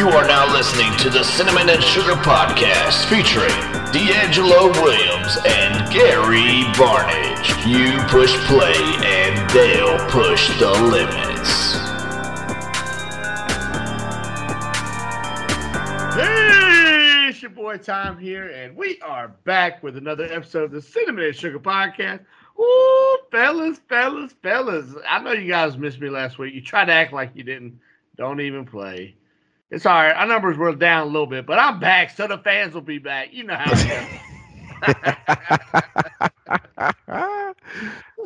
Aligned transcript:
You 0.00 0.08
are 0.08 0.26
now 0.26 0.50
listening 0.50 0.96
to 1.00 1.10
the 1.10 1.22
Cinnamon 1.22 1.68
and 1.68 1.84
Sugar 1.84 2.14
Podcast 2.14 3.04
featuring 3.10 3.52
DeAngelo 3.92 4.72
Williams 4.80 5.36
and 5.46 5.92
Gary 5.92 6.64
Barnidge. 6.72 7.66
You 7.68 8.00
push 8.08 8.34
play 8.46 8.72
and 9.04 9.50
they'll 9.50 9.98
push 10.08 10.48
the 10.58 10.70
limits. 10.70 11.74
Hey, 16.14 17.28
it's 17.28 17.42
your 17.42 17.50
boy 17.50 17.76
Tom 17.76 18.16
here, 18.18 18.48
and 18.48 18.74
we 18.74 18.98
are 19.02 19.28
back 19.44 19.82
with 19.82 19.98
another 19.98 20.24
episode 20.24 20.64
of 20.64 20.70
the 20.70 20.80
Cinnamon 20.80 21.24
and 21.24 21.36
Sugar 21.36 21.60
Podcast. 21.60 22.24
Ooh, 22.58 23.18
fellas, 23.30 23.82
fellas, 23.86 24.32
fellas. 24.42 24.94
I 25.06 25.18
know 25.18 25.32
you 25.32 25.48
guys 25.48 25.76
missed 25.76 26.00
me 26.00 26.08
last 26.08 26.38
week. 26.38 26.54
You 26.54 26.62
tried 26.62 26.86
to 26.86 26.92
act 26.92 27.12
like 27.12 27.32
you 27.34 27.42
didn't. 27.42 27.78
Don't 28.16 28.40
even 28.40 28.64
play. 28.64 29.14
It's 29.70 29.86
all 29.86 29.94
right. 29.94 30.16
Our 30.16 30.26
numbers 30.26 30.56
were 30.56 30.74
down 30.74 31.02
a 31.02 31.10
little 31.10 31.28
bit, 31.28 31.46
but 31.46 31.58
I'm 31.58 31.78
back, 31.78 32.10
so 32.10 32.26
the 32.26 32.38
fans 32.38 32.74
will 32.74 32.80
be 32.80 32.98
back. 32.98 33.32
You 33.32 33.44
know 33.44 33.54
how 33.54 33.70
it 33.72 33.88
goes. 33.88 34.08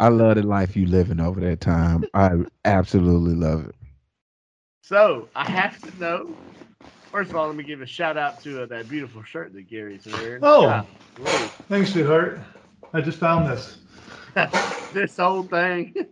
I 0.01 0.09
love 0.09 0.37
the 0.37 0.43
life 0.43 0.75
you 0.75 0.87
living 0.87 1.21
over 1.21 1.39
that 1.41 1.61
time. 1.61 2.05
I 2.15 2.31
absolutely 2.65 3.35
love 3.35 3.69
it. 3.69 3.75
So 4.83 5.29
I 5.37 5.45
have 5.45 5.79
to 5.83 6.01
know. 6.01 6.35
First 7.13 7.31
of 7.31 7.37
all, 7.37 7.47
let 7.47 7.57
me 7.57 7.65
give 7.65 7.83
a 7.83 7.87
shout 7.87 8.17
out 8.17 8.43
to 8.43 8.63
uh, 8.63 8.67
that 8.67 8.89
beautiful 8.89 9.23
shirt 9.23 9.53
that 9.53 9.69
Gary's 9.69 10.07
wearing. 10.07 10.41
Oh. 10.43 10.63
God, 10.63 10.87
Thanks, 11.69 11.93
sweetheart. 11.93 12.41
I 12.93 13.01
just 13.01 13.19
found 13.19 13.49
this. 13.51 13.79
this 14.93 15.17
whole 15.17 15.45
thing. 15.45 15.95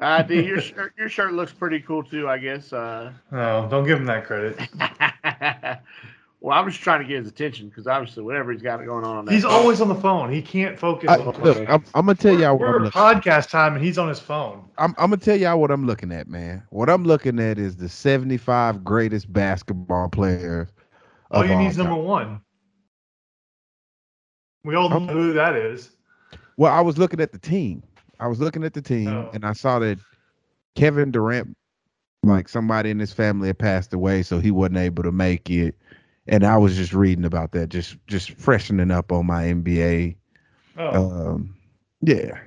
Uh, 0.00 0.22
dude, 0.22 0.44
your 0.46 0.60
shirt, 0.60 0.92
your 0.98 1.08
shirt 1.08 1.32
looks 1.32 1.52
pretty 1.52 1.80
cool 1.80 2.02
too. 2.02 2.28
I 2.28 2.38
guess. 2.38 2.72
Uh, 2.72 3.12
Oh, 3.32 3.66
don't 3.70 3.86
give 3.86 3.98
him 3.98 4.04
that 4.06 4.26
credit. 4.26 4.58
well, 6.40 6.58
I'm 6.58 6.68
just 6.68 6.82
trying 6.82 7.00
to 7.00 7.06
get 7.08 7.18
his 7.20 7.28
attention 7.28 7.68
because 7.70 7.86
obviously 7.86 8.22
whatever 8.22 8.52
he's 8.52 8.60
got 8.60 8.84
going 8.84 9.04
on. 9.04 9.16
on 9.16 9.24
that 9.24 9.32
He's 9.32 9.44
phone- 9.44 9.52
always 9.52 9.80
on 9.80 9.88
the 9.88 9.94
phone. 9.94 10.30
He 10.30 10.42
can't 10.42 10.78
focus. 10.78 11.08
I, 11.08 11.16
on 11.18 11.42
look, 11.42 11.58
I'm, 11.68 11.82
I'm 11.94 12.04
gonna 12.06 12.14
tell 12.14 12.38
y'all 12.38 12.52
what 12.58 12.60
We're 12.60 12.76
I'm 12.76 12.86
at 12.86 12.94
looking. 12.94 13.00
podcast 13.22 13.48
time, 13.48 13.74
and 13.74 13.82
he's 13.82 13.96
on 13.96 14.08
his 14.08 14.20
phone. 14.20 14.64
I'm, 14.76 14.90
I'm 14.98 15.08
gonna 15.10 15.16
tell 15.16 15.36
y'all 15.36 15.58
what 15.58 15.70
I'm 15.70 15.86
looking 15.86 16.12
at, 16.12 16.28
man. 16.28 16.62
What 16.68 16.90
I'm 16.90 17.04
looking 17.04 17.40
at 17.40 17.58
is 17.58 17.76
the 17.76 17.88
75 17.88 18.84
greatest 18.84 19.32
basketball 19.32 20.10
players. 20.10 20.68
Oh, 21.30 21.42
of 21.42 21.48
you 21.48 21.56
need 21.56 21.76
number 21.78 21.94
one. 21.96 22.42
We 24.64 24.74
all 24.74 24.88
know 24.90 24.96
Okay. 24.96 25.12
who 25.12 25.32
that 25.34 25.54
is. 25.56 25.90
Well, 26.56 26.72
I 26.72 26.80
was 26.80 26.98
looking 26.98 27.20
at 27.20 27.32
the 27.32 27.38
team. 27.38 27.82
I 28.20 28.26
was 28.28 28.40
looking 28.40 28.64
at 28.64 28.74
the 28.74 28.82
team, 28.82 29.08
Oh. 29.08 29.30
and 29.32 29.44
I 29.44 29.52
saw 29.52 29.78
that 29.80 29.98
Kevin 30.74 31.10
Durant, 31.10 31.56
like 32.22 32.48
somebody 32.48 32.90
in 32.90 32.98
his 32.98 33.12
family 33.12 33.48
had 33.48 33.58
passed 33.58 33.92
away, 33.92 34.22
so 34.22 34.38
he 34.38 34.50
wasn't 34.50 34.78
able 34.78 35.02
to 35.02 35.12
make 35.12 35.50
it. 35.50 35.74
And 36.26 36.44
I 36.44 36.56
was 36.56 36.76
just 36.76 36.92
reading 36.92 37.24
about 37.24 37.52
that, 37.52 37.68
just 37.68 37.96
just 38.06 38.32
freshening 38.32 38.90
up 38.90 39.12
on 39.12 39.26
my 39.26 39.44
NBA. 39.44 40.16
Oh, 40.76 41.30
Um, 41.34 41.54
yeah, 42.00 42.38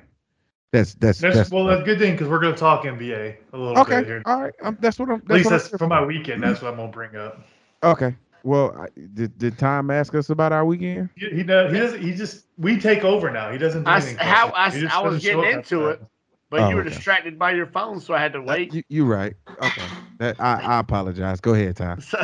that's 0.72 0.95
that's 0.95 1.20
that's, 1.20 1.36
that's 1.36 1.50
well, 1.50 1.66
that's 1.66 1.81
a 1.81 1.86
good 1.86 1.97
thing 2.00 2.14
because 2.14 2.28
we're 2.28 2.40
going 2.40 2.53
to 2.53 2.59
talk 2.59 2.84
NBA 2.84 3.38
a 3.53 3.58
little 3.58 3.73
bit 3.75 3.94
okay. 3.94 4.06
here. 4.06 4.22
All 4.25 4.42
right, 4.42 4.53
um, 4.62 4.78
that's 4.81 5.00
what 5.00 5.09
I'm. 5.09 5.22
At 5.22 5.30
least 5.30 5.50
that's 5.50 5.70
for 5.70 5.88
my 5.88 6.03
weekend. 6.03 6.44
That's 6.44 6.62
what 6.62 6.72
I'm 6.72 6.78
going 6.78 6.92
to 6.92 6.94
bring 6.95 7.16
up. 7.16 7.42
Okay. 7.84 8.16
Well, 8.43 8.75
I, 8.77 8.87
did 9.13 9.37
did 9.37 9.57
Tom 9.57 9.91
ask 9.91 10.15
us 10.15 10.29
about 10.29 10.51
our 10.51 10.65
weekend? 10.65 11.09
He, 11.15 11.29
he, 11.29 11.43
does, 11.43 11.71
he 11.71 11.79
doesn't. 11.79 12.01
He 12.01 12.13
just 12.13 12.45
we 12.57 12.79
take 12.79 13.03
over 13.03 13.29
now. 13.31 13.51
He 13.51 13.57
doesn't 13.57 13.83
do 13.83 13.89
I, 13.89 13.99
how. 14.17 14.49
I, 14.49 14.87
I 14.91 15.01
was 15.01 15.21
getting 15.21 15.43
into 15.43 15.87
it, 15.87 15.97
time. 15.97 16.07
but 16.49 16.61
Oh, 16.61 16.69
you 16.69 16.75
were 16.75 16.81
okay. 16.81 16.89
distracted 16.89 17.37
by 17.37 17.51
your 17.51 17.67
phone, 17.67 17.99
so 17.99 18.13
I 18.13 18.19
had 18.19 18.33
to 18.33 18.41
wait. 18.41 18.73
You 18.73 18.83
you 18.89 19.05
right. 19.05 19.35
Okay. 19.61 19.83
That, 20.19 20.39
I 20.39 20.61
I 20.61 20.79
apologize. 20.79 21.39
Go 21.41 21.53
ahead, 21.53 21.75
Tom. 21.77 22.01
So, 22.01 22.17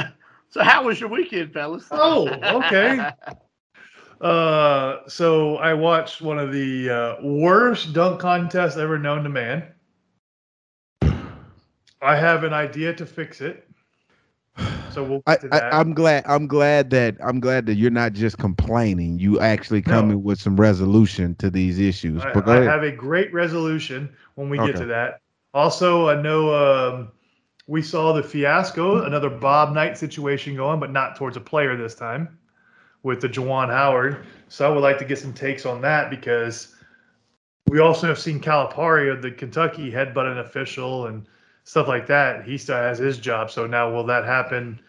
so 0.49 0.63
how 0.63 0.83
was 0.86 0.99
your 0.99 1.09
weekend, 1.09 1.53
fellas? 1.53 1.86
Oh, 1.91 2.27
okay. 2.63 3.11
Uh, 4.21 5.08
so 5.08 5.58
I 5.58 5.73
watched 5.73 6.21
one 6.21 6.39
of 6.39 6.53
the 6.53 6.89
uh, 6.89 7.16
worst 7.21 7.93
dunk 7.93 8.21
contests 8.21 8.77
ever 8.77 8.98
known 8.98 9.23
to 9.23 9.30
man. 9.30 9.65
I 12.02 12.15
have 12.15 12.43
an 12.43 12.54
idea 12.54 12.93
to 12.93 13.05
fix 13.05 13.42
it. 13.42 13.70
So 14.95 15.04
we'll 15.04 15.22
I, 15.28 15.36
to 15.36 15.50
that. 15.50 15.73
I, 15.73 15.80
I'm 15.80 15.94
glad 15.94 16.23
I'm 16.26 16.48
glad 16.48 16.89
that 16.92 17.17
I'm 17.22 17.39
glad 17.39 17.66
that 17.66 17.76
you're 17.76 17.92
not 17.92 18.14
just 18.14 18.38
complaining. 18.38 19.20
You 19.20 19.39
actually 19.39 19.83
No. 19.86 19.92
coming 19.92 20.23
with 20.23 20.39
some 20.39 20.56
resolution 20.56 21.36
to 21.36 21.50
these 21.50 21.80
issues. 21.80 22.23
I, 22.23 22.42
I 22.45 22.61
have 22.61 22.83
a 22.83 22.92
great 22.92 23.34
resolution 23.34 24.10
when 24.36 24.50
we 24.50 24.58
get 24.58 24.78
to 24.78 24.86
that. 24.86 25.20
Also, 25.54 26.10
I 26.10 26.22
know 26.22 26.54
um, 26.54 27.11
we 27.67 27.82
saw 27.82 28.14
the 28.14 28.23
fiasco, 28.23 29.04
another 29.04 29.30
Bob 29.30 29.73
Knight 29.73 29.98
situation 29.98 30.55
going, 30.55 30.80
but 30.80 30.92
not 30.92 31.16
towards 31.16 31.38
a 31.38 31.42
player 31.42 31.76
this 31.76 31.95
time 31.95 32.38
with 33.04 33.22
the 33.22 33.30
Juwan 33.30 33.70
Howard. 33.70 34.26
So 34.50 34.70
I 34.70 34.73
would 34.73 34.82
like 34.82 34.98
to 35.00 35.05
get 35.05 35.20
some 35.20 35.34
takes 35.34 35.66
on 35.66 35.82
that 35.82 36.10
because 36.10 36.76
we 37.67 37.80
also 37.80 38.08
have 38.08 38.20
seen 38.20 38.39
Calipari 38.39 39.11
of 39.11 39.22
the 39.22 39.32
Kentucky 39.32 39.92
headbutt 39.92 40.32
an 40.32 40.39
official 40.39 41.08
and 41.08 41.28
stuff 41.65 41.87
like 41.87 42.08
that. 42.08 42.45
He 42.45 42.58
still 42.58 42.77
has 42.77 42.98
his 42.98 43.17
job. 43.17 43.52
So 43.52 43.67
now 43.67 43.92
will 43.92 44.05
that 44.05 44.23
happen 44.23 44.80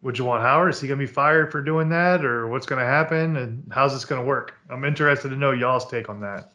with 0.00 0.16
Juwan 0.16 0.40
Howard? 0.40 0.70
Is 0.70 0.80
he 0.80 0.88
going 0.88 0.98
to 0.98 1.06
be 1.06 1.12
fired 1.12 1.52
for 1.52 1.60
doing 1.60 1.88
that 1.90 2.24
or 2.24 2.48
what's 2.48 2.64
going 2.64 2.80
to 2.80 2.86
happen 2.86 3.36
and 3.36 3.70
how's 3.70 3.92
this 3.92 4.04
going 4.04 4.20
to 4.20 4.26
work? 4.26 4.54
I'm 4.70 4.84
interested 4.84 5.28
to 5.28 5.36
know 5.36 5.50
y'all's 5.52 5.88
take 5.90 6.08
on 6.08 6.20
that. 6.20 6.52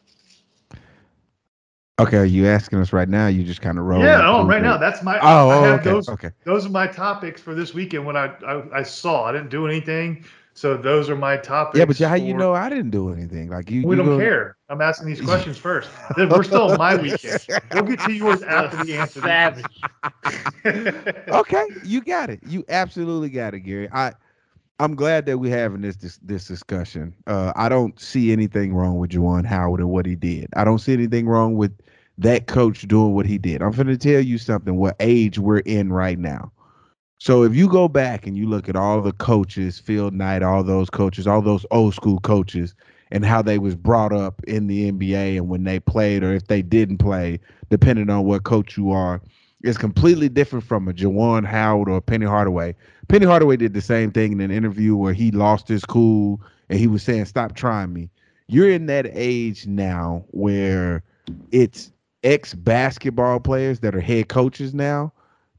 okay, 2.00 2.16
are 2.16 2.24
you 2.24 2.46
asking 2.46 2.80
us 2.80 2.92
right 2.92 3.08
now? 3.08 3.26
You 3.28 3.44
just 3.44 3.60
kind 3.60 3.78
of 3.78 3.84
roll. 3.84 4.02
Yeah, 4.02 4.22
oh, 4.24 4.46
right 4.46 4.62
now 4.62 4.76
that's 4.76 5.02
my. 5.02 5.18
Oh, 5.20 5.50
okay, 5.74 5.84
those. 5.84 6.08
okay. 6.08 6.30
Those 6.44 6.66
are 6.66 6.70
my 6.70 6.86
topics 6.86 7.40
for 7.40 7.54
this 7.54 7.74
weekend. 7.74 8.06
When 8.06 8.16
I, 8.16 8.32
I 8.46 8.78
I 8.78 8.82
saw, 8.82 9.24
I 9.24 9.32
didn't 9.32 9.50
do 9.50 9.66
anything, 9.66 10.24
so 10.58 10.76
those 10.76 11.08
are 11.08 11.14
my 11.16 11.36
topics. 11.36 11.78
Yeah, 11.78 11.84
but 11.84 12.00
you- 12.00 12.06
how 12.06 12.14
you 12.16 12.34
know 12.34 12.52
I 12.54 12.68
didn't 12.68 12.90
do 12.90 13.12
anything? 13.12 13.48
Like 13.48 13.70
you, 13.70 13.86
We 13.86 13.96
you 13.96 14.02
don't 14.02 14.06
gonna- 14.12 14.24
care. 14.24 14.56
I'm 14.68 14.80
asking 14.80 15.06
these 15.08 15.20
questions 15.30 15.56
first. 15.56 15.88
We're 16.16 16.42
still 16.42 16.72
on 16.72 16.78
my 16.78 16.96
weekend. 17.02 17.40
We'll 17.72 17.84
get 17.84 18.00
to 18.00 18.12
yours 18.12 18.42
after 18.42 18.84
the 18.84 18.96
answer. 18.96 19.20
Savage. 19.20 19.64
okay, 21.28 21.66
you 21.84 22.00
got 22.00 22.30
it. 22.30 22.40
You 22.46 22.64
absolutely 22.68 23.30
got 23.30 23.54
it, 23.54 23.60
Gary. 23.60 23.88
I 23.92 24.12
I'm 24.80 24.94
glad 24.94 25.26
that 25.26 25.38
we're 25.38 25.56
having 25.56 25.80
this 25.80 25.96
this, 25.96 26.18
this 26.22 26.46
discussion. 26.46 27.14
Uh, 27.26 27.52
I 27.56 27.68
don't 27.68 27.98
see 28.00 28.32
anything 28.32 28.74
wrong 28.74 28.98
with 28.98 29.10
Juwan 29.10 29.44
Howard 29.46 29.80
and 29.80 29.90
what 29.90 30.06
he 30.06 30.14
did. 30.14 30.48
I 30.56 30.64
don't 30.64 30.78
see 30.78 30.92
anything 30.92 31.26
wrong 31.26 31.56
with 31.56 31.72
that 32.18 32.46
coach 32.46 32.82
doing 32.88 33.14
what 33.14 33.26
he 33.26 33.38
did. 33.38 33.62
I'm 33.62 33.70
going 33.72 33.86
to 33.86 33.96
tell 33.96 34.20
you 34.20 34.38
something. 34.38 34.76
What 34.76 34.96
age 35.00 35.38
we're 35.38 35.58
in 35.60 35.92
right 35.92 36.18
now. 36.18 36.52
So 37.18 37.42
if 37.42 37.54
you 37.54 37.68
go 37.68 37.88
back 37.88 38.26
and 38.26 38.36
you 38.36 38.48
look 38.48 38.68
at 38.68 38.76
all 38.76 39.02
the 39.02 39.12
coaches, 39.12 39.78
Phil 39.78 40.10
Knight, 40.12 40.42
all 40.42 40.62
those 40.62 40.88
coaches, 40.88 41.26
all 41.26 41.42
those 41.42 41.66
old 41.72 41.94
school 41.94 42.20
coaches, 42.20 42.74
and 43.10 43.24
how 43.24 43.42
they 43.42 43.58
was 43.58 43.74
brought 43.74 44.12
up 44.12 44.40
in 44.44 44.68
the 44.68 44.90
NBA 44.90 45.36
and 45.36 45.48
when 45.48 45.64
they 45.64 45.80
played 45.80 46.22
or 46.22 46.32
if 46.34 46.46
they 46.46 46.62
didn't 46.62 46.98
play, 46.98 47.40
depending 47.70 48.08
on 48.08 48.24
what 48.24 48.44
coach 48.44 48.76
you 48.76 48.92
are, 48.92 49.20
is 49.64 49.76
completely 49.76 50.28
different 50.28 50.64
from 50.64 50.86
a 50.86 50.92
Juwan 50.92 51.44
Howard 51.44 51.88
or 51.88 52.00
Penny 52.00 52.26
Hardaway. 52.26 52.76
Penny 53.08 53.26
Hardaway 53.26 53.56
did 53.56 53.74
the 53.74 53.80
same 53.80 54.12
thing 54.12 54.32
in 54.32 54.40
an 54.40 54.50
interview 54.52 54.94
where 54.94 55.14
he 55.14 55.32
lost 55.32 55.66
his 55.66 55.84
cool 55.84 56.40
and 56.68 56.78
he 56.78 56.86
was 56.86 57.02
saying, 57.02 57.24
"Stop 57.24 57.56
trying 57.56 57.92
me." 57.92 58.10
You're 58.46 58.70
in 58.70 58.86
that 58.86 59.10
age 59.12 59.66
now 59.66 60.24
where 60.30 61.02
it's 61.50 61.90
ex 62.22 62.54
basketball 62.54 63.40
players 63.40 63.80
that 63.80 63.96
are 63.96 64.00
head 64.00 64.28
coaches 64.28 64.74
now 64.74 65.12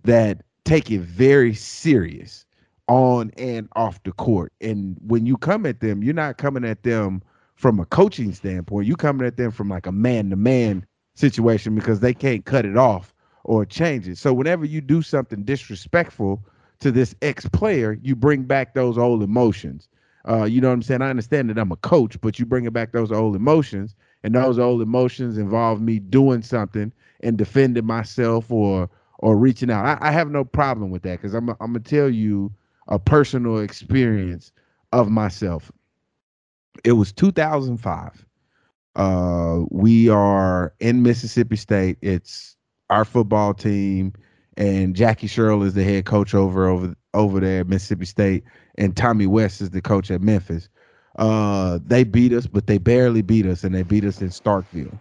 that 0.03 0.41
take 0.65 0.91
it 0.91 1.01
very 1.01 1.53
serious 1.53 2.45
on 2.87 3.31
and 3.37 3.69
off 3.75 4.01
the 4.03 4.11
court. 4.11 4.51
And 4.61 4.97
when 5.05 5.25
you 5.25 5.37
come 5.37 5.65
at 5.65 5.79
them, 5.79 6.03
you're 6.03 6.13
not 6.13 6.37
coming 6.37 6.65
at 6.65 6.83
them 6.83 7.21
from 7.55 7.79
a 7.79 7.85
coaching 7.85 8.33
standpoint. 8.33 8.87
You're 8.87 8.97
coming 8.97 9.27
at 9.27 9.37
them 9.37 9.51
from 9.51 9.69
like 9.69 9.85
a 9.85 9.91
man 9.91 10.29
to 10.31 10.35
man 10.35 10.85
situation 11.13 11.75
because 11.75 11.99
they 11.99 12.13
can't 12.13 12.45
cut 12.45 12.65
it 12.65 12.77
off 12.77 13.13
or 13.43 13.65
change 13.65 14.07
it. 14.07 14.17
So 14.17 14.33
whenever 14.33 14.65
you 14.65 14.81
do 14.81 15.01
something 15.01 15.43
disrespectful 15.43 16.43
to 16.79 16.91
this 16.91 17.13
ex 17.21 17.47
player, 17.49 17.97
you 18.01 18.15
bring 18.15 18.43
back 18.43 18.73
those 18.73 18.97
old 18.97 19.21
emotions. 19.21 19.87
Uh, 20.27 20.43
you 20.43 20.61
know 20.61 20.67
what 20.67 20.75
I'm 20.75 20.81
saying? 20.81 21.01
I 21.01 21.09
understand 21.09 21.49
that 21.49 21.57
I'm 21.57 21.71
a 21.71 21.77
coach, 21.77 22.19
but 22.21 22.39
you 22.39 22.45
bringing 22.45 22.71
back 22.71 22.91
those 22.91 23.11
old 23.11 23.35
emotions, 23.35 23.95
and 24.23 24.35
those 24.35 24.59
old 24.59 24.81
emotions 24.81 25.37
involve 25.37 25.81
me 25.81 25.99
doing 25.99 26.41
something 26.41 26.91
and 27.21 27.37
defending 27.37 27.85
myself 27.85 28.51
or 28.51 28.89
or 29.19 29.37
reaching 29.37 29.69
out. 29.69 29.85
I, 29.85 30.09
I 30.09 30.11
have 30.11 30.31
no 30.31 30.43
problem 30.43 30.89
with 30.89 31.03
that 31.03 31.17
because 31.17 31.33
I'm 31.33 31.49
I'm 31.49 31.73
gonna 31.73 31.79
tell 31.79 32.09
you 32.09 32.51
a 32.87 32.97
personal 32.97 33.59
experience 33.59 34.51
of 34.91 35.09
myself. 35.09 35.71
It 36.83 36.93
was 36.93 37.11
2005. 37.11 38.25
Uh, 38.95 39.59
we 39.69 40.09
are 40.09 40.73
in 40.79 41.03
Mississippi 41.03 41.55
State. 41.55 41.97
It's 42.01 42.57
our 42.89 43.05
football 43.05 43.53
team, 43.53 44.13
and 44.57 44.95
Jackie 44.95 45.27
Sherrill 45.27 45.63
is 45.63 45.73
the 45.73 45.83
head 45.83 46.05
coach 46.05 46.33
over 46.33 46.67
over 46.67 46.95
over 47.13 47.39
there 47.39 47.61
at 47.61 47.67
Mississippi 47.67 48.05
State, 48.05 48.43
and 48.77 48.95
Tommy 48.95 49.27
West 49.27 49.61
is 49.61 49.69
the 49.71 49.81
coach 49.81 50.09
at 50.11 50.21
Memphis. 50.21 50.69
Uh, 51.17 51.79
they 51.85 52.03
beat 52.03 52.31
us, 52.31 52.47
but 52.47 52.67
they 52.67 52.77
barely 52.77 53.21
beat 53.21 53.45
us, 53.45 53.63
and 53.63 53.75
they 53.75 53.83
beat 53.83 54.05
us 54.05 54.21
in 54.21 54.29
Starkville. 54.29 54.97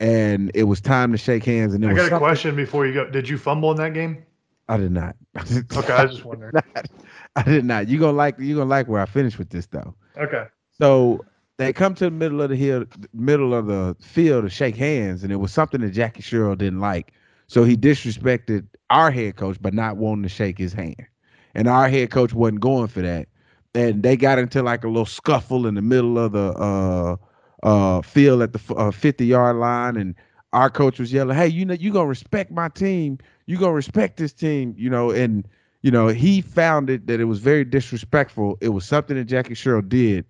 And 0.00 0.50
it 0.54 0.64
was 0.64 0.80
time 0.80 1.12
to 1.12 1.18
shake 1.18 1.44
hands, 1.44 1.74
and 1.74 1.84
it 1.84 1.90
I 1.90 1.94
got 1.94 2.12
a 2.12 2.18
question 2.18 2.56
before 2.56 2.86
you 2.86 2.94
go. 2.94 3.08
Did 3.10 3.28
you 3.28 3.36
fumble 3.36 3.70
in 3.70 3.76
that 3.76 3.92
game? 3.92 4.24
I 4.68 4.76
did 4.76 4.92
not. 4.92 5.16
Okay, 5.76 5.92
I 5.92 6.04
was 6.04 6.12
just 6.12 6.24
wondering. 6.24 6.52
I 7.36 7.42
did 7.42 7.64
not. 7.64 7.88
You 7.88 7.98
gonna 7.98 8.16
like 8.16 8.38
you 8.38 8.56
gonna 8.56 8.70
like 8.70 8.88
where 8.88 9.02
I 9.02 9.06
finished 9.06 9.38
with 9.38 9.50
this 9.50 9.66
though. 9.66 9.94
Okay. 10.16 10.46
So 10.70 11.24
they 11.58 11.72
come 11.72 11.94
to 11.96 12.04
the 12.04 12.10
middle 12.10 12.40
of 12.40 12.48
the 12.50 12.56
hill, 12.56 12.84
middle 13.12 13.52
of 13.52 13.66
the 13.66 13.94
field 14.00 14.44
to 14.44 14.50
shake 14.50 14.76
hands, 14.76 15.22
and 15.22 15.32
it 15.32 15.36
was 15.36 15.52
something 15.52 15.80
that 15.82 15.90
Jackie 15.90 16.22
Sherrill 16.22 16.56
didn't 16.56 16.80
like. 16.80 17.12
So 17.48 17.64
he 17.64 17.76
disrespected 17.76 18.66
our 18.88 19.10
head 19.10 19.36
coach 19.36 19.60
by 19.60 19.70
not 19.70 19.96
wanting 19.96 20.22
to 20.22 20.28
shake 20.28 20.56
his 20.56 20.72
hand, 20.72 21.06
and 21.54 21.68
our 21.68 21.88
head 21.88 22.10
coach 22.10 22.32
wasn't 22.32 22.60
going 22.60 22.88
for 22.88 23.02
that. 23.02 23.28
And 23.74 24.02
they 24.02 24.16
got 24.16 24.38
into 24.38 24.62
like 24.62 24.84
a 24.84 24.88
little 24.88 25.04
scuffle 25.04 25.66
in 25.66 25.74
the 25.74 25.82
middle 25.82 26.18
of 26.18 26.32
the 26.32 26.52
uh, 26.52 27.16
uh, 27.62 28.02
field 28.02 28.42
at 28.42 28.52
the 28.52 28.74
uh, 28.74 28.90
50 28.90 29.26
yard 29.26 29.56
line, 29.56 29.96
and 29.96 30.14
our 30.52 30.70
coach 30.70 30.98
was 30.98 31.12
yelling, 31.12 31.36
"Hey, 31.36 31.48
you 31.48 31.64
know, 31.64 31.74
you 31.74 31.92
gonna 31.92 32.08
respect 32.08 32.50
my 32.50 32.68
team. 32.68 33.18
You 33.46 33.58
gonna 33.58 33.72
respect 33.72 34.16
this 34.16 34.32
team, 34.32 34.74
you 34.76 34.90
know." 34.90 35.10
And 35.10 35.46
you 35.82 35.90
know, 35.90 36.08
he 36.08 36.40
found 36.40 36.90
it 36.90 37.06
that 37.06 37.20
it 37.20 37.24
was 37.24 37.38
very 37.40 37.64
disrespectful. 37.64 38.58
It 38.60 38.70
was 38.70 38.84
something 38.84 39.16
that 39.16 39.24
Jackie 39.24 39.54
Sherrill 39.54 39.82
did 39.82 40.24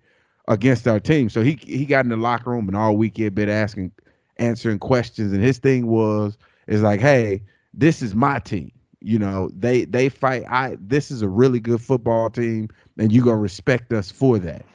against 0.47 0.87
our 0.87 0.99
team. 0.99 1.29
So 1.29 1.41
he 1.41 1.59
he 1.61 1.85
got 1.85 2.05
in 2.05 2.09
the 2.09 2.17
locker 2.17 2.51
room 2.51 2.67
and 2.67 2.77
all 2.77 2.95
week 2.97 3.17
he 3.17 3.23
had 3.23 3.35
been 3.35 3.49
asking, 3.49 3.91
answering 4.37 4.79
questions, 4.79 5.33
and 5.33 5.43
his 5.43 5.59
thing 5.59 5.87
was 5.87 6.37
is 6.67 6.81
like, 6.81 6.99
"Hey, 7.01 7.43
this 7.73 8.01
is 8.01 8.15
my 8.15 8.39
team. 8.39 8.71
You 9.01 9.19
know, 9.19 9.49
they 9.55 9.85
they 9.85 10.09
fight. 10.09 10.43
I 10.49 10.77
this 10.79 11.11
is 11.11 11.21
a 11.21 11.29
really 11.29 11.59
good 11.59 11.81
football 11.81 12.29
team, 12.29 12.69
and 12.97 13.11
you 13.11 13.23
gonna 13.23 13.37
respect 13.37 13.93
us 13.93 14.11
for 14.11 14.37
that." 14.39 14.65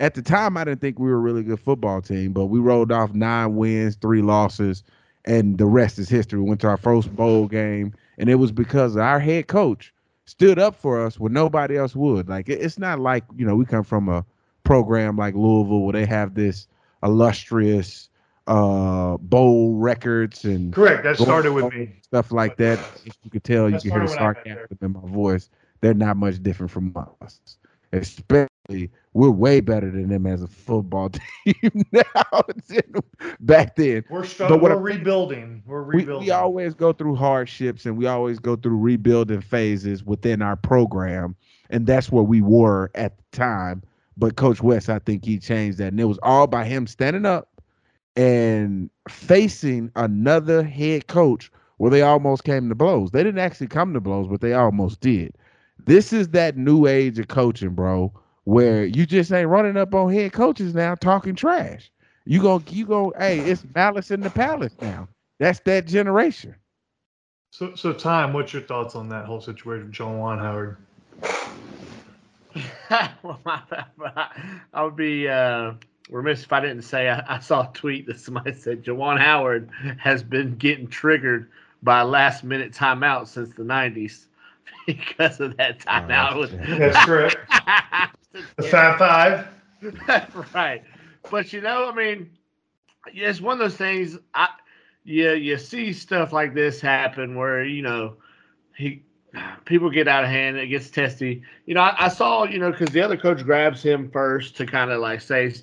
At 0.00 0.14
the 0.14 0.22
time, 0.22 0.56
I 0.56 0.64
didn't 0.64 0.80
think 0.80 0.98
we 0.98 1.10
were 1.10 1.16
a 1.16 1.20
really 1.20 1.42
good 1.42 1.60
football 1.60 2.00
team, 2.00 2.32
but 2.32 2.46
we 2.46 2.58
rolled 2.58 2.90
off 2.90 3.12
nine 3.12 3.54
wins, 3.56 3.96
three 3.96 4.22
losses, 4.22 4.82
and 5.26 5.58
the 5.58 5.66
rest 5.66 5.98
is 5.98 6.08
history. 6.08 6.40
We 6.40 6.48
went 6.48 6.62
to 6.62 6.68
our 6.68 6.78
first 6.78 7.14
bowl 7.14 7.46
game, 7.46 7.92
and 8.18 8.30
it 8.30 8.36
was 8.36 8.50
because 8.50 8.96
our 8.96 9.20
head 9.20 9.46
coach 9.46 9.92
stood 10.24 10.58
up 10.58 10.74
for 10.74 11.04
us 11.04 11.20
when 11.20 11.32
nobody 11.34 11.76
else 11.76 11.94
would. 11.94 12.28
Like 12.28 12.48
it's 12.48 12.78
not 12.78 12.98
like 12.98 13.24
you 13.36 13.44
know 13.46 13.54
we 13.54 13.66
come 13.66 13.84
from 13.84 14.08
a 14.08 14.24
program 14.64 15.16
like 15.16 15.34
Louisville 15.34 15.82
where 15.82 15.92
they 15.92 16.06
have 16.06 16.34
this 16.34 16.66
illustrious 17.02 18.08
uh 18.46 19.18
bowl 19.18 19.74
records 19.74 20.44
and 20.44 20.72
Correct. 20.72 21.02
That 21.02 21.18
started 21.18 21.52
with 21.52 21.72
me. 21.74 21.96
stuff 22.02 22.32
like 22.32 22.56
that. 22.56 22.78
If 23.04 23.16
you 23.22 23.30
could 23.30 23.44
tell, 23.44 23.68
you 23.68 23.78
can 23.78 23.90
hear 23.90 24.00
the 24.00 24.08
started 24.08 24.44
when 24.44 24.56
I 24.56 24.60
got 24.60 24.68
sarcasm 24.70 24.78
in 24.80 24.92
my 24.92 25.08
voice. 25.12 25.50
They're 25.82 25.94
not 25.94 26.16
much 26.16 26.42
different 26.42 26.70
from 26.70 26.94
us. 27.20 27.40
Especially, 27.92 28.49
we're 28.68 29.30
way 29.30 29.60
better 29.60 29.90
than 29.90 30.08
them 30.08 30.26
as 30.26 30.42
a 30.42 30.46
football 30.46 31.10
team 31.44 31.84
now. 31.92 32.42
than 32.68 32.82
back 33.40 33.76
then, 33.76 34.04
We're 34.10 34.24
struggling. 34.24 34.60
what 34.60 34.70
We're 34.72 34.78
I- 34.78 34.80
rebuilding. 34.96 35.62
We're 35.66 35.82
rebuilding. 35.82 36.26
we 36.26 36.30
always 36.30 36.74
go 36.74 36.92
through 36.92 37.16
hardships 37.16 37.86
and 37.86 37.96
we 37.96 38.06
always 38.06 38.38
go 38.38 38.56
through 38.56 38.78
rebuilding 38.78 39.40
phases 39.40 40.04
within 40.04 40.42
our 40.42 40.56
program. 40.56 41.34
And 41.70 41.86
that's 41.86 42.10
where 42.10 42.22
we 42.24 42.40
were 42.42 42.90
at 42.94 43.16
the 43.16 43.36
time. 43.36 43.82
But 44.16 44.36
Coach 44.36 44.62
West, 44.62 44.88
I 44.88 44.98
think 44.98 45.24
he 45.24 45.38
changed 45.38 45.78
that. 45.78 45.88
And 45.88 46.00
it 46.00 46.04
was 46.04 46.18
all 46.22 46.46
by 46.46 46.64
him 46.64 46.86
standing 46.86 47.24
up 47.26 47.60
and 48.16 48.90
facing 49.08 49.90
another 49.96 50.62
head 50.62 51.06
coach 51.06 51.50
where 51.78 51.90
they 51.90 52.02
almost 52.02 52.44
came 52.44 52.68
to 52.68 52.74
blows. 52.74 53.10
They 53.12 53.22
didn't 53.22 53.40
actually 53.40 53.68
come 53.68 53.94
to 53.94 54.00
blows, 54.00 54.26
but 54.28 54.40
they 54.42 54.52
almost 54.52 55.00
did. 55.00 55.32
This 55.86 56.12
is 56.12 56.28
that 56.30 56.56
new 56.58 56.86
age 56.86 57.18
of 57.18 57.28
coaching, 57.28 57.70
bro, 57.70 58.12
where 58.44 58.84
you 58.84 59.06
just 59.06 59.32
ain't 59.32 59.48
running 59.48 59.76
up 59.76 59.94
on 59.94 60.12
head 60.12 60.32
coaches 60.32 60.74
now 60.74 60.94
talking 60.94 61.34
trash. 61.34 61.90
You 62.24 62.40
go, 62.42 62.62
you 62.68 62.86
go, 62.86 63.12
hey, 63.18 63.40
it's 63.40 63.64
malice 63.74 64.10
in 64.10 64.22
the 64.22 64.30
palace 64.30 64.76
now. 64.80 65.08
That's 65.38 65.60
that 65.60 65.86
generation. 65.86 66.54
So, 67.52 67.74
so 67.74 67.92
time. 67.92 68.32
What's 68.32 68.52
your 68.52 68.62
thoughts 68.62 68.94
on 68.94 69.08
that 69.08 69.24
whole 69.24 69.40
situation, 69.40 69.86
with 69.86 69.92
John 69.92 70.18
Juan 70.18 70.38
Howard? 70.38 70.76
well, 73.22 73.40
my, 73.44 73.60
I 74.72 74.82
would 74.82 74.96
be 74.96 75.28
uh, 75.28 75.72
remiss 76.10 76.42
if 76.44 76.52
I 76.52 76.60
didn't 76.60 76.82
say 76.82 77.08
I, 77.08 77.36
I 77.36 77.38
saw 77.40 77.62
a 77.62 77.70
tweet 77.72 78.06
that 78.06 78.20
somebody 78.20 78.52
said 78.52 78.84
Juwan 78.84 79.18
Howard 79.18 79.70
has 79.98 80.22
been 80.22 80.56
getting 80.56 80.88
triggered 80.88 81.48
by 81.82 82.02
last 82.02 82.44
minute 82.44 82.72
timeout 82.72 83.28
since 83.28 83.54
the 83.54 83.62
90s 83.62 84.24
because 84.86 85.40
of 85.40 85.56
that 85.56 85.78
timeout. 85.80 86.34
Oh, 86.34 86.40
with- 86.40 86.78
That's 86.78 87.04
correct. 87.04 87.36
The 88.32 88.62
Fab 88.62 88.98
Five. 88.98 89.48
right. 90.54 90.82
But 91.30 91.52
you 91.52 91.60
know, 91.60 91.90
I 91.90 91.94
mean, 91.94 92.30
it's 93.06 93.40
one 93.40 93.54
of 93.54 93.58
those 93.58 93.76
things. 93.76 94.18
I 94.34 94.48
yeah, 95.04 95.32
you 95.32 95.56
see 95.58 95.92
stuff 95.92 96.32
like 96.32 96.54
this 96.54 96.80
happen 96.80 97.34
where 97.34 97.64
you 97.64 97.82
know 97.82 98.16
he 98.76 99.02
people 99.64 99.90
get 99.90 100.08
out 100.08 100.24
of 100.24 100.30
hand. 100.30 100.56
It 100.56 100.68
gets 100.68 100.90
testy. 100.90 101.42
You 101.66 101.74
know, 101.74 101.80
I, 101.80 102.06
I 102.06 102.08
saw 102.08 102.44
you 102.44 102.58
know 102.58 102.70
because 102.70 102.90
the 102.90 103.02
other 103.02 103.16
coach 103.16 103.44
grabs 103.44 103.82
him 103.82 104.10
first 104.10 104.56
to 104.56 104.66
kind 104.66 104.90
of 104.90 105.00
like 105.00 105.20
say, 105.20 105.54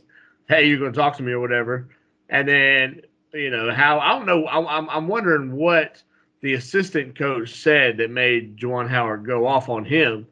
"Hey, 0.47 0.67
you're 0.67 0.79
going 0.79 0.93
to 0.93 0.97
talk 0.97 1.17
to 1.17 1.23
me" 1.23 1.31
or 1.31 1.39
whatever, 1.39 1.89
and 2.29 2.47
then 2.47 3.01
you 3.33 3.49
know 3.49 3.71
how 3.71 3.99
I 3.99 4.09
don't 4.09 4.25
know. 4.25 4.45
I, 4.45 4.77
I'm 4.77 4.89
I'm 4.89 5.07
wondering 5.07 5.53
what 5.55 6.01
the 6.41 6.53
assistant 6.53 7.17
coach 7.17 7.61
said 7.61 7.97
that 7.97 8.11
made 8.11 8.57
Juwan 8.57 8.89
Howard 8.89 9.25
go 9.25 9.45
off 9.47 9.69
on 9.69 9.85
him. 9.85 10.27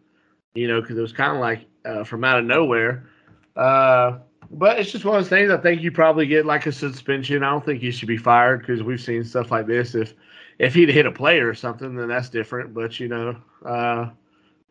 You 0.53 0.67
know, 0.67 0.81
because 0.81 0.97
it 0.97 1.01
was 1.01 1.13
kind 1.13 1.33
of 1.33 1.39
like 1.39 1.65
uh, 1.85 2.03
from 2.03 2.23
out 2.23 2.39
of 2.39 2.45
nowhere. 2.45 3.07
Uh, 3.55 4.19
but 4.51 4.79
it's 4.79 4.91
just 4.91 5.05
one 5.05 5.17
of 5.17 5.23
those 5.23 5.29
things. 5.29 5.51
I 5.51 5.57
think 5.57 5.81
you 5.81 5.91
probably 5.91 6.27
get 6.27 6.45
like 6.45 6.65
a 6.65 6.71
suspension. 6.71 7.43
I 7.43 7.49
don't 7.49 7.65
think 7.65 7.81
he 7.81 7.91
should 7.91 8.07
be 8.07 8.17
fired 8.17 8.59
because 8.59 8.83
we've 8.83 9.01
seen 9.01 9.23
stuff 9.23 9.51
like 9.51 9.67
this. 9.67 9.95
If 9.95 10.13
if 10.59 10.73
he'd 10.73 10.89
hit 10.89 11.05
a 11.05 11.11
player 11.11 11.49
or 11.49 11.53
something, 11.53 11.95
then 11.95 12.07
that's 12.07 12.29
different. 12.29 12.73
But 12.73 12.99
you 12.99 13.07
know, 13.07 13.35
uh, 13.65 14.09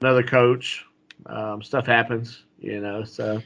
another 0.00 0.22
coach, 0.22 0.84
um, 1.26 1.62
stuff 1.62 1.86
happens. 1.86 2.44
You 2.58 2.80
know, 2.80 3.04
so 3.04 3.42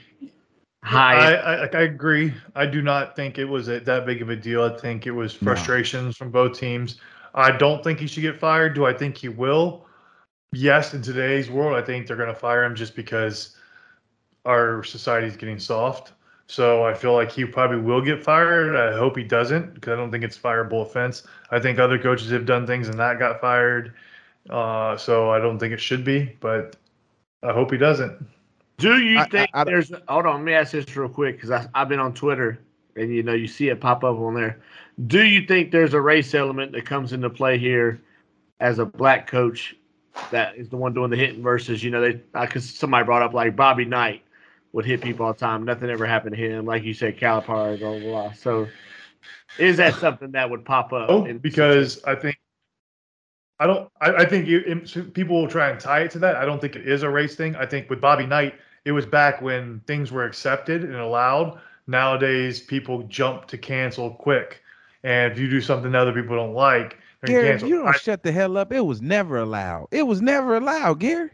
I, 0.82 0.86
high. 0.86 1.34
I 1.34 1.54
I 1.66 1.80
agree. 1.82 2.34
I 2.54 2.66
do 2.66 2.82
not 2.82 3.16
think 3.16 3.38
it 3.38 3.44
was 3.44 3.68
a, 3.68 3.80
that 3.80 4.06
big 4.06 4.22
of 4.22 4.28
a 4.30 4.36
deal. 4.36 4.62
I 4.62 4.76
think 4.76 5.06
it 5.06 5.12
was 5.12 5.40
No. 5.40 5.46
frustrations 5.46 6.16
from 6.16 6.30
both 6.30 6.58
teams. 6.58 7.00
I 7.34 7.52
don't 7.52 7.82
think 7.82 8.00
he 8.00 8.06
should 8.06 8.22
get 8.22 8.38
fired. 8.38 8.74
Do 8.74 8.86
I 8.86 8.92
think 8.92 9.16
he 9.16 9.28
will? 9.28 9.86
Yes, 10.52 10.94
in 10.94 11.02
today's 11.02 11.50
world, 11.50 11.76
I 11.76 11.82
think 11.82 12.06
they're 12.06 12.16
going 12.16 12.28
to 12.28 12.34
fire 12.34 12.64
him 12.64 12.74
just 12.74 12.96
because 12.96 13.57
our 14.48 14.82
society 14.82 15.26
is 15.26 15.36
getting 15.36 15.58
soft. 15.58 16.12
So 16.46 16.82
I 16.82 16.94
feel 16.94 17.12
like 17.12 17.30
he 17.30 17.44
probably 17.44 17.76
will 17.78 18.00
get 18.00 18.24
fired. 18.24 18.74
I 18.74 18.96
hope 18.96 19.16
he 19.18 19.22
doesn't 19.22 19.74
because 19.74 19.92
I 19.92 19.96
don't 19.96 20.10
think 20.10 20.24
it's 20.24 20.38
fireable 20.38 20.80
offense. 20.82 21.22
I 21.50 21.60
think 21.60 21.78
other 21.78 21.98
coaches 21.98 22.30
have 22.30 22.46
done 22.46 22.66
things 22.66 22.88
and 22.88 22.96
not 22.96 23.18
got 23.18 23.40
fired. 23.40 23.92
Uh, 24.48 24.96
so 24.96 25.30
I 25.30 25.38
don't 25.38 25.58
think 25.58 25.74
it 25.74 25.80
should 25.80 26.04
be, 26.04 26.34
but 26.40 26.76
I 27.42 27.52
hope 27.52 27.70
he 27.70 27.76
doesn't. 27.76 28.26
Do 28.78 28.96
you 28.98 29.18
I- 29.18 29.22
I- 29.22 29.28
think 29.28 29.50
I 29.52 29.58
don't- 29.64 29.66
there's? 29.66 29.92
Hold 30.08 30.24
on, 30.24 30.36
let 30.36 30.44
me 30.44 30.54
ask 30.54 30.72
this 30.72 30.96
real 30.96 31.08
quick 31.10 31.36
because 31.40 31.66
I've 31.74 31.88
been 31.90 32.00
on 32.00 32.14
Twitter 32.14 32.58
and 32.96 33.12
you 33.14 33.22
know 33.22 33.34
you 33.34 33.46
see 33.46 33.68
it 33.68 33.78
pop 33.80 34.02
up 34.02 34.16
on 34.18 34.34
there. 34.34 34.58
Do 35.06 35.22
you 35.24 35.46
think 35.46 35.70
there's 35.70 35.92
a 35.92 36.00
race 36.00 36.34
element 36.34 36.72
that 36.72 36.86
comes 36.86 37.12
into 37.12 37.28
play 37.28 37.58
here 37.58 38.00
as 38.60 38.78
a 38.78 38.86
black 38.86 39.26
coach 39.26 39.76
that 40.30 40.56
is 40.56 40.68
the 40.70 40.76
one 40.78 40.94
doing 40.94 41.10
the 41.10 41.16
hitting 41.16 41.42
versus 41.42 41.84
you 41.84 41.90
know 41.90 42.00
they 42.00 42.20
because 42.40 42.68
somebody 42.70 43.04
brought 43.04 43.22
up 43.22 43.34
like 43.34 43.54
Bobby 43.54 43.84
Knight 43.84 44.22
would 44.72 44.84
hit 44.84 45.00
people 45.00 45.26
all 45.26 45.32
the 45.32 45.38
time. 45.38 45.64
Nothing 45.64 45.90
ever 45.90 46.06
happened 46.06 46.36
to 46.36 46.40
him. 46.40 46.66
Like 46.66 46.82
you 46.84 46.94
said, 46.94 47.18
Calipari, 47.18 47.78
blah 47.78 47.98
blah 47.98 48.00
blah. 48.00 48.32
So 48.32 48.68
is 49.58 49.76
that 49.78 49.94
something 49.94 50.32
that 50.32 50.48
would 50.50 50.64
pop 50.64 50.92
up? 50.92 51.10
Oh, 51.10 51.32
because 51.34 52.02
I 52.04 52.14
think 52.14 52.38
I 53.60 53.66
don't. 53.66 53.90
I, 54.00 54.12
I 54.12 54.24
think 54.24 54.46
you, 54.46 54.60
people 55.14 55.40
will 55.40 55.48
try 55.48 55.70
and 55.70 55.80
tie 55.80 56.00
it 56.00 56.10
to 56.12 56.18
that. 56.20 56.36
I 56.36 56.44
don't 56.44 56.60
think 56.60 56.76
it 56.76 56.86
is 56.86 57.02
a 57.02 57.10
race 57.10 57.34
thing. 57.34 57.56
I 57.56 57.66
think 57.66 57.90
with 57.90 58.00
Bobby 58.00 58.26
Knight, 58.26 58.54
it 58.84 58.92
was 58.92 59.04
back 59.06 59.42
when 59.42 59.80
things 59.86 60.12
were 60.12 60.24
accepted 60.24 60.84
and 60.84 60.94
allowed. 60.94 61.60
Nowadays, 61.86 62.60
people 62.60 63.02
jump 63.04 63.46
to 63.48 63.58
cancel 63.58 64.10
quick, 64.10 64.62
and 65.02 65.32
if 65.32 65.38
you 65.38 65.48
do 65.48 65.60
something 65.60 65.90
that 65.92 65.98
other 65.98 66.12
people 66.12 66.36
don't 66.36 66.52
like, 66.52 66.98
they're 67.22 67.28
Gary, 67.40 67.46
if 67.46 67.50
cancel. 67.52 67.68
you 67.68 67.76
don't 67.78 67.88
I- 67.88 67.98
shut 67.98 68.22
the 68.22 68.30
hell 68.30 68.58
up, 68.58 68.72
it 68.72 68.82
was 68.82 69.00
never 69.00 69.38
allowed. 69.38 69.88
It 69.90 70.06
was 70.06 70.20
never 70.20 70.56
allowed, 70.56 71.00
Gary. 71.00 71.30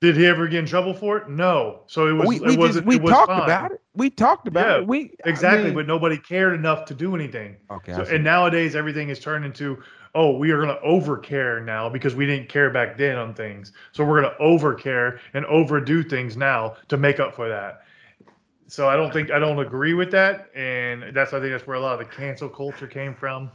Did 0.00 0.16
he 0.16 0.26
ever 0.26 0.46
get 0.46 0.60
in 0.60 0.66
trouble 0.66 0.94
for 0.94 1.16
it? 1.18 1.28
No. 1.28 1.80
So 1.86 2.06
it 2.06 2.12
was. 2.12 2.26
we 2.28 2.36
it 2.36 2.42
we, 2.42 2.46
just, 2.48 2.58
wasn't. 2.58 2.86
we 2.86 2.96
it 2.96 3.02
was 3.02 3.12
talked 3.12 3.30
fine. 3.32 3.42
about 3.42 3.72
it. 3.72 3.80
We 3.94 4.10
talked 4.10 4.46
about 4.46 4.66
Yeah, 4.68 4.76
it. 4.78 4.86
We 4.86 5.10
I 5.24 5.28
Exactly, 5.28 5.64
mean- 5.66 5.74
but 5.74 5.86
nobody 5.88 6.16
cared 6.18 6.54
enough 6.54 6.84
to 6.86 6.94
do 6.94 7.14
anything. 7.14 7.56
okay. 7.70 7.92
So, 7.94 8.02
and 8.02 8.22
nowadays 8.22 8.76
everything 8.76 9.08
is 9.08 9.18
turned 9.18 9.44
into, 9.44 9.82
oh, 10.14 10.36
we 10.38 10.50
are 10.52 10.62
going 10.64 10.68
to 10.74 10.80
overcare 10.86 11.64
now 11.64 11.88
because 11.88 12.14
we 12.14 12.26
didn't 12.26 12.48
care 12.48 12.70
back 12.70 12.96
then 12.96 13.16
on 13.16 13.34
things. 13.34 13.72
So 13.92 14.04
we're 14.04 14.20
going 14.22 14.32
to 14.32 14.40
overcare 14.40 15.18
and 15.34 15.44
overdo 15.46 16.02
things 16.04 16.36
now 16.36 16.76
to 16.88 16.96
make 16.96 17.18
up 17.18 17.34
for 17.34 17.48
that. 17.48 17.82
So 18.68 18.88
I 18.88 18.96
don't 18.96 19.12
think 19.12 19.30
I 19.30 19.38
don't 19.38 19.58
agree 19.58 19.94
with 19.94 20.10
that, 20.10 20.50
and 20.54 21.16
that's 21.16 21.32
I 21.32 21.40
think 21.40 21.52
that's 21.52 21.66
where 21.66 21.76
a 21.76 21.80
lot 21.80 21.98
of 21.98 22.06
the 22.06 22.14
cancel 22.14 22.48
culture 22.50 22.86
came 22.86 23.14
from. 23.14 23.50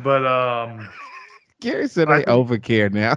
But 0.00 0.24
um, 0.26 0.88
Gary 1.60 1.88
said 1.88 2.08
I 2.08 2.16
think- 2.22 2.28
overcare 2.28 2.92
now. 2.92 3.14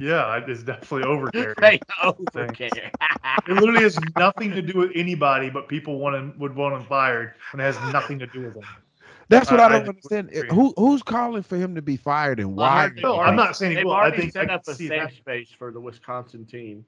Yeah, 0.00 0.40
it's 0.48 0.64
definitely 0.64 1.04
overcare. 1.04 1.54
they 1.60 1.82
overcare. 2.04 2.92
It 3.46 3.54
literally 3.54 3.82
has 3.82 4.00
nothing 4.16 4.52
to 4.54 4.62
do 4.62 4.78
with 4.80 4.92
anybody, 4.96 5.50
but 5.50 5.68
people 5.68 6.00
want 6.00 6.16
to, 6.34 6.40
would 6.40 6.56
want 6.56 6.76
him 6.76 6.84
fired 6.86 7.34
and 7.52 7.62
it 7.62 7.64
has 7.64 7.82
nothing 7.82 8.20
to 8.20 8.28
do 8.28 8.44
with 8.44 8.54
them. 8.54 8.68
That's 9.28 9.50
what 9.50 9.60
I- 9.60 9.66
I 9.66 9.68
I 9.68 9.68
don't 9.70 9.88
just 9.88 9.88
understand. 9.88 10.30
Who 10.50 10.74
who's 10.78 11.02
calling 11.02 11.42
for 11.42 11.56
him 11.58 11.76
to 11.76 11.82
be 11.82 11.96
fired 11.96 12.40
and 12.40 12.56
why? 12.56 12.88
heard 12.88 12.96
No, 13.02 13.20
I'm 13.20 13.36
not 13.36 13.56
saying 13.56 13.72
he 13.72 13.76
they've 13.76 13.84
will. 13.84 13.98
I 14.00 14.10
already 14.10 14.12
think 14.12 14.34
set 14.34 14.36
can 14.36 14.50
up 14.50 14.62
a 14.68 14.74
safe 14.74 15.10
that. 15.10 15.12
space 15.12 15.50
for 15.58 15.72
the 15.72 15.80
Wisconsin 15.80 16.46
team 16.46 16.84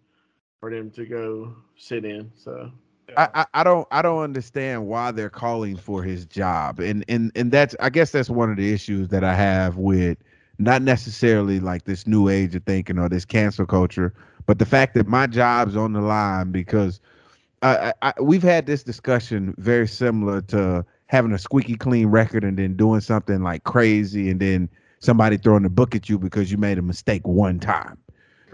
for 0.60 0.70
them 0.70 0.90
to 0.92 1.06
go 1.06 1.56
sit 1.76 2.04
in. 2.04 2.30
So 2.36 2.72
I, 3.16 3.28
I, 3.34 3.46
I 3.54 3.64
don't 3.64 3.88
I 3.92 4.02
don't 4.02 4.22
understand 4.22 4.88
why 4.88 5.12
they're 5.12 5.30
calling 5.30 5.76
for 5.76 6.02
his 6.04 6.26
job. 6.26 6.80
And 6.80 7.04
and 7.08 7.32
and 7.36 7.52
that's 7.52 7.76
I 7.80 7.90
guess 7.90 8.12
that's 8.12 8.30
one 8.30 8.50
of 8.50 8.58
the 8.58 8.72
issues 8.72 9.08
that 9.10 9.24
I 9.24 9.34
have 9.36 9.78
with 9.78 10.18
not 10.62 10.82
necessarily 10.82 11.60
like 11.60 11.84
this 11.84 12.06
new 12.06 12.28
age 12.28 12.54
of 12.54 12.64
thinking 12.64 12.98
or 12.98 13.08
this 13.08 13.24
cancel 13.24 13.66
culture, 13.66 14.14
but 14.46 14.58
the 14.58 14.66
fact 14.66 14.94
that 14.94 15.06
my 15.08 15.26
job's 15.26 15.76
on 15.76 15.92
the 15.92 16.00
line 16.00 16.52
because 16.52 17.00
I, 17.62 17.92
I, 18.02 18.12
we've 18.20 18.42
had 18.42 18.66
this 18.66 18.82
discussion 18.82 19.54
very 19.58 19.86
similar 19.86 20.40
to 20.42 20.84
having 21.06 21.32
a 21.32 21.38
squeaky 21.38 21.76
clean 21.76 22.08
record 22.08 22.42
and 22.42 22.58
then 22.58 22.76
doing 22.76 23.00
something 23.00 23.42
like 23.42 23.64
crazy 23.64 24.30
and 24.30 24.40
then 24.40 24.68
somebody 24.98 25.36
throwing 25.36 25.64
a 25.64 25.70
book 25.70 25.94
at 25.94 26.08
you 26.08 26.18
because 26.18 26.50
you 26.50 26.58
made 26.58 26.78
a 26.78 26.82
mistake 26.82 27.26
one 27.26 27.60
time 27.60 27.98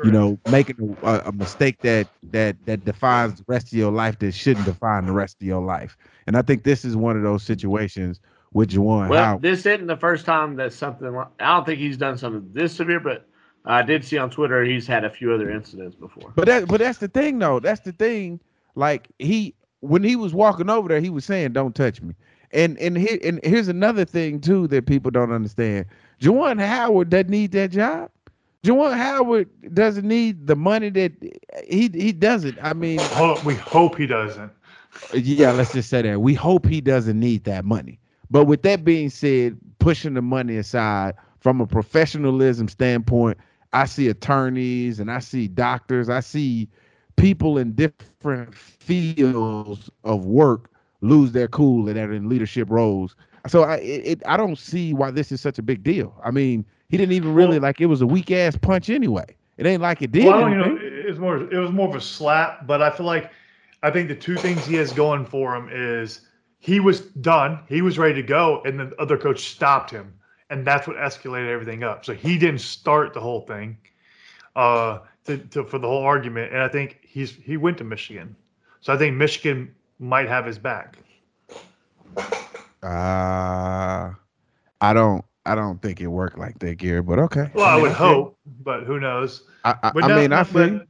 you 0.04 0.12
know, 0.12 0.38
making 0.50 0.96
a, 1.02 1.22
a 1.26 1.32
mistake 1.32 1.80
that 1.82 2.06
that 2.30 2.56
that 2.66 2.84
defines 2.84 3.38
the 3.38 3.44
rest 3.48 3.68
of 3.68 3.72
your 3.72 3.90
life 3.90 4.18
that 4.20 4.32
shouldn't 4.32 4.66
define 4.66 5.06
the 5.06 5.12
rest 5.12 5.36
of 5.40 5.46
your 5.46 5.62
life. 5.62 5.96
And 6.26 6.36
I 6.36 6.42
think 6.42 6.62
this 6.62 6.84
is 6.84 6.96
one 6.96 7.16
of 7.16 7.22
those 7.22 7.42
situations 7.42 8.20
with 8.58 8.70
Juwan 8.70 9.08
well, 9.08 9.24
Howard. 9.24 9.42
this 9.42 9.64
isn't 9.64 9.86
the 9.86 9.96
first 9.96 10.26
time 10.26 10.56
that 10.56 10.72
something. 10.72 11.16
I 11.38 11.54
don't 11.54 11.64
think 11.64 11.78
he's 11.78 11.96
done 11.96 12.18
something 12.18 12.50
this 12.52 12.74
severe, 12.74 12.98
but 12.98 13.24
I 13.64 13.82
did 13.82 14.04
see 14.04 14.18
on 14.18 14.30
Twitter 14.30 14.64
he's 14.64 14.84
had 14.84 15.04
a 15.04 15.10
few 15.10 15.32
other 15.32 15.48
incidents 15.48 15.94
before. 15.94 16.32
But 16.34 16.46
that 16.46 16.66
but 16.66 16.80
that's 16.80 16.98
the 16.98 17.06
thing 17.06 17.38
though. 17.38 17.60
That's 17.60 17.80
the 17.82 17.92
thing. 17.92 18.40
Like 18.74 19.08
he 19.20 19.54
when 19.78 20.02
he 20.02 20.16
was 20.16 20.34
walking 20.34 20.68
over 20.68 20.88
there, 20.88 21.00
he 21.00 21.08
was 21.08 21.24
saying, 21.24 21.52
"Don't 21.52 21.72
touch 21.72 22.02
me." 22.02 22.14
And 22.50 22.76
and 22.78 22.98
here 22.98 23.18
and 23.22 23.38
here's 23.44 23.68
another 23.68 24.04
thing 24.04 24.40
too 24.40 24.66
that 24.68 24.86
people 24.86 25.12
don't 25.12 25.30
understand. 25.30 25.86
Juwan 26.20 26.60
Howard 26.60 27.10
doesn't 27.10 27.30
need 27.30 27.52
that 27.52 27.70
job. 27.70 28.10
Juwan 28.64 28.96
Howard 28.96 29.48
doesn't 29.72 30.06
need 30.06 30.48
the 30.48 30.56
money 30.56 30.90
that 30.90 31.12
he 31.64 31.88
he 31.94 32.10
doesn't. 32.10 32.58
I 32.60 32.72
mean, 32.72 32.98
we 33.44 33.54
hope 33.54 33.96
he 33.96 34.08
doesn't. 34.08 34.50
yeah, 35.14 35.52
let's 35.52 35.72
just 35.72 35.90
say 35.90 36.02
that. 36.02 36.20
We 36.20 36.34
hope 36.34 36.66
he 36.66 36.80
doesn't 36.80 37.20
need 37.20 37.44
that 37.44 37.64
money. 37.64 38.00
But 38.30 38.44
with 38.44 38.62
that 38.62 38.84
being 38.84 39.10
said, 39.10 39.56
pushing 39.78 40.14
the 40.14 40.22
money 40.22 40.56
aside 40.56 41.14
from 41.40 41.60
a 41.60 41.66
professionalism 41.66 42.68
standpoint, 42.68 43.38
I 43.72 43.86
see 43.86 44.08
attorneys 44.08 45.00
and 45.00 45.10
I 45.10 45.18
see 45.18 45.48
doctors, 45.48 46.08
I 46.08 46.20
see 46.20 46.68
people 47.16 47.58
in 47.58 47.72
different 47.72 48.54
fields 48.54 49.90
of 50.04 50.24
work 50.24 50.70
lose 51.00 51.32
their 51.32 51.48
cool 51.48 51.88
and 51.88 51.98
are 51.98 52.12
in 52.12 52.28
leadership 52.28 52.68
roles. 52.70 53.14
So 53.46 53.62
I 53.62 53.76
it, 53.76 54.22
I 54.26 54.36
don't 54.36 54.58
see 54.58 54.92
why 54.92 55.10
this 55.10 55.30
is 55.32 55.40
such 55.40 55.58
a 55.58 55.62
big 55.62 55.82
deal. 55.82 56.14
I 56.24 56.30
mean, 56.30 56.64
he 56.88 56.96
didn't 56.96 57.12
even 57.12 57.34
really 57.34 57.58
like 57.58 57.80
it 57.80 57.86
was 57.86 58.00
a 58.00 58.06
weak 58.06 58.30
ass 58.30 58.56
punch 58.56 58.90
anyway. 58.90 59.36
It 59.56 59.66
ain't 59.66 59.82
like 59.82 60.02
it 60.02 60.12
did. 60.12 60.24
Well, 60.24 60.48
you 60.48 60.54
know, 60.54 60.64
anything. 60.64 61.02
it 61.04 61.08
was 61.08 61.18
more 61.18 61.36
it 61.36 61.58
was 61.58 61.70
more 61.70 61.88
of 61.88 61.94
a 61.94 62.00
slap, 62.00 62.66
but 62.66 62.82
I 62.82 62.90
feel 62.90 63.06
like 63.06 63.30
I 63.82 63.90
think 63.90 64.08
the 64.08 64.14
two 64.14 64.36
things 64.36 64.66
he 64.66 64.74
has 64.74 64.92
going 64.92 65.24
for 65.24 65.54
him 65.54 65.68
is 65.70 66.22
he 66.58 66.80
was 66.80 67.00
done, 67.00 67.60
he 67.68 67.82
was 67.82 67.98
ready 67.98 68.14
to 68.14 68.22
go, 68.22 68.62
and 68.64 68.78
then 68.78 68.90
the 68.90 69.00
other 69.00 69.16
coach 69.16 69.48
stopped 69.50 69.90
him, 69.90 70.12
and 70.50 70.66
that's 70.66 70.86
what 70.86 70.96
escalated 70.96 71.48
everything 71.48 71.82
up. 71.82 72.04
So 72.04 72.14
he 72.14 72.38
didn't 72.38 72.60
start 72.60 73.14
the 73.14 73.20
whole 73.20 73.42
thing 73.42 73.76
uh, 74.56 75.00
to, 75.24 75.38
to 75.38 75.64
for 75.64 75.78
the 75.78 75.86
whole 75.86 76.02
argument, 76.02 76.52
and 76.52 76.62
I 76.62 76.68
think 76.68 76.98
he's 77.02 77.32
he 77.32 77.56
went 77.56 77.78
to 77.78 77.84
Michigan, 77.84 78.34
so 78.80 78.92
I 78.92 78.96
think 78.96 79.16
Michigan 79.16 79.74
might 79.98 80.28
have 80.28 80.44
his 80.46 80.58
back. 80.58 80.98
Uh 82.82 84.12
I 84.80 84.92
don't 84.94 85.24
I 85.44 85.54
don't 85.54 85.80
think 85.80 86.00
it 86.00 86.06
worked 86.06 86.38
like 86.38 86.58
that, 86.60 86.76
Gary, 86.76 87.02
but 87.02 87.18
okay. 87.18 87.50
Well, 87.54 87.66
I 87.66 87.74
mean, 87.74 87.82
would 87.82 87.90
okay. 87.92 87.98
hope, 87.98 88.38
but 88.62 88.84
who 88.84 89.00
knows? 89.00 89.44
I, 89.64 89.74
I, 89.82 89.90
But 89.92 90.04
I 90.04 90.16
mean, 90.16 90.32
I 90.32 90.44
think. 90.44 90.82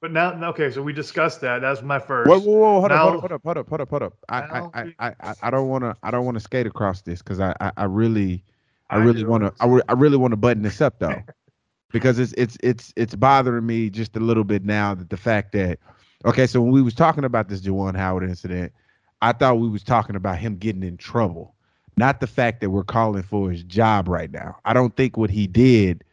But, 0.00 0.12
now, 0.12 0.32
okay, 0.50 0.70
so 0.70 0.82
we 0.82 0.92
discussed 0.92 1.42
that. 1.42 1.60
That's 1.60 1.82
my 1.82 1.98
first. 1.98 2.28
Whoa, 2.28 2.38
whoa, 2.38 2.58
whoa, 2.58 2.80
hold 2.80 2.92
up, 2.92 3.00
hold 3.00 3.14
up, 3.14 3.20
hold 3.20 3.32
up, 3.32 3.42
hold 3.44 3.56
up, 3.58 3.68
hold 3.68 3.80
up, 3.80 3.90
hold 3.90 4.02
up. 4.02 4.14
I, 4.28 4.38
I, 4.74 4.90
I, 4.98 5.14
I, 5.20 5.34
I 5.42 5.50
don't 5.50 5.68
want 5.68 5.84
to, 5.84 5.96
I 6.02 6.10
don't 6.10 6.24
want 6.24 6.36
to 6.36 6.40
skate 6.40 6.66
across 6.66 7.02
this 7.02 7.20
because 7.20 7.38
I, 7.40 7.54
I, 7.60 7.72
I 7.76 7.84
really, 7.84 8.42
I 8.88 8.96
I 8.96 8.98
really 8.98 9.24
want 9.24 9.44
to, 9.44 9.52
I, 9.60 9.66
re- 9.66 9.82
I 9.88 9.92
really 9.92 10.16
want 10.16 10.32
to 10.32 10.36
button 10.36 10.62
this 10.62 10.80
up 10.80 10.98
though, 11.00 11.22
because 11.92 12.18
it's, 12.18 12.32
it's, 12.38 12.56
it's, 12.62 12.92
it's 12.96 13.14
bothering 13.14 13.66
me 13.66 13.90
just 13.90 14.16
a 14.16 14.20
little 14.20 14.44
bit 14.44 14.64
now 14.64 14.94
that 14.94 15.10
the 15.10 15.16
fact 15.18 15.52
that, 15.52 15.78
okay, 16.24 16.46
so 16.46 16.62
when 16.62 16.72
we 16.72 16.82
was 16.82 16.94
talking 16.94 17.24
about 17.24 17.48
this 17.48 17.60
Juwan 17.60 17.96
Howard 17.96 18.24
incident, 18.24 18.72
I 19.20 19.32
thought 19.32 19.58
we 19.58 19.68
was 19.68 19.82
talking 19.82 20.16
about 20.16 20.38
him 20.38 20.56
getting 20.56 20.82
in 20.82 20.96
trouble, 20.96 21.54
not 21.98 22.20
the 22.20 22.26
fact 22.26 22.62
that 22.62 22.70
we're 22.70 22.84
calling 22.84 23.22
for 23.22 23.50
his 23.50 23.62
job 23.64 24.08
right 24.08 24.30
now. 24.30 24.56
I 24.64 24.72
don't 24.72 24.96
think 24.96 25.18
what 25.18 25.28
he 25.30 25.46
did 25.46 26.04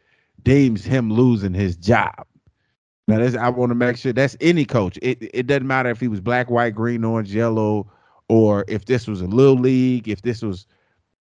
deems 0.42 0.84
him 0.84 1.10
losing 1.10 1.54
his 1.54 1.74
job. 1.76 2.26
Now, 3.08 3.18
that's, 3.18 3.34
I 3.34 3.48
want 3.48 3.70
to 3.70 3.74
make 3.74 3.96
sure 3.96 4.12
that's 4.12 4.36
any 4.40 4.66
coach. 4.66 4.98
It 5.00 5.18
it 5.32 5.46
doesn't 5.46 5.66
matter 5.66 5.88
if 5.88 5.98
he 5.98 6.08
was 6.08 6.20
black, 6.20 6.50
white, 6.50 6.74
green, 6.74 7.04
orange, 7.04 7.34
yellow, 7.34 7.90
or 8.28 8.66
if 8.68 8.84
this 8.84 9.06
was 9.08 9.22
a 9.22 9.26
little 9.26 9.56
league, 9.56 10.08
if 10.08 10.20
this 10.20 10.42
was 10.42 10.66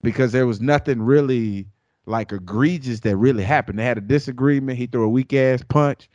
because 0.03 0.33
there 0.33 0.45
was 0.45 0.59
nothing 0.59 1.01
really 1.01 1.65
like 2.05 2.33
egregious 2.33 2.99
that 3.01 3.15
really 3.15 3.43
happened. 3.43 3.79
They 3.79 3.85
had 3.85 3.97
a 3.97 4.01
disagreement. 4.01 4.77
He 4.77 4.87
threw 4.87 5.05
a 5.05 5.09
weak 5.09 5.33
ass 5.33 5.63
punch. 5.63 6.09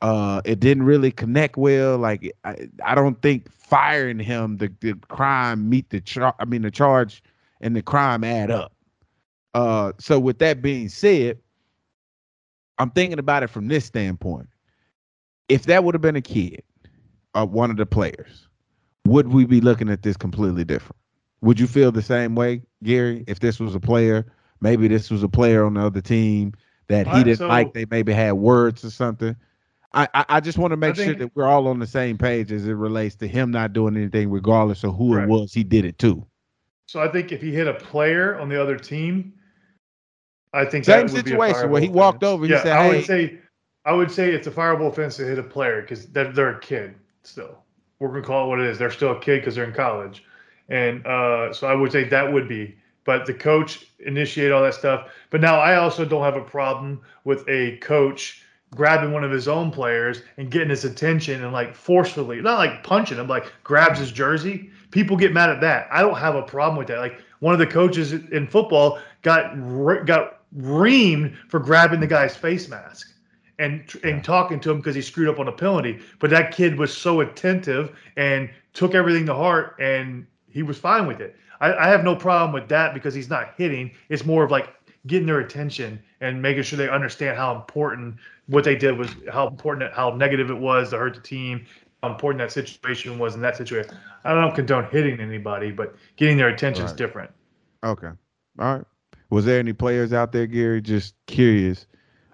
Uh, 0.00 0.42
it 0.44 0.60
didn't 0.60 0.84
really 0.84 1.10
connect 1.10 1.56
well. 1.56 1.98
Like 1.98 2.32
I, 2.44 2.68
I 2.84 2.94
don't 2.94 3.20
think 3.20 3.50
firing 3.50 4.20
him 4.20 4.58
the, 4.58 4.72
the 4.80 4.94
crime 5.08 5.68
meet 5.68 5.90
the 5.90 6.00
char- 6.00 6.36
I 6.38 6.44
mean 6.44 6.62
the 6.62 6.70
charge 6.70 7.20
and 7.60 7.74
the 7.74 7.82
crime 7.82 8.22
add 8.22 8.52
up. 8.52 8.72
Uh, 9.54 9.92
so 9.98 10.20
with 10.20 10.38
that 10.38 10.62
being 10.62 10.88
said, 10.88 11.38
I'm 12.78 12.90
thinking 12.90 13.18
about 13.18 13.42
it 13.42 13.48
from 13.48 13.66
this 13.66 13.86
standpoint. 13.86 14.48
If 15.48 15.64
that 15.64 15.84
would 15.84 15.94
have 15.94 16.02
been 16.02 16.16
a 16.16 16.22
kid, 16.22 16.62
uh, 17.34 17.46
one 17.46 17.70
of 17.70 17.76
the 17.76 17.86
players, 17.86 18.48
would 19.06 19.28
we 19.28 19.44
be 19.44 19.60
looking 19.60 19.88
at 19.88 20.02
this 20.02 20.16
completely 20.16 20.64
different? 20.64 20.96
Would 21.42 21.60
you 21.60 21.66
feel 21.66 21.92
the 21.92 22.02
same 22.02 22.34
way, 22.34 22.62
Gary? 22.82 23.24
If 23.26 23.40
this 23.40 23.60
was 23.60 23.74
a 23.74 23.80
player, 23.80 24.26
maybe 24.60 24.88
this 24.88 25.10
was 25.10 25.22
a 25.22 25.28
player 25.28 25.64
on 25.64 25.74
the 25.74 25.82
other 25.86 26.00
team 26.00 26.54
that 26.88 27.06
he 27.06 27.22
didn't 27.24 27.38
so- 27.38 27.48
like, 27.48 27.72
they 27.74 27.84
maybe 27.90 28.12
had 28.12 28.32
words 28.32 28.84
or 28.84 28.90
something. 28.90 29.36
I, 29.92 30.08
I, 30.12 30.24
I 30.28 30.40
just 30.40 30.58
want 30.58 30.72
to 30.72 30.76
make 30.76 30.94
sure 30.96 31.14
that 31.14 31.34
we're 31.34 31.46
all 31.46 31.68
on 31.68 31.78
the 31.78 31.86
same 31.86 32.18
page 32.18 32.52
as 32.52 32.66
it 32.66 32.72
relates 32.72 33.14
to 33.16 33.28
him 33.28 33.50
not 33.50 33.72
doing 33.72 33.96
anything, 33.96 34.30
regardless 34.30 34.84
of 34.84 34.94
who 34.94 35.16
it 35.16 35.26
was. 35.26 35.54
He 35.54 35.64
did 35.64 35.86
it 35.86 35.98
too. 35.98 36.26
So 36.86 37.00
I 37.00 37.08
think 37.08 37.32
if 37.32 37.40
he 37.40 37.50
hit 37.52 37.66
a 37.66 37.74
player 37.74 38.38
on 38.38 38.48
the 38.48 38.60
other 38.60 38.76
team, 38.76 39.32
I 40.52 40.64
think 40.66 40.84
that 40.84 41.08
Same 41.08 41.16
would 41.16 41.24
be 41.24 41.30
a 41.32 41.34
situation 41.34 41.70
where 41.70 41.80
he 41.80 41.88
walked 41.88 42.24
over, 42.24 42.44
he 42.44 42.52
yeah, 42.52 42.62
said, 42.62 42.72
I 42.72 42.82
"Hey." 42.88 42.96
would 42.96 43.04
say, 43.06 43.38
I 43.86 43.92
would 43.92 44.10
say 44.10 44.32
it's 44.32 44.48
a 44.48 44.50
fireable 44.50 44.88
offense 44.88 45.16
to 45.16 45.24
hit 45.24 45.38
a 45.38 45.44
player 45.44 45.80
because 45.80 46.06
they're, 46.06 46.32
they're 46.32 46.56
a 46.56 46.60
kid 46.60 46.96
still. 47.22 47.62
We're 48.00 48.08
gonna 48.08 48.22
call 48.22 48.46
it 48.46 48.48
what 48.48 48.60
it 48.60 48.66
is. 48.66 48.78
They're 48.78 48.90
still 48.90 49.12
a 49.12 49.20
kid 49.20 49.40
because 49.40 49.54
they're 49.54 49.64
in 49.64 49.72
college, 49.72 50.24
and 50.68 51.06
uh, 51.06 51.52
so 51.52 51.68
I 51.68 51.74
would 51.74 51.92
say 51.92 52.04
that 52.04 52.30
would 52.30 52.48
be. 52.48 52.76
But 53.04 53.24
the 53.24 53.32
coach 53.32 53.86
initiate 54.00 54.50
all 54.50 54.62
that 54.64 54.74
stuff. 54.74 55.12
But 55.30 55.40
now 55.40 55.60
I 55.60 55.76
also 55.76 56.04
don't 56.04 56.24
have 56.24 56.36
a 56.36 56.42
problem 56.42 57.00
with 57.22 57.48
a 57.48 57.76
coach 57.76 58.42
grabbing 58.74 59.12
one 59.12 59.22
of 59.22 59.30
his 59.30 59.46
own 59.46 59.70
players 59.70 60.22
and 60.36 60.50
getting 60.50 60.68
his 60.68 60.84
attention 60.84 61.44
and 61.44 61.52
like 61.52 61.72
forcefully, 61.72 62.42
not 62.42 62.58
like 62.58 62.82
punching 62.82 63.16
him, 63.16 63.28
like 63.28 63.52
grabs 63.62 64.00
his 64.00 64.10
jersey. 64.10 64.70
People 64.90 65.16
get 65.16 65.32
mad 65.32 65.50
at 65.50 65.60
that. 65.60 65.86
I 65.92 66.02
don't 66.02 66.18
have 66.18 66.34
a 66.34 66.42
problem 66.42 66.76
with 66.76 66.88
that. 66.88 66.98
Like 66.98 67.22
one 67.38 67.54
of 67.54 67.60
the 67.60 67.66
coaches 67.66 68.12
in 68.12 68.48
football 68.48 68.98
got 69.22 69.54
got 70.04 70.40
reamed 70.58 71.36
for 71.48 71.60
grabbing 71.60 72.00
the 72.00 72.06
guy's 72.08 72.36
face 72.36 72.68
mask 72.68 73.12
and 73.58 73.90
and 74.04 74.22
talking 74.22 74.60
to 74.60 74.70
him 74.70 74.78
because 74.78 74.94
he 74.94 75.02
screwed 75.02 75.28
up 75.28 75.38
on 75.38 75.48
a 75.48 75.52
penalty. 75.52 76.00
But 76.18 76.30
that 76.30 76.52
kid 76.54 76.78
was 76.78 76.96
so 76.96 77.20
attentive 77.20 77.96
and 78.16 78.50
took 78.72 78.94
everything 78.94 79.26
to 79.26 79.34
heart, 79.34 79.76
and 79.80 80.26
he 80.48 80.62
was 80.62 80.78
fine 80.78 81.06
with 81.06 81.20
it. 81.20 81.36
I, 81.60 81.72
I 81.72 81.88
have 81.88 82.04
no 82.04 82.14
problem 82.14 82.52
with 82.52 82.68
that 82.68 82.92
because 82.94 83.14
he's 83.14 83.30
not 83.30 83.54
hitting. 83.56 83.90
It's 84.08 84.24
more 84.24 84.44
of 84.44 84.50
like 84.50 84.74
getting 85.06 85.26
their 85.26 85.40
attention 85.40 86.02
and 86.20 86.42
making 86.42 86.64
sure 86.64 86.76
they 86.76 86.88
understand 86.88 87.36
how 87.36 87.54
important 87.54 88.16
what 88.46 88.64
they 88.64 88.76
did 88.76 88.98
was, 88.98 89.10
how 89.32 89.46
important, 89.46 89.92
how 89.92 90.10
negative 90.10 90.50
it 90.50 90.58
was 90.58 90.90
to 90.90 90.98
hurt 90.98 91.14
the 91.14 91.20
team, 91.20 91.64
how 92.02 92.10
important 92.10 92.38
that 92.38 92.52
situation 92.52 93.18
was 93.18 93.34
in 93.34 93.40
that 93.40 93.56
situation. 93.56 93.96
I 94.24 94.34
don't 94.34 94.54
condone 94.54 94.88
hitting 94.90 95.20
anybody, 95.20 95.70
but 95.70 95.94
getting 96.16 96.36
their 96.36 96.48
attention 96.48 96.84
is 96.84 96.90
Right. 96.90 96.98
different. 96.98 97.30
Okay. 97.84 98.10
All 98.58 98.76
right. 98.76 98.84
Was 99.30 99.44
there 99.44 99.58
any 99.58 99.72
players 99.72 100.12
out 100.12 100.32
there, 100.32 100.46
Gary? 100.46 100.80
Just 100.80 101.14
curious, 101.26 101.86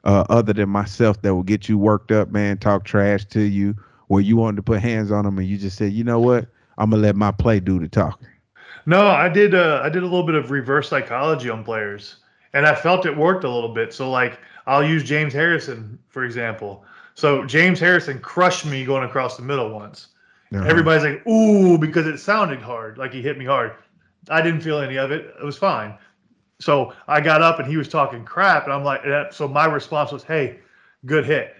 uh, 0.04 0.24
other 0.28 0.52
than 0.52 0.68
myself, 0.68 1.20
that 1.22 1.34
will 1.34 1.42
get 1.42 1.68
you 1.68 1.78
worked 1.78 2.12
up, 2.12 2.30
man, 2.30 2.58
talk 2.58 2.84
trash 2.84 3.24
to 3.26 3.40
you, 3.40 3.76
where 4.08 4.20
you 4.20 4.36
wanted 4.36 4.56
to 4.56 4.62
put 4.62 4.80
hands 4.80 5.10
on 5.10 5.24
them 5.24 5.38
and 5.38 5.46
you 5.46 5.56
just 5.56 5.76
said, 5.76 5.92
you 5.92 6.04
know 6.04 6.20
what? 6.20 6.48
I'm 6.78 6.90
gonna 6.90 7.02
let 7.02 7.16
my 7.16 7.30
play 7.30 7.60
do 7.60 7.78
the 7.78 7.88
talking. 7.88 8.28
No, 8.86 9.06
I 9.06 9.28
did. 9.28 9.54
Uh, 9.54 9.80
I 9.82 9.88
did 9.88 10.02
a 10.02 10.06
little 10.06 10.26
bit 10.26 10.34
of 10.34 10.50
reverse 10.50 10.88
psychology 10.88 11.48
on 11.48 11.62
players, 11.62 12.16
and 12.52 12.66
I 12.66 12.74
felt 12.74 13.06
it 13.06 13.16
worked 13.16 13.44
a 13.44 13.50
little 13.50 13.72
bit. 13.72 13.94
So, 13.94 14.10
like, 14.10 14.40
I'll 14.66 14.82
use 14.82 15.04
James 15.04 15.32
Harrison 15.32 15.98
for 16.12 16.24
example. 16.24 16.84
So 17.14 17.44
James 17.44 17.80
Harrison 17.80 18.20
crushed 18.20 18.64
me 18.64 18.84
going 18.84 19.04
across 19.04 19.36
the 19.36 19.42
middle 19.42 19.70
once. 19.70 20.08
Uh-huh. 20.54 20.64
Everybody's 20.64 21.02
like, 21.02 21.26
"Ooh," 21.26 21.78
because 21.78 22.06
it 22.06 22.18
sounded 22.18 22.60
hard, 22.60 22.98
like 22.98 23.12
he 23.12 23.22
hit 23.22 23.38
me 23.38 23.46
hard. 23.46 23.72
I 24.28 24.42
didn't 24.42 24.60
feel 24.60 24.78
any 24.78 24.96
of 24.96 25.10
it. 25.10 25.34
It 25.40 25.44
was 25.44 25.56
fine. 25.56 25.94
So 26.62 26.92
I 27.08 27.20
got 27.20 27.42
up 27.42 27.58
and 27.58 27.68
he 27.68 27.76
was 27.76 27.88
talking 27.88 28.24
crap, 28.24 28.64
and 28.64 28.72
I'm 28.72 28.84
like, 28.84 29.02
that, 29.04 29.34
so 29.34 29.48
my 29.48 29.66
response 29.66 30.12
was, 30.12 30.22
"Hey, 30.22 30.60
good 31.04 31.24
hit." 31.24 31.54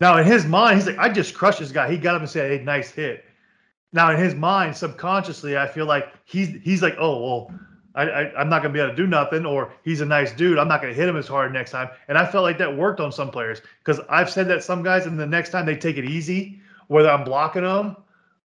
Now 0.00 0.16
in 0.18 0.26
his 0.26 0.46
mind, 0.46 0.76
he's 0.76 0.86
like, 0.86 0.98
"I 0.98 1.08
just 1.08 1.34
crushed 1.34 1.58
this 1.58 1.72
guy." 1.72 1.90
He 1.90 1.98
got 1.98 2.14
up 2.14 2.20
and 2.20 2.30
said, 2.30 2.50
"Hey, 2.50 2.64
nice 2.64 2.90
hit." 2.90 3.24
Now 3.92 4.10
in 4.10 4.18
his 4.18 4.34
mind, 4.34 4.76
subconsciously, 4.76 5.56
I 5.56 5.66
feel 5.66 5.86
like 5.86 6.12
he's 6.24 6.48
he's 6.62 6.82
like, 6.82 6.96
"Oh 6.98 7.20
well." 7.20 7.60
I, 7.96 8.02
I, 8.08 8.40
am 8.40 8.48
not 8.48 8.64
to 8.64 8.68
be 8.68 8.80
able 8.80 8.90
to 8.90 8.96
do 8.96 9.06
nothing, 9.06 9.46
or 9.46 9.72
he's 9.84 10.00
a 10.00 10.04
nice 10.04 10.32
dude. 10.32 10.58
I'm 10.58 10.66
not 10.66 10.82
to 10.82 10.92
hit 10.92 11.08
him 11.08 11.16
as 11.16 11.28
hard 11.28 11.52
next 11.52 11.70
time. 11.70 11.88
And 12.08 12.18
I 12.18 12.26
felt 12.26 12.42
like 12.42 12.58
that 12.58 12.76
worked 12.76 12.98
on 12.98 13.12
some 13.12 13.30
players 13.30 13.62
because 13.78 14.00
I've 14.08 14.28
said 14.28 14.48
that 14.48 14.64
some 14.64 14.82
guys, 14.82 15.06
and 15.06 15.16
the 15.16 15.26
next 15.26 15.50
time 15.50 15.64
they 15.64 15.76
take 15.76 15.96
it 15.96 16.04
easy, 16.04 16.60
whether 16.88 17.08
I'm 17.08 17.22
blocking 17.22 17.62
them, 17.62 17.96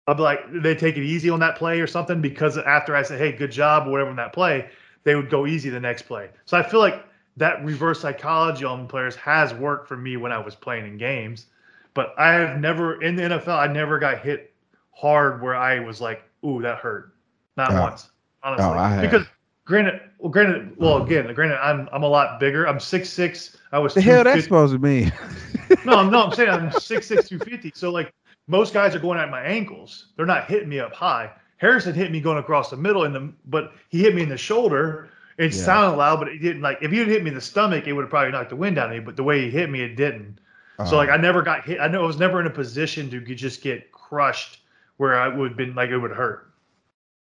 I'll 0.05 0.15
be 0.15 0.21
like, 0.23 0.39
they 0.51 0.75
take 0.75 0.97
it 0.97 1.03
easy 1.03 1.29
on 1.29 1.39
that 1.39 1.57
play 1.57 1.79
or 1.79 1.87
something 1.87 2.19
because 2.19 2.57
after 2.57 2.93
I 2.93 3.03
say, 3.03 3.17
hey, 3.17 3.31
good 3.31 3.51
job, 3.51 3.87
or 3.87 3.91
whatever 3.91 4.09
in 4.09 4.17
that 4.17 4.33
play, 4.33 4.69
they 5.07 5.15
would 5.15 5.29
go 5.29 5.47
easy 5.47 5.69
the 5.69 5.79
next 5.79 6.01
play. 6.01 6.29
So 6.43 6.57
I 6.57 6.63
feel 6.63 6.81
like 6.81 7.05
that 7.37 7.63
reverse 7.63 8.01
psychology 8.01 8.65
on 8.65 8.87
players 8.89 9.15
has 9.15 9.53
worked 9.53 9.87
for 9.87 9.95
me 9.95 10.17
when 10.17 10.33
I 10.33 10.37
was 10.37 10.53
playing 10.53 10.85
in 10.85 10.97
games. 10.97 11.45
But 11.93 12.13
I 12.17 12.33
have 12.33 12.59
never, 12.59 13.01
in 13.01 13.15
the 13.15 13.21
NFL, 13.23 13.57
I 13.57 13.67
never 13.71 13.99
got 13.99 14.19
hit 14.19 14.53
hard 14.91 15.41
where 15.41 15.55
I 15.55 15.79
was 15.79 16.01
like, 16.01 16.23
ooh, 16.45 16.61
that 16.61 16.79
hurt. 16.79 17.13
Not 17.55 17.71
Oh. 17.71 17.79
once, 17.83 18.09
honestly. 18.43 18.65
Oh, 18.65 19.01
because 19.01 19.25
granted, 19.63 20.01
well, 20.19 20.29
granted, 20.29 20.75
well, 20.77 21.01
again, 21.01 21.33
granted, 21.33 21.57
I'm 21.65 21.87
I'm 21.93 22.03
a 22.03 22.07
lot 22.09 22.37
bigger. 22.41 22.67
I'm 22.67 22.79
six 22.81 23.07
six. 23.09 23.55
I 23.71 23.79
was 23.79 23.93
The 23.93 24.01
hell 24.01 24.25
that's 24.25 24.43
supposed 24.43 24.73
to 24.73 24.79
mean? 24.79 25.13
no, 25.85 25.93
I'm- 25.93 26.11
no, 26.11 26.23
I'm 26.25 26.33
saying 26.33 26.49
I'm 26.49 26.69
six 26.71 27.07
six 27.07 27.29
two 27.29 27.39
fifty. 27.39 27.71
So 27.73 27.91
like 27.91 28.13
most 28.47 28.73
guys 28.73 28.93
are 28.93 28.99
going 28.99 29.19
at 29.19 29.29
my 29.31 29.41
ankles. 29.41 30.07
They're 30.17 30.25
not 30.25 30.47
hitting 30.49 30.67
me 30.67 30.81
up 30.81 30.93
high. 30.93 31.31
Harrison 31.57 31.93
hit 31.93 32.11
me 32.11 32.19
going 32.21 32.37
across 32.37 32.69
the 32.69 32.77
middle, 32.77 33.03
in 33.03 33.13
the 33.13 33.33
but 33.45 33.73
he 33.89 34.01
hit 34.01 34.15
me 34.15 34.23
in 34.23 34.29
the 34.29 34.37
shoulder. 34.37 35.09
It 35.37 35.53
Yeah. 35.53 35.63
sounded 35.63 35.97
loud, 35.97 36.19
but 36.19 36.27
it 36.29 36.39
didn't. 36.39 36.61
Like 36.61 36.79
if 36.81 36.91
he 36.91 36.97
had 36.97 37.07
hit 37.07 37.23
me 37.23 37.29
in 37.29 37.35
the 37.35 37.41
stomach, 37.41 37.87
it 37.87 37.93
would 37.93 38.01
have 38.03 38.09
probably 38.09 38.31
knocked 38.31 38.49
the 38.49 38.55
wind 38.55 38.77
out 38.77 38.87
of 38.89 38.91
me. 38.93 38.99
But 38.99 39.15
the 39.15 39.23
way 39.23 39.41
he 39.41 39.49
hit 39.51 39.69
me, 39.69 39.81
it 39.81 39.95
didn't. 39.95 40.39
So 40.77 40.83
uh-huh. 40.83 40.95
like 40.97 41.09
I 41.09 41.17
never 41.17 41.41
got 41.41 41.65
hit. 41.65 41.79
I 41.79 41.87
know 41.87 42.03
I 42.03 42.07
was 42.07 42.19
never 42.19 42.39
in 42.39 42.47
a 42.47 42.51
position 42.51 43.09
to 43.09 43.19
just 43.21 43.61
get 43.61 43.91
crushed 43.91 44.61
where 44.97 45.19
I 45.19 45.27
would 45.27 45.49
have 45.49 45.57
been 45.57 45.75
like 45.75 45.89
it 45.89 45.97
would 45.97 46.11
hurt. 46.11 46.51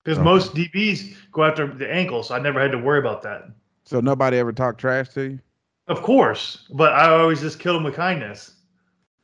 Because 0.04 0.18
Okay. 0.18 0.26
most 0.26 0.54
DBs 0.56 1.16
go 1.32 1.44
after 1.44 1.68
the 1.68 1.92
ankle, 1.92 2.24
so 2.24 2.34
I 2.36 2.40
never 2.40 2.60
had 2.60 2.72
to 2.72 2.78
worry 2.78 3.00
about 3.00 3.22
that. 3.24 3.50
so 3.84 4.00
nobody 4.00 4.38
ever 4.38 4.54
talked 4.54 4.80
trash 4.80 5.10
to 5.10 5.22
you? 5.24 5.40
Of 5.88 6.04
course, 6.04 6.68
but 6.72 6.94
I 6.94 7.10
always 7.10 7.42
just 7.42 7.60
killed 7.60 7.78
him 7.78 7.84
with 7.84 7.96
kindness. 7.96 8.54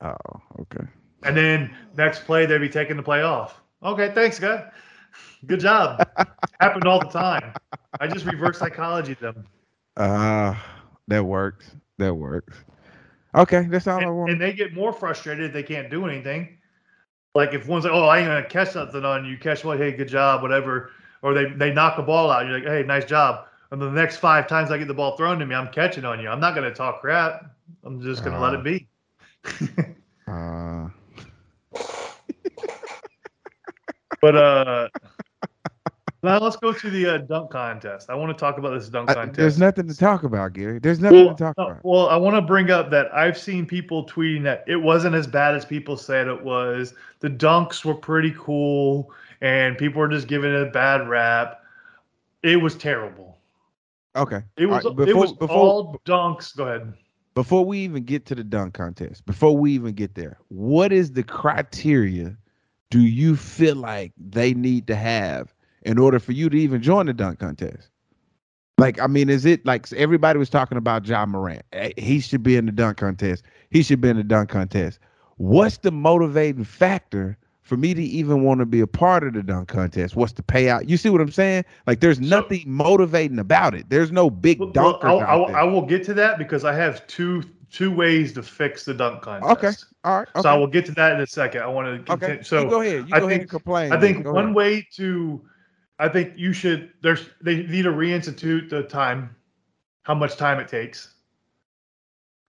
Oh, 0.02 0.16
okay. 0.62 0.86
And 1.24 1.38
then 1.38 1.72
next 1.96 2.26
play, 2.26 2.46
they'd 2.48 2.58
be 2.58 2.70
taking 2.70 2.98
the 2.98 3.04
play 3.04 3.22
off. 3.22 3.62
Okay, 3.84 4.12
thanks, 4.16 4.40
guy. 4.40 4.66
Good 5.46 5.60
job. 5.60 6.06
Happened 6.60 6.88
all 6.88 7.00
the 7.00 7.10
time. 7.10 7.54
I 8.00 8.08
just 8.08 8.26
reverse 8.26 8.60
psychology 8.60 9.14
them. 9.16 9.46
Uh 9.98 10.56
that 11.08 11.24
works. 11.24 11.76
That 11.98 12.14
works. 12.14 12.58
Okay, 13.36 13.68
that's 13.70 13.88
all 13.88 14.06
I 14.06 14.10
want. 14.10 14.32
and 14.32 14.42
they 14.42 14.54
get 14.54 14.74
more 14.74 14.92
frustrated 14.94 15.46
if 15.46 15.54
they 15.54 15.64
can't 15.64 15.90
do 15.90 16.06
anything. 16.06 16.58
Like 17.36 17.54
if 17.54 17.68
one's 17.68 17.84
like, 17.84 17.94
oh, 17.94 18.06
I 18.06 18.20
ain't 18.20 18.28
gonna 18.28 18.46
catch 18.48 18.72
something 18.72 19.04
on 19.06 19.26
you, 19.26 19.38
catch 19.38 19.64
what, 19.64 19.78
hey, 19.78 19.92
good 19.92 20.08
job, 20.08 20.42
whatever. 20.42 20.92
Or 21.22 21.34
they, 21.34 21.46
they 21.46 21.74
knock 21.74 21.98
the 21.98 22.04
ball 22.04 22.32
out. 22.32 22.46
You're 22.46 22.60
like, 22.60 22.68
hey, 22.68 22.84
nice 22.84 23.06
job. 23.06 23.46
And 23.72 23.82
the 23.82 23.90
next 23.92 24.18
five 24.18 24.48
times 24.48 24.72
I 24.72 24.78
get 24.78 24.88
the 24.88 24.94
ball 24.94 25.18
thrown 25.18 25.40
to 25.40 25.46
me, 25.46 25.56
I'm 25.56 25.72
catching 25.72 26.06
on 26.06 26.20
you. 26.20 26.30
I'm 26.30 26.40
not 26.40 26.56
gonna 26.56 26.74
talk 26.74 27.02
crap. 27.02 27.46
I'm 27.84 28.02
just 28.02 28.24
gonna 28.24 28.40
let 28.40 28.54
Uh, 28.54 28.60
it 28.60 28.64
be. 28.64 28.88
Uh, 30.28 30.90
But 34.22 34.36
uh 34.36 34.90
now 36.24 36.40
let's 36.40 36.56
go 36.56 36.74
to 36.74 36.90
the 36.90 37.06
uh, 37.06 37.18
dunk 37.20 37.52
contest. 37.52 38.10
I 38.10 38.16
want 38.16 38.36
to 38.36 38.40
talk 38.40 38.58
about 38.58 38.72
this 38.78 38.90
dunk 38.90 39.12
I- 39.12 39.14
contest. 39.14 39.38
there's 39.38 39.60
nothing 39.60 39.88
to 39.88 39.96
talk 39.96 40.24
about, 40.24 40.54
Gary. 40.54 40.80
There's 40.80 41.00
nothing 41.00 41.26
Well, 41.28 41.36
to 41.36 41.44
talk 41.44 41.58
no, 41.58 41.68
about. 41.68 41.86
well, 41.86 42.08
I 42.10 42.16
want 42.16 42.36
to 42.36 42.42
bring 42.42 42.72
up 42.72 42.90
that 42.90 43.14
I've 43.14 43.38
seen 43.38 43.66
people 43.68 44.08
tweeting 44.08 44.42
that 44.44 44.64
it 44.68 44.78
wasn't 44.78 45.14
as 45.14 45.28
bad 45.28 45.54
as 45.54 45.66
people 45.66 45.96
said 45.98 46.28
it 46.28 46.44
was. 46.44 46.96
The 47.20 47.30
dunks 47.30 47.86
were 47.86 47.94
pretty 47.94 48.34
cool, 48.40 49.12
and 49.42 49.78
people 49.78 50.00
were 50.00 50.08
just 50.08 50.28
giving 50.28 50.52
it 50.52 50.62
a 50.68 50.72
bad 50.72 51.08
rap. 51.08 51.62
It 52.42 52.56
was 52.60 52.74
terrible. 52.76 53.38
Okay. 54.16 54.42
It 54.58 54.66
was. 54.66 54.84
Right, 54.84 55.08
it 55.10 55.16
was 55.16 55.32
before, 55.32 55.56
all 55.56 56.02
dunks. 56.06 56.56
Go 56.58 56.66
ahead. 56.66 56.92
before 57.36 57.64
we 57.66 57.80
even 57.80 58.04
get 58.04 58.26
to 58.28 58.34
the 58.36 58.44
dunk 58.44 58.74
contest, 58.74 59.28
before 59.28 59.56
we 59.56 59.74
even 59.74 59.94
get 59.94 60.16
there, 60.16 60.40
what 60.48 60.92
is 60.92 61.12
the 61.12 61.22
criteria 61.24 62.36
do 62.96 63.02
you 63.02 63.36
feel 63.36 63.76
like 63.76 64.14
they 64.18 64.54
need 64.54 64.88
to 64.88 64.96
have 64.96 65.54
in 65.82 65.98
order 66.00 66.18
for 66.18 66.32
you 66.32 66.50
to 66.50 66.58
even 66.58 66.82
join 66.82 67.08
the 67.08 67.14
dunk 67.14 67.40
contest? 67.40 67.90
Like, 68.78 69.02
I 69.02 69.08
mean, 69.08 69.30
is 69.30 69.46
it 69.46 69.66
like 69.66 69.92
everybody 69.92 70.40
was 70.40 70.50
talking 70.50 70.78
about 70.78 71.04
John 71.04 71.32
Morant? 71.32 71.64
He 71.98 72.22
should 72.22 72.42
be 72.42 72.56
in 72.56 72.68
the 72.68 72.72
dunk 72.72 72.96
contest. 72.96 73.44
He 73.70 73.84
should 73.84 74.00
be 74.00 74.08
in 74.08 74.16
the 74.16 74.24
dunk 74.24 74.48
contest. 74.50 75.00
What's 75.36 75.80
the 75.80 75.92
motivating 75.92 76.64
factor 76.64 77.38
for 77.64 77.76
me 77.76 77.94
to 77.94 78.02
even 78.02 78.44
want 78.44 78.62
to 78.62 78.66
be 78.66 78.80
a 78.80 78.88
part 78.88 79.26
of 79.26 79.34
the 79.34 79.44
dunk 79.44 79.68
contest? 79.68 80.16
What's 80.16 80.32
the 80.32 80.44
payout? 80.44 80.88
You 80.88 80.96
see 80.96 81.10
what 81.10 81.20
I'm 81.20 81.32
saying? 81.32 81.66
Like, 81.88 82.00
there's 82.00 82.20
So- 82.20 82.24
nothing 82.24 82.64
motivating 82.66 83.40
about 83.40 83.76
it. 83.76 83.90
There's 83.90 84.10
no 84.14 84.30
big 84.30 84.62
Well, 84.62 84.72
I'll. 85.04 85.48
I 85.54 85.64
will 85.64 85.86
get 85.86 86.06
to 86.06 86.14
that 86.14 86.38
because 86.38 86.64
I 86.64 86.74
have 86.74 87.06
two 87.08 87.44
two 87.76 87.92
ways 87.92 88.32
to 88.32 88.42
fix 88.42 88.86
the 88.86 88.94
dunk 88.94 89.22
contest. 89.22 89.52
Okay. 89.52 89.72
All 90.06 90.20
right. 90.20 90.28
Okay. 90.30 90.42
So 90.42 90.50
I 90.50 90.54
will 90.56 90.68
get 90.68 90.86
to 90.86 90.94
that 90.94 91.14
in 91.14 91.20
a 91.20 91.28
second. 91.28 91.62
I 91.62 91.68
want 91.68 91.88
to 92.06 92.14
Okay. 92.14 92.38
continue. 92.38 92.38
you 92.38 92.44
So 92.44 92.70
go 92.70 92.80
ahead. 92.82 93.10
You 93.10 93.16
I 93.16 93.20
go 93.20 93.28
ahead 93.28 93.42
and 93.42 93.50
complain. 93.50 93.92
I 93.92 94.00
think 94.00 94.26
one 94.26 94.46
ahead. 94.46 94.56
way 94.56 94.88
to, 94.94 95.42
I 96.00 96.08
think 96.08 96.34
you 96.38 96.54
should. 96.54 96.94
There's 97.02 97.30
they 97.42 97.64
need 97.64 97.82
to 97.82 97.92
reinstitute 97.92 98.70
the 98.70 98.84
time, 98.84 99.36
how 100.04 100.16
much 100.16 100.38
time 100.38 100.60
it 100.60 100.70
takes. 100.70 101.14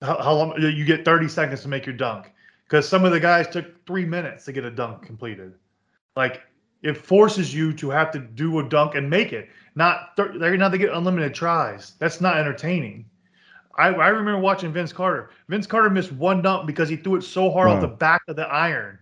How, 0.00 0.22
how 0.22 0.34
long 0.34 0.54
you 0.60 0.84
get 0.84 1.04
30 1.04 1.26
seconds 1.26 1.62
to 1.62 1.68
make 1.68 1.86
your 1.86 1.96
dunk 1.96 2.30
because 2.64 2.88
some 2.88 3.04
of 3.04 3.10
the 3.12 3.18
guys 3.20 3.48
took 3.48 3.84
three 3.86 4.04
minutes 4.04 4.44
to 4.44 4.52
get 4.52 4.64
a 4.64 4.70
dunk 4.70 5.02
completed. 5.02 5.54
Like 6.14 6.42
it 6.82 6.96
forces 6.96 7.52
you 7.52 7.72
to 7.74 7.90
have 7.90 8.12
to 8.12 8.20
do 8.20 8.60
a 8.60 8.68
dunk 8.68 8.94
and 8.94 9.10
make 9.10 9.32
it. 9.32 9.48
Not 9.74 10.16
they're 10.16 10.56
not 10.56 10.68
to 10.70 10.78
get 10.78 10.92
unlimited 10.92 11.34
tries. 11.34 11.94
That's 11.98 12.20
not 12.20 12.38
entertaining. 12.38 13.06
I, 13.76 13.88
I 13.88 14.08
remember 14.08 14.38
watching 14.40 14.72
Vince 14.72 14.92
Carter. 14.92 15.30
Vince 15.48 15.66
Carter 15.66 15.90
missed 15.90 16.12
one 16.12 16.42
dunk 16.42 16.66
because 16.66 16.88
he 16.88 16.96
threw 16.96 17.16
it 17.16 17.22
so 17.22 17.50
hard 17.50 17.68
off 17.68 17.80
the 17.80 17.88
back 17.88 18.22
of 18.28 18.36
the 18.36 18.46
iron. 18.48 18.98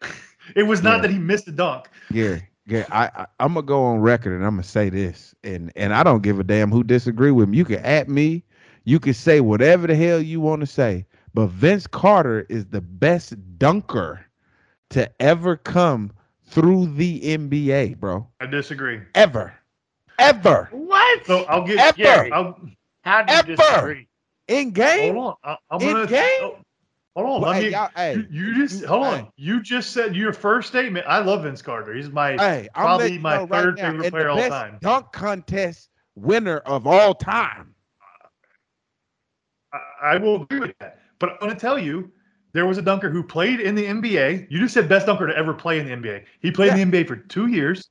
it 0.56 0.62
was 0.64 0.82
not 0.82 0.96
Yeah. 0.96 1.02
that 1.02 1.10
he 1.10 1.18
missed 1.18 1.46
the 1.46 1.52
dunk. 1.52 1.88
Gary, 2.12 2.48
Gary, 2.68 2.84
I, 2.90 3.04
I 3.06 3.26
I'm 3.40 3.54
gonna 3.54 3.66
go 3.66 3.82
on 3.84 4.00
record 4.00 4.34
and 4.34 4.44
I'm 4.44 4.52
gonna 4.54 4.62
say 4.64 4.88
this, 4.90 5.34
and 5.44 5.72
and 5.76 5.92
I 5.94 6.02
don't 6.02 6.22
give 6.22 6.38
a 6.38 6.44
damn 6.44 6.70
who 6.70 6.82
disagree 6.82 7.30
with 7.30 7.48
me. 7.48 7.58
You 7.58 7.64
can 7.64 7.78
at 7.80 8.08
me, 8.08 8.44
you 8.84 8.98
can 8.98 9.14
say 9.14 9.40
whatever 9.40 9.86
the 9.86 9.94
hell 9.94 10.20
you 10.20 10.40
want 10.40 10.60
to 10.60 10.66
say, 10.66 11.06
but 11.34 11.46
Vince 11.48 11.86
Carter 11.86 12.46
is 12.48 12.66
the 12.66 12.80
best 12.80 13.34
dunker 13.58 14.24
to 14.90 15.10
ever 15.22 15.56
come 15.56 16.12
through 16.44 16.94
the 16.94 17.20
NBA, 17.20 17.94
bro. 17.94 18.26
I 18.40 18.46
disagree. 18.46 19.00
Ever, 19.14 19.54
ever 20.18 20.68
What? 20.70 21.26
So 21.26 21.44
I'll 21.44 21.66
get 21.66 21.78
Ever. 21.78 21.98
yeah. 21.98 22.28
I'll, 22.30 22.60
How 23.02 23.22
do 23.22 23.32
you 23.32 23.38
Ever. 23.38 23.56
disagree? 23.56 24.08
in 24.48 24.70
game. 24.72 25.14
hold 25.14 25.36
on. 25.44 25.56
I, 25.70 25.74
I'm 25.74 25.80
In 25.80 25.92
gonna 25.92 26.06
game? 26.06 26.22
oh, 26.42 26.56
hold 27.14 27.26
on. 27.26 27.40
Well, 27.40 27.40
let 27.52 27.56
hey, 27.56 27.62
me, 27.64 27.68
y'all- 27.70 27.90
hey, 27.94 28.14
you, 28.16 28.26
you 28.30 28.54
just 28.56 28.80
you- 28.82 28.86
hold 28.88 29.04
hey. 29.06 29.12
on. 29.20 29.28
You 29.36 29.62
just 29.62 29.90
said 29.92 30.16
your 30.16 30.32
first 30.32 30.68
statement. 30.68 31.06
I 31.08 31.18
love 31.20 31.44
Vince 31.44 31.62
Carter. 31.62 31.94
He's 31.94 32.10
my 32.10 32.32
Hey, 32.32 32.68
probably 32.74 33.04
letting 33.04 33.14
you 33.14 33.20
my 33.20 33.36
know 33.36 33.40
right 33.46 33.62
third 33.62 33.76
now, 33.78 33.90
favorite 33.90 34.10
player 34.10 34.24
the 34.24 34.30
all 34.30 34.36
best 34.36 34.50
time. 34.50 34.78
dunk 34.80 35.12
contest 35.12 35.90
winner 36.16 36.58
of 36.58 36.86
all 36.86 37.14
time. 37.14 37.74
I, 39.72 39.78
I 40.02 40.16
will 40.18 40.42
agree 40.42 40.60
with 40.60 40.74
that. 40.80 41.00
But 41.18 41.30
I'm 41.30 41.38
going 41.38 41.52
to 41.54 41.58
tell 41.58 41.78
you, 41.78 42.10
there 42.52 42.66
was 42.66 42.78
a 42.78 42.82
dunker 42.82 43.08
who 43.10 43.22
played 43.22 43.60
in 43.60 43.74
the 43.74 43.84
NBA. 43.84 44.50
You 44.50 44.58
just 44.58 44.74
said 44.74 44.88
best 44.88 45.06
dunker 45.06 45.26
to 45.26 45.36
ever 45.36 45.54
play 45.54 45.78
in 45.78 45.86
the 45.86 45.92
NBA. 45.92 46.24
He 46.40 46.50
played 46.50 46.72
in 46.76 46.90
the 46.90 47.02
NBA 47.02 47.06
for 47.08 47.16
two 47.16 47.46
years. 47.46 47.88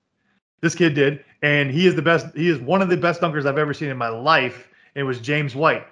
This 0.62 0.76
kid 0.76 0.94
did, 0.94 1.24
and 1.42 1.72
he 1.72 1.88
is 1.88 1.96
the 1.96 2.04
best. 2.04 2.28
He 2.36 2.48
is 2.48 2.60
one 2.60 2.84
of 2.84 2.90
the 2.90 2.98
best 2.98 3.20
dunkers 3.20 3.48
I've 3.48 3.58
ever 3.58 3.74
seen 3.74 3.90
in 3.90 3.98
my 3.98 4.10
life. 4.10 4.68
It 4.96 5.04
was 5.04 5.20
James 5.20 5.56
White. 5.56 5.86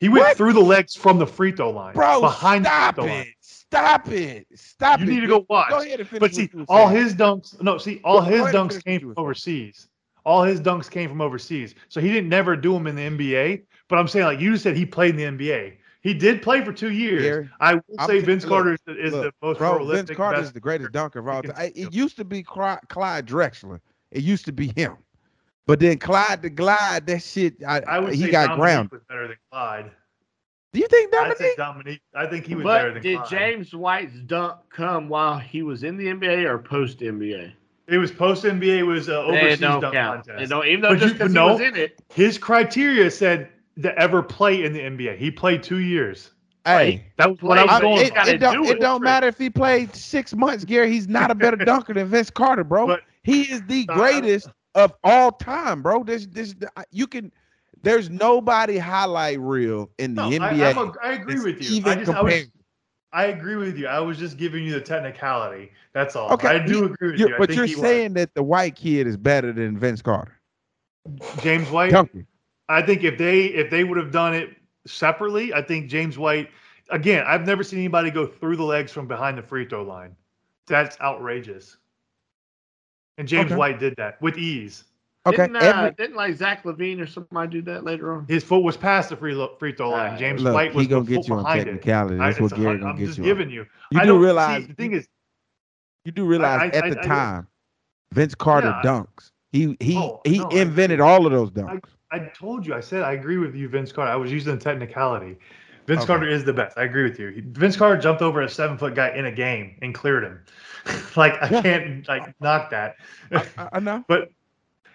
He 0.00 0.08
went 0.08 0.24
What? 0.24 0.36
through 0.36 0.52
the 0.52 0.60
legs 0.60 0.94
from 0.94 1.18
the 1.18 1.26
free 1.26 1.52
throw 1.52 1.70
line, 1.70 1.94
Bro, 1.94 2.20
behind 2.20 2.66
stop 2.66 2.96
the 2.96 3.02
free 3.02 3.08
throw 3.08 3.14
line. 3.16 3.26
it. 3.28 3.34
Stop 3.40 4.08
it. 4.08 4.46
Stop 4.54 5.00
You 5.00 5.06
it. 5.06 5.08
need 5.08 5.20
to 5.20 5.26
go 5.26 5.46
watch. 5.48 5.70
Go 5.70 5.80
ahead 5.80 6.00
and 6.00 6.08
finish. 6.08 6.20
But 6.20 6.34
see, 6.34 6.50
all 6.68 6.88
his 6.88 7.14
dunks. 7.14 7.60
No, 7.62 7.78
see, 7.78 8.00
all 8.04 8.20
Go 8.20 8.26
his 8.26 8.42
dunks 8.54 8.82
came 8.84 9.00
you 9.00 9.14
from 9.14 9.22
overseas. 9.24 9.88
All 10.24 10.42
his 10.42 10.60
dunks 10.60 10.90
came 10.90 11.08
from 11.08 11.20
overseas. 11.20 11.74
So 11.88 12.00
he 12.00 12.08
didn't 12.12 12.28
never 12.28 12.56
do 12.56 12.72
them 12.72 12.86
in 12.86 12.96
the 12.96 13.02
NBA. 13.02 13.62
But 13.88 13.98
I'm 13.98 14.08
saying, 14.08 14.26
like 14.26 14.40
you 14.40 14.56
said, 14.56 14.76
he 14.76 14.84
played 14.84 15.18
in 15.18 15.36
the 15.38 15.44
NBA. 15.46 15.74
He 16.02 16.14
did 16.14 16.42
play 16.42 16.64
for 16.64 16.72
two 16.72 16.90
years. 16.92 17.22
Gary, 17.22 17.48
I 17.60 17.74
will 17.74 17.82
I'm 17.98 18.06
say 18.08 18.20
Vince 18.20 18.44
look, 18.44 18.50
Carter 18.50 18.72
is, 18.74 18.80
the, 18.86 18.96
is 19.06 19.12
look, 19.12 19.24
the 19.40 19.46
most 19.46 19.58
Bro, 19.58 19.76
prolific. 19.76 20.06
Vince 20.08 20.16
Carter 20.16 20.40
is 20.40 20.52
the 20.52 20.60
greatest 20.60 20.92
dunker 20.92 21.18
of 21.20 21.28
all 21.28 21.42
time. 21.42 21.54
I- 21.56 21.72
It 21.74 21.92
used 21.92 22.16
to 22.16 22.24
be 22.24 22.42
Clyde 22.44 22.80
Drexler. 23.26 23.80
It 24.12 24.22
used 24.22 24.44
to 24.46 24.52
be 24.52 24.72
him. 24.76 24.96
But 25.66 25.80
then 25.80 25.98
Clyde 25.98 26.42
the 26.42 26.50
Glide, 26.50 27.06
that 27.06 27.22
shit, 27.22 27.54
I, 27.66 27.80
I 27.80 27.98
would 27.98 28.14
he 28.14 28.22
say 28.22 28.30
got 28.30 28.48
Dominique 28.48 28.60
ground. 28.60 28.90
was 28.92 29.02
better 29.08 29.28
than 29.28 29.36
Clyde. 29.50 29.90
Do 30.72 30.80
you 30.80 30.86
think 30.88 31.14
I'd 31.14 31.34
Dominique? 31.56 32.02
I 32.14 32.26
think 32.26 32.46
he 32.46 32.54
was 32.54 32.64
better 32.64 32.88
But 32.92 32.94
than 32.94 33.02
did 33.02 33.16
Clyde. 33.18 33.30
James 33.30 33.74
White's 33.74 34.14
dunk 34.26 34.56
come 34.70 35.08
while 35.08 35.38
he 35.38 35.62
was 35.62 35.82
in 35.84 35.96
the 35.96 36.06
NBA 36.06 36.44
or 36.48 36.58
post 36.58 37.00
NBA? 37.00 37.52
It 37.88 37.98
was 37.98 38.10
post 38.12 38.44
NBA. 38.44 38.86
Was 38.86 39.08
uh, 39.08 39.22
overseas 39.22 39.54
It 39.54 39.60
don't 39.60 39.80
dunk 39.80 39.94
count. 39.94 40.24
contest. 40.26 40.42
It 40.44 40.48
don't, 40.48 40.66
even 40.66 40.80
though 40.82 40.88
But 40.90 40.98
just 40.98 41.14
you- 41.14 41.18
because 41.18 41.32
no. 41.32 41.46
he 41.46 41.52
was 41.52 41.60
in 41.62 41.76
it. 41.76 42.00
His 42.12 42.36
criteria 42.38 43.10
said 43.10 43.48
to 43.82 43.96
ever 43.98 44.22
play 44.22 44.64
in 44.64 44.72
the 44.72 44.80
NBA. 44.80 45.16
He 45.18 45.30
played 45.30 45.62
two 45.62 45.80
years. 45.80 46.30
Hey, 46.64 47.06
That 47.16 47.30
was 47.30 47.42
what 47.42 47.58
I 47.58 47.62
Play- 47.62 47.66
was 47.66 47.76
I- 47.76 47.80
going. 47.80 48.00
it, 48.02 48.08
for. 48.08 48.14
gotta 48.14 48.34
it 48.34 48.38
don't, 48.38 48.54
do 48.64 48.70
it 48.70 48.76
it. 48.76 48.80
don't 48.80 49.02
matter 49.02 49.28
if 49.28 49.38
he 49.38 49.48
played 49.50 49.94
six 49.94 50.34
months, 50.34 50.64
Gary. 50.64 50.90
He's 50.90 51.06
not 51.08 51.30
a 51.30 51.34
better 51.34 51.56
dunker 51.64 51.94
than 51.94 52.06
Vince 52.08 52.28
Carter, 52.30 52.64
bro. 52.64 52.86
But- 52.88 53.02
he 53.22 53.42
is 53.42 53.62
the 53.66 53.86
Uh, 53.88 53.94
greatest 53.94 54.48
of 54.76 54.92
all 55.02 55.32
time, 55.32 55.82
bro. 55.82 56.04
This, 56.04 56.26
this, 56.26 56.54
you 56.92 57.06
can. 57.06 57.32
There's 57.82 58.10
nobody 58.10 58.78
highlight 58.78 59.40
reel 59.40 59.90
in 59.98 60.14
the 60.14 60.28
No, 60.28 60.44
I, 60.44 60.52
NBA. 60.52 60.70
I'm 60.70 60.78
a, 60.78 60.92
I 61.02 61.12
agree 61.12 61.40
with 61.40 61.62
you. 61.62 61.76
Even 61.76 61.98
I 61.98 62.04
just, 62.04 62.12
I, 62.12 62.22
was. 62.22 62.44
I 63.12 63.24
agree 63.26 63.56
with 63.56 63.76
you. 63.78 63.86
I 63.86 64.00
was 64.00 64.18
just 64.18 64.36
giving 64.36 64.64
you 64.64 64.72
the 64.72 64.80
technicality. 64.80 65.72
That's 65.92 66.16
all. 66.16 66.30
Okay, 66.32 66.48
I 66.48 66.58
do 66.58 66.84
agree 66.84 67.12
with 67.12 67.20
you. 67.20 67.34
I 67.34 67.38
but 67.38 67.48
think 67.48 67.56
you're 67.56 67.66
he 67.66 67.74
was. 67.74 67.82
saying 67.82 68.14
that 68.14 68.34
the 68.34 68.42
white 68.42 68.76
kid 68.76 69.06
is 69.06 69.16
better 69.16 69.52
than 69.52 69.78
Vince 69.78 70.02
Carter. 70.02 70.38
James 71.40 71.70
White. 71.70 71.90
Dunking. 71.90 72.26
I 72.68 72.82
think 72.82 73.04
if 73.04 73.16
they 73.16 73.46
if 73.46 73.70
they 73.70 73.84
would 73.84 73.96
have 73.96 74.10
done 74.10 74.34
it 74.34 74.56
separately, 74.86 75.54
I 75.54 75.62
think 75.62 75.88
James 75.88 76.18
White. 76.18 76.50
Again, 76.90 77.24
I've 77.26 77.46
never 77.46 77.64
seen 77.64 77.80
anybody 77.80 78.10
go 78.10 78.26
through 78.26 78.56
the 78.56 78.64
legs 78.64 78.92
from 78.92 79.08
behind 79.08 79.38
the 79.38 79.42
free 79.42 79.66
throw 79.66 79.82
line. 79.82 80.14
That's 80.66 81.00
outrageous. 81.00 81.76
And 83.18 83.26
James 83.26 83.46
Okay. 83.46 83.56
White 83.56 83.78
did 83.78 83.94
that 83.96 84.20
with 84.20 84.36
ease. 84.38 84.84
Okay. 85.26 85.38
Didn't, 85.38 85.56
uh, 85.56 85.60
every- 85.60 85.90
didn't 85.92 86.16
like 86.16 86.34
Zach 86.36 86.62
LaVine 86.64 87.00
or 87.00 87.06
somebody 87.06 87.50
do 87.50 87.62
that 87.62 87.82
later 87.84 88.14
on? 88.14 88.26
His 88.28 88.44
foot 88.44 88.60
was 88.62 88.76
past 88.76 89.08
the 89.08 89.16
free 89.16 89.34
lo- 89.34 89.56
free 89.58 89.72
throw 89.72 89.90
line. 89.90 90.12
Uh, 90.14 90.18
James 90.18 90.42
look, 90.42 90.54
White 90.54 90.72
was 90.74 90.84
he 90.84 90.88
gonna 90.88 91.04
get 91.04 91.26
you 91.26 91.34
on 91.34 91.42
behind 91.42 91.60
it. 91.62 91.64
technicality. 91.64 92.20
I, 92.20 92.26
That's 92.28 92.40
what 92.40 92.52
it's- 92.52 92.60
Gary 92.62 92.76
I- 92.76 92.78
gonna 92.78 92.90
I'm 92.92 92.96
get 92.98 93.06
just 93.06 93.18
you. 93.18 93.24
on. 93.24 93.28
giving 93.28 93.50
you. 93.50 93.66
You 93.90 94.00
I 94.00 94.04
do 94.04 94.18
realize 94.22 94.62
see, 94.62 94.68
the 94.68 94.74
thing 94.74 94.92
is, 94.92 95.08
you 96.04 96.12
do 96.12 96.24
realize 96.26 96.60
I- 96.72 96.76
at 96.76 96.90
the 96.94 97.00
I- 97.00 97.06
time, 97.06 97.46
Vince 98.12 98.34
Carter 98.36 98.68
Yeah, 98.68 98.88
dunks. 98.88 99.32
He 99.50 99.76
he 99.80 99.96
Oh, 99.96 100.20
he 100.24 100.38
no, 100.38 100.48
invented 100.48 101.00
agree. 101.00 101.08
all 101.10 101.26
of 101.26 101.32
those 101.32 101.50
dunks. 101.50 101.88
I 102.12 102.20
told 102.20 102.64
you. 102.64 102.74
I 102.74 102.80
said 102.80 103.02
I 103.02 103.12
agree 103.14 103.38
with 103.38 103.56
you, 103.56 103.68
Vince 103.68 103.90
Carter. 103.90 104.12
I 104.12 104.16
was 104.16 104.30
using 104.30 104.54
the 104.54 104.60
technicality. 104.62 105.38
Vince 105.86 106.00
Okay. 106.00 106.06
Carter 106.06 106.28
is 106.28 106.44
the 106.44 106.52
best. 106.52 106.76
I 106.76 106.84
agree 106.84 107.02
with 107.04 107.18
you. 107.18 107.28
He- 107.28 107.40
Vince 107.42 107.76
Carter 107.76 108.00
jumped 108.00 108.22
over 108.22 108.42
a 108.42 108.48
seven 108.48 108.76
foot 108.76 108.94
guy 108.94 109.10
in 109.10 109.26
a 109.26 109.32
game 109.32 109.76
and 109.82 109.94
cleared 109.94 110.24
him. 110.24 110.40
like 111.16 111.34
I 111.42 111.48
Yeah. 111.50 111.62
can't 111.62 112.08
like 112.08 112.34
knock 112.40 112.70
that. 112.70 112.96
I, 113.32 113.46
I- 113.58 113.68
I 113.74 113.80
know. 113.80 114.04
but 114.08 114.30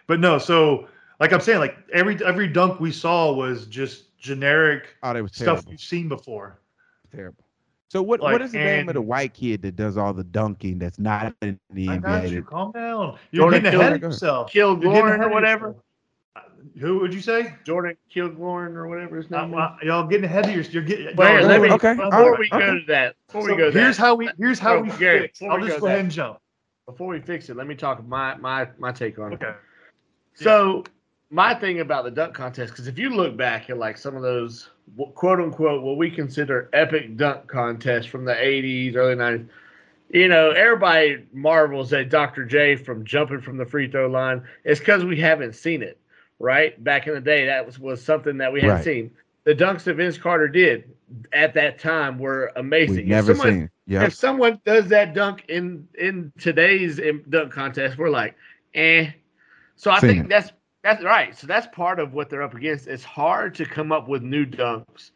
but 0.07 0.19
no. 0.19 0.37
So 0.37 0.87
like 1.19 1.31
I'm 1.33 1.41
saying, 1.41 1.59
like 1.59 1.77
every 1.93 2.23
every 2.25 2.47
dunk 2.47 2.79
we 2.79 2.91
saw 2.91 3.31
was 3.31 3.65
just 3.67 4.17
generic 4.17 4.95
Oh, 5.03 5.21
was 5.21 5.31
stuff 5.33 5.65
we've 5.67 5.79
seen 5.79 6.07
before. 6.09 6.59
Terrible. 7.11 7.43
So 7.89 8.01
what 8.01 8.21
Like, 8.21 8.31
what 8.33 8.41
is 8.41 8.53
the 8.53 8.59
name 8.59 8.87
of 8.87 8.93
the 8.95 9.01
white 9.01 9.33
kid 9.33 9.61
that 9.63 9.75
does 9.75 9.97
all 9.97 10.13
the 10.13 10.23
dunking 10.23 10.79
that's 10.79 10.97
not 10.97 11.35
in 11.41 11.59
the 11.71 11.89
I 11.89 11.97
got 11.97 12.29
you. 12.29 12.41
Calm 12.41 12.71
down. 12.71 13.17
You're 13.31 13.43
Jordan 13.45 13.63
getting 13.63 13.79
ahead 13.81 13.93
of 13.93 14.01
yourself. 14.01 14.55
You're 14.55 14.75
getting 14.75 14.91
Kilgore 14.93 15.07
ahead 15.13 15.27
or 15.27 15.29
whatever? 15.29 15.65
yourself. 15.67 15.83
Who 16.79 16.99
would 16.99 17.13
you 17.13 17.21
say? 17.21 17.55
Jordan 17.65 17.95
Kilgore 18.09 18.67
or 18.67 18.87
whatever 18.87 19.17
his 19.17 19.29
name 19.29 19.53
Uh, 19.53 19.75
is. 19.81 19.87
y'all 19.87 20.07
getting 20.07 20.25
ahead 20.25 20.45
of 20.45 20.55
yourself. 20.55 20.73
You're 20.73 20.83
getting. 20.83 21.15
Well, 21.15 21.43
let 21.45 21.61
me- 21.61 21.71
okay. 21.71 21.93
Before 21.95 22.31
right, 22.31 22.39
we 22.39 22.49
go 22.49 22.57
okay. 22.57 22.65
to 22.79 22.85
that, 22.87 23.15
before 23.27 23.41
So 23.43 23.47
we 23.51 23.57
go 23.57 23.71
here's 23.71 23.97
there, 23.97 24.05
how 24.05 24.15
we 24.15 24.29
here's 24.37 24.59
how 24.59 24.77
So, 24.77 24.81
we 24.83 24.89
Gary, 24.99 25.21
fix. 25.21 25.41
I'll 25.41 25.57
we 25.59 25.63
just 25.67 25.75
go 25.75 25.81
go 25.81 25.87
ahead 25.87 25.99
and 25.99 26.11
jump. 26.11 26.39
before 26.85 27.07
we 27.07 27.19
fix 27.19 27.49
it, 27.49 27.55
let 27.57 27.67
me 27.67 27.75
talk 27.75 28.05
my 28.07 28.35
my 28.35 28.67
my 28.77 28.91
take 28.91 29.19
on 29.19 29.33
it. 29.33 29.35
Okay. 29.43 29.53
So 30.33 30.83
my 31.29 31.53
thing 31.53 31.79
about 31.79 32.03
the 32.03 32.11
dunk 32.11 32.33
contest, 32.33 32.73
because 32.73 32.87
if 32.87 32.97
you 32.99 33.09
look 33.09 33.37
back 33.37 33.69
at 33.69 33.77
like 33.77 33.97
some 33.97 34.15
of 34.15 34.21
those 34.21 34.69
quote 35.15 35.39
unquote 35.39 35.81
what 35.83 35.97
we 35.97 36.09
consider 36.11 36.69
epic 36.73 37.15
dunk 37.17 37.47
contests 37.47 38.05
from 38.05 38.25
the 38.25 38.33
'80s, 38.33 38.95
early 38.95 39.15
'90s, 39.15 39.47
you 40.09 40.27
know, 40.27 40.51
everybody 40.51 41.25
marvels 41.31 41.93
at 41.93 42.09
Dr. 42.09 42.43
J 42.45 42.75
from 42.75 43.05
jumping 43.05 43.39
from 43.39 43.55
the 43.55 43.65
free 43.65 43.89
throw 43.89 44.07
line. 44.09 44.43
It's 44.65 44.79
because 44.81 45.05
we 45.05 45.17
haven't 45.17 45.55
seen 45.55 45.81
it, 45.81 45.97
right? 46.41 46.81
Back 46.83 47.07
in 47.07 47.13
the 47.13 47.21
day, 47.21 47.45
that 47.45 47.65
was 47.65 47.79
was 47.79 48.03
something 48.03 48.37
that 48.37 48.51
we 48.51 48.61
hadn't 48.61 48.75
Right. 48.77 48.83
seen. 48.85 49.11
The 49.43 49.55
dunks 49.55 49.83
that 49.83 49.95
Vince 49.95 50.17
Carter 50.17 50.47
did 50.47 50.83
at 51.33 51.53
that 51.55 51.79
time 51.79 52.19
were 52.19 52.51
amazing. 52.55 52.97
We've 52.97 53.07
never 53.07 53.33
someone- 53.35 53.53
seen. 53.59 53.69
Yeah. 53.87 54.03
if 54.05 54.13
someone 54.13 54.59
does 54.65 54.87
that 54.89 55.13
dunk 55.13 55.43
in 55.49 55.87
in 55.97 56.31
today's 56.39 56.99
dunk 57.29 57.51
contest, 57.51 57.97
we're 57.97 58.09
like, 58.09 58.35
eh. 58.73 59.11
So 59.75 59.91
I 59.91 59.99
Seen 59.99 60.09
think 60.09 60.23
it. 60.25 60.29
that's 60.29 60.51
that's 60.83 61.03
right. 61.03 61.35
So 61.37 61.45
that's 61.47 61.67
part 61.75 61.99
of 61.99 62.13
what 62.13 62.29
they're 62.29 62.41
up 62.43 62.53
against. 62.55 62.87
It's 62.87 63.03
hard 63.03 63.53
to 63.55 63.65
come 63.65 63.91
up 63.91 64.07
with 64.07 64.21
new 64.23 64.45
dunks 64.45 65.11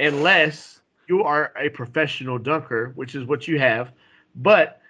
unless 0.00 0.80
you 1.08 1.22
are 1.24 1.52
a 1.58 1.68
professional 1.70 2.38
dunker, 2.38 2.92
which 2.94 3.14
is 3.14 3.24
what 3.24 3.46
you 3.48 3.58
have. 3.58 3.92
But 4.36 4.80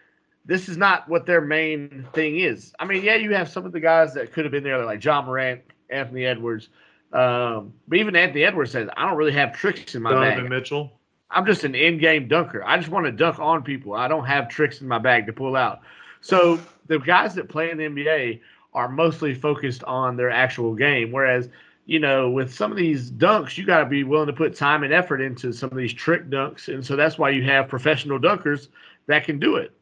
this 0.44 0.68
is 0.68 0.76
not 0.76 1.08
what 1.08 1.24
their 1.26 1.40
main 1.40 2.06
thing 2.12 2.38
is. 2.40 2.72
I 2.78 2.84
mean, 2.84 3.02
yeah, 3.02 3.14
you 3.14 3.32
have 3.34 3.48
some 3.48 3.64
of 3.64 3.72
the 3.72 3.80
guys 3.80 4.12
that 4.14 4.32
could 4.32 4.44
have 4.44 4.52
been 4.52 4.64
there, 4.64 4.84
like 4.84 5.02
Ja 5.04 5.22
Morant, 5.22 5.60
Anthony 5.92 6.24
Edwards. 6.24 6.68
Um, 7.12 7.74
but 7.88 7.98
even 7.98 8.16
Anthony 8.16 8.44
Edwards 8.44 8.72
says, 8.72 8.88
I 8.96 9.06
don't 9.06 9.16
really 9.16 9.32
have 9.32 9.52
tricks 9.52 9.94
in 9.94 10.02
my 10.02 10.10
Donovan 10.10 10.44
bag. 10.44 10.50
Mitchell. 10.50 10.92
I'm 11.30 11.46
just 11.46 11.64
an 11.64 11.74
in-game 11.74 12.28
dunker. 12.28 12.62
I 12.64 12.76
just 12.76 12.90
want 12.90 13.06
to 13.06 13.12
dunk 13.12 13.38
on 13.38 13.62
people. 13.62 13.94
I 13.94 14.08
don't 14.08 14.26
have 14.26 14.48
tricks 14.48 14.80
in 14.80 14.88
my 14.88 14.98
bag 14.98 15.26
to 15.26 15.32
pull 15.32 15.56
out. 15.56 15.80
So 16.20 16.60
the 16.86 16.98
guys 16.98 17.34
that 17.34 17.48
play 17.48 17.70
in 17.70 17.78
the 17.78 17.84
NBA 17.84 18.40
are 18.74 18.88
mostly 18.88 19.34
focused 19.34 19.82
on 19.84 20.16
their 20.16 20.30
actual 20.30 20.74
game. 20.74 21.12
Whereas, 21.12 21.48
you 21.86 21.98
know, 21.98 22.30
with 22.30 22.54
some 22.54 22.70
of 22.70 22.76
these 22.76 23.10
dunks, 23.10 23.58
you 23.58 23.64
got 23.64 23.80
to 23.80 23.86
be 23.86 24.04
willing 24.04 24.26
to 24.26 24.32
put 24.32 24.56
time 24.56 24.82
and 24.82 24.92
effort 24.92 25.20
into 25.20 25.52
some 25.52 25.70
of 25.70 25.76
these 25.76 25.92
trick 25.92 26.30
dunks, 26.30 26.68
and 26.72 26.84
so 26.84 26.96
that's 26.96 27.18
why 27.18 27.30
you 27.30 27.42
have 27.44 27.68
professional 27.68 28.18
dunkers 28.18 28.68
that 29.06 29.24
can 29.24 29.38
do 29.38 29.56
it. 29.56 29.72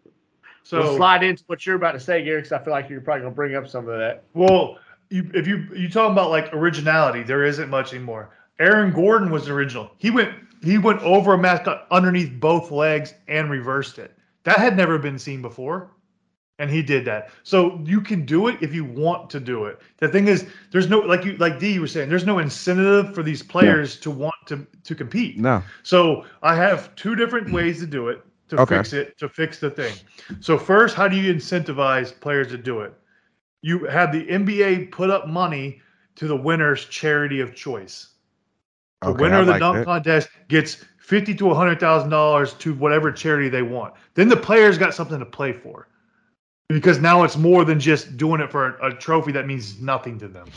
So 0.63 0.79
we'll 0.79 0.97
slide 0.97 1.23
into 1.23 1.43
what 1.47 1.65
you're 1.67 1.77
about 1.77 1.93
to 1.93 2.01
say, 2.01 2.23
Gary, 2.23 2.39
because 2.39 2.53
I 2.53 2.63
feel 2.63 2.73
like 2.73 2.89
you're 2.89 3.01
probably 3.01 3.23
gonna 3.23 3.35
bring 3.35 3.55
up 3.55 3.69
some 3.69 3.89
of 3.89 3.99
that. 3.99 4.25
Well, 4.35 4.79
you, 5.11 5.31
if 5.35 5.47
you 5.47 5.67
you 5.75 5.89
talking 5.91 6.13
about 6.13 6.31
like 6.31 6.53
originality, 6.55 7.23
there 7.23 7.45
isn't 7.45 7.69
much 7.69 7.93
anymore. 7.93 8.31
Aaron 8.59 8.93
Gordon 8.93 9.31
was 9.31 9.49
original. 9.49 9.91
He 9.99 10.11
went 10.11 10.33
he 10.63 10.79
went 10.79 11.01
over 11.03 11.35
a 11.35 11.39
mascot 11.39 11.87
underneath 11.91 12.33
both 12.41 12.71
legs 12.71 13.15
and 13.29 13.51
reversed 13.51 13.99
it. 13.99 14.17
That 14.45 14.59
had 14.59 14.77
never 14.77 14.99
been 14.99 15.19
seen 15.19 15.43
before, 15.43 15.91
and 16.59 16.71
he 16.71 16.83
did 16.83 17.05
that. 17.07 17.31
So 17.43 17.81
you 17.85 18.01
can 18.01 18.25
do 18.25 18.49
it 18.49 18.59
if 18.63 18.73
you 18.75 18.85
want 18.85 19.31
to 19.31 19.41
do 19.41 19.65
it. 19.67 19.81
The 19.99 20.09
thing 20.09 20.29
is, 20.29 20.47
there's 20.71 20.89
no 20.89 21.01
like 21.01 21.25
you 21.25 21.37
like 21.39 21.59
D 21.59 21.73
you 21.73 21.81
were 21.81 21.87
saying. 21.87 22.09
There's 22.09 22.27
no 22.27 22.39
incentive 22.39 23.15
for 23.15 23.23
these 23.23 23.43
players 23.43 23.97
to 24.01 24.11
want 24.11 24.35
to 24.47 24.67
to 24.85 24.95
compete. 24.95 25.39
No. 25.39 25.63
So 25.83 26.25
I 26.43 26.55
have 26.55 26.95
two 26.95 27.15
different 27.17 27.51
ways 27.51 27.81
to 27.81 27.87
do 27.87 28.09
it 28.09 28.23
to 28.49 28.61
Okay. 28.61 28.77
fix 28.77 28.93
it 28.93 29.19
to 29.19 29.29
fix 29.29 29.59
the 29.59 29.71
thing. 29.71 30.01
So 30.41 30.57
first, 30.59 30.95
how 30.95 31.09
do 31.09 31.17
you 31.17 31.33
incentivize 31.35 32.19
players 32.19 32.49
to 32.49 32.59
do 32.59 32.81
it? 32.81 32.95
You 33.63 33.85
have 33.87 34.13
the 34.13 34.29
NBA 34.29 34.87
put 34.87 35.11
up 35.11 35.29
money 35.29 35.81
to 36.17 36.27
the 36.27 36.37
winner's 36.37 36.87
charity 36.87 37.41
of 37.41 37.55
choice. 37.55 38.09
The 39.05 39.13
Okay, 39.13 39.13
winner 39.13 39.41
I 39.41 39.41
of 39.41 39.47
the 39.47 39.55
like 39.55 39.55
dunk 39.55 39.83
that. 39.83 39.85
contest 39.85 40.29
gets 40.49 40.85
fifty 40.99 41.35
to 41.37 41.55
hundred 41.55 41.81
thousand 41.81 42.11
dollars 42.11 42.55
to 42.55 42.75
whatever 42.75 43.13
charity 43.13 43.49
they 43.49 43.63
want. 43.63 43.95
Then 44.15 44.29
the 44.29 44.37
players 44.37 44.79
got 44.79 44.95
something 44.95 45.19
to 45.19 45.27
play 45.27 45.53
for, 45.53 45.89
because 46.69 47.01
now 47.01 47.25
it's 47.25 47.37
more 47.37 47.65
than 47.65 47.81
just 47.81 48.17
doing 48.17 48.41
it 48.41 48.51
for 48.51 48.77
a, 48.79 48.89
a 48.89 48.93
trophy 48.95 49.33
that 49.33 49.47
means 49.47 49.81
nothing 49.81 50.19
to 50.21 50.29
them. 50.29 50.49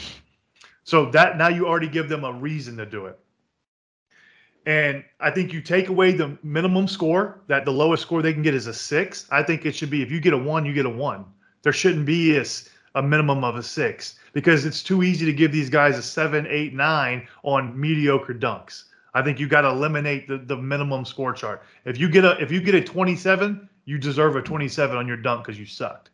So 0.84 1.10
that 1.12 1.38
now 1.38 1.50
you 1.50 1.68
already 1.68 1.90
give 1.90 2.10
them 2.10 2.24
a 2.24 2.32
reason 2.34 2.78
to 2.78 2.86
do 2.86 3.06
it. 3.08 3.20
And 4.66 5.04
I 5.20 5.30
think 5.32 5.52
you 5.54 5.62
take 5.62 5.90
away 5.90 6.14
the 6.14 6.38
minimum 6.44 6.88
score, 6.88 7.42
that 7.48 7.66
the 7.66 7.72
lowest 7.72 8.04
score 8.04 8.22
they 8.22 8.34
can 8.34 8.44
get 8.44 8.54
is 8.54 8.68
a 8.68 8.74
six. 8.74 9.28
I 9.32 9.44
think 9.44 9.66
it 9.66 9.76
should 9.76 9.90
be 9.90 10.02
if 10.02 10.12
you 10.12 10.20
get 10.22 10.34
a 10.34 10.38
one, 10.38 10.66
you 10.66 10.74
get 10.74 10.86
a 10.86 10.90
one. 10.90 11.26
There 11.64 11.74
shouldn't 11.74 12.06
be 12.06 12.38
a, 12.38 12.42
s- 12.42 12.70
a 12.96 13.02
minimum 13.02 13.44
of 13.44 13.56
a 13.56 13.64
six 13.64 14.20
because 14.34 14.66
it's 14.66 14.84
too 14.84 15.04
easy 15.04 15.26
to 15.26 15.34
give 15.34 15.52
these 15.52 15.70
guys 15.70 15.98
a 15.98 16.04
seven, 16.04 16.46
eight, 16.50 16.74
nine 16.74 17.28
on 17.44 17.80
mediocre 17.80 18.34
dunks. 18.34 18.86
I 19.14 19.22
think 19.22 19.40
you 19.40 19.48
got 19.48 19.62
to 19.62 19.70
eliminate 19.70 20.28
the, 20.28 20.38
the 20.38 20.58
minimum 20.58 21.06
score 21.06 21.34
chart. 21.34 21.64
If 21.86 22.00
you 22.00 22.10
get 22.10 22.26
a 22.26 22.38
if 22.42 22.52
you 22.52 22.62
get 22.62 22.76
a 22.76 22.82
27, 22.82 23.70
you 23.86 23.98
deserve 23.98 24.36
a 24.36 24.42
27 24.42 24.98
on 24.98 25.08
your 25.08 25.18
dunk 25.18 25.46
because 25.46 25.60
you 25.60 25.66
sucked. 25.66 26.10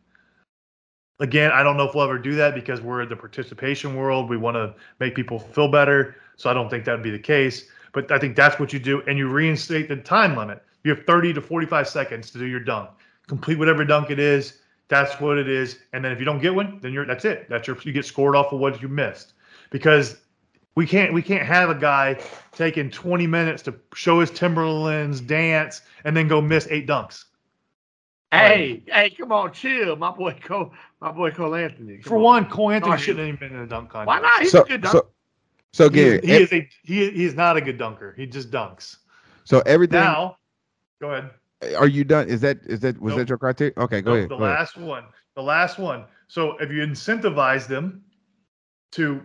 Again, 1.18 1.50
I 1.52 1.62
don't 1.62 1.76
know 1.76 1.84
if 1.84 1.94
we'll 1.94 2.04
ever 2.04 2.18
do 2.18 2.34
that 2.36 2.54
because 2.54 2.80
we're 2.80 3.02
in 3.02 3.08
the 3.08 3.16
participation 3.16 3.94
world. 3.94 4.30
We 4.30 4.38
want 4.38 4.54
to 4.56 4.74
make 5.00 5.14
people 5.14 5.38
feel 5.38 5.68
better. 5.68 6.16
So 6.36 6.48
I 6.48 6.54
don't 6.54 6.70
think 6.70 6.84
that 6.86 6.92
would 6.92 7.02
be 7.02 7.10
the 7.10 7.18
case. 7.18 7.68
But 7.92 8.10
I 8.10 8.18
think 8.18 8.36
that's 8.36 8.58
what 8.58 8.72
you 8.72 8.78
do. 8.78 9.02
And 9.02 9.18
you 9.18 9.28
reinstate 9.28 9.88
the 9.88 9.96
time 9.96 10.34
limit. 10.34 10.62
You 10.84 10.94
have 10.94 11.04
30 11.04 11.34
to 11.34 11.42
45 11.42 11.88
seconds 11.88 12.30
to 12.30 12.38
do 12.38 12.46
your 12.46 12.60
dunk. 12.60 12.88
Complete 13.26 13.58
whatever 13.58 13.84
dunk 13.84 14.10
it 14.10 14.18
is. 14.18 14.60
That's 14.90 15.20
what 15.20 15.38
it 15.38 15.48
is. 15.48 15.78
And 15.94 16.04
then 16.04 16.12
if 16.12 16.18
you 16.18 16.26
don't 16.26 16.40
get 16.40 16.54
one, 16.54 16.80
then 16.82 16.92
you're 16.92 17.06
that's 17.06 17.24
it. 17.24 17.48
That's 17.48 17.66
your 17.68 17.78
you 17.84 17.92
get 17.92 18.04
scored 18.04 18.36
off 18.36 18.52
of 18.52 18.60
what 18.60 18.82
you 18.82 18.88
missed. 18.88 19.34
Because 19.70 20.18
we 20.76 20.86
can't 20.86 21.14
we 21.14 21.22
can't 21.22 21.46
have 21.46 21.70
a 21.70 21.74
guy 21.76 22.20
taking 22.52 22.90
20 22.90 23.26
minutes 23.26 23.62
to 23.64 23.74
show 23.94 24.20
his 24.20 24.30
Timberlands 24.30 25.20
dance 25.22 25.82
and 26.04 26.16
then 26.16 26.28
go 26.28 26.42
miss 26.42 26.68
eight 26.70 26.88
dunks. 26.88 27.24
Hey, 28.32 28.84
hey, 28.86 29.10
come 29.10 29.32
on, 29.32 29.52
chill, 29.52 29.96
my 29.96 30.12
boy 30.12 30.38
Cole, 30.44 30.72
my 31.00 31.10
boy 31.12 31.32
Cole 31.32 31.54
Anthony. 31.56 31.98
Come 31.98 32.02
For 32.08 32.18
on. 32.18 32.22
one, 32.22 32.46
Cole 32.48 32.70
Anthony 32.70 32.96
Sorry. 32.96 32.98
shouldn't 32.98 33.26
have 33.26 33.28
even 33.36 33.48
been 33.48 33.56
in 33.58 33.64
a 33.64 33.66
dunk 33.66 33.90
contest. 33.90 34.06
why 34.06 34.20
not? 34.20 34.42
He's 34.42 34.52
So 34.52 34.62
a 34.62 34.64
good 34.64 34.82
dunker. 34.82 34.98
so 34.98 35.08
so 35.72 35.88
He 35.90 36.06
is, 36.06 36.20
he 36.22 36.36
is 36.38 36.52
a 36.52 36.68
he, 36.84 37.10
he 37.10 37.24
is 37.24 37.34
not 37.34 37.56
a 37.56 37.60
good 37.60 37.78
dunker. 37.78 38.14
He 38.16 38.26
just 38.26 38.50
dunks. 38.50 38.98
so 39.44 39.60
everything 39.66 40.00
Now, 40.00 40.38
go 41.00 41.10
ahead. 41.12 41.30
Are 41.78 41.86
you 41.88 42.04
done? 42.04 42.28
Is 42.28 42.40
that 42.40 42.58
is 42.66 42.80
that 42.80 43.00
was 43.00 43.12
Nope. 43.12 43.18
that 43.20 43.28
your 43.28 43.38
criteria? 43.38 43.72
Okay, 43.76 44.00
go 44.00 44.12
No, 44.12 44.16
ahead. 44.16 44.30
The 44.30 44.36
go 44.36 44.44
ahead. 44.44 44.58
last 44.58 44.76
one. 44.76 45.04
The 45.34 45.42
last 45.42 45.78
one. 45.78 46.04
So 46.28 46.56
if 46.58 46.70
you 46.70 46.82
incentivize 46.86 47.66
them 47.66 48.02
to 48.92 49.22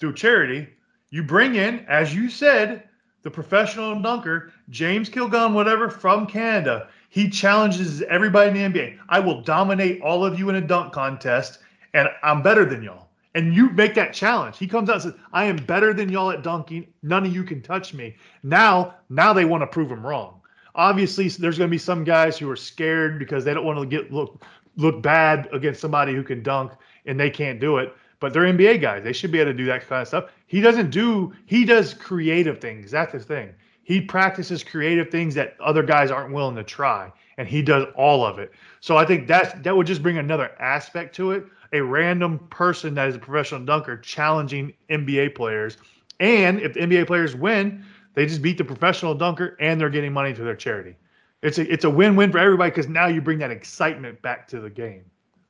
do 0.00 0.12
charity, 0.12 0.68
you 1.10 1.22
bring 1.22 1.54
in, 1.54 1.80
as 1.88 2.14
you 2.14 2.28
said, 2.28 2.84
the 3.22 3.30
professional 3.30 4.00
dunker, 4.00 4.52
James 4.70 5.08
Kilgun, 5.10 5.52
whatever, 5.52 5.88
from 5.88 6.26
Canada. 6.26 6.88
He 7.08 7.28
challenges 7.30 8.02
everybody 8.02 8.48
in 8.60 8.72
the 8.72 8.78
NBA. 8.80 8.98
I 9.08 9.20
will 9.20 9.40
dominate 9.42 10.00
all 10.02 10.24
of 10.24 10.38
you 10.38 10.48
in 10.48 10.56
a 10.56 10.60
dunk 10.60 10.92
contest, 10.92 11.58
and 11.94 12.08
I'm 12.22 12.42
better 12.42 12.64
than 12.64 12.82
y'all. 12.82 13.08
And 13.34 13.54
you 13.54 13.70
make 13.70 13.94
that 13.94 14.12
challenge. 14.14 14.58
He 14.58 14.66
comes 14.66 14.88
out 14.88 14.94
and 14.94 15.02
says, 15.02 15.14
I 15.32 15.44
am 15.44 15.56
better 15.56 15.92
than 15.92 16.08
y'all 16.08 16.30
at 16.30 16.42
dunking. 16.42 16.86
None 17.02 17.26
of 17.26 17.34
you 17.34 17.44
can 17.44 17.62
touch 17.62 17.94
me. 17.94 18.16
Now, 18.42 18.94
now 19.08 19.32
they 19.32 19.44
want 19.44 19.62
to 19.62 19.66
prove 19.66 19.90
him 19.90 20.04
wrong. 20.06 20.35
Obviously, 20.76 21.28
there's 21.28 21.58
going 21.58 21.68
to 21.68 21.74
be 21.74 21.78
some 21.78 22.04
guys 22.04 22.38
who 22.38 22.48
are 22.50 22.56
scared 22.56 23.18
because 23.18 23.44
they 23.44 23.52
don't 23.52 23.64
want 23.64 23.78
to 23.78 23.86
get 23.86 24.12
look 24.12 24.44
look 24.76 25.02
bad 25.02 25.48
against 25.52 25.80
somebody 25.80 26.14
who 26.14 26.22
can 26.22 26.42
dunk 26.42 26.72
and 27.06 27.18
they 27.18 27.30
can't 27.30 27.58
do 27.60 27.78
it. 27.78 27.94
But 28.20 28.32
they're 28.32 28.44
NBA 28.44 28.80
guys. 28.80 29.04
They 29.04 29.12
should 29.12 29.32
be 29.32 29.40
able 29.40 29.52
to 29.52 29.56
do 29.56 29.66
that 29.66 29.86
kind 29.86 30.02
of 30.02 30.08
stuff. 30.08 30.30
He 30.46 30.60
doesn't 30.60 30.90
do, 30.90 31.34
he 31.46 31.64
does 31.64 31.94
creative 31.94 32.60
things. 32.60 32.90
That's 32.90 33.12
the 33.12 33.18
thing. 33.20 33.54
He 33.82 34.00
practices 34.00 34.64
creative 34.64 35.10
things 35.10 35.34
that 35.34 35.56
other 35.60 35.82
guys 35.82 36.10
aren't 36.10 36.32
willing 36.32 36.56
to 36.56 36.64
try. 36.64 37.12
And 37.38 37.46
he 37.46 37.62
does 37.62 37.86
all 37.94 38.24
of 38.24 38.38
it. 38.38 38.52
So 38.80 38.96
I 38.96 39.04
think 39.04 39.28
that's 39.28 39.52
that 39.62 39.76
would 39.76 39.86
just 39.86 40.02
bring 40.02 40.18
another 40.18 40.50
aspect 40.58 41.14
to 41.16 41.32
it. 41.32 41.44
A 41.72 41.82
random 41.82 42.38
person 42.50 42.94
that 42.94 43.08
is 43.08 43.16
a 43.16 43.18
professional 43.18 43.64
dunker 43.64 43.98
challenging 43.98 44.72
NBA 44.88 45.34
players. 45.34 45.76
And 46.18 46.60
if 46.60 46.74
the 46.74 46.80
NBA 46.80 47.06
players 47.06 47.36
win, 47.36 47.84
they 48.16 48.26
just 48.26 48.42
beat 48.42 48.58
the 48.58 48.64
professional 48.64 49.14
dunker 49.14 49.56
and 49.60 49.80
they're 49.80 49.90
getting 49.90 50.12
money 50.12 50.34
to 50.34 50.42
their 50.42 50.56
charity. 50.56 50.96
It's 51.42 51.58
a 51.58 51.72
it's 51.72 51.84
a 51.84 51.90
win-win 51.90 52.32
for 52.32 52.38
everybody 52.38 52.70
because 52.70 52.88
now 52.88 53.06
you 53.06 53.20
bring 53.20 53.38
that 53.38 53.52
excitement 53.52 54.20
back 54.22 54.48
to 54.48 54.58
the 54.58 54.70
game. 54.70 55.04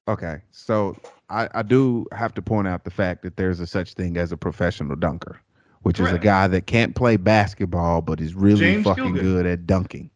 Okay, 0.09 0.41
so 0.53 0.97
I, 1.31 1.49
I 1.55 1.63
do 1.63 2.07
have 2.13 2.35
to 2.35 2.43
point 2.43 2.69
out 2.69 2.85
the 2.85 2.91
fact 2.91 3.23
that 3.23 3.37
there's 3.37 3.61
a 3.61 3.67
such 3.67 3.95
thing 3.95 4.17
as 4.17 4.31
a 4.31 4.37
professional 4.37 4.95
dunker, 4.95 5.41
which 5.83 5.99
is 5.99 6.13
a 6.13 6.19
guy 6.19 6.47
that 6.49 6.67
can't 6.67 6.95
play 6.95 7.17
basketball 7.17 8.03
but 8.03 8.21
is 8.21 8.35
really 8.35 8.61
James 8.61 8.85
fucking 8.85 9.15
good 9.15 9.47
at 9.47 9.67
dunking. 9.67 10.11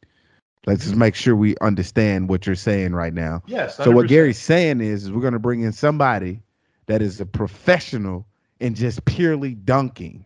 Let's 0.67 0.83
just 0.83 0.93
mm-hmm. 0.93 1.01
make 1.01 1.15
sure 1.15 1.35
we 1.35 1.57
understand 1.61 2.29
what 2.29 2.47
you're 2.47 2.55
saying 2.55 2.93
right 2.93 3.15
now. 3.15 3.43
Yes. 3.47 3.77
So 3.77 3.91
what 3.91 4.09
Gary's 4.09 4.39
saying 4.39 4.81
is, 4.81 5.05
is 5.05 5.13
we're 5.13 5.23
going 5.23 5.33
to 5.33 5.39
bring 5.39 5.63
in 5.63 5.73
somebody 5.73 6.43
that 6.87 7.01
is 7.01 7.21
a 7.21 7.27
professional 7.27 8.27
in 8.61 8.75
just 8.75 9.05
purely 9.07 9.55
dunking, 9.55 10.25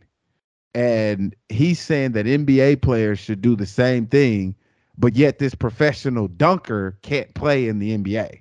and 0.74 1.34
he's 1.48 1.80
saying 1.80 2.12
that 2.12 2.26
NBA 2.26 2.82
players 2.82 3.18
should 3.18 3.40
do 3.40 3.54
the 3.56 3.66
same 3.66 4.06
thing, 4.06 4.54
but 4.98 5.14
yet 5.16 5.38
this 5.38 5.54
professional 5.54 6.28
dunker 6.28 6.98
can't 7.02 7.32
play 7.34 7.68
in 7.68 7.78
the 7.78 7.96
NBA. 7.96 8.40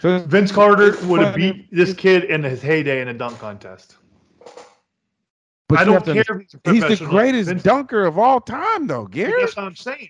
So 0.00 0.20
Vince 0.20 0.52
Carter 0.52 0.96
would 1.06 1.20
have 1.20 1.34
beat 1.34 1.68
this 1.74 1.92
kid 1.94 2.24
in 2.24 2.42
his 2.42 2.62
heyday 2.62 3.00
in 3.02 3.08
a 3.08 3.14
dunk 3.14 3.38
contest. 3.38 3.96
but 5.68 5.78
I 5.78 5.84
don't 5.84 6.04
to 6.04 6.14
care 6.14 6.40
if 6.40 6.40
he's 6.40 6.82
a 6.84 6.88
He's 6.88 6.98
the 7.00 7.06
greatest 7.06 7.48
Vince, 7.48 7.62
dunker 7.62 8.04
of 8.04 8.18
all 8.18 8.40
time, 8.40 8.86
though, 8.86 9.06
Gary. 9.06 9.40
that's 9.40 9.56
what 9.56 9.66
I'm 9.66 9.76
saying. 9.76 10.08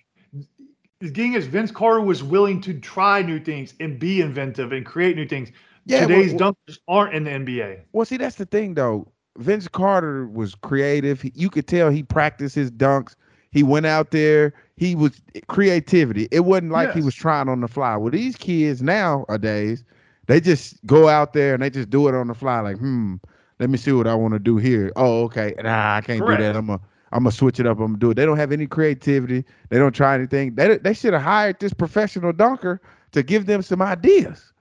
The 1.01 1.09
thing 1.09 1.33
is, 1.33 1.47
Vince 1.47 1.71
Carter 1.71 2.01
was 2.03 2.23
willing 2.23 2.61
to 2.63 2.79
try 2.79 3.23
new 3.23 3.41
things 3.41 3.75
and 3.81 3.99
be 3.99 4.21
inventive 4.21 4.73
and 4.73 4.85
create 4.85 5.17
new 5.17 5.27
things. 5.27 5.51
Yeah, 5.87 6.07
Today's 6.07 6.35
well- 6.35 6.53
dunkers 6.69 6.79
aren't 6.89 7.15
in 7.15 7.25
the 7.25 7.31
NBA. 7.31 7.81
Well, 7.93 8.05
see, 8.05 8.17
that's 8.19 8.37
the 8.37 8.45
thing, 8.47 8.75
though. 8.75 9.11
Vince 9.39 9.69
Carter 9.69 10.27
was 10.27 10.55
creative. 10.57 11.21
He- 11.23 11.33
You 11.35 11.51
could 11.51 11.67
tell 11.67 11.91
he 11.91 12.03
practiced 12.03 12.55
his 12.55 12.71
dunks. 12.71 13.15
He 13.53 13.63
went 13.63 13.87
out 13.87 14.11
there. 14.11 14.53
He 14.77 14.95
was 14.95 15.21
creativity. 15.49 16.29
It 16.31 16.41
wasn't 16.41 16.73
like 16.73 16.89
he 16.95 17.01
was 17.03 17.15
trying 17.15 17.49
on 17.49 17.61
the 17.61 17.69
fly. 17.69 17.97
Well, 17.97 18.11
these 18.11 18.37
kids 18.37 18.83
nowadays, 18.83 19.85
they 20.27 20.41
just 20.41 20.85
go 20.87 21.09
out 21.09 21.33
there 21.33 21.55
and 21.55 21.63
they 21.63 21.71
just 21.71 21.91
do 21.91 22.09
it 22.09 22.15
on 22.15 22.29
the 22.29 22.35
fly. 22.35 22.61
Like, 22.61 22.79
hmm, 22.79 23.17
let 23.59 23.71
me 23.71 23.77
see 23.77 23.93
what 23.93 24.07
I 24.07 24.15
want 24.15 24.35
to 24.35 24.39
do 24.39 24.57
here. 24.57 24.93
Oh, 24.97 25.25
okay. 25.25 25.55
Nah, 25.63 25.97
I 25.97 26.01
can't 26.01 26.21
do 26.21 26.25
that. 26.43 26.57
I'm 26.57 26.67
gonna, 26.67 26.81
I'm 27.13 27.25
gonna 27.25 27.33
switch 27.33 27.59
it 27.61 27.67
up. 27.67 27.79
I'm 27.81 27.87
gonna 27.89 27.99
do 27.99 28.11
it. 28.13 28.15
They 28.15 28.25
don't 28.25 28.37
have 28.37 28.53
any 28.53 28.67
creativity. 28.67 29.45
They 29.69 29.79
don't 29.79 29.95
try 29.95 30.15
anything. 30.15 30.55
They, 30.55 30.79
they 30.79 30.95
should 30.95 31.13
have 31.13 31.23
hired 31.23 31.59
this 31.61 31.73
professional 31.75 32.33
dunker 32.33 32.81
to 33.13 33.23
give 33.23 33.47
them 33.47 33.63
some 33.63 33.83
ideas. 33.83 34.53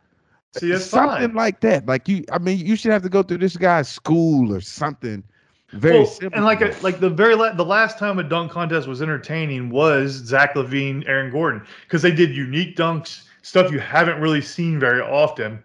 See, 0.57 0.75
something 0.77 1.27
fine. 1.27 1.33
like 1.35 1.59
that. 1.61 1.85
Like 1.85 2.07
you, 2.07 2.23
I 2.31 2.39
mean, 2.39 2.57
you 2.65 2.75
should 2.75 2.91
have 2.91 3.03
to 3.03 3.09
go 3.09 3.21
through 3.21 3.37
this 3.37 3.55
guy's 3.55 3.87
school 3.87 4.53
or 4.53 4.61
something. 4.61 5.23
Very 5.71 5.99
Well, 5.99 6.07
simple. 6.07 6.35
and 6.35 6.45
like 6.45 6.61
a, 6.61 6.75
like 6.81 6.99
the 6.99 7.09
very 7.11 7.35
la- 7.35 7.53
the 7.53 7.63
last 7.65 7.99
time 7.99 8.17
a 8.17 8.23
dunk 8.23 8.51
contest 8.51 8.87
was 8.87 9.01
entertaining 9.03 9.69
was 9.69 10.11
Zach 10.13 10.55
LaVine, 10.55 11.07
Aaron 11.07 11.31
Gordon, 11.31 11.61
because 11.83 12.01
they 12.01 12.11
did 12.11 12.35
unique 12.35 12.75
dunks, 12.75 13.25
stuff 13.43 13.71
you 13.71 13.79
haven't 13.79 14.19
really 14.19 14.41
seen 14.41 14.79
very 14.79 15.01
often, 15.01 15.63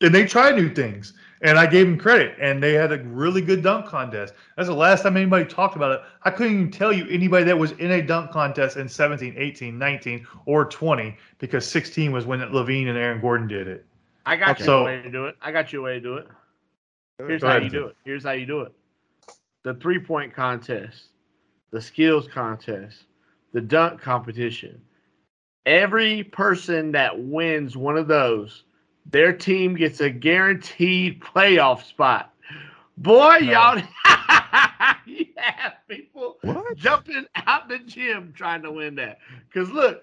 and 0.00 0.12
they 0.12 0.24
tried 0.26 0.56
new 0.56 0.68
things. 0.74 1.12
And 1.44 1.58
I 1.58 1.66
gave 1.66 1.86
them 1.86 1.98
credit, 1.98 2.36
and 2.40 2.62
they 2.62 2.72
had 2.72 2.92
a 2.92 2.98
really 3.02 3.40
good 3.42 3.64
dunk 3.64 3.86
contest. 3.86 4.32
That's 4.56 4.68
the 4.68 4.74
last 4.76 5.02
time 5.02 5.16
anybody 5.16 5.44
talked 5.44 5.74
about 5.74 5.90
it. 5.90 6.00
I 6.22 6.30
couldn't 6.30 6.52
even 6.54 6.70
tell 6.70 6.92
you 6.92 7.04
anybody 7.10 7.42
that 7.46 7.58
was 7.58 7.72
in 7.72 7.90
a 7.90 8.00
dunk 8.00 8.30
contest 8.30 8.76
in 8.76 8.88
17, 8.88 9.34
18, 9.36 9.76
19, 9.76 10.24
or 10.46 10.64
20, 10.64 11.16
because 11.38 11.66
16 11.66 12.12
was 12.12 12.26
when 12.26 12.38
LaVine 12.38 12.86
and 12.88 12.96
Aaron 12.96 13.20
Gordon 13.20 13.48
did 13.48 13.66
it. 13.66 13.84
I 14.24 14.36
got 14.36 14.50
Okay. 14.50 14.60
you 14.60 14.66
So- 14.66 14.80
a 14.82 14.84
way 14.84 15.02
to 15.02 15.10
do 15.10 15.26
it. 15.26 15.36
I 15.40 15.52
got 15.52 15.72
you 15.72 15.80
a 15.80 15.82
way 15.82 15.94
to 15.94 16.00
do 16.00 16.14
it. 16.16 16.28
Here's 17.18 17.40
Go 17.42 17.48
how 17.48 17.56
ahead. 17.56 17.64
you 17.64 17.70
do 17.70 17.86
it. 17.86 17.96
Here's 18.04 18.24
how 18.24 18.32
you 18.32 18.46
do 18.46 18.60
it. 18.62 18.72
The 19.62 19.74
three 19.74 19.98
point 19.98 20.34
contest, 20.34 21.08
the 21.70 21.80
skills 21.80 22.26
contest, 22.28 23.04
the 23.52 23.60
dunk 23.60 24.00
competition. 24.00 24.80
Every 25.66 26.24
person 26.24 26.90
that 26.92 27.16
wins 27.16 27.76
one 27.76 27.96
of 27.96 28.08
those, 28.08 28.64
their 29.06 29.32
team 29.32 29.76
gets 29.76 30.00
a 30.00 30.10
guaranteed 30.10 31.20
playoff 31.20 31.84
spot. 31.84 32.34
Boy, 32.96 33.38
No. 33.42 33.52
y'all 33.52 33.82
you 35.06 35.26
have 35.36 35.74
people 35.88 36.38
What? 36.42 36.76
jumping 36.76 37.26
out 37.46 37.68
the 37.68 37.78
gym 37.78 38.32
trying 38.36 38.62
to 38.62 38.72
win 38.72 38.96
that. 38.96 39.18
Because 39.46 39.70
look, 39.70 40.02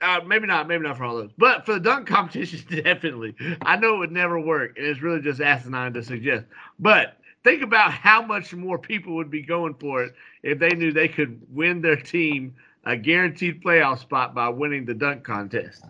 uh, 0.00 0.20
maybe 0.26 0.46
not, 0.46 0.68
maybe 0.68 0.84
not 0.84 0.96
for 0.96 1.04
all 1.04 1.16
those, 1.16 1.30
but 1.36 1.64
for 1.66 1.74
the 1.74 1.80
dunk 1.80 2.06
competition, 2.08 2.60
definitely. 2.82 3.34
I 3.62 3.76
know 3.76 3.96
it 3.96 3.98
would 3.98 4.12
never 4.12 4.38
work, 4.38 4.76
and 4.76 4.86
it's 4.86 5.02
really 5.02 5.20
just 5.20 5.40
asinine 5.40 5.92
to 5.94 6.02
suggest. 6.02 6.46
But 6.78 7.18
think 7.42 7.62
about 7.62 7.92
how 7.92 8.22
much 8.22 8.54
more 8.54 8.78
people 8.78 9.14
would 9.16 9.30
be 9.30 9.42
going 9.42 9.74
for 9.74 10.02
it 10.04 10.14
if 10.42 10.58
they 10.58 10.74
knew 10.74 10.92
they 10.92 11.08
could 11.08 11.40
win 11.50 11.80
their 11.82 11.96
team 11.96 12.54
a 12.84 12.96
guaranteed 12.96 13.62
playoff 13.62 13.98
spot 13.98 14.34
by 14.34 14.48
winning 14.48 14.84
the 14.84 14.94
dunk 14.94 15.24
contest. 15.24 15.84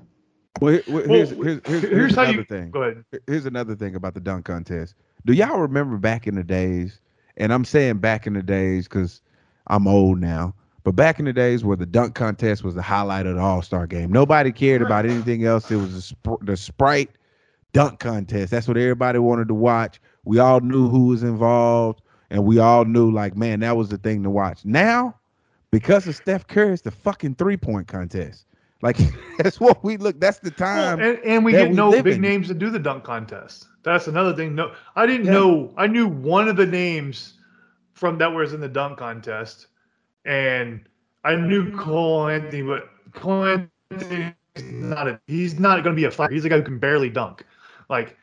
Well, 0.61 0.81
well, 0.87 1.05
Well, 1.07 1.19
here's, 1.19 1.31
here's, 1.31 1.61
here's, 1.67 1.85
Here's, 1.91 1.91
here's 1.91 2.17
another 2.17 2.33
you 2.33 2.45
thing. 2.45 2.71
go 2.71 2.83
ahead. 2.83 3.05
Here's 3.27 3.47
another 3.47 3.75
thing 3.75 3.95
about 3.97 4.15
the 4.15 4.21
dunk 4.21 4.45
contest. 4.47 4.95
Do 5.27 5.33
y'all 5.33 5.59
remember 5.61 5.97
back 5.99 6.27
in 6.27 6.35
the 6.35 6.45
days? 6.45 7.01
And 7.37 7.53
I'm 7.53 7.65
saying 7.65 7.99
back 7.99 8.27
in 8.27 8.35
the 8.35 8.43
days 8.43 8.87
because 8.89 9.21
I'm 9.67 9.87
old 9.87 10.21
now. 10.21 10.55
But 10.85 10.93
back 10.93 11.19
in 11.19 11.25
the 11.25 11.33
days 11.33 11.65
where 11.65 11.77
the 11.77 11.87
dunk 11.87 12.15
contest 12.15 12.63
was 12.63 12.75
the 12.75 12.83
highlight 12.83 13.27
of 13.27 13.37
the 13.37 13.41
All 13.41 13.63
Star 13.63 13.87
game, 13.87 14.13
nobody 14.13 14.53
cared 14.53 14.83
about 14.83 15.05
mm. 15.05 15.11
anything 15.11 15.45
else. 15.45 15.71
It 15.71 15.77
was 15.77 15.95
the, 15.95 16.03
sp- 16.05 16.43
the 16.43 16.57
Sprite 16.57 17.11
dunk 17.73 18.01
contest. 18.01 18.51
That's 18.51 18.69
what 18.69 18.77
everybody 18.77 19.19
wanted 19.19 19.49
to 19.49 19.55
watch. 19.55 20.01
We 20.25 20.39
all 20.39 20.61
knew 20.61 20.89
who 20.89 21.07
was 21.09 21.23
involved, 21.23 22.03
and 22.31 22.45
we 22.45 22.59
all 22.59 22.85
knew 22.85 23.11
like, 23.11 23.37
man, 23.37 23.61
that 23.61 23.77
was 23.77 23.89
the 23.89 23.99
thing 23.99 24.23
to 24.25 24.31
watch. 24.31 24.65
Now, 24.65 25.17
because 25.71 26.07
of 26.07 26.15
Steph 26.17 26.47
Curry, 26.47 26.75
it's 26.75 26.83
the 26.83 26.91
fucking 26.91 27.35
three 27.37 27.57
point 27.57 27.89
contest. 27.89 28.45
Like 28.83 28.99
that's 29.39 29.59
what 29.59 29.83
we 29.83 29.97
look. 29.97 30.21
That's 30.21 30.39
the 30.39 30.53
Well, 30.75 30.97
time. 30.97 31.01
and, 31.01 31.19
and 31.25 31.45
we 31.45 31.53
get 31.53 31.73
no 31.73 31.91
big 32.03 32.07
in. 32.17 32.21
names 32.21 32.49
to 32.49 32.55
do 32.55 32.71
the 32.71 32.79
dunk 32.79 33.05
contest. 33.05 33.67
That's 33.83 34.07
another 34.07 34.35
thing. 34.35 34.55
No, 34.55 34.73
I 34.97 35.07
didn't 35.07 35.27
Yeah. 35.27 35.33
know. 35.33 35.73
I 35.77 35.87
knew 35.87 36.07
one 36.07 36.49
of 36.49 36.57
the 36.57 36.67
names 36.67 37.35
from 37.95 38.19
that 38.19 38.33
was 38.33 38.53
in 38.53 38.61
the 38.61 38.69
dunk 38.69 38.99
contest, 38.99 39.67
and 40.25 40.85
I 41.25 41.37
knew 41.37 41.65
mm-hmm. 41.65 41.79
Cole 41.79 42.29
Anthony, 42.29 42.63
but 42.63 42.89
Cole 43.13 43.45
Anthony 43.91 44.35
is 44.55 44.63
not 44.65 45.09
a. 45.09 45.21
He's 45.27 45.59
not 45.59 45.83
going 45.83 45.95
to 45.95 46.01
be 46.01 46.05
a 46.05 46.11
fighter. 46.11 46.33
He's 46.33 46.45
a 46.45 46.49
guy 46.49 46.57
who 46.57 46.63
can 46.63 46.79
barely 46.79 47.11
dunk. 47.11 47.45
Like 47.89 48.17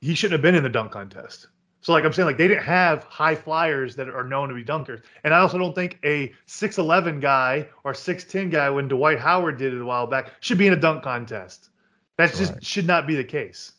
he 0.00 0.14
shouldn't 0.14 0.32
have 0.32 0.42
been 0.42 0.54
in 0.54 0.62
the 0.62 0.68
dunk 0.68 0.92
contest. 0.92 1.48
So 1.82 1.92
like 1.92 2.04
I'm 2.04 2.12
saying, 2.12 2.26
like 2.26 2.36
they 2.36 2.48
didn't 2.48 2.64
have 2.64 3.04
high 3.04 3.34
flyers 3.34 3.96
that 3.96 4.08
are 4.08 4.24
known 4.24 4.48
to 4.50 4.54
be 4.54 4.62
dunkers. 4.64 5.02
And 5.24 5.32
I 5.32 5.38
also 5.38 5.56
don't 5.56 5.74
think 5.74 5.98
a 6.04 6.32
6'11 6.46 7.20
guy 7.22 7.66
or 7.84 7.92
6'10 7.94 8.50
guy 8.50 8.68
when 8.68 8.86
Dwight 8.86 9.18
Howard 9.18 9.56
did 9.58 9.72
it 9.72 9.80
a 9.80 9.84
while 9.84 10.06
back 10.06 10.32
should 10.40 10.58
be 10.58 10.66
in 10.66 10.74
a 10.74 10.76
dunk 10.76 11.02
contest. 11.02 11.70
That 12.18 12.34
just 12.34 12.52
Right. 12.52 12.64
should 12.64 12.86
not 12.86 13.06
be 13.06 13.14
the 13.14 13.24
case. 13.24 13.72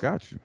Got 0.00 0.30
you. 0.32 0.38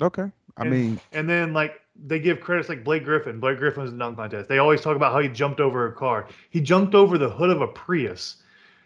Okay. 0.00 0.30
I 0.56 0.62
And- 0.62 0.70
mean, 0.70 1.00
And 1.12 1.28
then 1.28 1.52
like 1.52 1.80
they 1.96 2.18
give 2.18 2.40
credits 2.40 2.68
like 2.68 2.84
Blake 2.84 3.04
Griffin. 3.04 3.40
Blake 3.40 3.58
Griffin 3.58 3.82
was 3.82 3.92
in 3.92 3.98
the 3.98 4.04
dunk 4.04 4.16
contest. 4.16 4.48
They 4.48 4.58
always 4.58 4.80
talk 4.80 4.96
about 4.96 5.12
how 5.12 5.20
he 5.20 5.28
jumped 5.28 5.60
over 5.60 5.86
a 5.86 5.92
car. 5.92 6.28
He 6.50 6.60
jumped 6.60 6.94
over 6.94 7.18
the 7.18 7.28
hood 7.30 7.50
of 7.50 7.60
a 7.60 7.68
Prius. 7.68 8.36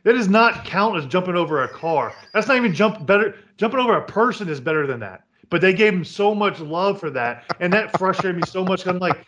That 0.04 0.12
does 0.12 0.28
not 0.28 0.64
count 0.64 0.96
as 0.96 1.06
jumping 1.06 1.34
over 1.36 1.62
a 1.64 1.68
car. 1.68 2.12
That's 2.32 2.46
not 2.48 2.56
even 2.56 2.72
jump 2.74 3.04
better. 3.06 3.34
Jumping 3.56 3.80
over 3.80 3.96
a 3.96 4.04
person 4.04 4.48
is 4.48 4.60
better 4.60 4.86
than 4.86 5.00
that 5.00 5.24
but 5.50 5.60
they 5.60 5.72
gave 5.72 5.92
him 5.94 6.04
so 6.04 6.34
much 6.34 6.60
love 6.60 7.00
for 7.00 7.10
that, 7.10 7.44
and 7.60 7.72
that 7.72 7.96
frustrated 7.98 8.36
me 8.36 8.42
so 8.44 8.64
much. 8.64 8.86
I'm 8.86 8.98
like, 8.98 9.26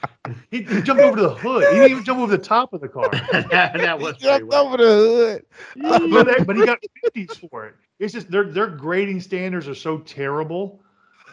he, 0.51 0.63
he 0.63 0.83
jumped 0.83 1.03
over 1.03 1.21
the 1.21 1.35
hood. 1.35 1.69
He 1.69 1.77
didn't 1.79 1.91
even 1.93 2.05
jump 2.05 2.21
over 2.21 2.37
the 2.37 2.43
top 2.43 2.73
of 2.73 2.81
the 2.81 2.89
car. 2.89 3.11
that, 3.33 3.73
that 3.81 3.99
was 3.99 4.17
He 4.19 4.27
jumped 4.27 4.47
wild. 4.49 4.67
over 4.67 4.77
the 4.77 4.85
hood. 4.85 6.11
but, 6.11 6.27
they- 6.27 6.45
but 6.45 6.57
he 6.57 6.63
got 6.63 6.79
50s 7.15 7.37
for 7.49 7.67
it. 7.67 7.75
It's 7.99 8.13
just 8.13 8.31
their 8.31 8.45
their 8.45 8.67
grading 8.67 9.21
standards 9.21 9.69
are 9.69 9.75
so 9.75 9.99
terrible, 9.99 10.81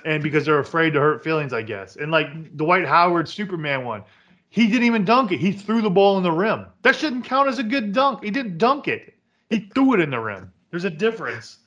and 0.05 0.21
because 0.23 0.45
they're 0.45 0.59
afraid 0.59 0.93
to 0.93 0.99
hurt 0.99 1.23
feelings, 1.23 1.53
I 1.53 1.61
guess. 1.61 1.95
And 1.95 2.11
like 2.11 2.55
Dwight 2.57 2.85
Howard 2.85 3.27
Superman 3.29 3.85
one, 3.85 4.03
he 4.49 4.67
didn't 4.67 4.83
even 4.83 5.05
dunk 5.05 5.31
it. 5.31 5.39
He 5.39 5.51
threw 5.51 5.81
the 5.81 5.89
ball 5.89 6.17
in 6.17 6.23
the 6.23 6.31
rim. 6.31 6.65
That 6.83 6.95
shouldn't 6.95 7.25
count 7.25 7.47
as 7.49 7.59
a 7.59 7.63
good 7.63 7.91
dunk. 7.93 8.23
He 8.23 8.31
didn't 8.31 8.57
dunk 8.57 8.87
it. 8.87 9.13
He 9.49 9.69
threw 9.73 9.93
it 9.93 9.99
in 9.99 10.09
the 10.09 10.19
rim. 10.19 10.51
There's 10.71 10.85
a 10.85 10.89
difference. 10.89 11.59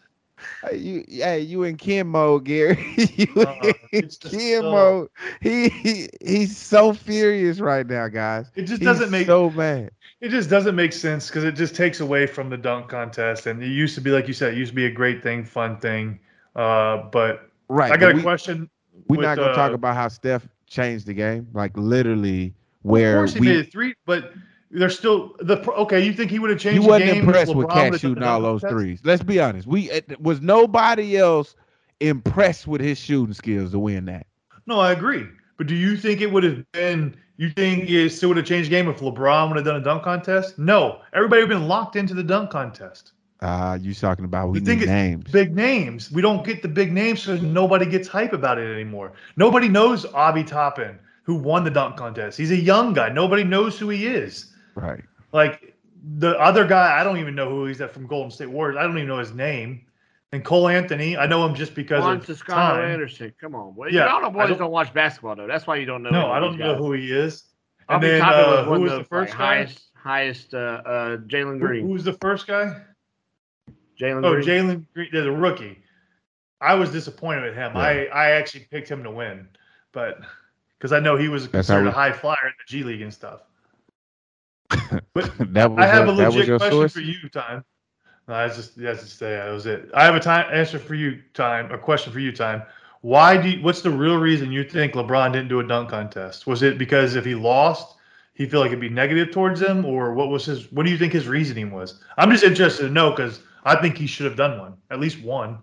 Hey, 0.62 0.76
you, 0.76 1.04
hey, 1.08 1.40
you 1.40 1.62
in 1.64 1.76
Kim 1.76 2.08
mode, 2.08 2.44
Gary? 2.44 2.78
you 2.96 3.26
Uh-uh, 3.44 3.72
in 3.92 4.08
Kim 4.20 4.68
mode? 4.70 5.08
He, 5.40 5.68
he 5.68 6.08
he's 6.20 6.56
so 6.56 6.92
furious 6.92 7.60
right 7.60 7.86
now, 7.86 8.08
guys. 8.08 8.50
It 8.54 8.62
just 8.64 8.80
He's 8.80 8.84
doesn't 8.84 9.10
make 9.10 9.26
so 9.26 9.50
mad. 9.50 9.90
it 10.20 10.28
just 10.30 10.48
doesn't 10.50 10.74
make 10.74 10.92
sense 10.92 11.28
because 11.28 11.44
it 11.44 11.52
just 11.52 11.74
takes 11.74 12.00
away 12.00 12.26
from 12.26 12.48
the 12.50 12.56
dunk 12.56 12.88
contest. 12.88 13.46
And 13.46 13.62
it 13.62 13.68
used 13.68 13.94
to 13.96 14.00
be 14.00 14.10
like 14.10 14.28
you 14.28 14.34
said, 14.34 14.54
it 14.54 14.58
used 14.58 14.70
to 14.72 14.76
be 14.76 14.86
a 14.86 14.90
great 14.90 15.22
thing, 15.22 15.44
fun 15.44 15.78
thing. 15.78 16.20
Uh, 16.56 17.04
but 17.12 17.49
Right. 17.70 17.92
I 17.92 17.96
got 17.96 18.10
a 18.10 18.14
we, 18.16 18.22
question. 18.22 18.68
We're 19.06 19.18
with, 19.18 19.24
not 19.24 19.38
gonna 19.38 19.54
talk 19.54 19.70
uh, 19.70 19.74
about 19.74 19.94
how 19.94 20.08
Steph 20.08 20.46
changed 20.66 21.06
the 21.06 21.14
game, 21.14 21.46
like 21.52 21.70
literally, 21.76 22.52
where. 22.82 23.18
Of 23.18 23.20
course 23.20 23.34
he 23.34 23.40
we 23.40 23.46
made 23.46 23.70
three, 23.70 23.94
but 24.06 24.32
they're 24.72 24.90
still 24.90 25.36
the 25.38 25.58
okay. 25.74 26.04
You 26.04 26.12
think 26.12 26.32
he 26.32 26.40
would 26.40 26.50
have 26.50 26.60
he 26.60 26.70
changed? 26.70 26.86
wasn't 26.86 27.10
the 27.10 27.14
game 27.14 27.24
impressed 27.24 27.54
with 27.54 27.68
Cat 27.68 28.00
shooting 28.00 28.24
all 28.24 28.40
those 28.40 28.62
threes. 28.62 29.00
Let's 29.04 29.22
be 29.22 29.38
honest. 29.38 29.68
We 29.68 29.88
it, 29.88 30.20
was 30.20 30.40
nobody 30.40 31.16
else 31.16 31.54
impressed 32.00 32.66
with 32.66 32.80
his 32.80 32.98
shooting 32.98 33.34
skills 33.34 33.70
to 33.70 33.78
win 33.78 34.06
that. 34.06 34.26
No, 34.66 34.80
I 34.80 34.90
agree. 34.90 35.24
But 35.56 35.68
do 35.68 35.76
you 35.76 35.96
think 35.96 36.20
it 36.20 36.32
would 36.32 36.42
have 36.42 36.64
been? 36.72 37.16
You 37.36 37.50
think 37.50 37.88
it 37.88 38.10
still 38.10 38.30
would 38.30 38.36
have 38.36 38.46
changed 38.46 38.66
the 38.66 38.72
game 38.72 38.88
if 38.88 38.98
LeBron 38.98 39.48
would 39.48 39.56
have 39.58 39.64
done 39.64 39.76
a 39.76 39.84
dunk 39.84 40.02
contest? 40.02 40.58
No, 40.58 41.02
everybody 41.12 41.42
would 41.42 41.50
have 41.50 41.60
been 41.60 41.68
locked 41.68 41.94
into 41.94 42.14
the 42.14 42.24
dunk 42.24 42.50
contest. 42.50 43.12
Uh 43.42 43.78
you 43.80 43.94
talking 43.94 44.24
about 44.24 44.50
we 44.50 44.58
You 44.58 44.64
think 44.64 44.80
need 44.80 44.88
names. 44.88 45.30
Big 45.30 45.54
names. 45.56 46.10
We 46.12 46.20
don't 46.22 46.44
get 46.44 46.60
the 46.62 46.68
big 46.68 46.92
names, 46.92 47.22
so 47.22 47.36
nobody 47.36 47.86
gets 47.86 48.06
hype 48.08 48.32
about 48.32 48.58
it 48.58 48.70
anymore. 48.72 49.12
Nobody 49.36 49.68
knows 49.68 50.04
Obi 50.14 50.44
Toppin, 50.44 50.98
who 51.22 51.36
won 51.36 51.64
the 51.64 51.70
dunk 51.70 51.96
contest. 51.96 52.36
He's 52.36 52.50
a 52.50 52.56
young 52.56 52.92
guy. 52.92 53.08
Nobody 53.08 53.44
knows 53.44 53.78
who 53.78 53.88
he 53.88 54.06
is. 54.06 54.52
Right. 54.74 55.02
Like 55.32 55.74
the 56.18 56.38
other 56.38 56.66
guy, 56.66 57.00
I 57.00 57.04
don't 57.04 57.16
even 57.18 57.34
know 57.34 57.48
who 57.48 57.66
he's 57.66 57.80
at 57.80 57.92
from 57.92 58.06
Golden 58.06 58.30
State 58.30 58.50
Warriors. 58.50 58.76
I 58.78 58.82
don't 58.82 58.96
even 58.96 59.08
know 59.08 59.18
his 59.18 59.32
name. 59.32 59.86
And 60.32 60.44
Cole 60.44 60.68
Anthony, 60.68 61.16
I 61.16 61.26
know 61.26 61.44
him 61.44 61.54
just 61.56 61.74
because 61.74 62.02
Juan 62.04 62.18
of 62.18 62.26
Toscano 62.26 62.76
time. 62.80 62.90
Anderson. 62.90 63.32
Come 63.40 63.54
on, 63.56 63.72
boy. 63.74 63.88
Yeah, 63.90 64.06
Y'all 64.06 64.20
know 64.20 64.28
I 64.28 64.30
boys 64.30 64.48
don't- 64.50 64.58
don't, 64.58 64.70
watch 64.70 64.92
basketball 64.94 65.34
though. 65.34 65.46
That's 65.48 65.66
why 65.66 65.76
you 65.76 65.86
don't 65.86 66.02
know. 66.04 66.10
No, 66.10 66.30
I 66.30 66.38
don't 66.38 66.56
know 66.58 66.74
guys. 66.74 66.78
who 66.78 66.92
he 66.92 67.10
is. 67.10 67.44
I'll 67.88 67.96
And 67.96 68.02
be 68.02 68.08
then 68.08 68.20
Toppin 68.20 68.38
uh, 68.66 68.68
one 68.70 68.76
who 68.78 68.82
was 68.84 68.92
of 68.92 68.98
the 68.98 69.04
first 69.06 69.30
like, 69.30 69.38
guy? 69.38 69.44
highest, 69.56 69.80
highest, 69.94 70.54
uh, 70.54 70.58
uh, 70.58 71.16
Jalen 71.26 71.54
Who, 71.58 71.66
Green. 71.66 71.86
who 71.86 71.92
was 71.94 72.04
the 72.04 72.12
first 72.20 72.46
guy? 72.46 72.80
Jalen 74.00 74.24
Oh, 74.24 74.34
Green. 74.34 74.46
Jalen 74.46 74.84
Green, 74.94 75.08
there's 75.12 75.26
a 75.26 75.32
rookie. 75.32 75.78
I 76.60 76.74
was 76.74 76.90
disappointed 76.90 77.42
with 77.44 77.54
him. 77.54 77.72
Yeah. 77.74 77.80
I, 77.80 77.92
I 78.12 78.30
actually 78.32 78.66
picked 78.70 78.88
him 78.88 79.02
to 79.02 79.10
win, 79.10 79.48
but 79.92 80.20
because 80.78 80.92
I 80.92 81.00
know 81.00 81.16
he 81.16 81.28
was 81.28 81.48
That's 81.48 81.68
how 81.68 81.74
considered 81.74 81.82
we- 81.84 81.88
a 81.88 81.92
high 81.92 82.12
flyer 82.12 82.36
in 82.44 82.52
the 82.58 82.64
G 82.70 82.82
League 82.84 83.02
and 83.02 83.12
stuff. 83.12 83.40
But 85.12 85.32
that 85.54 85.70
was 85.70 85.78
I 85.82 85.86
have 85.86 86.06
your, 86.06 86.14
a 86.14 86.16
that 86.18 86.26
was 86.26 86.34
legit 86.36 86.48
your 86.48 86.58
question 86.58 86.78
source. 86.78 86.92
for 86.92 87.00
you, 87.00 87.28
time. 87.30 87.64
No, 88.28 88.34
I 88.34 88.46
just 88.48 88.76
that's 88.76 89.00
just 89.02 89.18
say 89.18 89.32
that 89.32 89.48
was 89.50 89.66
it. 89.66 89.90
I 89.92 90.04
have 90.04 90.14
a 90.14 90.20
time 90.20 90.46
answer 90.52 90.78
for 90.78 90.94
you, 90.94 91.20
time. 91.34 91.70
A 91.72 91.78
question 91.78 92.12
for 92.12 92.20
you, 92.20 92.30
time. 92.30 92.62
Why 93.00 93.36
do 93.40 93.48
you, 93.48 93.62
what's 93.62 93.80
the 93.82 93.90
real 93.90 94.18
reason 94.18 94.52
you 94.52 94.62
think 94.62 94.92
LeBron 94.92 95.32
didn't 95.32 95.48
do 95.48 95.58
a 95.60 95.66
dunk 95.66 95.90
contest? 95.90 96.46
Was 96.46 96.62
it 96.62 96.78
because 96.78 97.16
if 97.16 97.24
he 97.24 97.34
lost, 97.34 97.96
he 98.34 98.46
feel 98.46 98.60
like 98.60 98.68
it'd 98.68 98.80
be 98.80 98.88
negative 98.88 99.32
towards 99.32 99.60
him, 99.60 99.84
or 99.84 100.14
what 100.14 100.28
was 100.28 100.44
his? 100.44 100.70
What 100.70 100.84
do 100.86 100.92
you 100.92 100.98
think 100.98 101.12
his 101.12 101.26
reasoning 101.26 101.72
was? 101.72 102.00
I'm 102.18 102.30
just 102.30 102.44
interested 102.44 102.82
to 102.84 102.90
know 102.90 103.10
because 103.10 103.40
I 103.64 103.76
think 103.80 103.96
he 103.98 104.06
should 104.06 104.26
have 104.26 104.36
done 104.36 104.58
one, 104.58 104.74
at 104.90 105.00
least 105.00 105.22
one. 105.22 105.58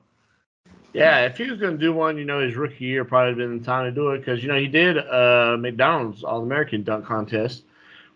Yeah, 0.93 1.25
if 1.25 1.37
he 1.37 1.49
was 1.49 1.59
going 1.59 1.73
to 1.73 1.77
do 1.77 1.93
one, 1.93 2.17
you 2.17 2.25
know, 2.25 2.39
his 2.39 2.55
rookie 2.55 2.85
year 2.85 3.05
probably 3.05 3.35
been 3.35 3.59
the 3.59 3.63
time 3.65 3.85
to 3.85 3.91
do 3.91 4.11
it 4.11 4.19
because 4.19 4.41
you 4.41 4.47
know 4.49 4.57
he 4.57 4.67
did 4.67 4.97
uh, 4.97 5.55
McDonald's 5.59 6.23
All 6.23 6.41
American 6.41 6.83
dunk 6.83 7.05
contest, 7.05 7.63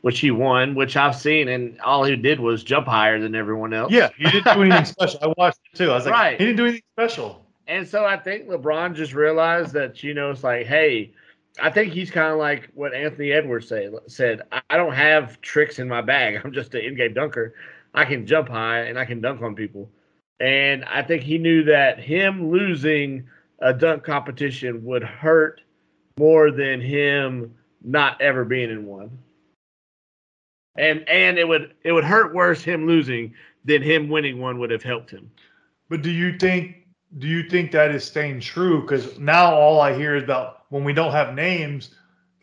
which 0.01 0.19
he 0.19 0.31
won, 0.31 0.73
which 0.73 0.95
I've 0.97 1.15
seen, 1.15 1.47
and 1.49 1.79
all 1.81 2.03
he 2.03 2.15
did 2.15 2.39
was 2.39 2.63
jump 2.63 2.87
higher 2.87 3.19
than 3.19 3.35
everyone 3.35 3.73
else. 3.73 3.91
Yeah, 3.91 4.09
he 4.17 4.23
didn't 4.23 4.53
do 4.55 4.61
anything 4.63 4.85
special. 4.85 5.19
I 5.21 5.33
watched 5.37 5.59
it 5.73 5.77
too. 5.77 5.91
I 5.91 5.95
was 5.95 6.05
like, 6.05 6.13
Right. 6.13 6.39
he 6.39 6.45
didn't 6.45 6.57
do 6.57 6.63
anything 6.65 6.83
special. 6.95 7.45
And 7.67 7.87
so 7.87 8.03
I 8.05 8.17
think 8.17 8.47
LeBron 8.47 8.95
just 8.95 9.13
realized 9.13 9.73
that, 9.73 10.01
you 10.03 10.13
know, 10.13 10.31
it's 10.31 10.43
like, 10.43 10.65
hey, 10.65 11.11
I 11.61 11.69
think 11.69 11.93
he's 11.93 12.09
kind 12.09 12.31
of 12.33 12.39
like 12.39 12.69
what 12.73 12.93
Anthony 12.93 13.31
Edwards 13.31 13.67
say, 13.67 13.89
said. 14.07 14.41
I- 14.51 14.61
I 14.71 14.77
don't 14.77 14.93
have 14.93 15.39
tricks 15.41 15.79
in 15.79 15.87
my 15.87 16.01
bag. 16.01 16.41
I'm 16.43 16.51
just 16.51 16.73
an 16.73 16.81
in-game 16.81 17.13
dunker. 17.13 17.53
I 17.93 18.05
can 18.05 18.25
jump 18.25 18.49
high 18.49 18.81
and 18.81 18.97
I 18.97 19.05
can 19.05 19.21
dunk 19.21 19.41
on 19.41 19.55
people. 19.55 19.89
And 20.39 20.83
I 20.85 21.03
think 21.03 21.23
he 21.23 21.37
knew 21.37 21.63
that 21.65 21.99
him 21.99 22.49
losing 22.49 23.27
a 23.59 23.73
dunk 23.73 24.03
competition 24.03 24.83
would 24.85 25.03
hurt 25.03 25.61
more 26.17 26.51
than 26.51 26.81
him 26.81 27.53
not 27.83 28.19
ever 28.21 28.43
being 28.43 28.69
in 28.69 28.85
one. 28.85 29.17
And 30.77 31.07
and 31.07 31.37
it 31.37 31.47
would 31.47 31.73
it 31.83 31.91
would 31.91 32.03
hurt 32.03 32.33
worse 32.33 32.63
him 32.63 32.87
losing 32.87 33.33
than 33.65 33.81
him 33.81 34.09
winning 34.09 34.39
one 34.39 34.57
would 34.59 34.71
have 34.71 34.83
helped 34.83 35.11
him. 35.11 35.29
But 35.89 36.01
do 36.01 36.09
you 36.09 36.37
think 36.37 36.87
do 37.17 37.27
you 37.27 37.43
think 37.49 37.71
that 37.71 37.93
is 37.93 38.03
staying 38.05 38.39
true? 38.39 38.81
Because 38.81 39.19
now 39.19 39.53
all 39.53 39.81
I 39.81 39.93
hear 39.93 40.15
is 40.15 40.23
about 40.23 40.63
when 40.69 40.83
we 40.83 40.93
don't 40.93 41.11
have 41.11 41.35
names, 41.35 41.95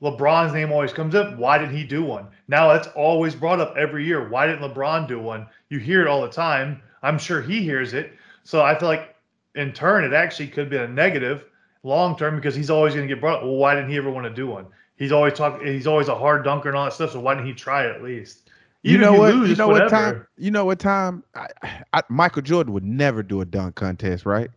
LeBron's 0.03 0.53
name 0.53 0.71
always 0.71 0.93
comes 0.93 1.15
up. 1.15 1.37
Why 1.37 1.59
didn't 1.59 1.77
he 1.77 1.85
do 1.85 2.03
one? 2.03 2.27
Now 2.47 2.73
that's 2.73 2.89
always 2.89 3.35
brought 3.35 3.61
up 3.61 3.77
every 3.77 4.05
year. 4.05 4.29
Why 4.29 4.47
didn't 4.47 4.63
LeBron 4.63 5.09
do 5.09 5.19
one? 5.19 5.47
You 5.69 5.79
hear 5.79 6.01
it 6.01 6.09
all 6.09 6.23
the 6.23 6.29
time. 6.29 6.81
I'm 7.03 7.19
sure 7.19 7.43
he 7.43 7.63
hears 7.63 7.95
it. 7.95 8.13
So 8.45 8.63
I 8.63 8.79
feel 8.79 8.89
like 8.89 9.15
in 9.55 9.73
turn 9.73 10.05
it 10.05 10.13
actually 10.13 10.49
could 10.49 10.71
be 10.71 10.77
a 10.77 10.87
negative 10.87 11.45
long 11.83 12.17
term 12.17 12.37
because 12.37 12.55
he's 12.55 12.71
always 12.71 12.95
going 12.95 13.07
to 13.07 13.13
get 13.13 13.21
brought 13.21 13.39
up. 13.39 13.43
Well, 13.45 13.57
why 13.57 13.75
didn't 13.75 13.91
he 13.91 13.97
ever 13.97 14.11
want 14.11 14.27
to 14.27 14.33
do 14.33 14.47
one? 14.47 14.67
He's 14.97 15.13
always 15.13 15.35
talking. 15.35 15.67
He's 15.67 15.87
always 15.87 16.09
a 16.09 16.15
hard 16.15 16.45
dunker 16.45 16.69
and 16.69 16.77
all 16.77 16.85
that 16.85 16.93
stuff. 16.93 17.13
So 17.13 17.21
why 17.21 17.35
didn't 17.35 17.47
he 17.47 17.55
try 17.55 17.85
it 17.85 17.95
at 17.95 18.03
least? 18.03 18.51
You 18.83 18.99
know 18.99 19.15
if 19.15 19.19
what? 19.19 19.35
lose, 19.35 19.47
you 19.49 19.53
it's 19.53 19.59
know 19.59 19.69
what 19.69 19.89
time? 19.89 20.27
You 20.37 20.51
know 20.51 20.65
what 20.65 20.79
time? 20.79 21.25
I, 21.35 21.49
I, 21.93 22.03
Michael 22.09 22.43
Jordan 22.43 22.73
would 22.73 22.85
never 22.85 23.23
do 23.23 23.41
a 23.41 23.45
dunk 23.45 23.75
contest, 23.75 24.25
right? 24.25 24.51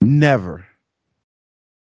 Never. 0.00 0.66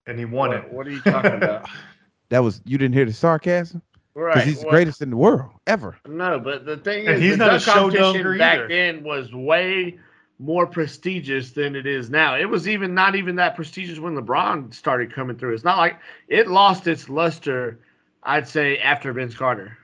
And 0.08 0.18
he 0.18 0.26
won 0.26 0.50
what, 0.50 0.58
it. 0.58 0.74
What 0.74 0.88
are 0.88 0.92
you 0.92 1.02
talking 1.02 1.34
about? 1.34 1.70
That 2.34 2.42
was 2.42 2.62
you 2.66 2.80
didn't 2.80 2.96
hear 2.96 3.06
the 3.06 3.14
sarcasm 3.14 3.80
because 4.16 4.36
right. 4.36 4.44
he's 4.48 4.62
the 4.62 4.68
greatest 4.68 5.04
in 5.04 5.12
the 5.12 5.16
world 5.18 5.52
ever. 5.68 5.96
No, 6.08 6.40
but 6.40 6.66
the 6.66 6.78
thing 6.78 7.06
And 7.06 7.18
is, 7.18 7.22
he's 7.22 7.38
the 7.38 7.46
not 7.46 7.48
a 7.50 7.52
dunk 7.52 7.62
show 7.62 7.74
competition 7.74 8.14
dunker 8.14 8.38
back 8.40 8.58
either. 8.58 8.68
then 8.70 9.04
was 9.04 9.32
way 9.32 10.00
more 10.40 10.66
prestigious 10.66 11.52
than 11.52 11.76
it 11.76 11.86
is 11.86 12.10
now. 12.10 12.36
It 12.36 12.46
was 12.46 12.68
even 12.68 12.96
not 12.96 13.16
even 13.16 13.36
that 13.36 13.56
prestigious 13.56 14.00
when 14.00 14.16
LeBron 14.16 14.74
started 14.74 15.14
coming 15.14 15.38
through. 15.38 15.54
It's 15.54 15.64
not 15.64 15.78
like 15.78 16.00
it 16.28 16.48
lost 16.48 16.88
its 16.88 17.08
luster. 17.08 17.80
I'd 18.24 18.48
say 18.48 18.80
after 18.80 19.14
Vince 19.14 19.36
Carter. 19.36 19.78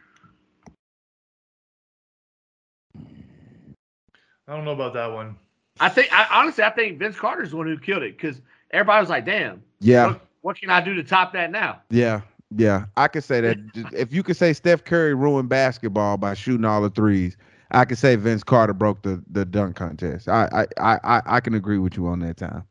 I 4.48 4.56
don't 4.56 4.66
know 4.66 4.72
about 4.72 4.96
that 4.96 5.14
one. 5.14 5.38
I 5.80 5.90
think, 5.90 6.12
I, 6.12 6.26
honestly, 6.32 6.64
I 6.64 6.72
think 6.72 6.98
Vince 6.98 7.16
Carter's 7.16 7.52
the 7.52 7.58
one 7.58 7.68
who 7.68 7.78
killed 7.78 8.02
it 8.02 8.18
because 8.18 8.42
everybody 8.72 9.02
was 9.02 9.10
like, 9.12 9.26
"Damn, 9.26 9.62
Yeah, 9.82 10.08
what, 10.08 10.22
what 10.42 10.58
can 10.60 10.72
I 10.72 10.82
do 10.82 10.96
to 10.96 11.04
top 11.04 11.34
that 11.34 11.52
now?" 11.52 11.82
yeah, 11.92 12.22
yeah. 12.56 12.86
I 12.98 13.08
could 13.08 13.24
say 13.24 13.42
that 13.42 13.60
if 13.94 14.14
you 14.14 14.24
could 14.24 14.38
say 14.38 14.54
Steph 14.54 14.84
Curry 14.84 15.14
ruined 15.16 15.50
basketball 15.50 16.18
by 16.18 16.34
shooting 16.34 16.66
all 16.66 16.82
the 16.82 16.90
threes, 16.90 17.38
I 17.72 17.86
could 17.86 17.98
say 17.98 18.16
Vince 18.16 18.44
Carter 18.44 18.74
broke 18.74 19.02
the 19.04 19.24
the 19.30 19.46
dunk 19.46 19.76
contest. 19.76 20.28
I 20.30 20.48
I 20.52 20.94
I 20.94 21.00
I, 21.04 21.22
I 21.38 21.40
can 21.42 21.54
agree 21.56 21.78
with 21.80 21.98
you 21.98 22.08
on 22.08 22.20
that 22.20 22.38
time, 22.38 22.66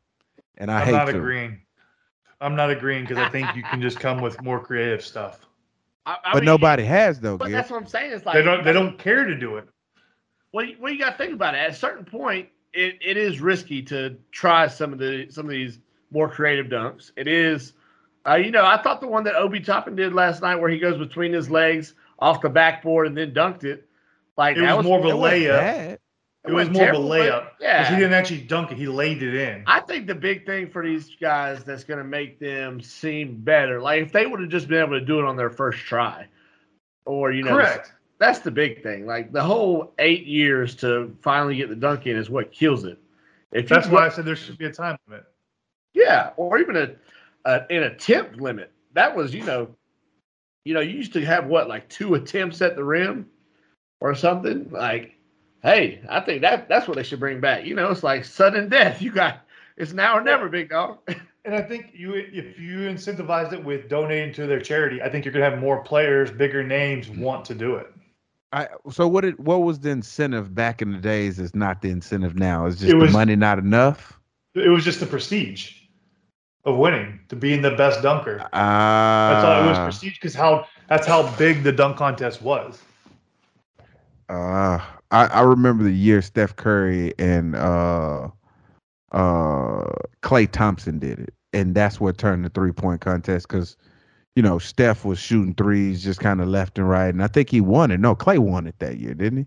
and 0.57 0.71
I 0.71 0.79
I'm 0.79 0.89
hate 0.89 1.05
not 1.05 1.07
to. 1.07 1.31
agreeing. 1.31 1.61
I'm 2.41 2.55
not 2.55 2.69
agreeing 2.69 3.03
because 3.03 3.19
I 3.19 3.25
think 3.27 3.55
you 3.55 3.63
can 3.63 3.81
just 3.81 3.99
come 3.99 4.21
with 4.21 4.41
more 4.41 4.59
creative 4.59 5.03
stuff. 5.03 5.45
I, 6.05 6.17
I 6.23 6.35
But 6.35 6.43
mean, 6.43 6.45
nobody 6.45 6.83
has 6.83 7.19
though, 7.19 7.37
But 7.37 7.51
Gary. 7.51 7.51
that's 7.51 7.69
what 7.69 7.77
I'm 7.77 7.87
saying. 7.87 8.11
It's 8.11 8.25
like 8.25 8.35
They 8.35 8.43
don't. 8.43 8.63
They 8.63 8.73
don't 8.73 8.97
care 8.97 9.25
to 9.25 9.35
do 9.37 9.57
it. 9.57 9.67
Well, 10.53 10.65
you, 10.65 10.75
well, 10.79 10.91
you 10.91 10.99
got 10.99 11.11
to 11.11 11.17
think 11.17 11.33
about 11.33 11.55
it. 11.55 11.59
At 11.59 11.71
a 11.71 11.73
certain 11.75 12.05
point, 12.05 12.49
it, 12.73 12.97
it 13.01 13.17
is 13.17 13.39
risky 13.41 13.81
to 13.83 14.17
try 14.31 14.67
some 14.67 14.93
of 14.93 14.99
the 14.99 15.27
some 15.29 15.45
of 15.45 15.51
these 15.51 15.79
more 16.11 16.29
creative 16.29 16.67
dunks. 16.67 17.11
It 17.17 17.27
is, 17.27 17.73
uh, 18.29 18.35
you 18.35 18.51
know, 18.51 18.65
I 18.65 18.81
thought 18.81 19.01
the 19.01 19.07
one 19.07 19.23
that 19.25 19.35
Obi 19.35 19.59
Toppin 19.59 19.95
did 19.95 20.13
last 20.13 20.41
night, 20.41 20.55
where 20.55 20.69
he 20.69 20.77
goes 20.79 20.97
between 20.97 21.33
his 21.33 21.49
legs 21.49 21.93
off 22.19 22.41
the 22.41 22.49
backboard 22.49 23.07
and 23.07 23.17
then 23.17 23.33
dunked 23.33 23.63
it, 23.63 23.87
like 24.37 24.57
It 24.57 24.61
that 24.61 24.77
was 24.77 24.85
more 24.85 24.99
of 24.99 25.05
a 25.05 25.09
layup. 25.09 25.59
bad. 25.59 25.99
It 26.45 26.53
was 26.53 26.69
wasn't 26.69 26.73
more 26.77 26.83
of 26.83 26.89
a 26.89 26.91
terrible, 26.93 27.09
but- 27.09 27.19
layup. 27.21 27.41
'Cause 27.43 27.53
Yeah, 27.59 27.89
He 27.89 27.95
didn't 27.95 28.13
actually 28.13 28.41
dunk 28.41 28.71
it. 28.71 28.77
He 28.77 28.87
laid 28.87 29.21
it 29.23 29.35
in. 29.35 29.63
I 29.67 29.81
think 29.81 30.07
the 30.07 30.15
big 30.15 30.45
thing 30.45 30.69
for 30.69 30.83
these 30.83 31.15
guys 31.19 31.63
that's 31.65 31.83
going 31.83 31.97
to 31.97 32.03
make 32.05 32.39
them 32.39 32.79
seem 32.81 33.35
better, 33.41 33.81
like 33.81 34.01
if 34.03 34.11
they 34.13 34.25
would 34.25 34.39
have 34.39 34.49
just 34.49 34.67
been 34.69 34.79
able 34.79 34.97
to 34.99 35.05
do 35.05 35.19
it 35.19 35.25
on 35.25 35.35
their 35.35 35.49
first 35.49 35.79
try, 35.79 36.27
or 37.05 37.31
you 37.33 37.43
know, 37.43 37.51
Correct. 37.55 37.91
that's 38.19 38.39
the 38.39 38.51
big 38.51 38.81
thing. 38.83 39.05
Like 39.05 39.31
the 39.33 39.43
whole 39.43 39.91
eight 39.99 40.25
years 40.25 40.75
to 40.75 41.15
finally 41.21 41.57
get 41.57 41.67
the 41.69 41.75
dunk 41.75 42.07
in 42.07 42.15
is 42.15 42.29
what 42.29 42.51
kills 42.53 42.85
it. 42.85 42.97
If 43.51 43.67
That's 43.67 43.87
go- 43.87 43.95
why 43.95 44.05
I 44.05 44.09
said 44.09 44.25
there 44.25 44.35
should 44.35 44.57
be 44.57 44.65
a 44.65 44.71
time 44.71 44.97
limit. 45.07 45.25
Yeah, 45.93 46.31
or 46.37 46.57
even 46.59 46.77
a 46.77 46.91
uh, 47.45 47.61
an 47.69 47.83
attempt 47.83 48.37
limit. 48.39 48.71
That 48.93 49.15
was, 49.15 49.33
you 49.33 49.43
know, 49.43 49.69
you 50.65 50.73
know, 50.73 50.81
you 50.81 50.91
used 50.97 51.13
to 51.13 51.25
have 51.25 51.47
what 51.47 51.67
like 51.69 51.87
two 51.89 52.15
attempts 52.15 52.61
at 52.61 52.75
the 52.75 52.83
rim 52.83 53.27
or 54.01 54.15
something. 54.15 54.69
Like, 54.71 55.15
hey, 55.63 56.01
I 56.09 56.19
think 56.19 56.41
that 56.41 56.69
that's 56.69 56.87
what 56.87 56.97
they 56.97 57.03
should 57.03 57.19
bring 57.19 57.39
back. 57.39 57.65
You 57.65 57.75
know, 57.75 57.89
it's 57.91 58.03
like 58.03 58.25
sudden 58.25 58.69
death. 58.69 59.01
You 59.01 59.11
got 59.11 59.41
it's 59.77 59.93
now 59.93 60.17
or 60.17 60.21
never, 60.21 60.49
big 60.49 60.69
dog. 60.69 60.99
And 61.45 61.55
I 61.55 61.61
think 61.61 61.91
you, 61.93 62.13
if 62.13 62.59
you 62.59 62.79
incentivize 62.79 63.53
it 63.53 63.63
with 63.63 63.87
donating 63.87 64.33
to 64.33 64.45
their 64.45 64.59
charity, 64.59 65.01
I 65.01 65.09
think 65.09 65.23
you're 65.23 65.31
gonna 65.31 65.49
have 65.49 65.57
more 65.57 65.81
players, 65.81 66.29
bigger 66.29 66.63
names 66.63 67.09
want 67.09 67.45
to 67.45 67.55
do 67.55 67.75
it. 67.75 67.87
I 68.51 68.67
so 68.91 69.07
what 69.07 69.21
did 69.21 69.39
what 69.39 69.59
was 69.59 69.79
the 69.79 69.89
incentive 69.89 70.53
back 70.53 70.81
in 70.81 70.91
the 70.91 70.97
days 70.97 71.39
is 71.39 71.55
not 71.55 71.81
the 71.81 71.91
incentive 71.91 72.35
now. 72.35 72.65
It's 72.65 72.75
just 72.75 72.91
It 72.91 72.95
was- 72.95 73.11
the 73.11 73.17
money 73.17 73.35
not 73.37 73.57
enough. 73.57 74.19
It 74.53 74.67
was 74.69 74.83
just 74.83 74.99
the 74.99 75.05
prestige 75.05 75.75
of 76.69 76.77
winning, 76.77 77.19
to 77.29 77.35
being 77.35 77.61
the 77.61 77.71
best 77.71 78.01
dunker. 78.01 78.39
Uh, 78.39 78.49
That's 78.53 79.45
all. 79.45 79.63
It 79.63 79.69
was 79.69 79.79
prestige 79.79 80.13
because 80.15 80.33
how 80.33 80.65
that's 80.87 81.07
how 81.07 81.35
big 81.37 81.63
the 81.63 81.71
dunk 81.71 81.97
contest 81.97 82.41
was. 82.41 82.81
Uh, 84.29 84.79
I, 85.11 85.25
I 85.25 85.41
remember 85.41 85.83
the 85.83 85.91
year 85.91 86.21
Steph 86.21 86.55
Curry 86.55 87.13
and 87.17 87.55
uh, 87.55 88.29
uh, 89.11 89.91
Klay 90.21 90.49
Thompson 90.51 90.99
did 90.99 91.19
it, 91.19 91.33
and 91.53 91.73
that's 91.73 91.99
what 91.99 92.17
turned 92.17 92.45
the 92.45 92.49
three 92.49 92.71
point 92.71 93.01
contest 93.01 93.47
because 93.47 93.75
you 94.35 94.43
know 94.43 94.59
Steph 94.59 95.03
was 95.05 95.19
shooting 95.19 95.55
threes 95.55 96.03
just 96.03 96.19
kind 96.19 96.41
of 96.41 96.47
left 96.47 96.77
and 96.77 96.87
right, 96.87 97.09
and 97.13 97.23
I 97.23 97.27
think 97.27 97.49
he 97.49 97.59
won 97.61 97.91
it. 97.91 97.99
No, 97.99 98.15
Klay 98.15 98.37
won 98.37 98.67
it 98.67 98.75
that 98.79 98.97
year, 98.97 99.13
didn't 99.13 99.39
he? 99.39 99.45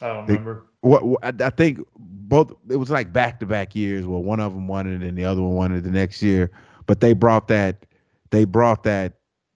I 0.00 0.08
don't 0.08 0.26
remember. 0.26 0.66
What, 0.82 1.04
what 1.04 1.42
I, 1.42 1.50
think 1.50 1.80
both 1.96 2.52
it 2.68 2.76
was 2.76 2.90
like 2.90 3.12
back 3.12 3.40
to 3.40 3.46
back 3.46 3.74
years 3.74 4.06
where 4.06 4.20
one 4.20 4.40
of 4.40 4.52
them 4.52 4.68
won 4.68 4.86
it 4.86 5.02
and 5.02 5.16
the 5.16 5.24
other 5.24 5.40
one 5.40 5.54
won 5.54 5.72
it 5.72 5.82
the 5.82 5.90
next 5.90 6.22
year, 6.22 6.50
but 6.86 7.00
they 7.00 7.12
brought 7.12 7.48
that 7.48 7.86
they 8.30 8.44
brought 8.44 8.82
that 8.84 9.14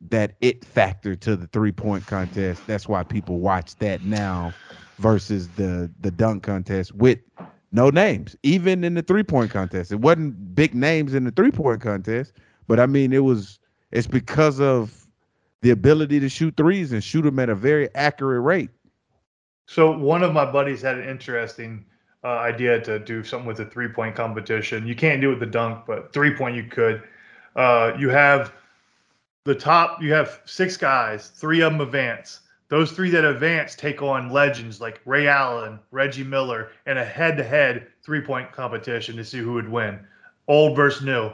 that 0.09 0.37
it 0.41 0.64
factor 0.64 1.16
to 1.16 1.37
the 1.37 1.47
three 1.49 1.72
point 1.72 2.07
contest. 2.07 2.66
That's 2.66 2.89
why 2.89 3.03
people 3.03 3.41
watch 3.41 3.77
that 3.77 4.03
now 4.05 4.53
versus 4.99 5.49
the 5.49 5.91
the 6.01 6.11
dunk 6.11 6.43
contest 6.45 6.95
with 6.95 7.18
no 7.72 7.91
names. 7.91 8.37
Even 8.43 8.85
in 8.85 8.95
the 8.95 9.03
three 9.03 9.24
point 9.24 9.51
contest, 9.51 9.91
it 9.93 10.01
wasn't 10.01 10.55
big 10.55 10.74
names 10.74 11.14
in 11.14 11.24
the 11.24 11.33
three 11.33 11.51
point 11.51 11.81
contest, 11.81 12.35
but 12.68 12.79
I 12.79 12.87
mean 12.87 13.12
it 13.12 13.24
was 13.24 13.59
it's 13.91 14.07
because 14.07 14.61
of 14.61 15.07
the 15.62 15.70
ability 15.70 16.20
to 16.20 16.29
shoot 16.29 16.57
threes 16.57 16.93
and 16.93 17.03
shoot 17.03 17.22
them 17.22 17.39
at 17.39 17.49
a 17.49 17.55
very 17.55 17.93
accurate 17.95 18.43
rate. 18.45 18.70
So 19.66 19.96
one 19.96 20.22
of 20.22 20.32
my 20.32 20.50
buddies 20.50 20.80
had 20.82 20.98
an 20.98 21.08
interesting 21.08 21.84
uh, 22.24 22.28
idea 22.28 22.80
to 22.80 22.98
do 22.98 23.22
something 23.22 23.46
with 23.46 23.60
a 23.60 23.66
three 23.66 23.88
point 23.88 24.16
competition. 24.16 24.86
You 24.86 24.94
can't 24.94 25.20
do 25.20 25.28
it 25.28 25.38
with 25.38 25.40
the 25.40 25.46
dunk, 25.46 25.84
but 25.86 26.12
three 26.12 26.34
point 26.34 26.56
you 26.56 26.64
could. 26.64 27.02
Uh, 27.54 27.92
you 27.98 28.08
have 28.08 28.52
the 29.44 29.54
top. 29.54 30.02
You 30.02 30.12
have 30.12 30.40
six 30.44 30.76
guys. 30.76 31.28
Three 31.28 31.60
of 31.62 31.72
them 31.72 31.80
advance. 31.80 32.40
Those 32.68 32.90
three 32.90 33.10
that 33.10 33.24
advance 33.24 33.76
take 33.76 34.02
on 34.02 34.30
legends 34.30 34.80
like 34.80 35.00
Ray 35.04 35.28
Allen, 35.28 35.78
Reggie 35.92 36.24
Miller, 36.24 36.70
and 36.86 36.98
a 36.98 37.04
head 37.04 37.36
to 37.36 37.44
head 37.44 37.86
three 38.02 38.20
point 38.20 38.50
competition 38.50 39.16
to 39.16 39.24
see 39.24 39.38
who 39.38 39.52
would 39.52 39.68
win, 39.68 40.00
old 40.48 40.74
versus 40.74 41.04
new. 41.04 41.30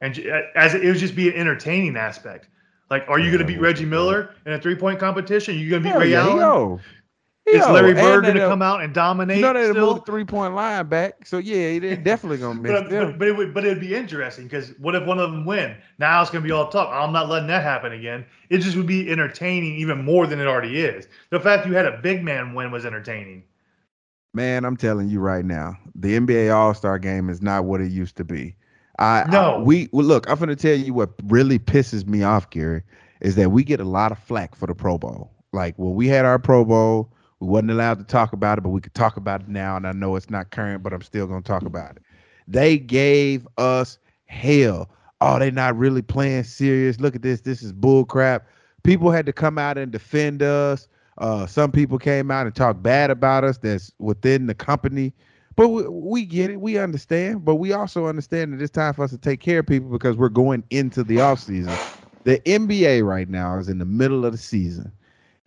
And 0.00 0.16
as 0.54 0.74
it 0.74 0.84
would 0.84 0.96
just 0.96 1.16
be 1.16 1.28
an 1.28 1.34
entertaining 1.34 1.96
aspect. 1.96 2.48
Like, 2.90 3.08
are 3.08 3.18
you 3.18 3.30
going 3.30 3.40
to 3.40 3.46
beat 3.46 3.60
Reggie 3.60 3.86
Miller 3.86 4.34
in 4.44 4.52
a 4.52 4.60
three 4.60 4.76
point 4.76 5.00
competition? 5.00 5.54
Are 5.54 5.58
you 5.58 5.70
going 5.70 5.82
to 5.82 5.88
beat 5.88 5.92
Hell 5.92 6.00
Ray 6.00 6.10
yeah, 6.10 6.20
Allen? 6.20 6.80
Yo. 7.46 7.52
Is 7.60 7.66
Larry 7.68 7.94
Bird 7.94 8.22
going 8.24 8.34
to 8.36 8.46
come 8.48 8.62
out 8.62 8.82
and 8.82 8.92
dominate? 8.94 9.36
You 9.36 9.42
know 9.42 9.52
they 9.52 9.70
still? 9.70 9.94
moved 9.94 10.06
three 10.06 10.24
point 10.24 10.54
line 10.54 10.86
back, 10.88 11.26
so 11.26 11.38
yeah, 11.38 11.78
they're 11.78 11.96
definitely 11.96 12.38
gonna 12.38 12.60
miss 12.60 12.72
But, 12.72 12.90
them. 12.90 13.10
but, 13.12 13.18
but 13.18 13.28
it 13.28 13.36
would 13.36 13.54
but 13.54 13.64
it 13.64 13.68
would 13.68 13.80
be 13.80 13.94
interesting 13.94 14.44
because 14.44 14.72
what 14.78 14.94
if 14.94 15.04
one 15.04 15.18
of 15.18 15.30
them 15.30 15.44
win? 15.44 15.76
Now 15.98 16.22
it's 16.22 16.30
going 16.30 16.42
to 16.42 16.46
be 16.46 16.52
all 16.52 16.68
talk. 16.68 16.88
I'm 16.92 17.12
not 17.12 17.28
letting 17.28 17.48
that 17.48 17.62
happen 17.62 17.92
again. 17.92 18.24
It 18.50 18.58
just 18.58 18.76
would 18.76 18.86
be 18.86 19.10
entertaining 19.10 19.76
even 19.76 20.04
more 20.04 20.26
than 20.26 20.40
it 20.40 20.46
already 20.46 20.80
is. 20.80 21.06
The 21.30 21.40
fact 21.40 21.66
you 21.66 21.74
had 21.74 21.86
a 21.86 21.98
big 21.98 22.22
man 22.24 22.54
win 22.54 22.70
was 22.70 22.84
entertaining. 22.86 23.42
Man, 24.32 24.64
I'm 24.64 24.76
telling 24.76 25.08
you 25.08 25.20
right 25.20 25.44
now, 25.44 25.76
the 25.94 26.18
NBA 26.18 26.54
All 26.54 26.74
Star 26.74 26.98
Game 26.98 27.30
is 27.30 27.40
not 27.40 27.64
what 27.66 27.80
it 27.80 27.90
used 27.92 28.16
to 28.16 28.24
be. 28.24 28.56
I 28.98 29.24
No. 29.30 29.56
I- 29.56 29.58
we 29.58 29.88
well, 29.92 30.04
look. 30.06 30.28
I'm 30.28 30.38
gonna 30.38 30.56
tell 30.56 30.74
you 30.76 30.92
what 30.94 31.10
really 31.26 31.58
pisses 31.58 32.06
me 32.06 32.22
off, 32.22 32.50
Gary, 32.50 32.82
is 33.20 33.36
that 33.36 33.50
we 33.52 33.62
get 33.64 33.80
a 33.80 33.84
lot 33.84 34.12
of 34.12 34.18
flack 34.18 34.54
for 34.56 34.66
the 34.66 34.74
Pro 34.74 34.98
Bowl. 34.98 35.30
Like 35.52 35.74
when 35.78 35.94
we 35.94 36.08
had 36.08 36.24
our 36.24 36.38
Pro 36.38 36.64
Bowl, 36.64 37.12
we 37.44 37.50
wasn't 37.50 37.72
allowed 37.72 37.98
to 37.98 38.04
talk 38.04 38.32
about 38.32 38.58
it, 38.58 38.62
but 38.62 38.70
we 38.70 38.80
could 38.80 38.94
talk 38.94 39.16
about 39.16 39.42
it 39.42 39.48
now. 39.48 39.76
And 39.76 39.86
I 39.86 39.92
know 39.92 40.16
it's 40.16 40.30
not 40.30 40.50
current, 40.50 40.82
but 40.82 40.92
I'm 40.92 41.02
still 41.02 41.26
gonna 41.26 41.42
talk 41.42 41.62
about 41.62 41.96
it. 41.96 42.02
They 42.48 42.78
gave 42.78 43.46
us 43.58 43.98
hell. 44.26 44.90
Oh, 45.20 45.38
they 45.38 45.50
not 45.50 45.76
really 45.76 46.02
playing 46.02 46.44
serious. 46.44 47.00
Look 47.00 47.14
at 47.14 47.22
this. 47.22 47.42
This 47.42 47.62
is 47.62 47.72
bull 47.72 48.04
crap. 48.04 48.46
People 48.82 49.10
had 49.10 49.26
to 49.26 49.32
come 49.32 49.58
out 49.58 49.78
and 49.78 49.92
defend 49.92 50.42
us. 50.42 50.88
Uh, 51.18 51.46
some 51.46 51.70
people 51.70 51.98
came 51.98 52.30
out 52.30 52.46
and 52.46 52.54
talked 52.54 52.82
bad 52.82 53.10
about 53.10 53.44
us 53.44 53.58
that's 53.58 53.92
within 53.98 54.46
the 54.46 54.54
company. 54.54 55.12
But 55.56 55.68
we, 55.68 55.86
we 55.86 56.24
get 56.24 56.50
it. 56.50 56.60
We 56.60 56.78
understand. 56.78 57.44
But 57.44 57.56
we 57.56 57.72
also 57.72 58.06
understand 58.06 58.52
that 58.52 58.62
it's 58.62 58.72
time 58.72 58.94
for 58.94 59.04
us 59.04 59.10
to 59.10 59.18
take 59.18 59.40
care 59.40 59.60
of 59.60 59.66
people 59.66 59.90
because 59.90 60.16
we're 60.16 60.28
going 60.28 60.64
into 60.70 61.04
the 61.04 61.20
off 61.20 61.40
season. 61.40 61.76
The 62.24 62.40
NBA 62.40 63.06
right 63.06 63.28
now 63.28 63.58
is 63.58 63.68
in 63.68 63.78
the 63.78 63.84
middle 63.84 64.24
of 64.24 64.32
the 64.32 64.38
season. 64.38 64.90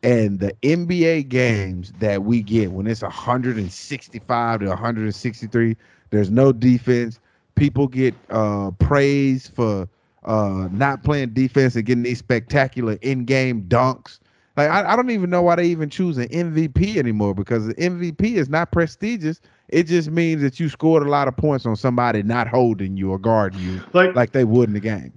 And 0.03 0.39
the 0.39 0.53
NBA 0.61 1.27
games 1.27 1.91
that 1.99 2.23
we 2.23 2.41
get 2.41 2.71
when 2.71 2.87
it's 2.87 3.01
165 3.01 4.59
to 4.59 4.67
163, 4.67 5.75
there's 6.11 6.29
no 6.29 6.51
defense. 6.51 7.19
People 7.55 7.87
get 7.87 8.13
uh, 8.29 8.71
praise 8.79 9.47
for 9.47 9.87
uh, 10.23 10.67
not 10.71 11.03
playing 11.03 11.29
defense 11.33 11.75
and 11.75 11.85
getting 11.85 12.03
these 12.03 12.19
spectacular 12.19 12.97
in-game 13.01 13.63
dunks. 13.63 14.19
Like 14.55 14.69
I, 14.69 14.93
I 14.93 14.95
don't 14.95 15.09
even 15.11 15.29
know 15.29 15.41
why 15.41 15.55
they 15.55 15.65
even 15.65 15.89
choose 15.89 16.17
an 16.17 16.27
MVP 16.29 16.97
anymore 16.97 17.33
because 17.33 17.67
the 17.67 17.75
MVP 17.75 18.35
is 18.35 18.49
not 18.49 18.71
prestigious. 18.71 19.39
It 19.69 19.83
just 19.83 20.09
means 20.09 20.41
that 20.41 20.59
you 20.59 20.69
scored 20.69 21.03
a 21.03 21.09
lot 21.09 21.27
of 21.27 21.35
points 21.37 21.65
on 21.65 21.75
somebody 21.75 22.23
not 22.23 22.47
holding 22.47 22.97
you 22.97 23.11
or 23.11 23.19
guarding 23.19 23.61
you 23.61 23.81
Like 23.93 24.15
like 24.15 24.31
they 24.31 24.43
would 24.43 24.69
in 24.69 24.73
the 24.73 24.79
game. 24.79 25.13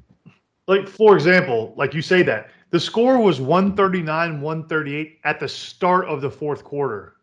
like 0.68 0.88
for 0.88 1.14
example, 1.14 1.74
like 1.76 1.94
you 1.94 2.02
say 2.02 2.22
that 2.22 2.50
the 2.70 2.80
score 2.80 3.18
was 3.18 3.40
139 3.40 4.40
138 4.40 5.18
at 5.24 5.40
the 5.40 5.48
start 5.48 6.06
of 6.06 6.20
the 6.20 6.30
fourth 6.30 6.64
quarter 6.64 7.16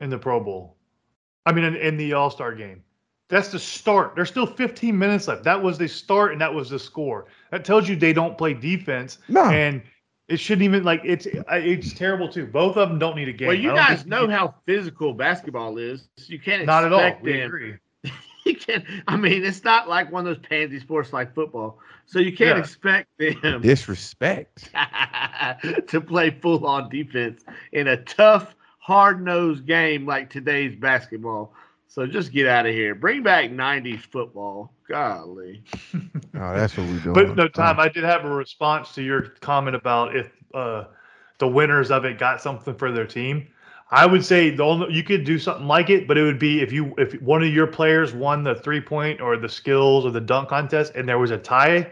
in 0.00 0.10
the 0.10 0.18
Pro 0.18 0.40
Bowl. 0.40 0.76
I 1.46 1.52
mean 1.52 1.64
in, 1.64 1.76
in 1.76 1.96
the 1.96 2.12
All-Star 2.12 2.54
game. 2.54 2.82
That's 3.28 3.48
the 3.48 3.58
start. 3.58 4.16
There's 4.16 4.28
still 4.28 4.46
15 4.46 4.98
minutes 4.98 5.28
left. 5.28 5.44
That 5.44 5.62
was 5.62 5.78
the 5.78 5.88
start 5.88 6.32
and 6.32 6.40
that 6.40 6.52
was 6.52 6.70
the 6.70 6.78
score. 6.78 7.26
That 7.52 7.64
tells 7.64 7.88
you 7.88 7.96
they 7.96 8.12
don't 8.12 8.36
play 8.36 8.54
defense 8.54 9.18
No, 9.28 9.44
and 9.44 9.82
it 10.28 10.38
shouldn't 10.38 10.64
even 10.64 10.84
like 10.84 11.00
it's 11.04 11.26
it's 11.26 11.92
terrible 11.92 12.28
too. 12.28 12.46
Both 12.46 12.76
of 12.76 12.88
them 12.88 12.98
don't 12.98 13.16
need 13.16 13.28
a 13.28 13.32
game. 13.32 13.48
well, 13.48 13.56
you 13.56 13.70
guys 13.70 14.06
know 14.06 14.28
how 14.28 14.54
physical 14.66 15.12
basketball 15.12 15.78
is. 15.78 16.08
You 16.26 16.38
can't 16.38 16.64
not 16.66 16.84
at 16.84 16.92
all. 16.92 17.18
We 17.20 17.32
them. 17.32 17.46
agree. 17.46 17.74
You 18.46 18.56
can't. 18.56 18.84
I 19.06 19.16
mean, 19.16 19.44
it's 19.44 19.64
not 19.64 19.88
like 19.88 20.10
one 20.10 20.26
of 20.26 20.34
those 20.36 20.46
pansy 20.48 20.80
sports 20.80 21.12
like 21.12 21.34
football. 21.34 21.78
So 22.06 22.18
you 22.18 22.34
can't 22.34 22.56
Yeah. 22.56 22.62
expect 22.62 23.08
them 23.18 23.60
disrespect. 23.62 24.70
to 25.88 26.00
play 26.00 26.30
full 26.30 26.66
on 26.66 26.88
defense 26.88 27.42
in 27.72 27.88
a 27.88 27.96
tough, 27.98 28.54
hard 28.78 29.22
nosed 29.24 29.66
game 29.66 30.06
like 30.06 30.30
today's 30.30 30.74
basketball. 30.74 31.52
So 31.88 32.06
just 32.06 32.32
get 32.32 32.46
out 32.46 32.66
of 32.66 32.72
here. 32.72 32.94
Bring 32.94 33.22
back 33.22 33.50
90s 33.50 34.00
football. 34.00 34.72
Golly. 34.88 35.62
Oh, 35.94 36.00
that's 36.54 36.76
what 36.76 36.86
we're 36.86 36.98
doing. 37.00 37.14
But 37.14 37.36
no, 37.36 37.46
Tom, 37.48 37.78
I 37.78 37.88
did 37.88 38.04
have 38.04 38.24
a 38.24 38.30
response 38.30 38.94
to 38.94 39.02
your 39.02 39.22
comment 39.40 39.76
about 39.76 40.16
if 40.16 40.30
uh, 40.54 40.84
the 41.38 41.48
winners 41.48 41.90
of 41.90 42.04
it 42.04 42.18
got 42.18 42.40
something 42.40 42.74
for 42.74 42.90
their 42.90 43.06
team. 43.06 43.48
I 43.90 44.06
would 44.06 44.24
say 44.24 44.50
the 44.50 44.62
only 44.62 44.92
you 44.94 45.02
could 45.02 45.24
do 45.24 45.38
something 45.38 45.66
like 45.66 45.90
it, 45.90 46.06
but 46.06 46.16
it 46.16 46.22
would 46.22 46.38
be 46.38 46.60
if 46.60 46.72
you 46.72 46.94
if 46.96 47.20
one 47.20 47.42
of 47.42 47.52
your 47.52 47.66
players 47.66 48.12
won 48.12 48.44
the 48.44 48.54
three 48.54 48.80
point 48.80 49.20
or 49.20 49.36
the 49.36 49.48
skills 49.48 50.04
or 50.06 50.10
the 50.10 50.20
dunk 50.20 50.48
contest, 50.48 50.92
and 50.94 51.08
there 51.08 51.18
was 51.18 51.30
a 51.32 51.38
tie 51.38 51.90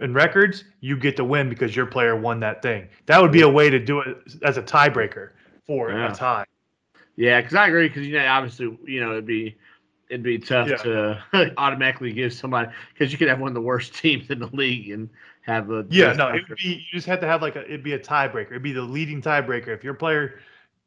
in 0.00 0.14
records, 0.14 0.64
you 0.80 0.96
get 0.96 1.16
to 1.16 1.24
win 1.24 1.48
because 1.48 1.74
your 1.74 1.86
player 1.86 2.16
won 2.16 2.40
that 2.40 2.62
thing. 2.62 2.88
That 3.06 3.20
would 3.20 3.32
be 3.32 3.40
a 3.42 3.48
way 3.48 3.70
to 3.70 3.78
do 3.78 4.00
it 4.00 4.18
as 4.42 4.56
a 4.56 4.62
tiebreaker 4.62 5.30
for 5.66 5.90
Yeah. 5.90 6.12
a 6.12 6.14
tie. 6.14 6.44
Yeah, 7.16 7.40
because 7.40 7.54
I 7.54 7.68
agree. 7.68 7.88
Because 7.88 8.06
you 8.06 8.14
know, 8.18 8.26
obviously, 8.26 8.78
you 8.86 9.00
know, 9.00 9.12
it'd 9.12 9.26
be 9.26 9.56
it'd 10.08 10.22
be 10.22 10.38
tough 10.38 10.68
Yeah. 10.68 10.76
to 10.76 11.54
automatically 11.58 12.12
give 12.12 12.32
somebody 12.32 12.68
because 12.92 13.12
you 13.12 13.18
could 13.18 13.28
have 13.28 13.40
one 13.40 13.48
of 13.48 13.54
the 13.54 13.60
worst 13.60 13.94
teams 14.02 14.30
in 14.30 14.38
the 14.40 14.50
league 14.52 14.90
and 14.90 15.08
have 15.42 15.70
a 15.70 15.86
Yeah, 15.88 16.12
no, 16.12 16.28
it 16.28 16.46
would 16.48 16.58
be 16.58 16.68
you 16.68 16.92
just 16.92 17.06
have 17.06 17.20
to 17.20 17.26
have 17.26 17.40
like 17.40 17.56
a 17.56 17.64
it'd 17.64 17.82
be 17.82 17.94
a 17.94 17.98
tiebreaker. 17.98 18.50
It'd 18.50 18.62
be 18.62 18.72
the 18.72 18.82
leading 18.82 19.22
tiebreaker. 19.22 19.68
If 19.68 19.82
your 19.84 19.94
player 19.94 20.40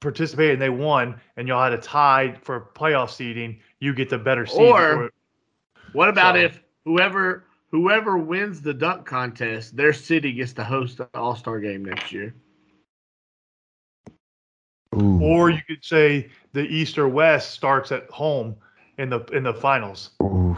participated 0.03 0.53
and 0.53 0.61
they 0.61 0.69
won, 0.69 1.19
and 1.37 1.47
y'all 1.47 1.63
had 1.63 1.73
a 1.73 1.77
tie 1.81 2.35
for 2.41 2.69
playoff 2.75 3.09
seeding, 3.09 3.59
you 3.79 3.93
get 3.93 4.09
the 4.09 4.17
better 4.19 4.45
seed. 4.45 4.61
Or- 4.61 5.09
What 5.93 6.09
about 6.09 6.35
So- 6.35 6.41
if 6.41 6.61
whoever 6.85 7.45
whoever 7.71 8.17
wins 8.19 8.61
the 8.61 8.73
dunk 8.73 9.05
contest, 9.05 9.75
their 9.75 9.93
city 9.93 10.31
gets 10.33 10.53
to 10.53 10.63
host 10.63 10.97
the 10.97 11.09
All 11.15 11.35
Star 11.35 11.59
game 11.59 11.83
next 11.85 12.11
year? 12.11 12.33
ooh, 14.95 15.19
or 15.21 15.49
you 15.49 15.59
could 15.67 15.83
say 15.83 16.29
the 16.53 16.61
East 16.61 16.97
or 16.97 17.07
West 17.07 17.51
starts 17.51 17.91
at 17.91 18.09
home 18.11 18.55
in 18.97 19.09
the 19.09 19.21
in 19.33 19.43
the 19.43 19.53
finals. 19.53 20.11
ooh. 20.21 20.55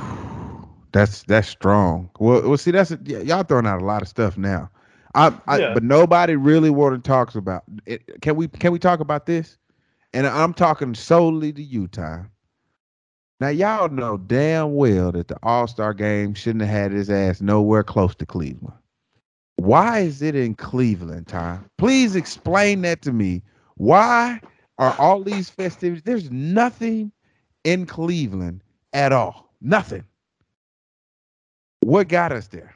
That's 0.91 1.23
that's 1.23 1.47
strong. 1.49 2.09
Well, 2.19 2.47
well, 2.47 2.57
see, 2.57 2.71
that's 2.71 2.91
y- 2.91 3.17
y'all 3.21 3.43
throwing 3.43 3.67
out 3.67 3.81
a 3.81 3.85
lot 3.85 4.01
of 4.01 4.07
stuff 4.07 4.37
now. 4.37 4.69
I, 5.15 5.33
I 5.47 5.59
Yeah. 5.59 5.73
but 5.73 5.83
nobody 5.83 6.35
really 6.35 6.69
want 6.69 7.01
to 7.01 7.07
talk 7.07 7.33
about 7.35 7.63
it. 7.85 8.21
Can 8.21 8.35
we 8.35 8.47
can 8.47 8.71
we 8.71 8.79
talk 8.79 8.99
about 8.99 9.25
this? 9.25 9.57
And 10.13 10.27
I'm 10.27 10.53
talking 10.53 10.93
solely 10.95 11.51
to 11.53 11.63
you, 11.63 11.87
time. 11.87 12.31
Now 13.39 13.49
y'all 13.49 13.89
know 13.89 14.17
damn 14.17 14.75
well 14.75 15.11
that 15.13 15.27
the 15.27 15.37
All 15.43 15.67
Star 15.67 15.93
game 15.93 16.33
shouldn't 16.33 16.63
have 16.63 16.71
had 16.71 16.91
his 16.91 17.09
ass 17.09 17.41
nowhere 17.41 17.83
close 17.83 18.15
to 18.15 18.25
Cleveland. 18.25 18.77
Why 19.57 19.99
is 19.99 20.21
it 20.21 20.35
in 20.35 20.55
Cleveland, 20.55 21.27
time? 21.27 21.69
Please 21.77 22.15
explain 22.15 22.81
that 22.83 23.01
to 23.03 23.13
me. 23.13 23.41
Why 23.75 24.41
are 24.77 24.95
all 24.99 25.23
these 25.23 25.49
festivities? 25.49 26.03
There's 26.03 26.31
nothing 26.31 27.11
in 27.63 27.85
Cleveland 27.85 28.63
at 28.93 29.13
all. 29.13 29.53
Nothing. 29.61 30.03
What 31.81 32.09
got 32.09 32.31
us 32.31 32.47
there? 32.47 32.75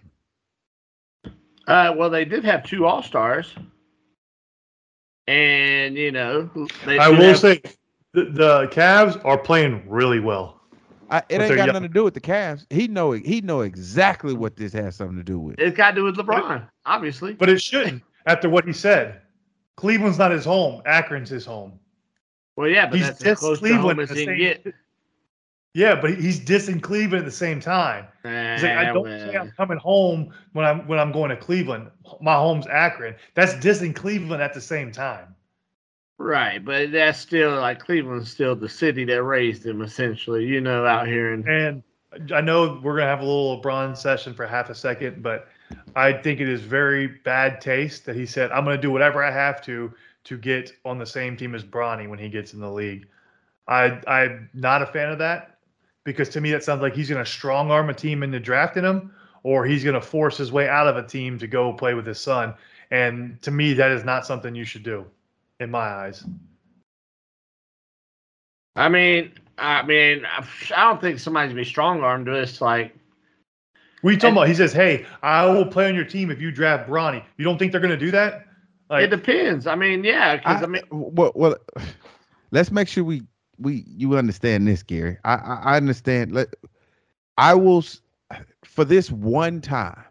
Uh, 1.69 1.93
well, 1.95 2.09
they 2.09 2.25
did 2.25 2.43
have 2.43 2.63
two 2.63 2.85
All 2.87 3.03
Stars, 3.03 3.53
and 5.27 5.95
you 5.95 6.11
know, 6.11 6.49
they 6.85 6.97
I 6.97 7.09
will 7.09 7.17
have- 7.21 7.39
say 7.39 7.61
the, 8.13 8.25
the 8.25 8.67
Cavs 8.71 9.23
are 9.23 9.37
playing 9.37 9.83
really 9.87 10.19
well. 10.19 10.59
I, 11.11 11.19
it 11.29 11.41
ain't 11.41 11.49
got 11.49 11.57
young. 11.57 11.67
nothing 11.67 11.83
to 11.83 11.87
do 11.89 12.03
with 12.03 12.13
the 12.15 12.21
Cavs. 12.21 12.65
He 12.69 12.87
know 12.87 13.11
he 13.11 13.41
know 13.41 13.61
exactly 13.61 14.33
what 14.33 14.55
this 14.55 14.73
has 14.73 14.95
something 14.95 15.17
to 15.17 15.23
do 15.23 15.39
with. 15.39 15.59
it's 15.59 15.75
got 15.77 15.91
to 15.91 15.95
do 15.97 16.03
with 16.03 16.15
LeBron, 16.17 16.67
obviously. 16.85 17.33
But 17.33 17.49
it 17.49 17.61
shouldn't 17.61 18.03
after 18.25 18.49
what 18.49 18.65
he 18.65 18.73
said. 18.73 19.21
Cleveland's 19.77 20.17
not 20.17 20.31
his 20.31 20.43
home. 20.45 20.81
Akron's 20.85 21.29
his 21.29 21.45
home. 21.45 21.79
well, 22.57 22.67
yeah, 22.67 22.85
but 22.87 22.97
he's 22.97 23.07
that's 23.07 23.23
as 23.23 23.37
dissed 23.37 23.39
close 23.39 23.57
to 23.59 23.61
Cleveland 23.61 23.81
home 23.83 23.99
at 23.99 24.03
as 24.03 24.09
the 24.09 24.15
he 24.15 24.25
can 24.25 24.33
same- 24.37 24.63
get. 24.63 24.73
Yeah, 25.73 25.99
but 25.99 26.15
he's 26.15 26.39
dissing 26.39 26.81
Cleveland 26.81 27.23
at 27.23 27.25
the 27.25 27.31
same 27.31 27.59
time. 27.59 28.07
He's 28.23 28.63
like, 28.63 28.77
I 28.77 28.91
don't 28.91 29.05
say 29.05 29.37
I'm 29.37 29.51
coming 29.51 29.77
home 29.77 30.33
when 30.53 30.65
I'm 30.65 30.87
when 30.87 30.97
I'm 30.97 31.11
going 31.11 31.29
to 31.29 31.37
Cleveland. 31.37 31.91
My 32.21 32.35
home's 32.35 32.65
Akron. 32.67 33.15
That's 33.35 33.53
dissing 33.53 33.95
Cleveland 33.95 34.41
at 34.41 34.53
the 34.53 34.61
same 34.61 34.91
time. 34.91 35.35
Right, 36.17 36.63
but 36.63 36.91
that's 36.91 37.19
still 37.19 37.55
like 37.55 37.79
Cleveland's 37.79 38.31
still 38.31 38.55
the 38.55 38.67
city 38.67 39.05
that 39.05 39.23
raised 39.23 39.65
him, 39.65 39.81
essentially. 39.81 40.45
You 40.45 40.59
know, 40.59 40.85
out 40.85 41.07
here 41.07 41.33
in 41.33 41.47
And 41.47 41.83
I 42.33 42.41
know 42.41 42.81
we're 42.83 42.97
gonna 42.97 43.07
have 43.09 43.21
a 43.21 43.25
little 43.25 43.61
LeBron 43.61 43.95
session 43.95 44.33
for 44.33 44.47
half 44.47 44.71
a 44.71 44.75
second, 44.75 45.21
but 45.21 45.47
I 45.95 46.13
think 46.13 46.39
it 46.39 46.49
is 46.49 46.61
very 46.61 47.07
bad 47.07 47.61
taste 47.61 48.05
that 48.07 48.15
he 48.15 48.25
said, 48.25 48.51
"I'm 48.51 48.65
gonna 48.65 48.81
do 48.81 48.89
whatever 48.89 49.23
I 49.23 49.29
have 49.29 49.61
to 49.65 49.93
to 50.23 50.37
get 50.37 50.73
on 50.83 50.97
the 50.97 51.05
same 51.05 51.37
team 51.37 51.53
as 51.53 51.63
Bronny 51.63 52.09
when 52.09 52.17
he 52.17 52.27
gets 52.27 52.53
in 52.53 52.59
the 52.59 52.71
league." 52.71 53.07
I 53.67 54.01
I'm 54.07 54.49
not 54.55 54.81
a 54.81 54.87
fan 54.87 55.11
of 55.11 55.19
that 55.19 55.58
because 56.09 56.29
to 56.29 56.41
me 56.41 56.51
that 56.51 56.63
sounds 56.63 56.81
like 56.81 56.95
he's 56.95 57.09
gonna 57.09 57.25
strong 57.25 57.69
arm 57.71 57.89
a 57.89 57.93
team 57.93 58.23
into 58.23 58.39
drafting 58.39 58.83
him, 58.83 59.13
or 59.43 59.65
he's 59.65 59.83
gonna 59.83 60.01
force 60.01 60.37
his 60.37 60.51
way 60.51 60.67
out 60.67 60.87
of 60.87 60.97
a 60.97 61.03
team 61.07 61.37
to 61.39 61.47
go 61.47 61.71
play 61.73 61.93
with 61.93 62.05
his 62.05 62.19
son. 62.19 62.53
And 62.91 63.39
to 63.43 63.51
me, 63.51 63.73
that 63.73 63.91
is 63.91 64.03
not 64.03 64.25
something 64.25 64.55
you 64.55 64.65
should 64.65 64.83
do, 64.83 65.05
in 65.59 65.69
my 65.69 65.79
eyes. 65.79 66.25
I 68.75 68.89
mean, 68.89 69.33
I 69.57 69.83
mean, 69.83 70.25
I 70.25 70.45
I 70.75 70.83
don't 70.85 71.01
think 71.01 71.19
somebody's 71.19 71.51
gonna 71.51 71.61
be 71.61 71.65
strong 71.65 72.01
armed 72.01 72.25
to 72.27 72.31
this. 72.31 72.61
Like, 72.61 72.95
What 74.01 74.09
are 74.09 74.13
you 74.13 74.17
talking 74.17 74.29
And- 74.29 74.37
about? 74.37 74.47
He 74.47 74.53
says, 74.55 74.71
"Hey, 74.73 75.05
I 75.21 75.45
will 75.45 75.65
play 75.65 75.87
on 75.87 75.95
your 75.95 76.05
team 76.05 76.31
if 76.31 76.41
you 76.41 76.51
draft 76.51 76.89
Bronny." 76.89 77.23
You 77.37 77.43
don't 77.45 77.57
think 77.57 77.71
they're 77.71 77.81
gonna 77.81 77.97
do 77.97 78.11
that? 78.11 78.47
Like, 78.89 79.03
it 79.03 79.09
depends. 79.09 79.67
I 79.67 79.75
mean, 79.75 80.03
yeah, 80.03 80.37
because 80.37 80.61
I, 80.61 80.65
I, 80.65 80.67
mean, 80.67 80.81
well, 80.89 81.31
well, 81.35 81.55
let's 82.51 82.71
make 82.71 82.87
sure 82.87 83.03
we 83.03 83.21
we 83.59 83.83
you 83.87 84.17
understand 84.17 84.67
this, 84.67 84.83
Gary. 84.83 85.17
I 85.25 85.35
I, 85.35 85.61
I 85.73 85.77
understand. 85.77 86.33
Let 86.33 86.55
I 87.37 87.55
will 87.55 87.83
for 88.65 88.85
this 88.85 89.11
one 89.11 89.61
time, 89.61 90.03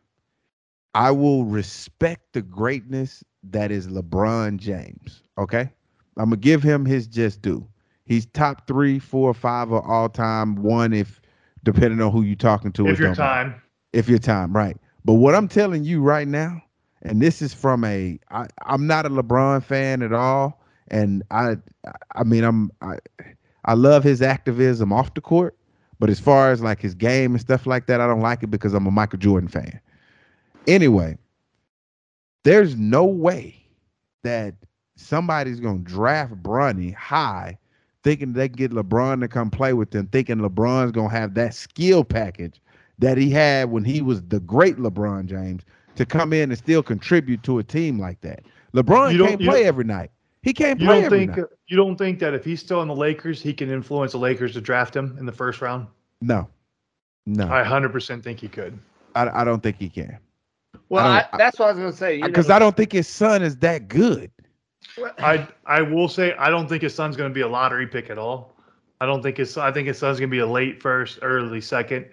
I 0.94 1.10
will 1.10 1.44
respect 1.44 2.32
the 2.32 2.42
greatness 2.42 3.24
that 3.44 3.70
is 3.70 3.88
LeBron 3.88 4.58
James. 4.58 5.22
Okay, 5.38 5.70
I'm 6.16 6.26
gonna 6.30 6.36
give 6.36 6.62
him 6.62 6.84
his 6.86 7.06
just 7.06 7.42
due. 7.42 7.66
He's 8.04 8.26
top 8.26 8.66
three, 8.66 8.98
four, 8.98 9.34
five 9.34 9.70
of 9.72 9.84
all 9.84 10.08
time. 10.08 10.56
One 10.56 10.92
if 10.92 11.20
depending 11.64 12.00
on 12.00 12.12
who 12.12 12.22
you're 12.22 12.36
talking 12.36 12.72
to. 12.72 12.88
if 12.88 12.98
your 12.98 13.10
matter 13.10 13.14
time. 13.14 13.62
if 13.92 14.08
your 14.08 14.18
time 14.18 14.54
right 14.54 14.76
but 15.04 15.14
what 15.14 15.34
i'm 15.34 15.48
telling 15.48 15.84
you 15.84 16.00
right 16.02 16.28
now 16.28 16.60
and 17.02 17.20
this 17.20 17.42
is 17.42 17.54
from 17.54 17.84
a 17.84 18.18
I, 18.30 18.46
i'm 18.66 18.86
not 18.86 19.06
a 19.06 19.10
lebron 19.10 19.62
fan 19.62 20.02
at 20.02 20.12
all 20.12 20.60
and 20.88 21.22
i 21.30 21.56
i 22.14 22.24
mean 22.24 22.44
i'm 22.44 22.70
i 22.82 22.98
i 23.68 23.74
love 23.74 24.02
his 24.02 24.20
activism 24.20 24.92
off 24.92 25.14
the 25.14 25.20
court 25.20 25.56
but 26.00 26.10
as 26.10 26.18
far 26.18 26.50
as 26.50 26.60
like 26.60 26.80
his 26.80 26.94
game 26.94 27.32
and 27.32 27.40
stuff 27.40 27.66
like 27.66 27.86
that 27.86 28.00
i 28.00 28.06
don't 28.06 28.20
like 28.20 28.42
it 28.42 28.50
because 28.50 28.74
i'm 28.74 28.86
a 28.86 28.90
michael 28.90 29.18
jordan 29.18 29.48
fan 29.48 29.80
anyway 30.66 31.16
there's 32.44 32.76
no 32.76 33.04
way 33.04 33.54
that 34.24 34.54
somebody's 34.96 35.60
gonna 35.60 35.78
draft 35.78 36.34
Bronny 36.42 36.92
high 36.92 37.56
thinking 38.02 38.32
they 38.32 38.48
can 38.48 38.56
get 38.56 38.72
lebron 38.72 39.20
to 39.20 39.28
come 39.28 39.50
play 39.50 39.72
with 39.72 39.92
them 39.92 40.08
thinking 40.08 40.38
lebron's 40.38 40.90
gonna 40.90 41.08
have 41.08 41.34
that 41.34 41.54
skill 41.54 42.02
package 42.02 42.60
that 42.98 43.16
he 43.16 43.30
had 43.30 43.70
when 43.70 43.84
he 43.84 44.02
was 44.02 44.22
the 44.22 44.40
great 44.40 44.76
LeBron 44.76 45.26
James 45.26 45.62
to 45.94 46.04
come 46.04 46.32
in 46.32 46.50
and 46.50 46.58
still 46.58 46.82
contribute 46.82 47.42
to 47.44 47.58
a 47.58 47.64
team 47.64 47.98
like 47.98 48.20
that. 48.20 48.44
LeBron 48.74 49.18
can't 49.18 49.40
play 49.40 49.64
every 49.64 49.84
night. 49.84 50.10
He 50.42 50.52
can't 50.52 50.80
You 50.80 50.86
don't 50.86 51.10
think 51.10 51.36
night. 51.36 51.46
you 51.66 51.76
don't 51.76 51.96
think 51.96 52.18
that 52.20 52.34
if 52.34 52.44
he's 52.44 52.60
still 52.60 52.80
in 52.82 52.88
the 52.88 52.94
Lakers, 52.94 53.42
he 53.42 53.52
can 53.52 53.70
influence 53.70 54.12
the 54.12 54.18
Lakers 54.18 54.52
to 54.54 54.60
draft 54.60 54.94
him 54.94 55.16
in 55.18 55.26
the 55.26 55.32
first 55.32 55.60
round? 55.60 55.88
No, 56.20 56.48
no, 57.26 57.44
I 57.44 57.62
100% 57.62 58.22
think 58.22 58.40
he 58.40 58.48
could. 58.48 58.78
I, 59.14 59.40
I 59.40 59.44
don't 59.44 59.62
think 59.62 59.76
he 59.78 59.88
can 59.88 60.18
well, 60.88 61.06
I 61.06 61.26
I 61.32 61.36
that's 61.36 61.58
what 61.58 61.68
I 61.68 61.72
was 61.72 61.78
gonna 61.78 61.92
say. 61.92 62.22
because 62.22 62.50
I 62.50 62.58
don't 62.58 62.76
think 62.76 62.92
his 62.92 63.08
son 63.08 63.42
is 63.42 63.56
that 63.58 63.88
good. 63.88 64.30
I 65.18 65.46
I 65.66 65.82
will 65.82 66.08
say 66.08 66.34
I 66.34 66.50
don't 66.50 66.68
think 66.68 66.82
his 66.82 66.94
son's 66.94 67.16
going 67.16 67.30
to 67.30 67.34
be 67.34 67.42
a 67.42 67.48
lottery 67.48 67.86
pick 67.86 68.10
at 68.10 68.18
all. 68.18 68.54
I 69.00 69.06
don't 69.06 69.22
think 69.22 69.36
his 69.36 69.56
I 69.56 69.70
think 69.70 69.88
his 69.88 69.98
son's 69.98 70.18
going 70.18 70.30
to 70.30 70.34
be 70.34 70.40
a 70.40 70.46
late 70.46 70.80
first, 70.80 71.18
early 71.22 71.60
second. 71.60 72.06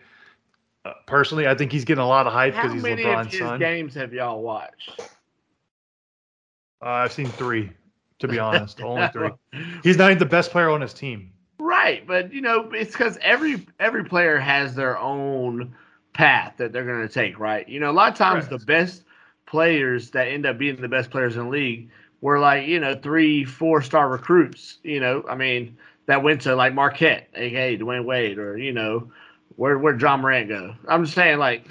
Uh, 0.84 0.94
personally, 1.08 1.48
I 1.48 1.56
think 1.56 1.72
he's 1.72 1.86
getting 1.86 2.04
a 2.04 2.08
lot 2.08 2.28
of 2.28 2.34
hype 2.34 2.54
because 2.54 2.74
he's 2.74 2.84
many 2.84 3.04
of 3.04 3.10
LeBron's 3.10 3.32
his 3.32 3.40
son. 3.40 3.60
games 3.60 3.94
have 3.96 4.14
y'all 4.14 4.42
watched? 4.42 5.00
Uh, 6.82 6.90
I've 6.90 7.14
seen 7.14 7.28
three, 7.28 7.72
to 8.20 8.28
be 8.28 8.40
honest, 8.40 8.82
only 8.84 9.08
three. 9.10 9.30
He's 9.84 9.98
not 9.98 10.12
even 10.12 10.20
the 10.20 10.26
best 10.26 10.52
player 10.52 10.70
on 10.70 10.82
his 10.82 10.94
team. 10.94 11.32
Right, 11.60 12.06
but 12.06 12.34
you 12.34 12.42
know, 12.42 12.72
it's 12.72 12.92
because 12.92 13.18
every 13.22 13.66
every 13.80 14.04
player 14.04 14.38
has 14.38 14.76
their 14.76 14.98
own 14.98 15.76
path 16.14 16.54
that 16.58 16.72
they're 16.72 16.86
going 16.86 17.08
to 17.08 17.14
take. 17.14 17.40
Right, 17.40 17.68
you 17.68 17.80
know, 17.80 17.90
a 17.90 17.94
lot 17.94 18.12
of 18.12 18.18
times 18.18 18.48
Correct. 18.48 18.62
the 18.62 18.66
best 18.66 19.04
players 19.46 20.12
that 20.12 20.28
end 20.28 20.46
up 20.46 20.58
being 20.58 20.76
the 20.82 20.88
best 20.88 21.10
players 21.12 21.38
in 21.38 21.46
the 21.46 21.50
league 21.50 21.90
were 22.22 22.40
like 22.40 22.68
you 22.68 22.80
know 22.80 22.96
three, 22.96 23.46
four 23.46 23.82
star 23.82 24.10
recruits. 24.10 24.80
You 24.84 25.00
know, 25.00 25.24
I 25.30 25.36
mean 25.36 25.78
that 26.08 26.24
went 26.24 26.42
to 26.42 26.56
like 26.56 26.74
Marquette, 26.74 27.30
aka 27.36 27.78
Dwyane 27.78 28.06
Wade, 28.06 28.38
or 28.38 28.58
you 28.58 28.74
know 28.74 29.12
where 29.56 29.78
where 29.78 29.98
Ja 29.98 30.18
Morant 30.18 30.50
go. 30.50 30.76
I'm 30.88 31.06
just 31.06 31.16
saying 31.16 31.40
like 31.40 31.66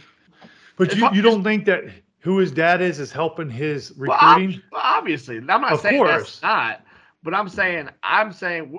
But 0.77 0.95
you, 0.95 1.09
you 1.13 1.23
don't 1.23 1.45
think 1.45 1.67
that 1.67 1.85
who 2.25 2.39
his 2.39 2.53
dad 2.53 2.83
is 2.83 3.01
is 3.01 3.13
helping 3.13 3.51
his 3.51 3.93
recruiting? 3.99 4.63
well, 4.73 4.83
obviously, 4.85 5.39
I'm 5.39 5.47
not 5.47 5.75
Of 5.75 5.81
saying 5.81 5.99
course. 5.99 6.41
that's 6.41 6.43
not, 6.43 6.85
but 7.23 7.35
I'm 7.35 7.49
saying 7.49 7.91
I'm 8.03 8.33
saying 8.33 8.79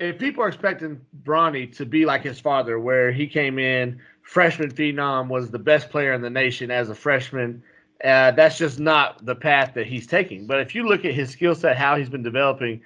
if 0.00 0.18
people 0.18 0.44
are 0.44 0.48
expecting 0.48 1.00
Bronny 1.24 1.74
to 1.76 1.86
be 1.86 2.06
like 2.06 2.22
his 2.22 2.40
father, 2.40 2.78
where 2.80 3.12
he 3.12 3.26
came 3.26 3.58
in 3.58 4.00
freshman 4.22 4.70
phenom, 4.70 5.28
was 5.28 5.50
the 5.50 5.58
best 5.58 5.90
player 5.90 6.12
in 6.12 6.22
the 6.22 6.30
nation 6.30 6.70
as 6.70 6.90
a 6.90 6.94
freshman. 6.94 7.62
Uh, 8.04 8.32
that's 8.32 8.58
just 8.58 8.80
not 8.80 9.24
the 9.24 9.36
path 9.36 9.74
that 9.74 9.86
he's 9.86 10.06
taking. 10.06 10.46
But 10.46 10.60
if 10.60 10.74
you 10.74 10.86
look 10.86 11.04
at 11.04 11.14
his 11.14 11.30
skill 11.30 11.54
set, 11.54 11.76
how 11.76 11.96
he's 11.96 12.10
been 12.10 12.22
developing, 12.22 12.82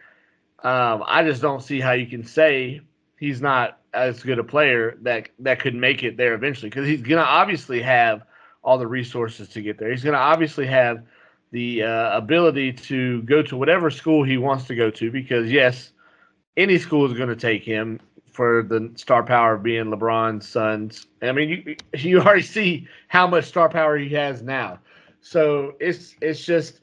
um, 0.62 1.02
I 1.06 1.24
just 1.24 1.42
don't 1.42 1.62
see 1.62 1.80
how 1.80 1.92
you 1.92 2.06
can 2.06 2.24
say 2.24 2.82
he's 3.18 3.40
not 3.40 3.80
as 3.94 4.22
good 4.22 4.38
a 4.38 4.44
player 4.44 4.98
that 5.02 5.30
that 5.40 5.60
could 5.60 5.74
make 5.74 6.04
it 6.04 6.16
there 6.18 6.34
eventually. 6.34 6.70
Because 6.70 6.86
he's 6.86 7.02
gonna 7.02 7.22
obviously 7.22 7.82
have 7.82 8.22
all 8.68 8.76
the 8.76 8.86
resources 8.86 9.48
to 9.48 9.62
get 9.62 9.78
there. 9.78 9.90
He's 9.90 10.04
gonna 10.04 10.18
obviously 10.18 10.66
have 10.66 11.02
the 11.50 11.82
uh, 11.82 12.16
ability 12.16 12.72
to 12.74 13.22
go 13.22 13.42
to 13.42 13.56
whatever 13.56 13.90
school 13.90 14.22
he 14.22 14.36
wants 14.36 14.64
to 14.66 14.74
go 14.74 14.90
to. 14.90 15.10
Because 15.10 15.50
yes, 15.50 15.92
any 16.58 16.76
school 16.78 17.10
is 17.10 17.16
going 17.16 17.30
to 17.30 17.36
take 17.36 17.64
him 17.64 17.98
for 18.30 18.62
the 18.62 18.92
star 18.96 19.22
power 19.22 19.54
of 19.54 19.62
being 19.62 19.86
LeBron's 19.86 20.46
sons. 20.46 21.06
I 21.22 21.32
mean, 21.32 21.48
you 21.48 21.76
you 21.98 22.20
already 22.20 22.42
see 22.42 22.86
how 23.08 23.26
much 23.26 23.46
star 23.46 23.68
power 23.70 23.96
he 23.96 24.10
has 24.10 24.42
now. 24.42 24.78
So 25.20 25.74
it's 25.80 26.14
it's 26.20 26.44
just 26.44 26.80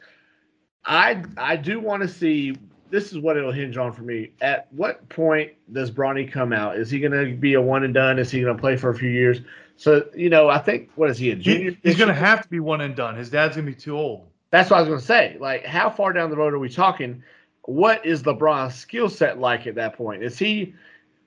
I 0.85 1.23
I 1.37 1.55
do 1.55 1.79
want 1.79 2.01
to 2.01 2.07
see. 2.07 2.55
This 2.91 3.11
is 3.11 3.17
what 3.17 3.35
it'll 3.35 3.51
hinge 3.51 3.77
on 3.77 3.91
for 3.91 4.03
me. 4.03 4.31
At 4.41 4.67
what 4.71 5.07
point 5.09 5.51
does 5.73 5.91
Bronny 5.91 6.31
come 6.31 6.53
out? 6.53 6.77
Is 6.77 6.89
he 6.89 6.99
going 6.99 7.11
to 7.11 7.35
be 7.35 7.55
a 7.55 7.61
one 7.61 7.83
and 7.83 7.93
done? 7.93 8.19
Is 8.19 8.31
he 8.31 8.41
going 8.41 8.55
to 8.55 8.61
play 8.61 8.77
for 8.77 8.89
a 8.91 8.95
few 8.95 9.09
years? 9.09 9.41
So 9.77 10.05
you 10.15 10.29
know, 10.29 10.49
I 10.49 10.59
think 10.59 10.89
what 10.95 11.09
is 11.09 11.17
he 11.17 11.31
a 11.31 11.35
junior? 11.35 11.71
He, 11.71 11.77
he's 11.83 11.97
going 11.97 12.07
to 12.07 12.13
have 12.13 12.41
to 12.41 12.49
be 12.49 12.59
one 12.59 12.81
and 12.81 12.95
done. 12.95 13.15
His 13.15 13.29
dad's 13.29 13.55
going 13.55 13.65
to 13.65 13.71
be 13.71 13.79
too 13.79 13.97
old. 13.97 14.27
That's 14.51 14.69
what 14.69 14.77
I 14.77 14.81
was 14.81 14.87
going 14.87 14.99
to 14.99 15.05
say. 15.05 15.37
Like, 15.39 15.65
how 15.65 15.89
far 15.89 16.13
down 16.13 16.29
the 16.29 16.37
road 16.37 16.53
are 16.53 16.59
we 16.59 16.69
talking? 16.69 17.23
What 17.63 18.05
is 18.05 18.23
LeBron's 18.23 18.75
skill 18.75 19.09
set 19.09 19.39
like 19.39 19.67
at 19.67 19.75
that 19.75 19.97
point? 19.97 20.23
Is 20.23 20.37
he, 20.37 20.73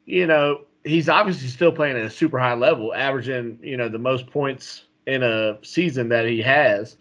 you 0.07 0.27
know, 0.27 0.63
he's 0.85 1.09
obviously 1.09 1.49
still 1.49 1.73
playing 1.73 1.97
at 1.97 2.05
a 2.05 2.11
super 2.11 2.39
high 2.39 2.55
level, 2.55 2.95
averaging 2.95 3.59
you 3.63 3.77
know 3.77 3.89
the 3.89 3.99
most 3.99 4.27
points 4.29 4.85
in 5.07 5.23
a 5.23 5.59
season 5.63 6.09
that 6.11 6.27
he 6.27 6.41
has. 6.43 6.97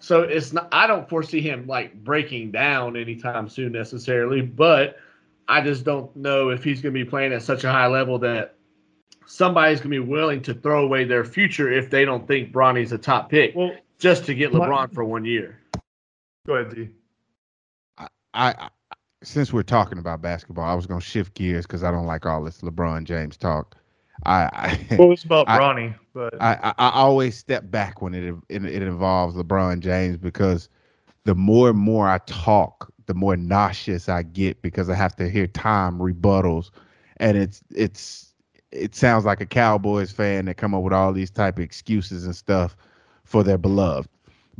So 0.00 0.22
it's 0.22 0.52
not. 0.52 0.68
I 0.72 0.86
don't 0.86 1.08
foresee 1.08 1.40
him 1.40 1.66
like 1.66 1.94
breaking 2.04 2.50
down 2.52 2.96
anytime 2.96 3.48
soon 3.48 3.72
necessarily, 3.72 4.40
but 4.40 4.98
I 5.48 5.60
just 5.60 5.84
don't 5.84 6.14
know 6.16 6.50
if 6.50 6.64
he's 6.64 6.80
going 6.80 6.94
to 6.94 7.04
be 7.04 7.08
playing 7.08 7.32
at 7.32 7.42
such 7.42 7.64
a 7.64 7.72
high 7.72 7.86
level 7.86 8.18
that 8.20 8.54
somebody's 9.26 9.78
going 9.80 9.90
to 9.92 10.02
be 10.02 10.08
willing 10.10 10.42
to 10.42 10.54
throw 10.54 10.84
away 10.84 11.04
their 11.04 11.24
future 11.24 11.70
if 11.70 11.90
they 11.90 12.04
don't 12.04 12.26
think 12.26 12.52
Bronny's 12.52 12.92
a 12.92 12.98
top 12.98 13.30
pick 13.30 13.54
Well, 13.54 13.72
just 13.98 14.24
to 14.26 14.34
get 14.34 14.52
My- 14.52 14.60
LeBron 14.66 14.92
for 14.94 15.04
one 15.04 15.24
year. 15.24 15.58
go 16.46 16.54
ahead, 16.54 16.74
D. 16.74 16.88
I, 17.98 18.08
I 18.34 18.68
since 19.22 19.52
we're 19.52 19.62
talking 19.62 19.98
about 19.98 20.22
basketball, 20.22 20.64
I 20.64 20.74
was 20.74 20.86
gonna 20.86 21.00
shift 21.00 21.34
gears 21.34 21.66
because 21.66 21.82
I 21.84 21.90
don't 21.90 22.06
like 22.06 22.24
all 22.24 22.42
this 22.42 22.62
LeBron 22.62 23.04
James 23.04 23.36
talk. 23.36 23.76
I 24.24 24.44
I, 24.90 24.96
Well, 24.98 25.12
it's 25.12 25.24
about 25.24 25.48
I- 25.48 25.58
Bronny, 25.58 25.94
but 26.14 26.40
I, 26.40 26.54
I 26.62 26.74
I 26.78 26.90
always 26.92 27.36
step 27.36 27.70
back 27.70 28.00
when 28.00 28.14
it, 28.14 28.34
it 28.48 28.64
it 28.64 28.82
involves 28.82 29.34
LeBron 29.36 29.80
James 29.80 30.16
because 30.16 30.68
the 31.24 31.34
more 31.34 31.68
and 31.70 31.78
more 31.78 32.08
I 32.08 32.18
talk, 32.26 32.90
the 33.06 33.14
more 33.14 33.36
nauseous 33.36 34.08
I 34.08 34.22
get 34.22 34.62
because 34.62 34.88
I 34.88 34.94
have 34.94 35.14
to 35.16 35.28
hear 35.28 35.46
time 35.46 35.98
rebuttals, 35.98 36.70
and 37.18 37.36
it's 37.36 37.60
it's 37.74 38.29
it 38.72 38.94
sounds 38.94 39.24
like 39.24 39.40
a 39.40 39.46
Cowboys 39.46 40.10
fan 40.12 40.44
that 40.46 40.56
come 40.56 40.74
up 40.74 40.82
with 40.82 40.92
all 40.92 41.12
these 41.12 41.30
type 41.30 41.58
of 41.58 41.64
excuses 41.64 42.24
and 42.24 42.34
stuff 42.36 42.76
for 43.24 43.42
their 43.42 43.58
beloved. 43.58 44.08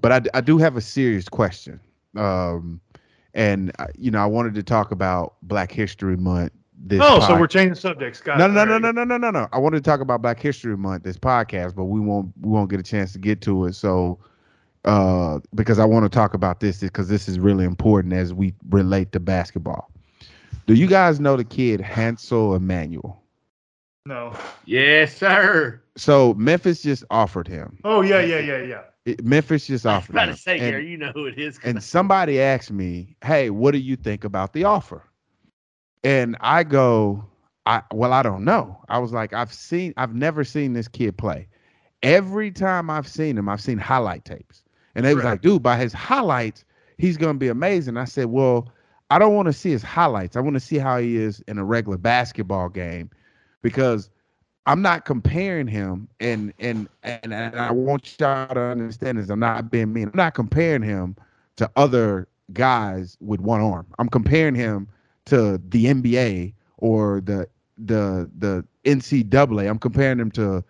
But 0.00 0.12
I, 0.12 0.38
I 0.38 0.40
do 0.40 0.58
have 0.58 0.76
a 0.76 0.80
serious 0.80 1.28
question, 1.28 1.78
um, 2.16 2.80
and 3.34 3.70
I- 3.78 3.88
you 3.96 4.10
know 4.10 4.18
I 4.20 4.26
wanted 4.26 4.54
to 4.54 4.62
talk 4.62 4.90
about 4.90 5.34
Black 5.42 5.70
History 5.72 6.16
Month. 6.16 6.52
This 6.82 7.00
oh, 7.04 7.20
so 7.20 7.38
we're 7.38 7.46
changing 7.46 7.74
subjects, 7.74 8.22
guys. 8.22 8.38
no, 8.38 8.46
no, 8.46 8.64
no, 8.64 8.78
no, 8.78 8.90
no, 8.90 9.04
no, 9.04 9.18
no, 9.18 9.30
no. 9.30 9.48
I 9.52 9.58
wanted 9.58 9.84
to 9.84 9.90
talk 9.90 10.00
about 10.00 10.22
Black 10.22 10.40
History 10.40 10.76
Month, 10.78 11.02
this 11.02 11.18
podcast, 11.18 11.74
but 11.74 11.84
we 11.84 12.00
won't 12.00 12.32
we 12.40 12.48
won't 12.48 12.70
get 12.70 12.80
a 12.80 12.82
chance 12.82 13.12
to 13.12 13.18
get 13.18 13.42
to 13.42 13.66
it. 13.66 13.74
So, 13.74 14.18
uh, 14.86 15.40
because 15.54 15.78
I 15.78 15.84
want 15.84 16.04
to 16.04 16.08
talk 16.08 16.32
about 16.32 16.60
this 16.60 16.80
because 16.80 17.08
this 17.08 17.28
is 17.28 17.38
really 17.38 17.66
important 17.66 18.14
as 18.14 18.32
we 18.32 18.54
relate 18.70 19.12
to 19.12 19.20
basketball. 19.20 19.90
Do 20.66 20.72
you 20.72 20.86
guys 20.86 21.20
know 21.20 21.36
the 21.36 21.44
kid 21.44 21.80
Hansel 21.82 22.54
Emmanuel? 22.54 23.19
No. 24.06 24.34
Yes, 24.64 25.16
sir. 25.16 25.80
So 25.96 26.34
Memphis 26.34 26.82
just 26.82 27.04
offered 27.10 27.46
him. 27.46 27.78
Oh 27.84 28.00
yeah, 28.00 28.20
yeah, 28.20 28.38
yeah, 28.38 28.62
yeah. 28.62 28.82
It- 29.04 29.24
Memphis 29.24 29.66
just 29.66 29.86
offered. 29.86 29.92
I 29.92 29.96
was 29.96 30.02
offered 30.04 30.12
about 30.14 30.28
him. 30.28 30.34
to 30.34 30.40
say, 30.40 30.52
And- 30.58 30.70
Gary, 30.70 30.90
you 30.90 30.96
know 30.96 31.12
who 31.12 31.26
it 31.26 31.38
is. 31.38 31.58
and 31.64 31.82
somebody 31.82 32.40
asked 32.40 32.70
me, 32.70 33.16
"Hey, 33.22 33.50
what 33.50 33.72
do 33.72 33.78
you 33.78 33.96
think 33.96 34.24
about 34.24 34.52
the 34.52 34.64
offer?" 34.64 35.02
And 36.02 36.36
I 36.40 36.64
go, 36.64 37.24
"I 37.66 37.82
well, 37.92 38.12
I 38.12 38.22
don't 38.22 38.44
know." 38.44 38.78
I 38.88 38.98
was 38.98 39.12
like, 39.12 39.32
"I've 39.34 39.52
seen, 39.52 39.92
I've 39.96 40.14
never 40.14 40.44
seen 40.44 40.72
this 40.72 40.88
kid 40.88 41.18
play. 41.18 41.46
Every 42.02 42.50
time 42.50 42.88
I've 42.88 43.08
seen 43.08 43.36
him, 43.36 43.48
I've 43.48 43.60
seen 43.60 43.78
highlight 43.78 44.24
tapes." 44.24 44.62
And 44.94 45.04
they 45.04 45.14
was 45.14 45.24
Right. 45.24 45.32
like, 45.32 45.42
"Dude, 45.42 45.62
by 45.62 45.76
his 45.76 45.92
highlights, 45.92 46.64
he's 46.96 47.18
gonna 47.18 47.38
be 47.38 47.48
amazing." 47.48 47.96
I 47.98 48.04
said, 48.06 48.26
"Well, 48.26 48.72
I 49.10 49.18
don't 49.18 49.34
want 49.34 49.46
to 49.46 49.52
see 49.52 49.70
his 49.70 49.82
highlights. 49.82 50.36
I 50.36 50.40
want 50.40 50.54
to 50.54 50.60
see 50.60 50.78
how 50.78 50.98
he 50.98 51.16
is 51.16 51.40
in 51.48 51.58
a 51.58 51.64
regular 51.64 51.98
basketball 51.98 52.68
game, 52.70 53.10
because." 53.62 54.10
I'm 54.66 54.82
not 54.82 55.06
comparing 55.06 55.66
him, 55.66 56.06
and 56.20 56.52
and 56.58 56.86
and, 57.02 57.32
and 57.32 57.58
I 57.58 57.72
want 57.72 58.14
y'all 58.20 58.54
to 58.54 58.60
understand 58.60 59.18
this. 59.18 59.30
I'm 59.30 59.40
not 59.40 59.70
being 59.70 59.92
mean. 59.92 60.08
I'm 60.08 60.12
not 60.14 60.34
comparing 60.34 60.82
him 60.82 61.16
to 61.56 61.68
other 61.76 62.28
guys 62.52 63.16
with 63.20 63.40
one 63.40 63.60
arm. 63.60 63.86
I'm 63.98 64.08
comparing 64.08 64.54
him 64.54 64.86
to 65.26 65.60
the 65.70 65.86
NBA 65.86 66.52
or 66.78 67.20
the 67.20 67.48
the 67.78 68.30
the 68.38 68.64
NCAA. 68.84 69.68
I'm 69.68 69.78
comparing 69.78 70.20
him 70.20 70.30
to 70.32 70.62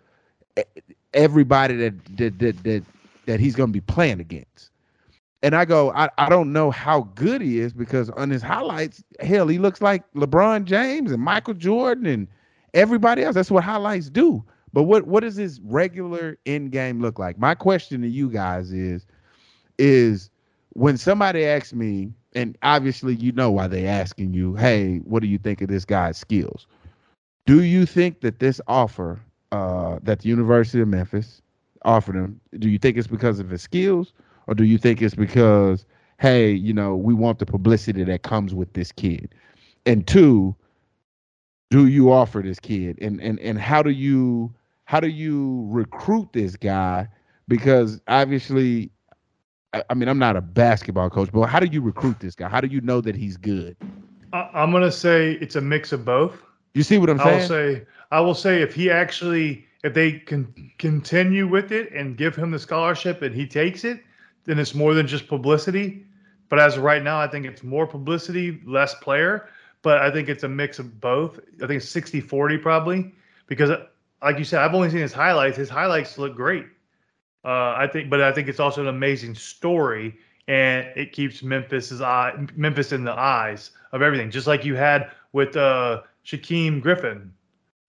everybody 1.13 1.75
that 1.77 2.17
that 2.17 2.39
that 2.39 2.63
that, 2.63 2.83
that 3.25 3.39
he's 3.39 3.55
going 3.55 3.69
to 3.69 3.73
be 3.73 3.81
playing 3.81 4.19
against. 4.19 4.69
And 5.43 5.55
I 5.55 5.65
go, 5.65 5.91
I, 5.93 6.07
I 6.19 6.29
don't 6.29 6.53
know 6.53 6.69
how 6.69 7.09
good 7.15 7.41
he 7.41 7.59
is 7.59 7.73
because 7.73 8.11
on 8.11 8.29
his 8.29 8.43
highlights, 8.43 9.03
hell, 9.21 9.47
he 9.47 9.57
looks 9.57 9.81
like 9.81 10.03
LeBron 10.13 10.65
James 10.65 11.11
and 11.11 11.21
Michael 11.21 11.55
Jordan 11.55 12.05
and 12.05 12.27
everybody 12.73 13.23
else. 13.23 13.35
That's 13.35 13.51
what 13.51 13.63
highlights 13.63 14.09
do. 14.09 14.43
But 14.73 14.83
what 14.83 15.07
what 15.07 15.21
does 15.21 15.35
his 15.35 15.59
regular 15.61 16.37
end 16.45 16.71
game 16.71 17.01
look 17.01 17.19
like? 17.19 17.37
My 17.37 17.55
question 17.55 18.01
to 18.01 18.07
you 18.07 18.29
guys 18.29 18.71
is 18.71 19.05
is 19.77 20.29
when 20.73 20.97
somebody 20.97 21.45
asks 21.45 21.73
me, 21.73 22.13
and 22.33 22.57
obviously 22.63 23.15
you 23.15 23.31
know 23.33 23.51
why 23.51 23.67
they 23.67 23.85
asking 23.87 24.33
you, 24.33 24.55
hey, 24.55 24.97
what 24.99 25.21
do 25.21 25.27
you 25.27 25.37
think 25.37 25.61
of 25.61 25.67
this 25.67 25.83
guy's 25.83 26.17
skills? 26.17 26.67
Do 27.45 27.63
you 27.63 27.85
think 27.85 28.21
that 28.21 28.39
this 28.39 28.61
offer 28.67 29.19
uh, 29.51 29.99
that 30.03 30.19
the 30.19 30.29
University 30.29 30.81
of 30.81 30.87
Memphis 30.87 31.41
offered 31.83 32.15
him, 32.15 32.39
do 32.59 32.69
you 32.69 32.77
think 32.77 32.97
it's 32.97 33.07
because 33.07 33.39
of 33.39 33.49
his 33.49 33.61
skills, 33.61 34.13
or 34.47 34.53
do 34.53 34.63
you 34.63 34.77
think 34.77 35.01
it's 35.01 35.15
because, 35.15 35.85
hey, 36.19 36.51
you 36.51 36.73
know, 36.73 36.95
we 36.95 37.13
want 37.13 37.39
the 37.39 37.45
publicity 37.45 38.03
that 38.03 38.23
comes 38.23 38.53
with 38.53 38.71
this 38.73 38.91
kid? 38.91 39.33
And 39.85 40.05
two, 40.07 40.55
do 41.71 41.87
you 41.87 42.11
offer 42.11 42.41
this 42.43 42.59
kid, 42.59 42.99
and 43.01 43.19
and 43.21 43.39
and 43.39 43.57
how 43.57 43.81
do 43.81 43.89
you 43.89 44.53
how 44.83 44.99
do 44.99 45.07
you 45.07 45.65
recruit 45.69 46.29
this 46.33 46.57
guy? 46.57 47.07
Because 47.47 47.99
obviously, 48.07 48.91
I, 49.73 49.81
I 49.89 49.93
mean, 49.93 50.09
I'm 50.09 50.19
not 50.19 50.35
a 50.35 50.41
basketball 50.41 51.09
coach, 51.09 51.29
but 51.31 51.47
how 51.47 51.59
do 51.59 51.67
you 51.67 51.81
recruit 51.81 52.19
this 52.19 52.35
guy? 52.35 52.49
How 52.49 52.59
do 52.59 52.67
you 52.67 52.81
know 52.81 52.99
that 53.01 53.15
he's 53.15 53.37
good? 53.37 53.77
I, 54.33 54.49
I'm 54.53 54.71
gonna 54.71 54.91
say 54.91 55.33
it's 55.41 55.55
a 55.55 55.61
mix 55.61 55.93
of 55.93 56.03
both. 56.03 56.43
You 56.73 56.83
see 56.83 56.97
what 56.97 57.09
I'm 57.09 57.19
I 57.21 57.37
will 57.37 57.47
say, 57.47 57.85
I 58.11 58.19
will 58.19 58.35
say, 58.35 58.61
if 58.61 58.75
he 58.75 58.91
actually, 58.91 59.65
if 59.83 59.93
they 59.93 60.13
can 60.13 60.53
continue 60.77 61.47
with 61.47 61.71
it 61.71 61.91
and 61.93 62.17
give 62.17 62.35
him 62.35 62.51
the 62.51 62.59
scholarship 62.59 63.21
and 63.21 63.33
he 63.33 63.47
takes 63.47 63.85
it, 63.85 64.01
then 64.43 64.59
it's 64.59 64.75
more 64.75 64.93
than 64.93 65.07
just 65.07 65.27
publicity. 65.27 66.05
But 66.49 66.59
as 66.59 66.75
of 66.75 66.83
right 66.83 67.01
now, 67.01 67.17
I 67.17 67.27
think 67.27 67.45
it's 67.45 67.63
more 67.63 67.87
publicity, 67.87 68.61
less 68.65 68.93
player. 68.95 69.47
But 69.83 69.99
I 69.99 70.11
think 70.11 70.29
it's 70.29 70.43
a 70.43 70.49
mix 70.49 70.79
of 70.79 70.99
both. 71.01 71.39
I 71.63 71.67
think 71.67 71.81
it's 71.81 71.89
60 71.89 72.21
40 72.21 72.57
probably 72.57 73.11
because, 73.47 73.71
like 74.21 74.37
you 74.37 74.43
said, 74.43 74.59
I've 74.61 74.73
only 74.75 74.89
seen 74.89 74.99
his 75.01 75.13
highlights. 75.13 75.57
His 75.57 75.69
highlights 75.69 76.17
look 76.17 76.35
great. 76.35 76.65
Uh, 77.43 77.73
I 77.75 77.87
think, 77.91 78.09
but 78.09 78.21
I 78.21 78.31
think 78.31 78.47
it's 78.47 78.59
also 78.59 78.81
an 78.81 78.87
amazing 78.87 79.33
story, 79.33 80.15
and 80.47 80.85
it 80.95 81.11
keeps 81.11 81.41
Memphis's 81.41 82.01
eye, 82.01 82.33
Memphis 82.55 82.91
in 82.91 83.03
the 83.03 83.13
eyes 83.13 83.71
of 83.91 84.03
everything, 84.03 84.29
just 84.29 84.45
like 84.45 84.63
you 84.63 84.75
had 84.75 85.09
with 85.33 85.57
uh, 85.57 86.03
Shaquem 86.23 86.79
Griffin, 86.81 87.33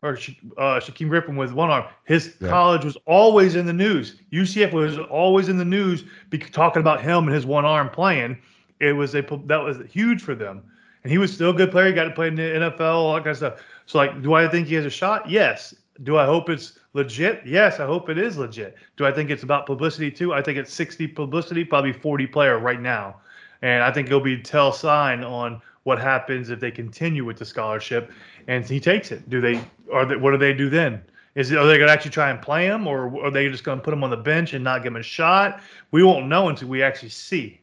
or 0.01 0.12
uh, 0.57 0.80
Shaquem 0.80 1.11
Griffin 1.11 1.36
with 1.36 1.53
one 1.53 1.68
arm. 1.68 1.84
His 2.05 2.34
Yeah. 2.40 2.49
college 2.49 2.84
was 2.84 2.97
always 3.05 3.55
in 3.55 3.66
the 3.66 3.74
news. 3.74 4.16
UCF 4.32 4.72
was 4.72 4.97
always 4.99 5.51
in 5.51 5.59
the 5.59 5.66
news, 5.66 6.05
bec 6.30 6.51
talking 6.51 6.80
about 6.80 7.03
him 7.03 7.24
and 7.24 7.34
his 7.34 7.45
one 7.45 7.66
arm 7.66 7.90
playing. 7.90 8.38
It 8.80 8.95
was 8.95 9.14
a 9.14 9.20
that 9.20 9.62
was 9.62 9.78
huge 9.90 10.22
for 10.22 10.34
them, 10.34 10.62
and 11.03 11.11
he 11.11 11.18
was 11.18 11.32
still 11.32 11.50
a 11.50 11.55
good 11.55 11.70
player. 11.70 11.86
He 11.86 11.92
got 11.92 12.05
to 12.05 12.11
play 12.11 12.28
in 12.28 12.34
the 12.34 12.42
NFL, 12.42 12.80
all 12.80 13.14
that 13.14 13.24
kind 13.24 13.30
of 13.30 13.36
stuff. 13.36 13.61
So, 13.86 13.98
like, 13.98 14.22
do 14.22 14.34
I 14.34 14.48
think 14.48 14.68
he 14.68 14.74
has 14.74 14.86
a 14.86 14.90
shot? 14.90 15.28
Yes. 15.28 15.74
Do 16.05 16.16
I 16.16 16.24
hope 16.24 16.48
it's 16.48 16.78
legit? 16.94 17.42
Yes, 17.44 17.80
I 17.80 17.86
hope 17.86 18.09
it 18.09 18.18
is 18.18 18.38
legit. 18.38 18.76
Do 18.96 19.07
I 19.07 19.12
think 19.12 19.30
it's 19.30 19.42
about 19.42 19.66
publicity 19.66 20.11
too? 20.11 20.32
I 20.32 20.42
think 20.42 20.59
it's 20.59 20.72
60 20.72 21.09
publicity, 21.09 21.64
probably 21.64 21.92
40 21.92 22.26
player 22.28 22.59
right 22.59 22.80
now. 22.80 23.16
And 23.62 23.82
I 23.82 23.92
think 23.92 24.09
it'll 24.09 24.20
be 24.20 24.34
a 24.34 24.42
tell 24.42 24.72
sign 24.72 25.22
on 25.22 25.61
what 25.84 26.00
happens 26.00 26.50
if 26.50 26.61
they 26.61 26.70
continue 26.70 27.24
with 27.24 27.38
the 27.38 27.44
scholarship 27.44 28.12
and 28.46 28.64
he 28.64 28.80
takes 28.80 29.12
it. 29.12 29.28
Do 29.28 29.40
they 29.40 29.55
they, 29.55 30.16
what 30.16 30.30
do 30.30 30.38
they 30.38 30.53
do 30.53 30.70
then? 30.70 31.03
Is 31.34 31.50
it, 31.50 31.59
are 31.59 31.66
they 31.66 31.76
going 31.76 31.88
to 31.88 31.92
actually 31.92 32.11
try 32.11 32.30
and 32.30 32.40
play 32.40 32.66
him 32.66 32.86
or 32.86 33.24
are 33.24 33.30
they 33.30 33.48
just 33.48 33.64
going 33.64 33.78
to 33.78 33.84
put 33.84 33.92
him 33.92 34.05
on 34.05 34.11
the 34.11 34.16
bench 34.16 34.53
and 34.53 34.62
not 34.62 34.82
give 34.82 34.92
him 34.92 35.00
a 35.00 35.03
shot? 35.03 35.61
We 35.90 36.03
won't 36.03 36.26
know 36.26 36.48
until 36.48 36.68
we 36.68 36.82
actually 36.82 37.09
see. 37.09 37.62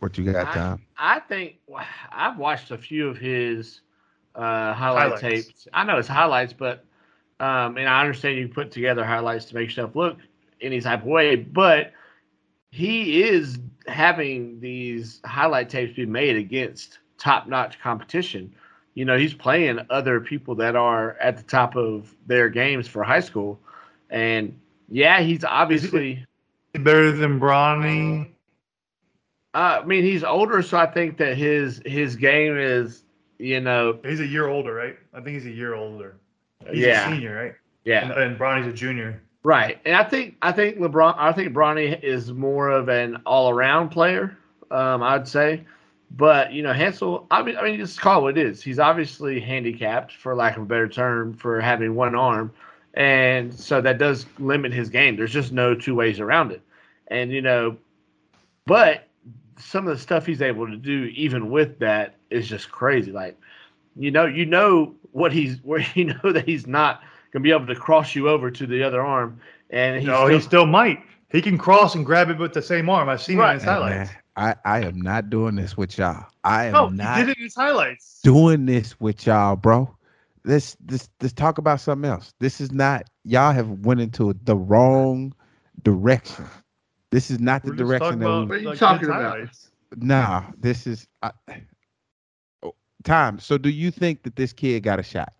What 0.00 0.16
you 0.18 0.32
got, 0.32 0.48
I- 0.48 0.54
Tom? 0.54 0.80
I 0.96 1.20
think 1.20 1.56
I've 2.12 2.38
watched 2.38 2.70
a 2.70 2.78
few 2.78 3.08
of 3.08 3.16
his 3.18 3.80
uh, 4.34 4.72
highlight 4.72 5.02
Highlights. 5.04 5.20
tapes. 5.20 5.68
I 5.72 5.84
know 5.84 5.98
it's 5.98 6.08
highlights, 6.08 6.52
but 6.52 6.84
um, 7.40 7.76
and 7.76 7.88
I 7.88 8.00
understand 8.00 8.36
you 8.38 8.48
put 8.48 8.70
together 8.70 9.04
highlights 9.04 9.46
to 9.46 9.54
make 9.54 9.66
yourself 9.68 9.96
look 9.96 10.18
any 10.60 10.80
type 10.80 11.00
of 11.00 11.06
way, 11.06 11.36
but 11.36 11.92
he 12.70 13.22
is 13.22 13.58
having 13.86 14.58
these 14.60 15.20
highlight 15.24 15.68
tapes 15.68 15.94
be 15.94 16.06
made 16.06 16.36
against 16.36 16.98
top-notch 17.18 17.80
competition. 17.80 18.54
You 18.94 19.04
know, 19.04 19.16
he's 19.18 19.34
playing 19.34 19.80
other 19.90 20.20
people 20.20 20.54
that 20.56 20.74
are 20.76 21.16
at 21.20 21.36
the 21.36 21.42
top 21.42 21.76
of 21.76 22.14
their 22.26 22.48
games 22.48 22.86
for 22.88 23.02
high 23.02 23.20
school, 23.20 23.60
and 24.10 24.58
yeah, 24.88 25.20
he's 25.20 25.44
obviously. 25.44 26.24
Better 26.72 27.12
than 27.12 27.38
Bronny. 27.38 28.33
Uh, 29.54 29.80
I 29.82 29.84
mean, 29.84 30.02
he's 30.02 30.24
older, 30.24 30.62
so 30.62 30.76
I 30.78 30.86
think 30.86 31.16
that 31.18 31.36
his 31.36 31.80
his 31.86 32.16
game 32.16 32.58
is, 32.58 33.04
you 33.38 33.60
know, 33.60 33.98
He's 34.04 34.20
a 34.20 34.26
year 34.26 34.48
older, 34.48 34.74
right? 34.74 34.96
I 35.12 35.18
think 35.20 35.34
he's 35.36 35.46
a 35.46 35.50
year 35.50 35.74
older. 35.74 36.16
He's 36.70 36.84
Yeah. 36.84 37.08
a 37.08 37.12
senior, 37.14 37.36
right? 37.36 37.54
yeah, 37.84 38.02
And, 38.04 38.12
and 38.12 38.38
Bronny's 38.38 38.66
a 38.66 38.72
junior. 38.72 39.20
right. 39.44 39.78
And 39.84 39.94
I 39.94 40.02
think 40.04 40.36
I 40.42 40.50
think 40.52 40.78
LeBron, 40.78 41.14
I 41.18 41.32
think 41.32 41.52
Bronny 41.52 42.02
is 42.02 42.32
more 42.32 42.68
of 42.70 42.88
an 42.88 43.18
all 43.26 43.50
around 43.50 43.90
player. 43.90 44.36
Um, 44.70 45.02
I'd 45.02 45.28
say, 45.28 45.64
But 46.10 46.52
you 46.52 46.62
know, 46.62 46.72
Hansel. 46.72 47.26
I 47.30 47.42
mean, 47.42 47.56
I 47.56 47.62
mean, 47.62 47.76
just 47.78 48.00
call 48.00 48.20
it 48.20 48.22
what 48.22 48.38
it 48.38 48.46
is. 48.46 48.62
He's 48.62 48.78
obviously 48.80 49.38
handicapped, 49.38 50.12
for 50.14 50.34
lack 50.34 50.56
of 50.56 50.62
a 50.64 50.66
better 50.66 50.88
term, 50.88 51.32
for 51.34 51.60
having 51.60 51.94
one 51.94 52.14
arm, 52.16 52.50
and 52.94 53.54
so 53.54 53.80
that 53.82 53.98
does 53.98 54.26
limit 54.38 54.72
his 54.72 54.88
game. 54.88 55.14
There's 55.16 55.32
just 55.32 55.52
no 55.52 55.74
two 55.76 55.94
ways 55.94 56.18
around 56.18 56.50
it. 56.50 56.62
And 57.08 57.30
you 57.30 57.42
know, 57.42 57.76
but 58.66 59.03
some 59.58 59.86
of 59.86 59.94
the 59.94 60.00
stuff 60.00 60.26
he's 60.26 60.42
able 60.42 60.66
to 60.66 60.76
do, 60.76 61.04
even 61.14 61.50
with 61.50 61.78
that, 61.80 62.14
is 62.30 62.48
just 62.48 62.70
crazy. 62.70 63.12
Like, 63.12 63.38
you 63.96 64.10
know, 64.10 64.26
you 64.26 64.44
know 64.46 64.94
what 65.12 65.32
he's 65.32 65.58
where 65.62 65.84
you 65.94 66.04
know 66.04 66.32
that 66.32 66.44
he's 66.46 66.66
not 66.66 67.02
gonna 67.32 67.42
be 67.42 67.50
able 67.52 67.66
to 67.66 67.74
cross 67.76 68.14
you 68.14 68.28
over 68.28 68.50
to 68.50 68.66
the 68.66 68.82
other 68.82 69.02
arm, 69.02 69.40
and 69.70 69.96
he's 69.96 70.06
no, 70.06 70.26
still, 70.26 70.28
he 70.28 70.40
still 70.40 70.66
might. 70.66 71.00
He 71.30 71.42
can 71.42 71.58
cross 71.58 71.94
and 71.94 72.06
grab 72.06 72.30
it 72.30 72.38
with 72.38 72.52
the 72.54 72.62
same 72.62 72.88
arm. 72.88 73.08
I've 73.08 73.20
seen 73.22 73.38
it 73.38 73.40
Right. 73.40 73.50
in 73.50 73.54
his 73.54 73.64
highlights. 73.64 74.10
man, 74.10 74.16
I, 74.36 74.54
I 74.64 74.80
am 74.82 75.00
not 75.00 75.30
doing 75.30 75.56
this 75.56 75.76
with 75.76 75.98
y'all. 75.98 76.26
I 76.44 76.66
am 76.66 76.72
No, 76.72 76.88
he 76.90 76.96
not 76.96 77.16
did 77.16 77.28
it 77.30 77.36
in 77.38 77.42
his 77.44 77.54
highlights. 77.54 78.20
doing 78.22 78.66
this 78.66 78.98
with 79.00 79.26
y'all, 79.26 79.56
bro. 79.56 79.94
Let's 80.44 80.76
let's 80.90 81.08
let's 81.20 81.32
talk 81.32 81.58
about 81.58 81.80
something 81.80 82.08
else. 82.08 82.34
This 82.38 82.60
is 82.60 82.70
not 82.70 83.04
y'all 83.24 83.52
have 83.52 83.68
went 83.84 84.00
into 84.00 84.34
the 84.44 84.56
wrong 84.56 85.34
direction. 85.82 86.44
This 87.14 87.30
is 87.30 87.38
not 87.38 87.64
the 87.64 87.70
We're 87.70 87.76
just 87.76 87.78
direction 87.78 88.18
talking 88.18 88.18
that 88.18 88.26
about 88.26 88.48
What 88.48 88.56
are 88.56 88.60
you 88.60 88.68
like, 88.70 88.78
talking 88.78 89.08
about? 89.08 89.22
highlights. 89.34 89.70
nah. 89.94 90.42
This 90.58 90.84
is 90.84 91.06
I, 91.22 91.30
oh, 92.64 92.74
time. 93.04 93.38
So, 93.38 93.56
do 93.56 93.68
you 93.70 93.92
think 93.92 94.24
that 94.24 94.34
this 94.34 94.52
kid 94.52 94.82
got 94.82 94.98
a 94.98 95.04
shot? 95.04 95.32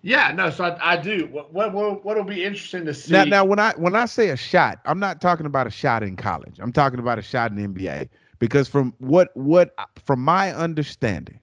yeah, 0.00 0.32
no. 0.32 0.48
So 0.48 0.64
I, 0.64 0.94
I 0.94 0.96
do. 0.96 1.28
What 1.30 1.52
what 1.52 1.74
what 1.74 2.02
what'll 2.02 2.24
be 2.24 2.42
interesting 2.42 2.86
to 2.86 2.94
see? 2.94 3.12
Now, 3.12 3.24
now, 3.24 3.44
when 3.44 3.58
I 3.58 3.74
when 3.76 3.94
I 3.94 4.06
say 4.06 4.30
a 4.30 4.36
shot, 4.38 4.80
I'm 4.86 4.98
not 4.98 5.20
talking 5.20 5.44
about 5.44 5.66
a 5.66 5.70
shot 5.70 6.02
in 6.02 6.16
college. 6.16 6.56
I'm 6.58 6.72
talking 6.72 6.98
about 6.98 7.18
a 7.18 7.22
shot 7.22 7.50
in 7.50 7.58
the 7.58 7.68
NBA. 7.68 8.08
Because 8.38 8.68
from 8.68 8.94
what 8.98 9.36
what 9.36 9.74
from 10.06 10.20
my 10.20 10.52
understanding, 10.54 11.38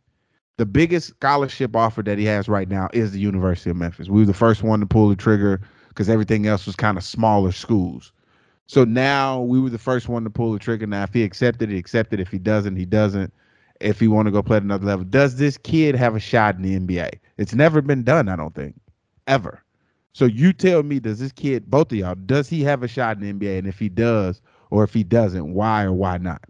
the 0.58 0.66
biggest 0.66 1.10
scholarship 1.10 1.76
offer 1.76 2.02
that 2.02 2.18
he 2.18 2.26
has 2.26 2.50
right 2.50 2.68
now 2.68 2.90
is 2.92 3.12
the 3.12 3.20
University 3.20 3.70
of 3.70 3.78
Memphis. 3.78 4.10
We 4.10 4.22
were 4.22 4.26
the 4.26 4.34
first 4.34 4.64
one 4.64 4.80
to 4.80 4.88
pull 4.88 5.10
the 5.10 5.16
trigger 5.16 5.62
because 5.90 6.10
everything 6.10 6.48
else 6.48 6.66
was 6.66 6.76
kind 6.76 6.98
of 6.98 7.04
smaller 7.04 7.52
schools. 7.52 8.12
So 8.70 8.84
now 8.84 9.42
we 9.42 9.60
were 9.60 9.72
the 9.72 9.80
first 9.80 10.10
one 10.10 10.24
to 10.26 10.30
pull 10.30 10.54
the 10.54 10.60
trigger. 10.60 10.86
Now, 10.86 11.02
if 11.02 11.12
he 11.12 11.24
accepted, 11.24 11.72
he 11.72 11.78
accepted. 11.80 12.20
If 12.20 12.30
he 12.30 12.38
doesn't, 12.38 12.76
he 12.76 12.86
doesn't. 12.86 13.34
If 13.80 14.00
he 14.00 14.08
want 14.08 14.28
to 14.28 14.32
go 14.32 14.44
play 14.44 14.58
at 14.58 14.64
another 14.64 14.86
level, 14.86 15.06
does 15.06 15.38
this 15.38 15.58
kid 15.58 15.96
have 15.96 16.16
a 16.16 16.20
shot 16.20 16.56
in 16.56 16.62
the 16.62 16.80
NBA? 16.80 17.18
It's 17.38 17.56
never 17.56 17.82
been 17.82 18.04
done, 18.04 18.30
I 18.30 18.36
don't 18.36 18.54
think, 18.54 18.80
ever. 19.26 19.64
So 20.14 20.26
you 20.26 20.54
tell 20.54 20.84
me, 20.84 21.00
does 21.00 21.18
this 21.18 21.32
kid, 21.32 21.72
both 21.72 21.92
of 21.92 21.98
y'all, 21.98 22.14
does 22.14 22.48
he 22.48 22.62
have 22.62 22.84
a 22.84 22.88
shot 22.88 23.18
in 23.18 23.24
the 23.24 23.34
NBA? 23.34 23.58
And 23.58 23.68
if 23.68 23.80
he 23.80 23.90
does, 23.90 24.40
or 24.70 24.84
if 24.84 24.94
he 24.94 25.04
doesn't, 25.04 25.52
why 25.52 25.86
or 25.86 25.94
why 25.94 26.20
not? 26.20 26.44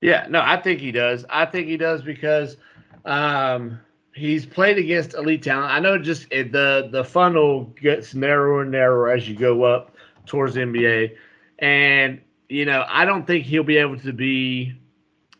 Yeah, 0.00 0.28
no, 0.30 0.40
I 0.40 0.56
think 0.62 0.80
he 0.80 0.92
does. 0.92 1.26
I 1.28 1.44
think 1.44 1.68
he 1.68 1.76
does 1.76 2.00
because 2.00 2.56
um, 3.04 3.78
he's 4.14 4.46
played 4.46 4.78
against 4.78 5.12
elite 5.12 5.42
talent. 5.42 5.74
I 5.74 5.78
know 5.80 5.98
just 5.98 6.30
the 6.30 6.88
the 6.90 7.04
funnel 7.04 7.64
gets 7.82 8.14
narrower 8.14 8.62
and 8.62 8.70
narrower 8.70 9.10
as 9.10 9.28
you 9.28 9.36
go 9.36 9.64
up 9.64 9.94
towards 10.26 10.54
the 10.54 10.60
NBA, 10.60 11.16
and 11.58 12.20
you 12.48 12.64
know 12.64 12.84
I 12.88 13.04
don't 13.04 13.26
think 13.26 13.44
he'll 13.44 13.62
be 13.62 13.78
able 13.78 13.98
to 14.00 14.12
be. 14.12 14.74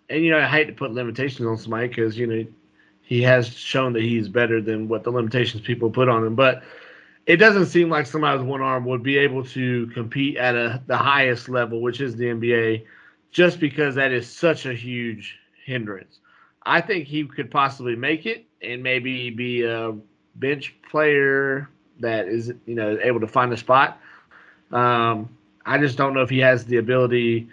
And 0.09 0.25
you 0.25 0.31
know 0.31 0.39
I 0.39 0.47
hate 0.47 0.67
to 0.67 0.73
put 0.73 0.93
limitations 0.93 1.47
on 1.47 1.57
somebody 1.57 1.89
because 1.89 2.19
you 2.19 2.27
know 2.27 2.47
he 3.03 3.23
has 3.23 3.49
shown 3.49 3.93
that 3.95 4.03
he's 4.03 4.29
better 4.29 4.61
than 4.61 4.89
what 4.89 5.05
the 5.05 5.11
limitations 5.11 5.63
people 5.63 5.91
put 5.91 6.09
on 6.09 6.25
him, 6.25 6.35
but. 6.35 6.63
It 7.27 7.37
doesn't 7.37 7.67
seem 7.67 7.91
like 7.91 8.07
somebody 8.07 8.39
with 8.39 8.49
one 8.49 8.63
arm 8.63 8.87
would 8.87 9.05
be 9.05 9.17
able 9.19 9.45
to 9.45 9.87
compete 9.89 10.37
at 10.37 10.57
a 10.57 10.83
the 10.87 10.97
highest 10.97 11.49
level, 11.49 11.81
which 11.81 12.01
is 12.01 12.17
the 12.17 12.25
NBA, 12.25 12.87
just 13.31 13.61
because 13.61 13.95
that 13.95 14.11
is 14.11 14.29
such 14.29 14.67
a 14.67 14.73
huge 14.73 15.39
hindrance. 15.65 16.19
I 16.65 16.81
think 16.81 17.07
he 17.07 17.25
could 17.25 17.51
possibly 17.51 17.97
make 17.97 18.27
it 18.27 18.47
and 18.63 18.83
maybe 18.83 19.31
be 19.31 19.63
a 19.63 19.95
bench 20.37 20.75
player 20.91 21.69
that 22.01 22.29
is, 22.29 22.53
you 22.67 22.75
know, 22.75 22.99
able 23.03 23.21
to 23.21 23.27
find 23.27 23.53
a 23.53 23.57
spot. 23.57 24.01
Um, 24.73 25.29
I 25.67 25.79
just 25.79 25.97
don't 25.97 26.15
know 26.15 26.23
if 26.23 26.31
he 26.31 26.39
has 26.39 26.65
the 26.65 26.77
ability, 26.79 27.49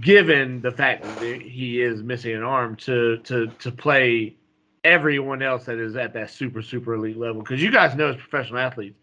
given 0.00 0.60
the 0.60 0.70
fact 0.70 1.02
that 1.02 1.40
he 1.42 1.80
is 1.82 2.02
missing 2.02 2.34
an 2.34 2.42
arm, 2.42 2.76
to 2.76 3.18
to 3.18 3.48
to 3.48 3.70
play 3.70 4.36
everyone 4.84 5.42
else 5.42 5.64
that 5.64 5.78
is 5.78 5.96
at 5.96 6.12
that 6.14 6.30
super 6.30 6.62
super 6.62 6.94
elite 6.94 7.16
level. 7.16 7.42
Because 7.42 7.62
you 7.62 7.70
guys 7.70 7.94
know 7.96 8.08
as 8.08 8.16
professional 8.16 8.60
athletes, 8.60 8.98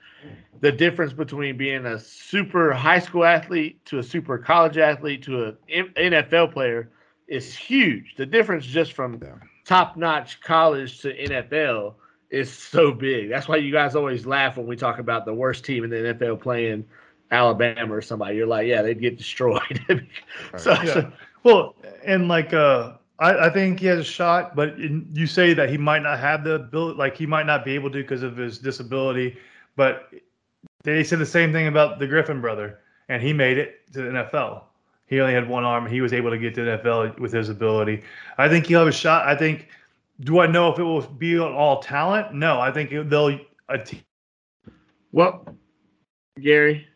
the 0.62 0.72
difference 0.72 1.14
between 1.14 1.58
being 1.58 1.86
a 1.86 2.00
super 2.00 2.72
high 2.72 3.00
school 3.00 3.26
athlete 3.26 3.84
to 3.86 4.00
a 4.00 4.04
super 4.04 4.38
college 4.38 4.78
athlete 4.78 5.24
to 5.24 5.46
an 5.48 5.94
NFL 5.96 6.54
player 6.54 6.90
is 7.28 7.56
huge. 7.56 8.16
The 8.16 8.26
difference 8.26 8.66
just 8.66 8.94
from 8.94 9.20
Yeah. 9.22 9.36
top 9.66 9.98
notch 9.98 10.42
college 10.42 11.02
to 11.02 11.14
NFL 11.14 11.96
is 12.30 12.52
so 12.52 12.92
big. 12.92 13.30
That's 13.30 13.48
why 13.48 13.58
you 13.58 13.72
guys 13.72 13.96
always 13.96 14.26
laugh 14.26 14.58
when 14.58 14.68
we 14.68 14.76
talk 14.76 15.00
about 15.00 15.26
the 15.26 15.34
worst 15.34 15.66
team 15.66 15.84
in 15.84 15.90
the 15.90 16.14
NFL 16.14 16.38
playing 16.42 16.86
Alabama 17.32 17.94
or 17.96 18.02
somebody. 18.02 18.36
You're 18.38 18.48
like, 18.48 18.68
yeah, 18.68 18.82
they'd 18.82 19.00
get 19.00 19.18
destroyed. 19.18 19.62
so, 20.58 20.72
Yeah. 20.74 20.86
so- 20.94 21.12
Well, 21.44 21.76
and 22.06 22.28
like 22.28 22.54
uh, 22.54 22.94
I, 23.20 23.48
I 23.48 23.50
think 23.50 23.80
he 23.80 23.88
has 23.88 24.00
a 24.00 24.04
shot, 24.04 24.56
but 24.56 24.70
in, 24.80 25.08
you 25.14 25.26
say 25.26 25.54
that 25.54 25.70
he 25.70 25.78
might 25.78 26.04
not 26.04 26.20
have 26.20 26.44
the 26.44 26.56
ability, 26.56 26.98
like 26.98 27.16
he 27.18 27.26
might 27.26 27.46
not 27.46 27.66
be 27.66 27.72
able 27.74 27.90
to 27.92 28.02
because 28.02 28.22
of 28.24 28.38
his 28.38 28.60
disability. 28.60 29.38
But 29.76 30.10
they 30.84 31.04
said 31.04 31.20
the 31.20 31.26
same 31.26 31.52
thing 31.52 31.68
about 31.68 31.98
the 32.00 32.06
Griffin 32.08 32.42
brother, 32.42 32.80
and 33.10 33.24
he 33.24 33.34
made 33.34 33.58
it 33.58 33.92
to 33.94 34.02
the 34.04 34.10
NFL. 34.10 34.64
He 35.08 35.20
only 35.20 35.34
had 35.34 35.48
one 35.50 35.64
arm. 35.64 35.86
He 35.88 36.00
was 36.02 36.14
able 36.14 36.30
to 36.30 36.38
get 36.38 36.54
to 36.56 36.64
the 36.64 36.78
NFL 36.78 37.20
with 37.20 37.34
his 37.34 37.50
ability. 37.50 38.04
I 38.38 38.48
think 38.48 38.66
he'll 38.68 38.80
have 38.80 38.88
a 38.88 38.92
shot. 38.92 39.28
I 39.28 39.36
think. 39.36 39.68
Do 40.22 40.40
I 40.40 40.46
know 40.46 40.72
if 40.72 40.78
it 40.78 40.84
will 40.84 41.02
be 41.02 41.40
all 41.40 41.82
talent? 41.82 42.34
No, 42.36 42.60
I 42.60 42.72
think 42.72 42.92
it- 42.92 43.10
they'll. 43.10 43.40
A 43.70 43.78
team 43.78 44.02
well, 45.14 45.46
Gary, 46.42 46.88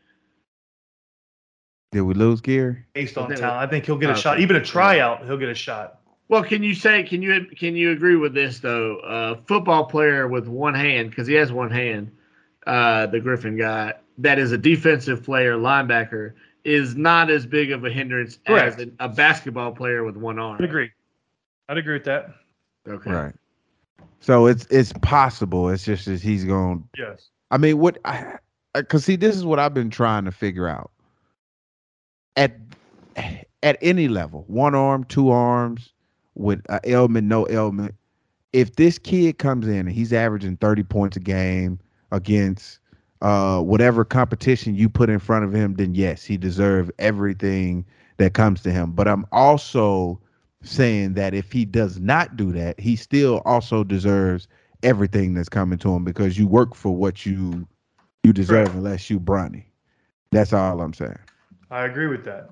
Did 1.92 2.02
we 2.02 2.14
lose 2.14 2.42
Gary? 2.42 2.86
based 2.94 3.18
on 3.18 3.30
talent. 3.30 3.44
I 3.44 3.68
think 3.68 3.86
he'll 3.86 3.98
get 3.98 4.10
a 4.10 4.16
shot. 4.16 4.40
Even 4.40 4.56
a 4.58 4.64
tryout, 4.64 5.26
he'll 5.26 5.38
get 5.38 5.50
a 5.50 5.56
shot. 5.56 6.00
Well, 6.28 6.44
can 6.44 6.64
you 6.64 6.74
say 6.74 7.04
can 7.04 7.22
you 7.22 7.46
can 7.58 7.76
you 7.76 7.92
agree 7.92 8.16
with 8.16 8.34
this 8.34 8.60
though? 8.60 8.98
Uh, 8.98 9.36
football 9.48 9.86
player 9.86 10.28
with 10.28 10.48
one 10.48 10.74
hand 10.74 11.12
because 11.12 11.28
he 11.28 11.36
has 11.36 11.52
one 11.52 11.70
hand, 11.72 12.12
uh, 12.66 13.06
the 13.08 13.20
Griffin 13.20 13.58
guy 13.58 13.94
that 14.18 14.40
is 14.40 14.52
a 14.52 14.58
defensive 14.58 15.24
player, 15.24 15.56
linebacker, 15.56 16.34
is 16.64 16.96
not 16.96 17.30
as 17.30 17.46
big 17.46 17.72
of 17.72 17.86
a 17.86 17.90
hindrance 17.90 18.40
Correct. 18.46 18.80
as 18.80 18.88
a, 18.88 18.92
a 19.06 19.10
basketball 19.10 19.72
player 19.72 20.04
with 20.04 20.16
one 20.18 20.40
arm. 20.40 20.56
I'd 20.60 20.64
agree. 20.66 20.90
I'd 21.70 21.78
agree 21.78 21.94
with 21.94 22.06
that. 22.06 22.30
Okay. 22.88 23.12
Right. 23.12 23.34
So 24.20 24.48
it's 24.48 24.66
it's 24.70 24.94
possible. 25.02 25.70
It's 25.70 25.86
just 25.86 26.06
that 26.06 26.22
he's 26.22 26.44
going. 26.46 26.88
Yes. 26.98 27.30
I 27.52 27.58
mean, 27.58 27.78
what? 27.78 28.00
I 28.06 28.38
Because 28.74 29.06
see, 29.06 29.16
this 29.16 29.36
is 29.36 29.46
what 29.46 29.60
I've 29.60 29.74
been 29.74 29.90
trying 29.90 30.26
to 30.26 30.32
figure 30.32 30.68
out. 30.68 30.92
At 32.36 32.58
at 33.64 33.78
any 33.82 34.08
level, 34.08 34.44
one 34.48 34.76
arm, 34.76 35.04
two 35.06 35.30
arms, 35.30 35.94
with 36.36 36.62
an 36.70 36.80
ailment, 36.84 37.28
no 37.28 37.48
ailment. 37.50 37.96
If 38.54 38.76
this 38.76 38.98
kid 38.98 39.38
comes 39.38 39.68
in 39.68 39.80
and 39.88 39.92
he's 39.92 40.14
averaging 40.14 40.58
thirty 40.58 40.84
points 40.84 41.18
a 41.18 41.20
game 41.20 41.80
against 42.12 42.80
uh 43.22 43.62
whatever 43.62 44.06
competition 44.06 44.76
you 44.76 44.90
put 44.90 45.10
in 45.10 45.20
front 45.20 45.46
of 45.46 45.54
him, 45.54 45.76
then 45.76 45.96
yes, 45.96 46.24
he 46.24 46.38
deserves 46.38 46.92
everything 47.00 47.86
that 48.18 48.34
comes 48.34 48.62
to 48.64 48.72
him. 48.72 48.92
But 48.92 49.08
I'm 49.08 49.26
also 49.32 50.20
saying 50.64 51.14
that 51.14 51.34
if 51.34 51.52
he 51.52 51.66
does 51.66 52.00
not 52.00 52.36
do 52.36 52.52
that, 52.54 52.80
he 52.80 52.96
still 52.96 53.42
also 53.46 53.84
deserves 53.84 54.48
everything 54.84 55.34
that's 55.34 55.50
coming 55.50 55.78
to 55.80 55.94
him 55.94 56.04
because 56.04 56.38
you 56.38 56.48
work 56.48 56.76
for 56.76 56.96
what 56.96 57.26
you 57.26 57.68
you 58.24 58.34
deserve 58.34 58.74
unless 58.76 59.10
you 59.10 59.20
Bronny. 59.20 59.66
That's 60.32 60.54
all 60.54 60.82
I'm 60.82 60.94
saying. 60.94 61.18
I 61.76 61.84
agree 61.86 62.08
with 62.08 62.24
that. 62.24 62.50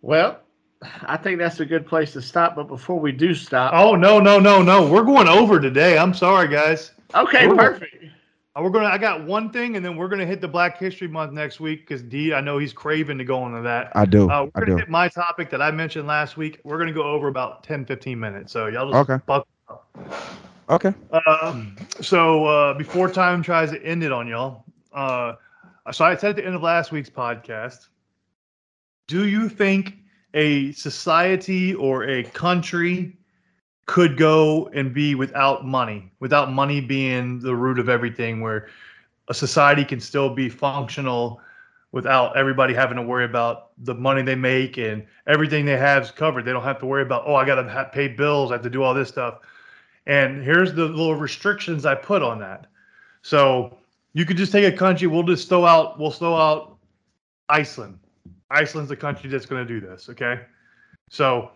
Well, 0.00 0.38
I 1.02 1.18
think 1.18 1.38
that's 1.38 1.60
a 1.60 1.66
good 1.66 1.86
place 1.86 2.14
to 2.14 2.22
stop. 2.22 2.56
But 2.56 2.68
before 2.68 2.98
we 2.98 3.12
do 3.12 3.34
stop, 3.34 3.72
Oh 3.74 3.94
no, 3.94 4.18
no, 4.18 4.38
no, 4.38 4.62
no. 4.62 4.90
We're 4.90 5.02
going 5.04 5.28
over 5.28 5.60
today. 5.60 5.98
I'm 5.98 6.14
sorry, 6.14 6.48
guys. 6.48 6.92
okay, 7.14 7.46
we're- 7.46 7.58
perfect. 7.58 8.04
Uh, 8.56 8.62
We're 8.62 8.70
gonna. 8.70 8.86
I 8.88 8.96
got 8.96 9.24
one 9.26 9.50
thing, 9.50 9.76
and 9.76 9.84
then 9.84 9.94
we're 9.94 10.08
gonna 10.08 10.24
hit 10.24 10.40
the 10.40 10.48
Black 10.48 10.78
History 10.78 11.06
Month 11.06 11.32
next 11.34 11.60
week 11.60 11.80
because 11.86 12.02
D. 12.02 12.32
I 12.32 12.40
know 12.40 12.56
he's 12.56 12.72
craving 12.72 13.18
to 13.18 13.24
go 13.24 13.46
into 13.46 13.60
that. 13.60 13.92
I 13.94 14.06
do. 14.06 14.30
Uh, 14.30 14.32
I 14.32 14.42
we're 14.44 14.50
gonna 14.54 14.66
do. 14.66 14.76
hit 14.78 14.88
my 14.88 15.06
topic 15.06 15.50
that 15.50 15.60
I 15.60 15.70
mentioned 15.70 16.06
last 16.08 16.38
week. 16.38 16.60
We're 16.64 16.78
gonna 16.78 16.94
go 16.94 17.02
over 17.02 17.28
about 17.28 17.62
10, 17.62 17.84
15 17.84 18.18
minutes. 18.18 18.52
So 18.52 18.66
y'all 18.68 18.90
just 18.90 19.10
Okay. 19.10 19.22
buck 19.26 19.46
Okay. 20.70 20.92
Um, 21.26 21.76
so 22.00 22.46
uh, 22.46 22.74
before 22.74 23.10
time 23.10 23.42
tries 23.42 23.70
to 23.70 23.82
end 23.84 24.02
it 24.02 24.12
on 24.12 24.26
y'all, 24.26 24.64
uh, 24.94 25.34
so 25.92 26.04
I 26.04 26.16
said 26.16 26.30
at 26.30 26.36
the 26.36 26.44
end 26.44 26.54
of 26.54 26.62
last 26.62 26.92
week's 26.92 27.10
podcast, 27.10 27.88
do 29.06 29.26
you 29.26 29.48
think 29.48 29.96
a 30.34 30.72
society 30.72 31.74
or 31.74 32.04
a 32.04 32.22
country 32.24 33.16
could 33.86 34.18
go 34.18 34.68
and 34.74 34.92
be 34.92 35.14
without 35.14 35.66
money, 35.66 36.10
without 36.20 36.52
money 36.52 36.80
being 36.80 37.38
the 37.40 37.54
root 37.56 37.78
of 37.78 37.88
everything, 37.88 38.42
where 38.42 38.68
a 39.28 39.34
society 39.34 39.84
can 39.84 39.98
still 39.98 40.34
be 40.34 40.48
functional 40.48 41.40
without 41.92 42.36
everybody 42.36 42.74
having 42.74 42.96
to 42.96 43.02
worry 43.02 43.24
about 43.24 43.70
the 43.78 43.94
money 43.94 44.20
they 44.20 44.34
make 44.34 44.76
and 44.76 45.06
everything 45.26 45.64
they 45.64 45.76
have 45.76 46.02
is 46.02 46.10
covered. 46.10 46.44
They 46.44 46.52
don't 46.52 46.62
have 46.62 46.78
to 46.80 46.86
worry 46.86 47.02
about, 47.02 47.22
oh, 47.26 47.34
I 47.34 47.46
got 47.46 47.54
to 47.54 47.90
pay 47.92 48.08
bills, 48.08 48.50
I 48.50 48.54
have 48.54 48.62
to 48.62 48.70
do 48.70 48.82
all 48.82 48.92
this 48.92 49.08
stuff. 49.08 49.38
And 50.06 50.44
here's 50.44 50.74
the 50.74 50.84
little 50.84 51.14
restrictions 51.14 51.86
I 51.86 51.94
put 51.94 52.22
on 52.22 52.38
that. 52.40 52.66
So 53.22 53.78
you 54.12 54.24
could 54.24 54.36
just 54.36 54.52
take 54.52 54.64
a 54.64 54.76
country, 54.76 55.06
we'll 55.06 55.22
just 55.22 55.48
throw 55.48 55.64
out, 55.64 55.98
we'll 55.98 56.10
throw 56.10 56.34
out 56.34 56.78
Iceland. 57.48 57.98
Iceland's 58.50 58.88
the 58.88 58.96
country 58.96 59.28
that's 59.28 59.46
going 59.46 59.66
to 59.66 59.80
do 59.80 59.86
this, 59.86 60.08
okay? 60.08 60.40
So 61.10 61.50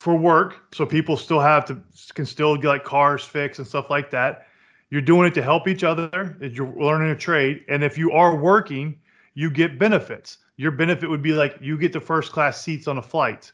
for 0.00 0.16
work, 0.16 0.74
so 0.74 0.86
people 0.86 1.16
still 1.16 1.40
have 1.40 1.64
to 1.66 1.80
can 2.14 2.26
still 2.26 2.56
get 2.56 2.68
like 2.68 2.84
cars 2.84 3.24
fixed 3.24 3.58
and 3.58 3.68
stuff 3.68 3.90
like 3.90 4.10
that. 4.10 4.46
You're 4.90 5.02
doing 5.02 5.28
it 5.28 5.34
to 5.34 5.42
help 5.42 5.68
each 5.68 5.84
other. 5.84 6.36
You're 6.40 6.72
learning 6.74 7.10
a 7.10 7.16
trade, 7.16 7.64
and 7.68 7.84
if 7.84 7.96
you 7.96 8.10
are 8.12 8.34
working, 8.34 8.98
you 9.34 9.50
get 9.50 9.78
benefits. 9.78 10.38
Your 10.56 10.72
benefit 10.72 11.08
would 11.08 11.22
be 11.22 11.32
like 11.32 11.56
you 11.60 11.78
get 11.78 11.92
the 11.92 12.00
first 12.00 12.32
class 12.32 12.62
seats 12.62 12.88
on 12.88 12.98
a 12.98 13.02
flight. 13.02 13.52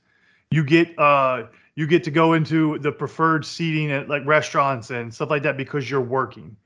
You 0.50 0.64
get 0.64 0.96
uh 0.98 1.44
you 1.74 1.86
get 1.86 2.04
to 2.04 2.10
go 2.10 2.32
into 2.32 2.78
the 2.78 2.92
preferred 2.92 3.44
seating 3.44 3.90
at 3.90 4.08
like 4.08 4.24
restaurants 4.24 4.90
and 4.90 5.12
stuff 5.12 5.30
like 5.30 5.42
that 5.42 5.56
because 5.56 5.90
you're 5.90 6.00
working 6.00 6.56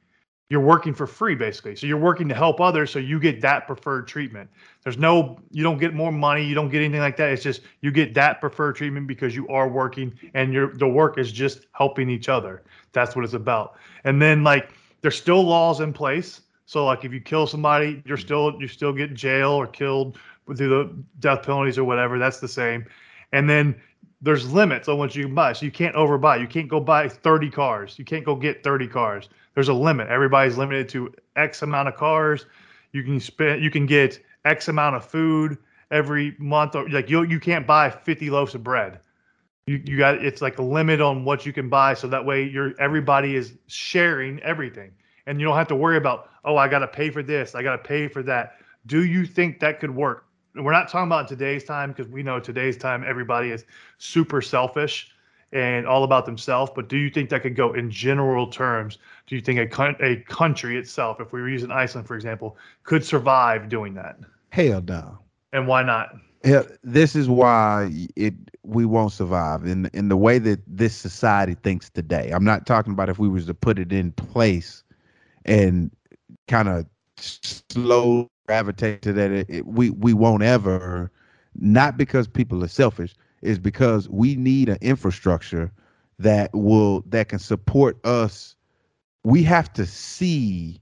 you're 0.51 0.61
working 0.61 0.93
for 0.93 1.07
free 1.07 1.37
basically. 1.37 1.77
So 1.77 1.87
you're 1.87 1.97
working 1.97 2.29
to 2.29 2.35
help 2.35 2.61
others 2.61 2.91
so 2.91 2.99
you 2.99 3.21
get 3.21 3.41
that 3.41 3.69
preferred 3.69 4.09
treatment. 4.09 4.51
There's 4.83 4.99
no 4.99 5.39
you 5.53 5.63
don't 5.63 5.79
get 5.79 5.95
more 5.95 6.13
money 6.13 6.45
you 6.45 6.55
don't 6.55 6.69
get 6.69 6.83
anything 6.83 7.01
like 7.01 7.17
that. 7.17 7.31
It's 7.31 7.43
just 7.43 7.63
you 7.81 7.93
get 7.93 8.13
that 8.15 8.41
preferred 8.41 8.75
treatment 8.75 9.07
because 9.07 9.35
you 9.35 9.49
are 9.49 9.69
working 9.69 10.13
and 10.35 10.53
your 10.53 10.75
the 10.75 10.89
work 10.89 11.17
is 11.19 11.31
just 11.33 11.67
helping 11.73 12.11
each 12.11 12.29
other. 12.29 12.63
That's 12.93 13.15
what 13.15 13.25
it's 13.25 13.35
about. 13.35 13.77
And 14.05 14.21
then 14.21 14.43
like 14.43 14.71
there's 15.01 15.17
still 15.17 15.43
laws 15.43 15.81
in 15.81 15.93
place. 15.93 16.41
So 16.67 16.85
like 16.85 17.05
if 17.05 17.13
you 17.13 17.21
kill 17.21 17.47
somebody 17.47 18.03
you're 18.05 18.17
still 18.17 18.61
you 18.61 18.67
still 18.67 18.93
get 18.93 19.15
jail 19.15 19.53
or 19.53 19.69
killed 19.69 20.19
through 20.57 20.69
the 20.69 20.93
death 21.21 21.45
penalties 21.45 21.79
or 21.79 21.85
whatever. 21.85 22.19
That's 22.19 22.41
the 22.41 22.49
same. 22.49 22.85
And 23.33 23.49
then 23.49 23.81
there's 24.21 24.53
limits 24.53 24.89
on 24.89 24.99
what 24.99 25.15
you 25.15 25.27
can 25.27 25.35
buy. 25.35 25.53
So 25.53 25.65
you 25.65 25.71
can't 25.71 25.95
overbuy. 25.95 26.41
You 26.41 26.49
can't 26.49 26.69
go 26.69 26.81
buy 26.81 27.09
30 27.09 27.51
cars. 27.51 27.99
You 27.99 28.05
can't 28.05 28.25
go 28.25 28.35
get 28.35 28.65
30 28.65 28.89
cars 28.89 29.29
there's 29.55 29.69
a 29.69 29.75
limit. 29.75 30.09
Everybody's 30.09 30.57
limited 30.57 30.89
to 30.91 31.13
X 31.37 31.63
amount 31.63 31.89
of 31.89 31.97
cars. 31.97 32.47
You 32.93 33.03
can 33.03 33.21
spend. 33.21 33.63
You 33.63 33.71
can 33.71 33.87
get 33.87 34.23
X 34.45 34.69
amount 34.69 34.97
of 34.97 35.05
food 35.05 35.59
every 35.91 36.35
month. 36.39 36.75
Or 36.75 36.89
like 36.89 37.11
you, 37.11 37.23
you 37.23 37.41
can't 37.41 37.67
buy 37.67 37.91
50 37.91 38.31
loaves 38.31 38.55
of 38.55 38.63
bread. 38.63 39.01
You, 39.67 39.83
you 39.85 39.99
got 39.99 40.25
it's 40.25 40.43
like 40.43 40.59
a 40.59 40.63
limit 40.63 41.01
on 41.01 41.25
what 41.25 41.45
you 41.45 41.53
can 41.53 41.69
buy. 41.69 41.95
So 41.95 42.09
that 42.09 42.25
way, 42.25 42.45
you're 42.45 42.73
everybody 42.81 43.37
is 43.37 43.55
sharing 43.67 44.41
everything, 44.41 44.93
and 45.27 45.41
you 45.41 45.47
don't 45.47 45.57
have 45.57 45.69
to 45.69 45.77
worry 45.77 45.97
about 45.97 46.31
oh 46.45 46.57
I 46.57 46.69
got 46.69 46.81
to 46.81 46.89
pay 46.89 47.11
for 47.11 47.23
this. 47.23 47.55
I 47.55 47.63
got 47.63 47.77
to 47.77 47.83
pay 47.83 48.09
for 48.09 48.23
that. 48.25 48.57
Do 48.87 49.05
you 49.05 49.27
think 49.27 49.61
that 49.61 49.79
could 49.79 49.95
work? 49.95 50.27
We're 50.55 50.73
not 50.73 50.89
talking 50.89 51.07
about 51.07 51.29
today's 51.29 51.63
time 51.63 51.91
because 51.93 52.09
we 52.09 52.23
know 52.23 52.41
today's 52.41 52.77
time 52.77 53.05
everybody 53.07 53.51
is 53.51 53.65
super 53.99 54.43
selfish 54.43 55.13
and 55.53 55.87
all 55.87 56.05
about 56.05 56.27
themselves. 56.27 56.71
But 56.75 56.89
do 56.89 56.97
you 56.97 57.11
think 57.11 57.31
that 57.31 57.43
could 57.43 57.57
go 57.57 57.73
in 57.73 57.91
general 57.91 58.47
terms? 58.47 58.99
Do 59.27 59.35
you 59.35 59.41
think 59.41 59.59
a, 59.59 59.97
a 60.05 60.17
country 60.23 60.77
itself, 60.77 61.21
if 61.21 61.33
we 61.33 61.41
were 61.41 61.49
using 61.49 61.71
Iceland, 61.71 62.07
for 62.07 62.15
example, 62.15 62.57
could 62.85 63.05
survive 63.05 63.69
doing 63.69 63.95
that? 63.95 64.19
Hell 64.51 64.83
no. 64.83 65.19
And 65.53 65.67
why 65.67 65.83
not? 65.83 66.15
Yeah, 66.45 66.63
this 66.83 67.15
is 67.15 67.29
why 67.29 67.91
it 68.17 68.35
we 68.63 68.87
won't 68.87 69.13
survive 69.13 69.67
in 69.67 69.91
in 69.93 70.09
the 70.09 70.17
way 70.17 70.39
that 70.39 70.61
this 70.67 70.97
society 70.97 71.55
thinks 71.55 71.91
today. 71.91 72.31
I'm 72.31 72.45
not 72.45 72.67
talking 72.67 72.93
about 72.95 73.11
if 73.11 73.19
we 73.19 73.29
was 73.29 73.45
to 73.47 73.55
put 73.55 73.79
it 73.79 73.93
in 73.93 74.13
place 74.13 74.83
and 75.45 75.91
kind 76.49 76.69
of 76.69 76.87
slow 77.19 78.31
gravitate 78.47 79.03
to 79.03 79.13
that. 79.13 79.31
It, 79.31 79.47
it, 79.51 79.67
we 79.67 79.91
we 79.91 80.15
won't 80.15 80.43
ever, 80.43 81.11
not 81.57 81.99
because 81.99 82.27
people 82.27 82.65
are 82.65 82.69
selfish, 82.69 83.15
is 83.43 83.59
because 83.59 84.09
we 84.09 84.35
need 84.37 84.69
an 84.69 84.79
infrastructure 84.81 85.73
that 86.19 86.55
will 86.55 87.03
that 87.07 87.29
can 87.29 87.39
support 87.39 87.99
us. 88.05 88.55
We 89.25 89.43
have 89.45 89.73
to 89.75 89.87
see 89.87 90.81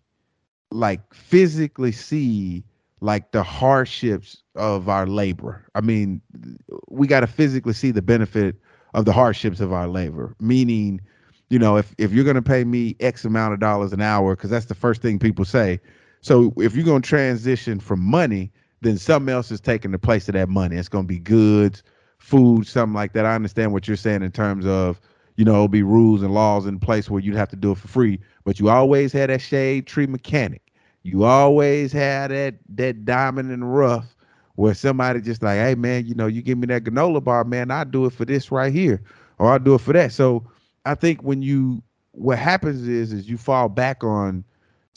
like 0.70 1.14
physically 1.14 1.92
see 1.92 2.64
like 3.00 3.30
the 3.30 3.42
hardships 3.42 4.42
of 4.56 4.88
our 4.88 5.06
labor. 5.06 5.64
I 5.74 5.80
mean 5.80 6.20
we 6.88 7.06
got 7.06 7.20
to 7.20 7.26
physically 7.26 7.72
see 7.72 7.90
the 7.90 8.02
benefit 8.02 8.56
of 8.94 9.04
the 9.04 9.12
hardships 9.12 9.60
of 9.60 9.72
our 9.72 9.86
labor. 9.86 10.34
Meaning 10.40 11.00
you 11.50 11.58
know 11.58 11.76
if 11.76 11.94
if 11.98 12.12
you're 12.12 12.24
going 12.24 12.36
to 12.36 12.42
pay 12.42 12.64
me 12.64 12.96
x 13.00 13.24
amount 13.24 13.54
of 13.54 13.60
dollars 13.60 13.92
an 13.92 14.02
hour 14.02 14.34
because 14.34 14.50
that's 14.50 14.66
the 14.66 14.74
first 14.74 15.00
thing 15.00 15.18
people 15.18 15.44
say. 15.44 15.80
So 16.20 16.52
if 16.56 16.74
you're 16.74 16.84
going 16.84 17.02
to 17.02 17.08
transition 17.08 17.78
from 17.78 18.00
money 18.00 18.50
then 18.80 18.98
something 18.98 19.32
else 19.32 19.50
is 19.50 19.60
taking 19.60 19.90
the 19.90 19.98
place 19.98 20.28
of 20.28 20.34
that 20.34 20.48
money. 20.48 20.76
It's 20.76 20.88
going 20.88 21.04
to 21.04 21.08
be 21.08 21.18
goods 21.18 21.82
food, 22.28 22.66
something 22.66 22.94
like 22.94 23.12
that. 23.14 23.24
I 23.24 23.34
understand 23.34 23.72
what 23.72 23.88
you're 23.88 23.96
saying 23.96 24.22
in 24.22 24.30
terms 24.30 24.66
of, 24.66 25.00
you 25.36 25.44
know, 25.44 25.54
it'll 25.54 25.68
be 25.68 25.82
rules 25.82 26.22
and 26.22 26.34
laws 26.34 26.66
in 26.66 26.78
place 26.78 27.08
where 27.08 27.22
you'd 27.22 27.36
have 27.36 27.48
to 27.50 27.56
do 27.56 27.72
it 27.72 27.78
for 27.78 27.88
free. 27.88 28.20
But 28.44 28.60
you 28.60 28.68
always 28.68 29.12
had 29.12 29.30
that 29.30 29.40
shade 29.40 29.86
tree 29.86 30.06
mechanic. 30.06 30.62
You 31.02 31.24
always 31.24 31.92
had 31.92 32.30
that 32.30 32.56
that 32.76 33.04
diamond 33.04 33.50
in 33.50 33.60
the 33.60 33.66
rough 33.66 34.14
where 34.56 34.74
somebody 34.74 35.20
just 35.20 35.42
like, 35.42 35.58
hey 35.58 35.74
man, 35.74 36.06
you 36.06 36.14
know, 36.14 36.26
you 36.26 36.42
give 36.42 36.58
me 36.58 36.66
that 36.66 36.84
granola 36.84 37.22
bar, 37.22 37.44
man, 37.44 37.70
I'll 37.70 37.84
do 37.84 38.04
it 38.06 38.12
for 38.12 38.24
this 38.24 38.50
right 38.50 38.72
here. 38.72 39.02
Or 39.38 39.52
I'll 39.52 39.58
do 39.60 39.74
it 39.74 39.80
for 39.80 39.92
that. 39.92 40.12
So 40.12 40.44
I 40.84 40.94
think 40.94 41.22
when 41.22 41.42
you 41.42 41.82
what 42.12 42.38
happens 42.38 42.86
is 42.86 43.12
is 43.12 43.28
you 43.28 43.38
fall 43.38 43.68
back 43.68 44.02
on 44.04 44.44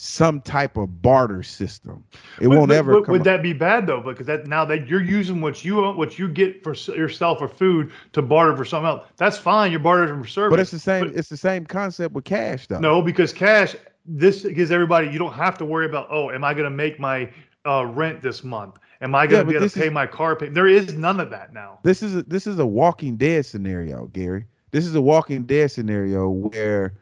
some 0.04 0.42
type 0.42 0.78
of 0.78 1.00
barter 1.04 1.44
system. 1.44 2.04
It 2.42 2.48
would, 2.48 2.58
won't 2.58 2.72
ever. 2.72 2.96
Would, 2.96 3.08
would 3.08 3.24
that 3.24 3.44
be 3.44 3.54
bad 3.54 3.86
though? 3.86 4.02
Because 4.02 4.26
that 4.26 4.48
now 4.48 4.66
that 4.66 4.88
you're 4.88 5.04
using 5.04 5.42
what 5.42 5.64
you 5.64 5.80
what 5.92 6.18
you 6.18 6.28
get 6.28 6.64
for 6.64 6.74
yourself 6.74 7.40
or 7.40 7.48
food 7.48 7.92
to 8.14 8.24
barter 8.24 8.58
for 8.58 8.66
something 8.66 8.88
else, 8.88 9.08
that's 9.18 9.38
fine. 9.38 9.70
You're 9.70 9.80
bartering 9.80 10.20
for 10.20 10.28
service. 10.28 10.54
But 10.54 10.60
it's 10.60 10.72
the 10.72 10.80
same. 10.80 11.06
But, 11.06 11.16
it's 11.16 11.30
the 11.30 11.38
same 11.38 11.68
concept 11.68 12.16
with 12.16 12.24
cash 12.24 12.66
though. 12.66 12.80
No, 12.80 13.04
because 13.04 13.32
cash. 13.32 13.76
This 14.04 14.42
gives 14.42 14.72
everybody. 14.72 15.08
You 15.10 15.20
don't 15.20 15.34
have 15.34 15.60
to 15.60 15.66
worry 15.66 15.86
about. 15.86 16.08
Oh, 16.10 16.32
am 16.32 16.44
I 16.44 16.56
going 16.56 16.64
to 16.64 16.76
make 16.76 17.00
my 17.00 17.32
uh, 17.68 17.86
rent 17.86 18.24
this 18.24 18.44
month? 18.44 18.78
Am 19.02 19.14
I 19.14 19.28
going 19.28 19.46
to 19.46 19.52
be 19.52 19.56
able 19.56 19.70
to 19.70 19.80
pay 19.80 19.88
is, 19.88 19.94
my 19.94 20.08
car 20.08 20.36
payment? 20.36 20.56
There 20.56 20.66
is 20.66 20.94
none 20.94 21.20
of 21.20 21.30
that 21.30 21.54
now. 21.54 21.78
This 21.84 22.02
is 22.02 22.16
a, 22.16 22.24
this 22.24 22.48
is 22.48 22.58
a 22.58 22.66
Walking 22.66 23.18
Dead 23.18 23.46
scenario, 23.46 24.08
Gary. 24.08 24.46
This 24.72 24.88
is 24.88 24.96
a 24.96 25.02
Walking 25.02 25.44
Dead 25.44 25.70
scenario 25.70 26.28
where 26.28 26.96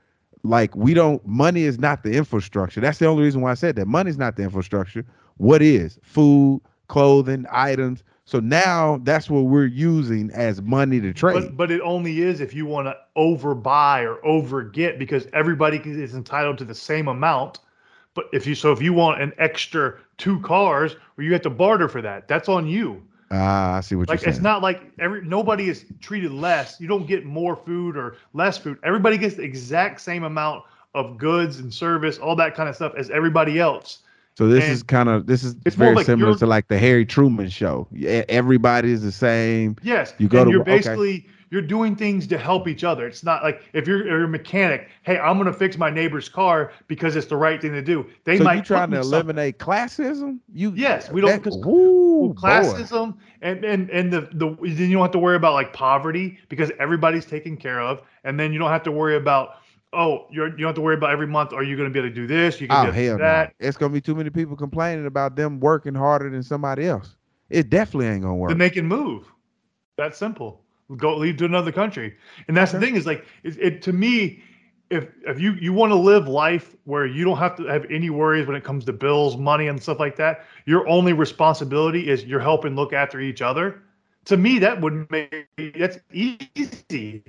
like 0.44 0.76
we 0.76 0.94
don't 0.94 1.26
money 1.28 1.64
is 1.64 1.80
not 1.80 2.04
the 2.04 2.12
infrastructure. 2.12 2.82
That's 2.82 3.00
the 3.00 3.08
only 3.08 3.24
reason 3.24 3.42
why 3.42 3.52
i 3.52 3.56
said 3.56 3.76
that. 3.76 3.88
Money's 3.88 4.18
not 4.18 4.36
the 4.36 4.44
infrastructure. 4.44 5.06
What 5.38 5.62
is? 5.62 6.00
Food 6.02 6.62
clothing 6.88 7.46
items. 7.52 8.04
So 8.26 8.40
now 8.40 9.00
that's 9.04 9.30
what 9.30 9.42
we're 9.42 9.66
using 9.66 10.30
as 10.32 10.62
money 10.62 11.02
to 11.02 11.14
trade. 11.14 11.34
but, 11.34 11.58
but 11.58 11.72
it 11.72 11.82
only 11.82 12.22
is 12.22 12.42
if 12.42 12.54
you 12.54 12.66
want 12.66 12.88
to 12.88 12.96
overbuy 13.18 14.04
or 14.04 14.24
overget 14.26 15.00
because 15.00 15.28
everybody 15.34 15.78
is 15.78 16.14
entitled 16.14 16.58
to 16.60 16.66
the 16.66 16.76
same 16.76 17.08
amount. 17.08 17.60
But 18.14 18.26
if 18.34 18.46
you 18.46 18.56
so 18.56 18.72
if 18.72 18.82
you 18.82 18.94
want 18.94 19.22
an 19.22 19.34
extra 19.38 19.98
two 20.18 20.40
cars 20.42 20.96
or 21.18 21.24
you 21.24 21.34
have 21.34 21.42
to 21.44 21.50
barter 21.50 21.88
for 21.88 22.02
that. 22.02 22.28
That's 22.28 22.50
on 22.50 22.68
you 22.68 23.04
Ah, 23.32 23.78
I 23.78 23.82
see 23.82 23.96
what 23.96 24.10
like, 24.10 24.22
you're 24.22 24.26
saying. 24.26 24.36
It's 24.36 24.44
not 24.44 24.62
like 24.62 24.82
every 25.00 25.24
nobody 25.24 25.70
is 25.70 25.86
treated 26.00 26.32
less. 26.32 26.80
You 26.80 26.88
don't 26.88 27.06
get 27.06 27.26
more 27.26 27.56
food 27.56 27.96
or 27.96 28.18
less 28.34 28.58
food. 28.58 28.80
Everybody 28.84 29.18
gets 29.18 29.36
the 29.36 29.44
exact 29.44 30.02
same 30.02 30.24
amount 30.24 30.64
of 30.96 31.18
goods 31.18 31.60
and 31.60 31.74
service, 31.74 32.18
all 32.18 32.36
that 32.38 32.56
kind 32.56 32.68
of 32.68 32.76
stuff 32.76 32.94
as 32.98 33.10
everybody 33.12 33.60
else. 33.60 34.00
So 34.38 34.48
this 34.48 34.64
and 34.64 34.74
is 34.74 34.84
kind 34.84 35.10
of 35.10 35.28
this 35.28 35.44
is 35.44 35.54
very 35.76 35.96
like 35.96 36.06
similar 36.06 36.36
to 36.38 36.46
like 36.46 36.70
the 36.70 36.78
Harry 36.80 37.06
Truman 37.06 37.50
show. 37.50 37.88
Yeah, 37.92 38.24
Everybody 38.30 38.92
is 38.92 39.02
the 39.02 39.12
same. 39.12 39.76
Yes, 39.84 40.14
you 40.18 40.28
go 40.28 40.46
to 40.46 40.52
you're 40.52 40.64
basically 40.64 41.18
okay 41.18 41.30
you're 41.52 41.62
doing 41.62 41.96
things 41.96 42.28
to 42.28 42.38
help 42.38 42.68
each 42.68 42.84
other. 42.84 43.08
It's 43.08 43.24
not 43.24 43.44
like 43.44 43.62
if 43.74 43.88
you're, 43.88 44.06
you're 44.06 44.26
a 44.26 44.28
mechanic, 44.28 44.90
hey, 45.04 45.18
I'm 45.18 45.38
going 45.38 45.52
to 45.52 45.58
fix 45.58 45.78
my 45.78 45.90
neighbor's 45.90 46.30
car 46.30 46.72
because 46.88 47.16
it's 47.16 47.28
the 47.28 47.38
right 47.38 47.60
thing 47.60 47.74
to 47.74 47.82
do. 47.82 48.06
They 48.24 48.38
so 48.38 48.44
might 48.44 48.56
you 48.56 48.62
trying 48.62 48.92
to 48.92 49.00
eliminate 49.00 49.58
classism. 49.58 50.40
You 50.54 50.72
yes, 50.76 51.12
we 51.12 51.22
don't 51.22 51.44
well, 51.46 52.34
classism 52.36 53.18
and 53.42 53.64
and 53.64 53.90
and 53.90 54.12
the 54.14 54.22
the 54.34 54.56
then 54.62 54.90
you 54.90 54.94
don't 54.94 55.02
have 55.02 55.12
to 55.12 55.20
worry 55.20 55.36
about 55.36 55.54
like 55.54 55.74
poverty 55.74 56.38
because 56.50 56.72
everybody's 56.80 57.26
taken 57.26 57.58
care 57.58 57.82
of, 57.82 58.02
and 58.24 58.40
then 58.40 58.54
you 58.54 58.60
don't 58.60 58.72
have 58.72 58.84
to 58.84 58.92
worry 58.92 59.16
about 59.16 59.56
oh, 59.92 60.28
you're, 60.30 60.50
you 60.50 60.58
don't 60.58 60.68
have 60.68 60.76
to 60.76 60.82
worry 60.82 60.94
about 60.94 61.10
every 61.10 61.26
month. 61.26 61.52
Are 61.52 61.64
you 61.64 61.76
going 61.76 61.90
to 61.90 61.92
be 61.92 61.98
able 61.98 62.10
to 62.10 62.14
do 62.14 62.28
this? 62.28 62.62
You 62.62 62.68
can 62.68 62.90
oh, 62.90 62.92
hell 62.92 63.18
that. 63.18 63.56
No. 63.60 63.68
It's 63.68 63.76
going 63.76 63.92
to 63.92 63.94
be 63.96 64.02
too 64.02 64.14
many 64.14 64.30
people 64.30 64.56
complaining 64.56 65.08
about 65.08 65.36
them 65.36 65.60
working 65.60 65.96
harder 65.96 66.30
than 66.30 66.44
somebody 66.44 66.86
else. 66.86 67.16
It 67.50 67.72
definitely 67.72 68.06
ain't 68.06 68.22
going 68.22 68.34
to 68.34 68.36
work. 68.36 68.50
Then 68.50 68.60
they 68.60 68.70
can 68.70 68.88
move. 68.88 69.26
That's 69.98 70.16
simple 70.16 70.62
go 70.98 71.16
leave 71.16 71.38
to 71.38 71.46
another 71.46 71.72
country. 71.72 72.16
And 72.48 72.56
that's 72.56 72.72
okay. 72.72 72.80
the 72.80 72.86
thing 72.86 72.96
is 72.96 73.06
like 73.06 73.26
it, 73.44 73.58
it, 73.60 73.82
to 73.84 73.94
me, 73.94 74.44
if 74.90 75.08
if 75.26 75.40
you 75.40 75.54
you 75.54 75.72
want 75.74 75.92
to 75.92 75.96
live 75.96 76.28
life 76.28 76.76
where 76.86 77.06
you 77.06 77.24
don't 77.24 77.38
have 77.38 77.56
to 77.58 77.66
have 77.66 77.86
any 77.92 78.10
worries 78.10 78.48
when 78.48 78.56
it 78.56 78.64
comes 78.64 78.86
to 78.86 78.94
bills, 78.94 79.38
money, 79.38 79.68
and 79.68 79.82
stuff 79.82 80.00
like 80.00 80.16
that, 80.18 80.46
your 80.66 80.88
only 80.88 81.14
responsibility 81.14 82.10
is 82.10 82.26
you're 82.26 82.40
helping 82.40 82.76
look 82.76 82.94
after 82.94 83.20
each 83.20 83.42
other. 83.42 83.82
To 84.26 84.38
me, 84.38 84.60
that 84.60 84.80
would 84.82 85.10
make 85.12 85.48
that's 85.78 86.00
easy. 86.12 87.24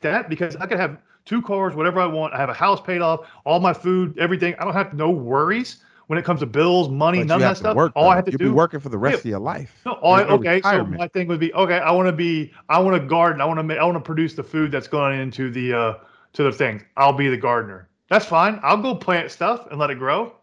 that 0.00 0.28
because 0.28 0.56
I 0.56 0.66
could 0.66 0.78
have 0.78 0.98
two 1.24 1.42
cars, 1.42 1.74
whatever 1.74 2.00
I 2.00 2.06
want. 2.06 2.34
I 2.34 2.38
have 2.38 2.50
a 2.50 2.54
house 2.54 2.80
paid 2.80 3.00
off, 3.00 3.26
all 3.44 3.60
my 3.60 3.72
food, 3.72 4.18
everything. 4.18 4.54
I 4.58 4.64
don't 4.64 4.74
have 4.74 4.94
no 4.94 5.10
worries. 5.10 5.82
When 6.06 6.18
it 6.18 6.24
comes 6.24 6.40
to 6.40 6.46
bills, 6.46 6.88
money, 6.88 7.18
But 7.18 7.26
none 7.28 7.36
of 7.36 7.40
that 7.42 7.56
stuff. 7.56 7.76
work. 7.76 7.92
all 7.94 8.08
I 8.10 8.16
have 8.16 8.24
to 8.26 8.30
You'll 8.32 8.38
do 8.38 8.44
be 8.44 8.50
working 8.50 8.80
for 8.80 8.88
the 8.88 8.98
rest 8.98 9.14
Yeah. 9.14 9.18
of 9.20 9.24
your 9.26 9.38
life. 9.40 9.74
No, 9.86 9.92
all 9.92 10.14
I, 10.14 10.22
okay. 10.24 10.60
So 10.62 10.84
my 10.84 11.08
thing 11.08 11.28
would 11.28 11.40
be 11.40 11.52
okay. 11.54 11.78
I 11.78 11.90
want 11.90 12.06
to 12.08 12.12
be. 12.12 12.52
I 12.68 12.78
want 12.78 13.00
to 13.00 13.06
garden. 13.08 13.40
I 13.40 13.44
want 13.44 13.58
to. 13.58 13.62
make. 13.62 13.78
I 13.78 13.84
want 13.84 13.96
to 13.96 14.00
produce 14.00 14.34
the 14.34 14.42
food 14.42 14.70
that's 14.72 14.88
going 14.88 15.18
into 15.20 15.50
the 15.50 15.72
uh 15.72 15.94
to 16.34 16.42
the 16.42 16.52
thing. 16.52 16.82
I'll 16.96 17.12
be 17.12 17.28
the 17.28 17.36
gardener. 17.36 17.88
That's 18.10 18.26
fine. 18.26 18.60
I'll 18.62 18.76
go 18.82 18.94
plant 18.94 19.30
stuff 19.30 19.66
and 19.70 19.78
let 19.78 19.90
it 19.90 19.98
grow. 19.98 20.34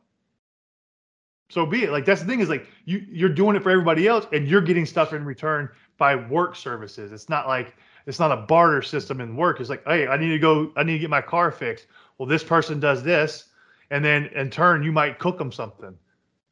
So 1.49 1.65
be 1.65 1.83
it. 1.83 1.91
Like 1.91 2.05
that's 2.05 2.21
the 2.21 2.27
thing 2.27 2.39
is 2.39 2.49
like 2.49 2.65
you 2.85 3.05
you're 3.09 3.29
doing 3.29 3.55
it 3.55 3.63
for 3.63 3.69
everybody 3.71 4.07
else 4.07 4.25
and 4.31 4.47
you're 4.47 4.61
getting 4.61 4.85
stuff 4.85 5.13
in 5.13 5.25
return 5.25 5.69
by 5.97 6.15
work 6.15 6.55
services. 6.55 7.11
It's 7.11 7.27
not 7.29 7.47
like 7.47 7.75
it's 8.07 8.19
not 8.19 8.31
a 8.31 8.37
barter 8.37 8.81
system 8.81 9.21
in 9.21 9.35
work. 9.35 9.59
It's 9.59 9.69
like, 9.69 9.83
hey, 9.85 10.07
I 10.07 10.17
need 10.17 10.29
to 10.29 10.39
go. 10.39 10.71
I 10.77 10.83
need 10.83 10.93
to 10.93 10.99
get 10.99 11.09
my 11.09 11.21
car 11.21 11.51
fixed. 11.51 11.87
Well, 12.17 12.27
this 12.27 12.43
person 12.43 12.79
does 12.79 13.03
this, 13.03 13.45
and 13.91 14.03
then 14.03 14.25
in 14.35 14.49
turn 14.49 14.81
you 14.81 14.91
might 14.91 15.19
cook 15.19 15.37
them 15.37 15.51
something. 15.51 15.95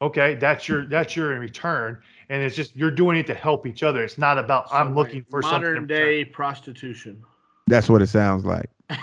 Okay, 0.02 0.36
that's 0.36 0.68
your 0.68 0.86
that's 0.86 1.14
your 1.16 1.32
in 1.34 1.40
return, 1.40 1.98
and 2.30 2.42
it's 2.42 2.54
just 2.56 2.74
you're 2.76 2.90
doing 2.90 3.18
it 3.18 3.26
to 3.26 3.34
help 3.34 3.66
each 3.66 3.82
other. 3.82 4.02
It's 4.04 4.16
not 4.16 4.38
about 4.38 4.70
So, 4.70 4.76
I'm 4.76 4.94
like, 4.94 5.08
looking 5.08 5.24
for 5.28 5.42
something. 5.42 5.58
modern 5.60 5.82
return. 5.82 5.86
day 5.88 6.24
prostitution. 6.24 7.22
That's 7.66 7.88
what 7.88 8.00
it 8.00 8.06
sounds 8.06 8.44
like. 8.44 8.70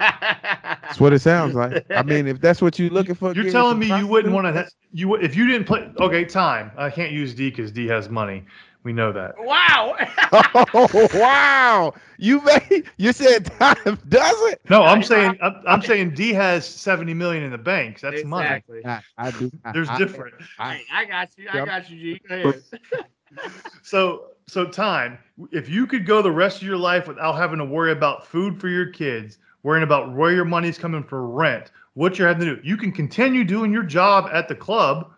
That's 0.00 0.98
what 1.00 1.12
it 1.12 1.20
sounds 1.20 1.54
like. 1.54 1.86
I 1.90 2.02
mean, 2.02 2.26
if 2.26 2.40
that's 2.40 2.60
what 2.60 2.78
you're 2.78 2.90
looking 2.90 3.14
for, 3.14 3.32
You're 3.32 3.50
telling 3.50 3.78
me 3.78 3.86
you 3.96 4.06
wouldn't 4.06 4.34
want 4.34 4.46
to 4.54 4.68
you 4.92 5.08
would- 5.08 5.22
if 5.24 5.34
you 5.36 5.46
didn't 5.46 5.66
play 5.66 5.90
okay 5.98 6.24
time. 6.24 6.70
I 6.76 6.90
can't 6.90 7.12
use 7.12 7.34
D 7.34 7.50
because 7.50 7.70
D 7.72 7.86
has 7.86 8.08
money. 8.08 8.44
We 8.84 8.92
know 8.92 9.12
that. 9.12 9.34
wow. 9.38 9.96
Oh 10.74 11.08
wow! 11.14 11.94
You 12.18 12.40
made 12.42 12.84
you 12.96 13.12
said 13.12 13.46
time 13.58 13.76
does 14.08 14.52
it? 14.52 14.60
No, 14.70 14.82
I'm 14.82 15.02
saying 15.02 15.36
I'm, 15.42 15.62
I'm 15.66 15.82
saying 15.82 16.14
D 16.14 16.32
has 16.32 16.66
70 16.66 17.12
million 17.14 17.42
in 17.42 17.50
the 17.52 17.58
bank. 17.58 18.00
That's 18.00 18.24
money. 18.24 18.62
I, 18.84 19.00
I 19.18 19.30
do. 19.30 19.50
I- 19.64 19.72
There's 19.72 19.88
I- 19.90 19.98
different. 19.98 20.34
I- 20.58 20.82
I 20.92 21.04
got 21.04 21.28
you. 21.36 21.48
I 21.52 21.56
Yep. 21.58 21.66
got 21.66 21.90
you, 21.90 21.98
G. 22.16 22.20
Go 22.28 22.34
ahead. 22.34 22.62
So 23.82 24.28
so 24.46 24.66
time. 24.66 25.18
If 25.50 25.68
you 25.68 25.86
could 25.86 26.06
go 26.06 26.22
the 26.22 26.32
rest 26.32 26.58
of 26.58 26.62
your 26.66 26.76
life 26.76 27.06
without 27.08 27.34
having 27.34 27.58
to 27.58 27.64
worry 27.64 27.92
about 27.92 28.26
food 28.26 28.60
for 28.60 28.68
your 28.68 28.86
kids, 28.90 29.38
worrying 29.62 29.84
about 29.84 30.14
where 30.14 30.32
your 30.32 30.44
money's 30.44 30.78
coming 30.78 31.02
for 31.04 31.26
rent, 31.26 31.70
what 31.94 32.18
you're 32.18 32.28
having 32.28 32.46
to 32.46 32.56
do, 32.56 32.62
you 32.64 32.76
can 32.76 32.92
continue 32.92 33.44
doing 33.44 33.72
your 33.72 33.82
job 33.84 34.28
at 34.32 34.48
the 34.48 34.54
club. 34.54 35.12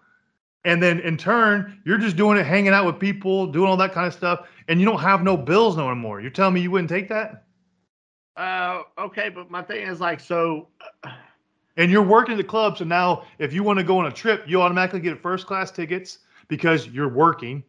And 0.64 0.82
then 0.82 1.00
in 1.00 1.16
turn, 1.16 1.80
you're 1.84 1.98
just 1.98 2.16
doing 2.16 2.38
it, 2.38 2.46
hanging 2.46 2.72
out 2.72 2.86
with 2.86 2.98
people, 2.98 3.46
doing 3.46 3.68
all 3.68 3.76
that 3.76 3.92
kind 3.92 4.06
of 4.06 4.14
stuff, 4.14 4.48
and 4.68 4.80
you 4.80 4.86
don't 4.86 5.00
have 5.00 5.22
no 5.22 5.36
bills 5.36 5.76
no 5.76 5.94
more. 5.94 6.20
You're 6.20 6.30
telling 6.30 6.54
me 6.54 6.62
you 6.62 6.70
wouldn't 6.70 6.88
take 6.88 7.08
that? 7.08 7.44
Uh, 8.36 8.82
okay, 8.98 9.28
but 9.28 9.50
my 9.50 9.62
thing 9.62 9.86
is 9.86 10.00
like, 10.00 10.20
so 10.20 10.68
And 11.76 11.90
you're 11.90 12.02
working 12.02 12.36
the 12.36 12.44
club, 12.44 12.78
so 12.78 12.84
now 12.84 13.24
if 13.38 13.52
you 13.52 13.62
want 13.62 13.78
to 13.78 13.84
go 13.84 13.98
on 13.98 14.06
a 14.06 14.12
trip, 14.12 14.44
you 14.46 14.62
automatically 14.62 15.00
get 15.00 15.20
first 15.20 15.46
class 15.46 15.70
tickets 15.70 16.18
because 16.48 16.86
you're 16.88 17.08
working. 17.08 17.64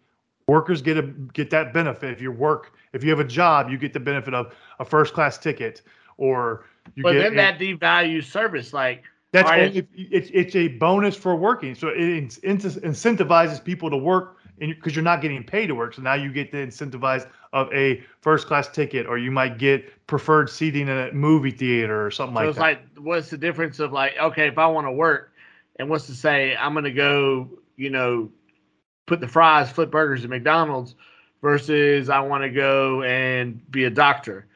Workers 0.48 0.82
get 0.82 0.98
a 0.98 1.02
get 1.34 1.50
that 1.50 1.74
benefit. 1.74 2.12
If 2.12 2.22
you 2.22 2.32
work, 2.32 2.74
if 2.94 3.04
you 3.04 3.10
have 3.10 3.20
a 3.20 3.24
job, 3.28 3.70
you 3.70 3.80
get 3.80 3.94
the 3.94 4.00
benefit 4.00 4.36
of 4.36 4.54
a 4.80 4.86
first 4.86 5.14
class 5.16 5.40
ticket, 5.40 5.82
or 6.18 6.66
you 6.94 7.02
but 7.02 7.14
get. 7.14 7.24
then 7.24 7.36
that 7.36 7.58
devalues 7.58 8.26
service. 8.26 8.72
Like, 8.72 9.06
that's 9.36 9.50
Alright. 9.50 9.68
only 9.68 9.80
if, 9.80 9.86
it's 9.96 10.30
it's 10.34 10.56
a 10.56 10.70
bonus 10.70 11.16
for 11.16 11.36
working. 11.36 11.76
So 11.76 11.90
it 11.90 12.00
in- 12.00 12.30
incentivizes 12.30 13.62
people 13.62 13.90
to 13.90 13.98
work 13.98 14.38
because 14.58 14.96
you're 14.96 15.04
not 15.04 15.22
getting 15.22 15.44
paid 15.44 15.68
to 15.68 15.76
work. 15.76 15.94
So 15.94 16.02
now 16.02 16.14
you 16.14 16.32
get 16.32 16.52
the 16.54 16.60
incentivize 16.60 17.28
of 17.52 17.72
a 17.74 18.02
first 18.22 18.48
class 18.48 18.70
ticket, 18.70 19.06
or 19.06 19.18
you 19.18 19.32
might 19.32 19.58
get 19.58 20.08
preferred 20.08 20.50
seating 20.50 20.88
in 20.88 20.98
a 20.98 21.12
movie 21.12 21.52
theater 21.52 22.06
or 22.06 22.12
something 22.12 22.34
like 22.34 22.48
that. 22.48 22.56
so 22.56 22.62
like 22.62 22.78
it's 22.78 22.86
that. 22.88 22.96
like, 22.96 23.06
what's 23.06 23.30
the 23.30 23.38
difference 23.38 23.80
of 23.80 23.92
like, 23.92 24.14
okay, 24.18 24.48
if 24.48 24.58
I 24.58 24.68
want 24.68 24.88
to 24.88 24.92
work, 24.94 25.34
and 25.78 25.90
what's 25.90 26.08
to 26.08 26.16
say 26.16 26.56
I'm 26.56 26.74
gonna 26.74 26.92
go, 26.92 27.50
you 27.76 27.90
know, 27.90 28.32
put 29.06 29.20
the 29.20 29.28
fries, 29.28 29.70
flip 29.70 29.92
burgers 29.92 30.24
at 30.24 30.30
McDonald's, 30.30 30.96
versus 31.42 32.10
I 32.10 32.22
want 32.22 32.44
to 32.44 32.50
go 32.50 33.04
and 33.04 33.60
be 33.70 33.84
a 33.84 33.90
doctor. 33.90 34.48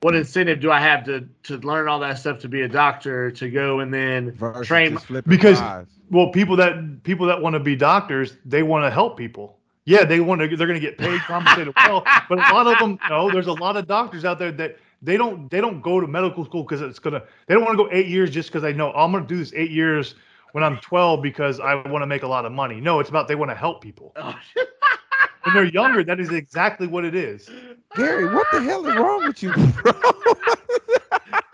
What 0.00 0.14
incentive 0.14 0.60
do 0.60 0.70
I 0.70 0.80
have 0.80 1.04
to 1.06 1.28
to 1.44 1.56
learn 1.58 1.88
all 1.88 1.98
that 2.00 2.18
stuff 2.18 2.38
to 2.40 2.48
be 2.48 2.62
a 2.62 2.68
doctor 2.68 3.30
to 3.32 3.50
go 3.50 3.80
and 3.80 3.92
then 3.92 4.32
versus 4.32 4.66
train? 4.66 4.98
Because- 5.26 5.58
fries. 5.58 5.86
well, 6.10 6.30
people 6.30 6.56
that 6.56 7.02
people 7.02 7.26
that 7.26 7.40
want 7.42 7.54
to 7.54 7.60
be 7.60 7.74
doctors, 7.74 8.36
they 8.44 8.62
want 8.62 8.84
to 8.84 8.90
help 8.90 9.16
people. 9.16 9.58
Yeah, 9.86 10.04
they 10.04 10.20
want 10.20 10.40
to. 10.42 10.54
They're 10.54 10.66
going 10.66 10.80
to 10.80 10.86
get 10.86 10.98
paid, 10.98 11.20
compensated 11.22 11.72
well. 11.86 12.04
But 12.28 12.38
a 12.38 12.54
lot 12.54 12.66
of 12.66 12.78
them, 12.78 12.98
no. 13.08 13.30
There's 13.30 13.46
a 13.46 13.52
lot 13.54 13.76
of 13.76 13.86
doctors 13.88 14.24
out 14.24 14.38
there 14.38 14.52
that 14.52 14.76
they 15.00 15.16
don't 15.16 15.50
they 15.50 15.60
don't 15.60 15.80
go 15.80 15.98
to 16.00 16.06
medical 16.06 16.44
school 16.44 16.62
because 16.62 16.82
it's 16.82 16.98
gonna. 16.98 17.22
They 17.46 17.54
don't 17.54 17.64
want 17.64 17.78
to 17.78 17.84
go 17.84 17.90
eight 17.90 18.06
years 18.06 18.30
just 18.30 18.50
because 18.50 18.62
they 18.62 18.74
know 18.74 18.92
oh, 18.94 19.04
I'm 19.04 19.12
going 19.12 19.26
to 19.26 19.28
do 19.28 19.38
this 19.38 19.52
eight 19.56 19.70
years 19.70 20.14
when 20.52 20.64
I'm 20.64 20.78
12 20.78 21.22
because 21.22 21.60
I 21.60 21.74
want 21.88 22.02
to 22.02 22.06
make 22.06 22.22
a 22.22 22.28
lot 22.28 22.44
of 22.44 22.52
money. 22.52 22.80
No, 22.80 23.00
it's 23.00 23.10
about 23.10 23.28
they 23.28 23.34
want 23.34 23.50
to 23.50 23.54
help 23.54 23.80
people. 23.82 24.12
Oh, 24.16 24.34
When 25.44 25.54
they're 25.54 25.64
younger, 25.64 26.02
that 26.04 26.20
is 26.20 26.30
exactly 26.30 26.86
what 26.86 27.04
it 27.04 27.14
is. 27.14 27.48
Gary, 27.94 28.26
what 28.26 28.50
the 28.50 28.60
hell 28.60 28.86
is 28.86 28.94
wrong 28.94 29.26
with 29.26 29.42
you, 29.42 29.52
bro? 29.52 29.92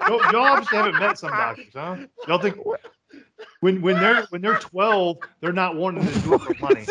Y'all, 0.06 0.20
y'all 0.30 0.42
obviously 0.48 0.76
haven't 0.76 0.98
met 0.98 1.18
some 1.18 1.30
doctors, 1.30 1.72
huh? 1.74 1.96
Y'all 2.28 2.38
think 2.38 2.58
when 3.60 3.80
when 3.80 3.98
they're 3.98 4.26
when 4.28 4.42
they're 4.42 4.54
12, 4.56 5.16
they're 5.40 5.52
not 5.52 5.76
wanting 5.76 6.06
to 6.06 6.20
do 6.20 6.34
it 6.34 6.42
for 6.42 6.54
money. 6.60 6.86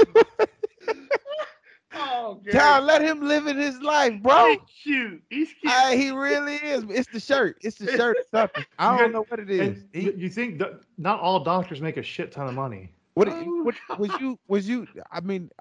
oh, 1.93 2.41
Tom, 2.51 2.85
let 2.85 3.03
him 3.03 3.21
live 3.21 3.45
in 3.45 3.55
his 3.57 3.79
life, 3.81 4.19
bro. 4.23 4.47
He's 4.49 4.59
cute. 4.83 5.23
He's 5.29 5.47
cute. 5.49 5.71
Ah, 5.71 5.91
he 5.93 6.09
really 6.09 6.55
is. 6.55 6.83
It's 6.89 7.07
the 7.11 7.19
shirt. 7.19 7.57
It's 7.61 7.77
the 7.77 7.85
shirt. 7.91 8.17
something. 8.31 8.65
I 8.79 8.97
don't 8.97 9.11
know 9.11 9.25
what 9.29 9.39
it 9.39 9.51
is. 9.51 9.83
He- 9.93 10.01
you, 10.05 10.13
you 10.17 10.29
think 10.29 10.57
that 10.57 10.81
not 10.97 11.19
all 11.19 11.43
doctors 11.43 11.81
make 11.81 11.97
a 11.97 12.03
shit 12.03 12.31
ton 12.31 12.47
of 12.47 12.55
money? 12.55 12.89
What, 13.15 13.27
Oh. 13.29 13.63
what 13.63 13.99
was 13.99 14.09
you 14.19 14.39
was 14.47 14.67
you? 14.67 14.87
I 15.11 15.19
mean, 15.21 15.51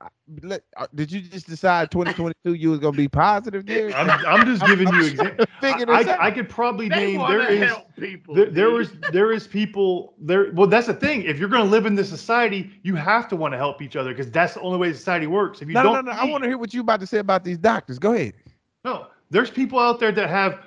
let, 0.42 0.62
uh, 0.78 0.86
did 0.94 1.12
you 1.12 1.20
just 1.20 1.46
decide 1.46 1.90
2022 1.90 2.54
you 2.54 2.70
was 2.70 2.78
gonna 2.78 2.96
be 2.96 3.08
positive 3.08 3.66
there? 3.66 3.94
I'm, 3.94 4.08
I'm 4.26 4.46
just 4.46 4.64
giving 4.66 4.88
you 4.88 5.04
examples. 5.04 5.46
Figure 5.60 5.90
I. 5.92 6.00
I, 6.02 6.26
I 6.26 6.30
could 6.30 6.48
probably 6.48 6.88
they 6.88 6.96
name 7.12 7.18
want 7.20 7.32
there 7.32 7.46
to 7.46 7.52
is 7.52 7.68
help 7.68 7.94
people. 7.96 8.34
there, 8.34 8.46
there 8.50 8.66
dude. 8.70 8.74
was 8.78 8.90
there 9.12 9.32
is 9.32 9.46
people 9.46 10.14
there. 10.18 10.50
Well, 10.54 10.66
that's 10.66 10.86
the 10.86 10.94
thing. 10.94 11.22
If 11.24 11.38
you're 11.38 11.50
going 11.50 11.62
to 11.64 11.70
live 11.70 11.84
in 11.84 11.94
this 11.94 12.08
society, 12.08 12.70
you 12.82 12.94
have 12.96 13.28
to 13.28 13.36
want 13.36 13.52
to 13.52 13.58
help 13.58 13.82
each 13.82 13.96
other 13.96 14.10
because 14.12 14.30
that's 14.30 14.54
the 14.54 14.60
only 14.62 14.78
way 14.78 14.90
society 14.94 15.26
works. 15.26 15.60
If 15.60 15.68
you 15.68 15.74
no, 15.74 15.82
no, 15.82 15.88
no, 15.90 15.94
don't, 15.96 16.06
no. 16.06 16.12
I 16.12 16.24
want 16.24 16.44
to 16.44 16.48
hear 16.48 16.58
what 16.58 16.72
you 16.72 16.80
about 16.80 17.00
to 17.00 17.06
say 17.06 17.18
about 17.18 17.44
these 17.44 17.58
doctors. 17.58 17.98
Go 17.98 18.14
ahead. 18.14 18.32
No, 18.84 19.08
there's 19.30 19.50
people 19.50 19.78
out 19.78 20.00
there 20.00 20.10
that 20.12 20.30
have, 20.30 20.60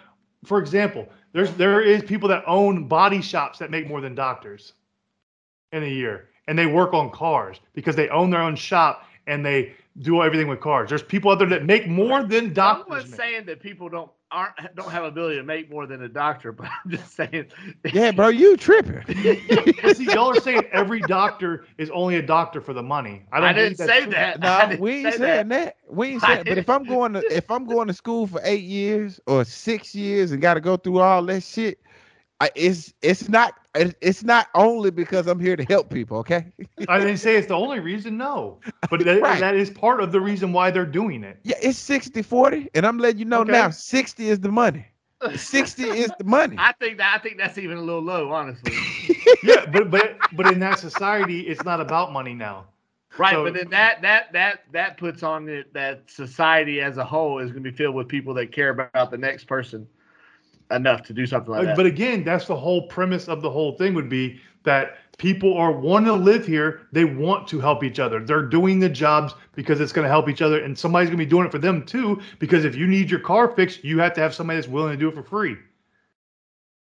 for 0.45 0.59
example, 0.59 1.09
there's 1.33 1.51
there 1.55 1.81
is 1.81 2.03
people 2.03 2.29
that 2.29 2.43
own 2.45 2.87
body 2.87 3.21
shops 3.23 3.57
that 3.59 3.71
make 3.71 3.87
more 3.87 4.01
than 4.01 4.13
doctors 4.13 4.73
in 5.71 5.83
a 5.83 5.87
year, 5.87 6.29
and 6.47 6.57
they 6.57 6.65
work 6.65 6.93
on 6.93 7.09
cars 7.11 7.59
because 7.73 7.95
they 7.95 8.09
own 8.09 8.29
their 8.29 8.41
own 8.41 8.55
shop 8.55 9.05
and 9.27 9.45
they 9.45 9.73
do 9.99 10.21
everything 10.21 10.47
with 10.47 10.59
cars. 10.61 10.89
There's 10.89 11.03
people 11.03 11.31
out 11.31 11.39
there 11.39 11.49
that 11.49 11.65
make 11.65 11.87
more 11.87 12.23
than 12.23 12.53
doctors. 12.53 12.85
I 12.87 12.89
wasn't 12.95 13.11
make. 13.11 13.19
saying 13.19 13.45
that 13.45 13.59
people 13.61 13.89
don't 13.89 14.11
aren't 14.31 14.55
don't 14.75 14.91
have 14.91 15.03
ability 15.05 15.37
to 15.37 15.43
make 15.43 15.69
more 15.71 15.85
than 15.87 16.01
a 16.03 16.09
doctor, 16.09 16.51
but 16.51 16.67
I'm 16.85 16.91
just 16.91 17.13
saying. 17.15 17.47
Yeah, 17.91 18.11
bro, 18.11 18.29
you 18.29 18.57
tripping. 18.57 19.03
See, 19.87 20.05
y'all 20.11 20.31
are 20.31 20.37
saying 20.37 20.65
every 20.71 21.01
doctor 21.01 21.65
is 21.77 21.89
only 21.91 22.15
a 22.17 22.21
doctor 22.21 22.61
for 22.61 22.73
the 22.73 22.83
money. 22.83 23.23
I 23.31 23.39
I, 23.39 23.53
don't. 23.53 23.53
didn't 23.53 23.77
say 23.77 24.05
true. 24.05 24.07
that. 24.07 24.39
I 24.41 24.65
No, 24.65 24.67
didn't 24.67 24.81
we 24.81 24.91
ain't 25.05 25.15
say 25.15 25.17
saying 25.17 25.49
that. 25.49 25.77
We 25.89 26.09
ain't 26.09 26.23
saying. 26.23 26.45
But 26.47 26.57
if 26.57 26.69
I'm 26.69 26.85
going 26.85 27.13
to 27.13 27.25
if 27.35 27.49
I'm 27.51 27.65
going 27.65 27.87
to 27.87 27.93
school 27.93 28.27
for 28.27 28.41
eight 28.43 28.63
years 28.63 29.19
or 29.27 29.43
six 29.45 29.95
years 29.95 30.31
and 30.31 30.41
got 30.41 30.55
to 30.55 30.61
go 30.61 30.77
through 30.77 30.99
all 30.99 31.23
that 31.25 31.43
shit, 31.43 31.79
I, 32.41 32.49
it's 32.55 32.93
it's 33.01 33.29
not 33.29 33.53
it's 33.75 34.23
not 34.23 34.47
only 34.53 34.91
because 34.91 35.27
I'm 35.27 35.39
here 35.39 35.55
to 35.55 35.63
help 35.63 35.89
people. 35.89 36.17
Okay. 36.19 36.51
I 36.87 36.99
didn't 36.99 37.17
say 37.17 37.35
it's 37.37 37.47
the 37.47 37.55
only 37.55 37.79
reason. 37.79 38.17
No, 38.17 38.59
but 38.89 39.03
that, 39.05 39.21
Right. 39.21 39.39
that 39.39 39.55
is 39.55 39.69
part 39.69 40.01
of 40.01 40.11
the 40.11 40.19
reason 40.19 40.51
why 40.51 40.71
they're 40.71 40.85
doing 40.85 41.23
it. 41.23 41.39
Yeah, 41.43 41.55
it's 41.61 41.77
60 41.77 42.21
40. 42.21 42.69
And 42.73 42.85
I'm 42.85 42.97
letting 42.97 43.19
you 43.19 43.25
know 43.25 43.41
Okay. 43.41 43.51
now 43.51 43.69
60 43.69 44.29
is 44.29 44.39
the 44.39 44.51
money. 44.51 44.85
60 45.35 45.83
is 46.03 46.11
the 46.17 46.25
money. 46.25 46.57
I 46.59 46.73
think 46.73 46.97
that 46.97 47.15
I 47.15 47.19
think 47.23 47.37
that's 47.37 47.57
even 47.57 47.77
a 47.77 47.81
little 47.81 48.01
low, 48.01 48.31
honestly. 48.31 48.73
Yeah, 49.41 49.65
but 49.65 49.89
but 49.91 50.17
but 50.35 50.47
in 50.47 50.59
that 50.59 50.77
society, 50.79 51.41
it's 51.41 51.63
not 51.63 51.79
about 51.79 52.11
money 52.11 52.33
now. 52.33 52.65
Right, 53.17 53.33
So- 53.33 53.43
but 53.45 53.53
then 53.53 53.69
that 53.69 54.01
that 54.01 54.33
that 54.33 54.63
that 54.71 54.97
puts 54.97 55.23
on 55.23 55.47
it 55.47 55.73
that 55.73 56.09
society 56.09 56.81
as 56.81 56.97
a 56.97 57.05
whole 57.05 57.39
is 57.39 57.51
going 57.51 57.63
to 57.63 57.71
be 57.71 57.75
filled 57.75 57.95
with 57.95 58.07
people 58.07 58.33
that 58.35 58.51
care 58.51 58.69
about 58.69 59.11
the 59.11 59.17
next 59.17 59.45
person 59.45 59.87
enough 60.71 61.03
to 61.03 61.13
do 61.13 61.25
something 61.25 61.51
like 61.51 61.61
Uh, 61.61 61.65
that. 61.65 61.75
But 61.75 61.85
again, 61.85 62.23
that's 62.23 62.47
the 62.47 62.55
whole 62.55 62.87
premise 62.87 63.27
of 63.27 63.41
the 63.41 63.49
whole 63.49 63.73
thing 63.73 63.93
would 63.93 64.09
be 64.09 64.39
that 64.63 64.97
people 65.17 65.55
are 65.57 65.71
wanting 65.71 66.07
to 66.07 66.13
live 66.13 66.45
here. 66.45 66.81
They 66.91 67.05
want 67.05 67.47
to 67.49 67.59
help 67.59 67.83
each 67.83 67.99
other. 67.99 68.19
They're 68.19 68.41
doing 68.43 68.79
the 68.79 68.89
jobs 68.89 69.33
because 69.55 69.79
it's 69.79 69.93
going 69.93 70.03
to 70.05 70.09
help 70.09 70.27
each 70.29 70.41
other, 70.41 70.59
and 70.63 70.77
somebody's 70.77 71.09
going 71.09 71.19
to 71.19 71.25
be 71.25 71.29
doing 71.29 71.45
it 71.45 71.51
for 71.51 71.59
them 71.59 71.85
too. 71.85 72.19
Because 72.39 72.65
if 72.65 72.75
you 72.75 72.87
need 72.87 73.09
your 73.09 73.19
car 73.19 73.47
fixed, 73.47 73.83
you 73.83 73.99
have 73.99 74.13
to 74.13 74.21
have 74.21 74.33
somebody 74.33 74.57
that's 74.57 74.67
willing 74.67 74.91
to 74.91 74.97
do 74.97 75.07
it 75.09 75.15
for 75.15 75.23
free. 75.23 75.57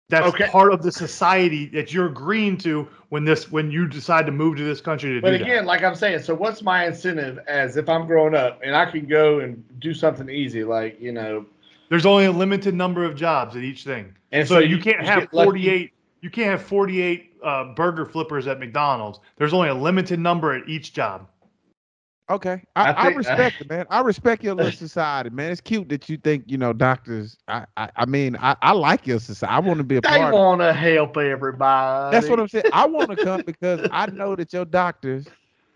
That's 0.09 0.29
Okay. 0.29 0.47
part 0.47 0.71
of 0.71 0.83
the 0.83 0.91
society 0.91 1.65
that 1.67 1.91
you're 1.91 2.07
agreeing 2.07 2.57
to 2.59 2.87
when 3.09 3.25
this 3.25 3.51
when 3.51 3.71
you 3.71 3.87
decide 3.87 4.25
to 4.27 4.31
move 4.31 4.57
to 4.57 4.63
this 4.63 4.79
country 4.81 5.09
to 5.13 5.21
But 5.21 5.33
do 5.33 5.33
again, 5.33 5.65
like 5.65 5.83
I'm 5.83 5.95
saying, 5.95 6.19
so 6.19 6.35
what's 6.35 6.61
my 6.61 6.85
incentive 6.85 7.39
as 7.47 7.77
if 7.77 7.89
I'm 7.89 8.05
growing 8.05 8.35
up 8.35 8.59
and 8.63 8.75
I 8.75 8.85
can 8.89 9.07
go 9.07 9.39
and 9.39 9.63
do 9.79 9.93
something 9.93 10.29
easy, 10.29 10.63
like 10.63 10.99
you 11.01 11.11
know, 11.11 11.45
that. 11.47 11.54
There's 11.89 12.05
only 12.05 12.25
a 12.25 12.31
limited 12.31 12.73
number 12.73 13.03
of 13.03 13.15
jobs 13.15 13.55
at 13.55 13.63
each 13.63 13.83
thing. 13.83 14.15
and 14.31 14.47
so, 14.47 14.59
you 14.59 14.77
can't 14.79 15.05
have 15.05 15.19
get 15.21 15.33
lucky. 15.33 15.45
48 15.47 15.93
You 16.21 16.29
can't 16.29 16.49
have 16.51 16.61
48 16.63 17.33
uh, 17.43 17.63
burger 17.75 18.05
flippers 18.05 18.47
at 18.47 18.59
McDonald's. 18.59 19.19
There's 19.37 19.53
only 19.53 19.69
a 19.69 19.73
limited 19.75 20.19
number 20.19 20.53
at 20.53 20.67
each 20.67 20.93
job. 20.93 21.27
Okay, 22.27 22.63
I, 22.75 22.85
I 22.91 23.01
I, 23.01 23.05
think- 23.05 23.17
respect 23.17 23.61
it, 23.61 23.69
man. 23.69 23.85
I 23.91 23.99
respect 24.01 24.43
your 24.43 24.55
little 24.55 24.71
society, 24.87 25.29
man. 25.29 25.51
It's 25.51 25.61
cute 25.61 25.87
that 25.89 26.09
you 26.09 26.17
think 26.17 26.45
you 26.47 26.57
know 26.57 26.73
doctors. 26.73 27.37
I, 27.47 27.65
I, 27.77 27.89
I 27.97 28.05
mean, 28.07 28.35
I, 28.37 28.55
I 28.63 28.71
like 28.71 29.05
your 29.05 29.19
society. 29.19 29.53
I 29.53 29.59
want 29.59 29.77
to 29.77 29.83
be 29.83 29.97
a 29.97 30.01
They 30.01 30.09
part. 30.09 30.33
of 30.33 30.39
want 30.39 30.61
to 30.61 30.73
help 30.73 31.15
everybody. 31.17 32.15
That's 32.15 32.27
what 32.27 32.39
I'm 32.39 32.47
saying. 32.47 32.65
I 32.73 32.87
want 32.87 33.11
to 33.11 33.15
come 33.23 33.43
because 33.45 33.87
I 33.91 34.07
know 34.07 34.35
that 34.37 34.51
your 34.53 34.65
doctors 34.65 35.27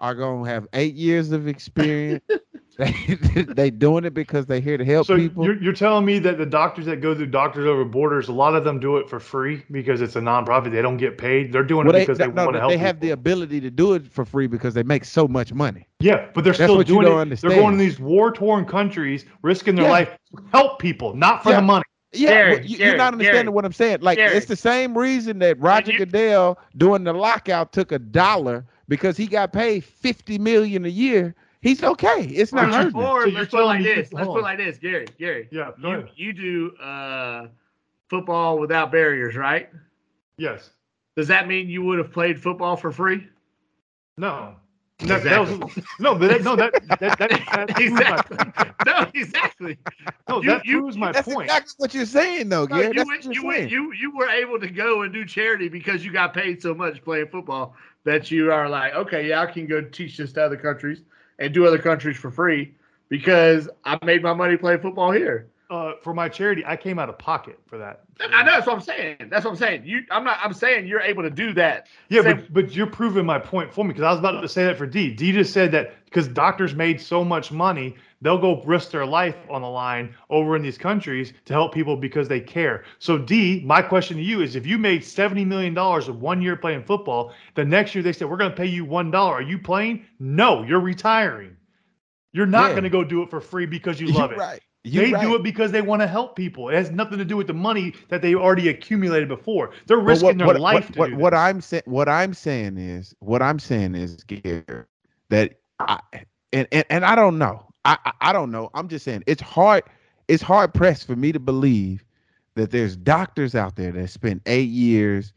are 0.02 0.16
gonna 0.16 0.50
have 0.50 0.66
eight 0.74 0.96
years 0.96 1.32
of 1.32 1.48
experience. 1.48 2.24
they 2.80 3.44
they 3.56 3.70
doing 3.70 4.06
it 4.06 4.14
because 4.14 4.46
they 4.48 4.60
here 4.62 4.78
to 4.78 4.86
help 4.86 5.06
So 5.06 5.18
people. 5.18 5.44
you're, 5.46 5.62
you're 5.62 5.74
telling 5.74 6.06
me 6.06 6.18
that 6.20 6.38
the 6.38 6.46
doctors 6.46 6.86
that 6.86 7.02
go 7.02 7.14
through 7.14 7.28
Doctors 7.28 7.66
Over 7.68 7.86
Borders, 7.86 8.30
a 8.30 8.34
lot 8.34 8.56
of 8.56 8.64
them 8.64 8.80
do 8.80 8.98
it 8.98 9.10
for 9.10 9.20
free 9.20 9.64
because 9.70 10.02
it's 10.02 10.16
a 10.16 10.20
nonprofit. 10.22 10.72
They 10.72 10.82
don't 10.82 10.98
get 10.98 11.18
paid. 11.18 11.52
They're 11.54 11.64
doing 11.64 11.86
Well, 11.86 11.96
it 11.96 12.00
because 12.00 12.18
they 12.18 12.28
no, 12.28 12.46
want 12.46 12.56
to 12.56 12.62
help. 12.62 12.72
they 12.72 12.78
have 12.78 13.00
the 13.02 13.12
ability 13.12 13.60
to 13.62 13.70
do 13.70 13.94
it 13.94 14.08
for 14.12 14.26
free 14.26 14.48
because 14.48 14.74
they 14.74 14.84
make 14.84 15.06
so 15.06 15.28
much 15.28 15.54
money. 15.54 15.88
yeah, 16.00 16.30
but 16.34 16.44
they're 16.44 16.54
That's 16.54 16.64
still 16.64 16.78
what 16.78 16.88
you 16.88 16.96
doing 16.96 17.06
don't 17.06 17.18
it. 17.18 17.22
understand. 17.22 17.52
They're 17.52 17.60
going 17.62 17.78
to 17.78 17.84
these 17.84 18.00
war 18.00 18.32
torn 18.32 18.66
countries, 18.66 19.26
risking 19.44 19.76
their 19.76 19.86
Yeah. 19.86 19.92
life 19.92 20.18
to 20.36 20.44
help 20.52 20.80
people, 20.80 21.14
not 21.16 21.44
for 21.44 21.50
Yeah. 21.52 21.58
the 21.58 21.62
money. 21.64 21.84
Yeah, 22.12 22.30
Gary, 22.30 22.56
but 22.56 22.66
you, 22.70 22.78
Gary, 22.78 22.90
you're 22.90 22.98
not 22.98 23.14
understanding 23.14 23.44
Gary, 23.44 23.54
what 23.54 23.66
I'm 23.66 23.72
saying. 23.74 23.98
Like 24.02 24.18
Gary. 24.18 24.36
it's 24.36 24.48
the 24.48 24.56
same 24.56 24.98
reason 24.98 25.38
that 25.40 25.60
Roger 25.60 25.92
you- 25.92 26.00
Goodell 26.00 26.58
during 26.78 27.04
the 27.04 27.14
lockout 27.14 27.72
took 27.72 27.92
a 27.92 28.00
dollar 28.00 28.66
because 28.88 29.16
he 29.16 29.28
got 29.28 29.54
paid 29.54 29.84
50 29.84 30.40
million 30.40 30.86
a 30.86 30.90
year. 30.90 31.36
He's 31.62 31.84
okay. 31.84 32.24
It's 32.24 32.54
not 32.54 32.70
Or, 32.70 32.72
hurting. 32.72 33.00
him. 33.00 33.06
or 33.06 33.24
So 33.24 33.30
let's 33.30 33.52
put 33.52 33.60
it 33.62 33.66
like 33.66 33.84
this. 33.84 34.14
Let's 34.14 34.26
hold 34.26 34.36
put 34.38 34.40
it 34.40 34.44
like 34.44 34.58
this, 34.58 34.78
Gary. 34.78 35.08
Gary. 35.18 35.48
Yeah, 35.52 35.72
go 35.82 35.92
You, 35.92 36.08
you 36.16 36.34
do 36.34 36.76
uh, 36.78 37.48
football 38.10 38.60
without 38.60 38.92
barriers, 38.92 39.36
right? 39.36 39.70
Yes. 40.38 40.70
Does 41.18 41.28
that 41.28 41.48
mean 41.48 41.68
you 41.68 41.84
would 41.84 41.98
have 41.98 42.12
played 42.12 42.42
football 42.42 42.78
for 42.78 42.92
free? 42.92 43.28
No. 44.18 44.56
That, 45.00 45.24
that 45.24 45.40
was, 45.40 45.50
no, 46.00 46.14
but 46.16 46.28
that, 46.30 46.44
no, 46.44 46.56
that 46.58 46.74
that 47.00 47.18
that, 47.20 47.20
that 47.20 47.80
exactly. 47.80 48.38
no, 48.86 49.10
exactly. 49.14 49.78
No, 50.28 50.42
You- 50.42 50.50
that 50.50 50.66
you- 50.66 50.80
proves 50.82 50.98
my 50.98 51.12
That's 51.14 51.28
point. 51.28 51.46
exactly 51.50 51.74
what 51.78 51.94
you're 51.94 52.06
saying, 52.06 52.50
though, 52.50 52.66
No, 52.66 52.76
Gary. 52.78 52.88
you, 52.88 52.94
That's 52.94 53.08
went, 53.08 53.26
what 53.26 53.36
you, 53.36 53.42
you're 53.42 53.48
went, 53.48 53.72
you 53.72 53.94
you 53.94 54.16
were 54.18 54.30
able 54.30 54.60
to 54.60 54.70
go 54.70 55.02
and 55.04 55.14
do 55.14 55.26
charity 55.26 55.70
because 55.70 56.04
you 56.06 56.12
got 56.12 56.34
paid 56.34 56.62
so 56.62 56.74
much 56.74 57.02
playing 57.04 57.28
football 57.28 57.76
that 58.04 58.30
you 58.32 58.52
are 58.52 58.68
like, 58.70 58.94
okay, 58.94 59.28
yeah, 59.30 59.42
I 59.42 59.46
can 59.46 59.68
go 59.68 59.82
teach 59.82 60.18
this 60.18 60.34
to 60.34 60.44
other 60.44 60.58
countries 60.58 61.02
and 61.40 61.54
do 61.54 61.66
other 61.66 61.80
countries 61.80 62.18
for 62.18 62.30
free 62.30 62.76
because 63.08 63.68
I 63.84 63.98
made 64.06 64.22
my 64.22 64.34
money 64.34 64.58
playing 64.58 64.82
football 64.82 65.12
here. 65.12 65.48
Uh, 65.70 65.94
for 66.02 66.16
my 66.16 66.28
charity, 66.28 66.64
I 66.66 66.76
came 66.76 66.98
out 66.98 67.10
of 67.10 67.20
pocket 67.20 67.60
for 67.68 67.78
that. 67.78 68.02
I 68.20 68.42
know 68.44 68.54
that's 68.54 68.66
what 68.66 68.74
I'm 68.74 68.82
saying. 68.82 69.18
That's 69.30 69.46
what 69.46 69.52
I'm 69.52 69.58
saying. 69.58 69.84
You, 69.86 70.02
I'm 70.10 70.24
not. 70.24 70.40
I'm 70.44 70.52
saying 70.54 70.88
you're 70.88 71.00
able 71.00 71.22
to 71.22 71.30
do 71.30 71.54
that. 71.54 71.86
Yeah, 72.10 72.24
Same- 72.24 72.38
but, 72.38 72.54
but 72.54 72.72
you're 72.72 72.88
proving 72.88 73.24
my 73.24 73.38
point 73.38 73.72
for 73.72 73.86
me 73.86 73.90
because 73.90 74.02
I 74.04 74.10
was 74.10 74.18
about 74.18 74.42
to 74.42 74.50
say 74.50 74.66
that 74.66 74.78
for 74.80 74.88
D. 74.88 75.14
D 75.14 75.32
just 75.32 75.54
said 75.54 75.72
that 75.74 75.94
because 76.06 76.28
doctors 76.28 76.74
made 76.74 77.00
so 77.00 77.24
much 77.24 77.52
money, 77.52 77.96
they'll 78.24 78.40
go 78.40 78.64
risk 78.64 78.90
their 78.90 79.06
life 79.06 79.36
on 79.48 79.62
the 79.62 79.70
line 79.70 80.16
over 80.32 80.56
in 80.56 80.64
these 80.64 80.78
countries 80.78 81.34
to 81.46 81.54
help 81.54 81.72
people 81.72 81.96
because 81.96 82.28
they 82.28 82.40
care. 82.42 82.84
So 82.98 83.20
D, 83.20 83.62
my 83.64 83.84
question 83.84 84.18
to 84.18 84.24
you 84.24 84.42
is: 84.42 84.56
If 84.56 84.66
you 84.66 84.80
made 84.80 85.04
seventy 85.06 85.46
million 85.46 85.76
dollars 85.76 86.08
in 86.08 86.20
one 86.20 86.42
year 86.42 86.56
playing 86.56 86.84
football, 86.86 87.32
the 87.54 87.64
next 87.64 87.94
year 87.94 88.04
they 88.04 88.14
said 88.14 88.28
we're 88.28 88.38
going 88.38 88.50
to 88.50 88.58
pay 88.58 88.66
you 88.66 88.86
one 88.86 89.12
dollar, 89.12 89.36
are 89.36 89.42
you 89.44 89.60
playing? 89.60 90.04
No, 90.18 90.64
you're 90.64 90.80
retiring. 90.80 91.56
You're 92.32 92.48
not 92.48 92.70
Yeah. 92.70 92.74
going 92.74 92.84
to 92.86 92.90
go 92.90 93.04
do 93.04 93.22
it 93.22 93.30
for 93.30 93.40
free 93.40 93.68
because 93.68 94.02
you 94.02 94.08
You're 94.12 94.16
love 94.18 94.32
it. 94.32 94.38
right. 94.40 94.62
You're 94.84 95.04
They 95.04 95.12
right. 95.12 95.22
do 95.22 95.36
it 95.36 95.44
because 95.44 95.72
they 95.72 95.82
want 95.82 96.02
to 96.02 96.08
help 96.08 96.36
people. 96.36 96.70
It 96.70 96.76
has 96.76 96.92
nothing 96.92 97.18
to 97.20 97.26
do 97.26 97.38
with 97.38 97.48
the 97.48 97.54
money 97.54 97.94
that 98.10 98.22
they 98.22 98.36
already 98.36 98.70
accumulated 98.70 99.28
before. 99.30 99.72
They're 99.88 99.98
risking 100.00 100.38
their 100.38 100.48
what, 100.48 100.58
life 100.60 100.92
What, 100.96 100.98
what, 100.98 101.14
what. 101.14 101.34
I'm 101.34 101.62
saying, 101.62 101.84
what 101.86 102.10
I'm 102.10 102.34
saying 102.34 102.78
is, 102.78 103.16
what 103.20 103.42
I'm 103.42 103.60
saying 103.60 103.96
is, 103.96 104.24
Gary, 104.24 104.64
that 105.30 105.56
I 105.80 106.00
and, 106.54 106.68
and 106.72 106.86
and 106.90 107.06
I 107.06 107.16
don't 107.16 107.38
know. 107.38 107.66
I, 107.86 107.98
I 108.06 108.14
I 108.22 108.34
don't 108.34 108.52
know. 108.52 108.70
I'm 108.74 108.88
just 108.88 109.06
saying 109.06 109.24
it's 109.28 109.42
hard. 109.42 109.84
It's 110.28 110.44
hard 110.44 110.74
pressed 110.74 111.08
for 111.08 111.16
me 111.16 111.32
to 111.34 111.40
believe 111.40 112.06
that 112.56 112.72
there's 112.72 112.96
doctors 112.98 113.56
out 113.56 113.76
there 113.76 113.92
that 113.94 114.10
spend 114.10 114.42
eight 114.46 114.70
years 114.70 115.34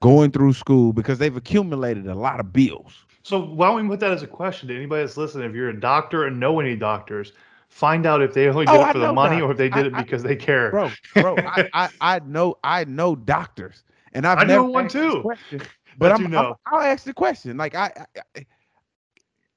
going 0.00 0.30
through 0.32 0.54
school 0.54 0.92
because 0.92 1.18
they've 1.18 1.36
accumulated 1.36 2.06
a 2.06 2.14
lot 2.14 2.40
of 2.40 2.52
bills. 2.52 3.06
So 3.22 3.40
why 3.40 3.68
don't 3.68 3.82
we 3.82 3.88
put 3.88 4.00
that 4.00 4.12
as 4.12 4.22
a 4.22 4.26
question 4.26 4.68
to 4.68 4.76
anybody 4.76 5.02
that's 5.02 5.16
listening? 5.16 5.48
If 5.50 5.56
you're 5.56 5.68
a 5.70 5.80
doctor 5.80 6.26
and 6.26 6.40
know 6.40 6.60
any 6.60 6.76
doctors, 6.76 7.32
find 7.70 8.06
out 8.06 8.22
if 8.22 8.34
they 8.34 8.48
only 8.48 8.66
did 8.66 8.74
Oh, 8.74 8.82
it 8.82 8.92
for 8.92 8.98
the 8.98 9.08
money 9.08 9.40
or 9.40 9.50
if 9.52 9.58
they 9.58 9.68
did 9.70 9.86
I- 9.86 9.86
it 9.86 9.96
I- 9.98 10.04
because 10.04 10.22
they 10.22 10.36
care. 10.36 10.70
Bro, 10.70 10.98
bro, 11.18 11.42
I, 11.46 11.60
I 11.72 11.88
I 12.00 12.18
know 12.20 12.58
I 12.62 12.84
know 12.84 13.16
doctors, 13.16 13.84
and 14.12 14.26
I've 14.26 14.40
I 14.40 14.44
know 14.44 14.62
never 14.62 14.64
one 14.64 14.88
too. 14.88 15.22
question, 15.22 15.66
But 15.98 16.10
but 16.10 16.12
I'm, 16.12 16.20
you 16.20 16.28
know. 16.28 16.54
I'm 16.54 16.54
I'll 16.66 16.80
ask 16.80 17.04
the 17.04 17.14
question. 17.14 17.56
Like 17.56 17.74
I, 17.74 17.92
I, 18.16 18.20
I 18.36 18.46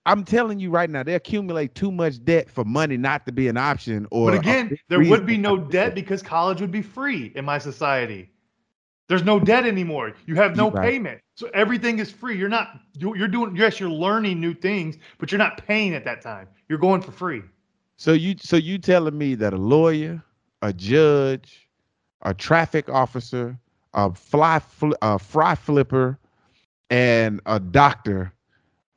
I'm 0.05 0.24
telling 0.24 0.59
you 0.59 0.70
right 0.72 0.89
now, 0.89 1.03
they 1.03 1.16
accumulate 1.16 1.76
too 1.76 1.91
much 1.91 2.24
debt 2.24 2.49
for 2.49 2.64
money 2.66 2.97
not 2.97 3.26
to 3.26 3.32
be 3.32 3.47
an 3.47 3.57
option. 3.57 4.07
Or 4.11 4.32
But 4.32 4.34
again, 4.36 4.78
there 4.89 4.99
would 5.01 5.26
be 5.26 5.38
no 5.38 5.57
debt 5.57 5.95
because 5.95 6.22
college 6.22 6.61
would 6.61 6.72
be 6.72 6.82
free 6.82 7.32
in 7.36 7.45
my 7.45 7.57
society. 7.59 8.32
There's 9.07 9.24
no 9.24 9.39
debt 9.39 9.66
anymore. 9.66 10.14
You 10.26 10.36
have 10.36 10.55
no 10.55 10.72
right. 10.72 10.91
payment. 10.91 11.22
So 11.36 11.49
everything 11.53 11.99
is 11.99 12.11
free. 12.11 12.38
You're 12.38 12.49
not 12.49 12.80
you're 12.97 13.28
doing 13.28 13.55
yes, 13.55 13.80
you're 13.80 13.89
learning 13.89 14.39
new 14.39 14.53
things, 14.53 14.97
but 15.20 15.32
you're 15.32 15.39
not 15.39 15.66
paying 15.66 15.93
at 15.93 16.05
that 16.05 16.22
time. 16.22 16.47
You're 16.70 16.80
going 16.80 17.01
for 17.01 17.11
free. 17.11 17.41
So 17.98 18.14
you 18.14 18.36
so 18.39 18.58
you 18.58 18.78
telling 18.78 19.18
me 19.18 19.36
that 19.36 19.54
a 19.54 19.58
lawyer, 19.58 20.22
a 20.62 20.74
judge, 20.74 21.70
a 22.24 22.34
traffic 22.34 22.89
officer, 22.89 23.58
a 23.94 24.14
fly 24.14 24.60
fl- 24.60 24.94
a 25.02 25.20
fry 25.20 25.56
flipper, 25.56 26.18
and 26.89 27.39
a 27.46 27.60
doctor, 27.60 28.34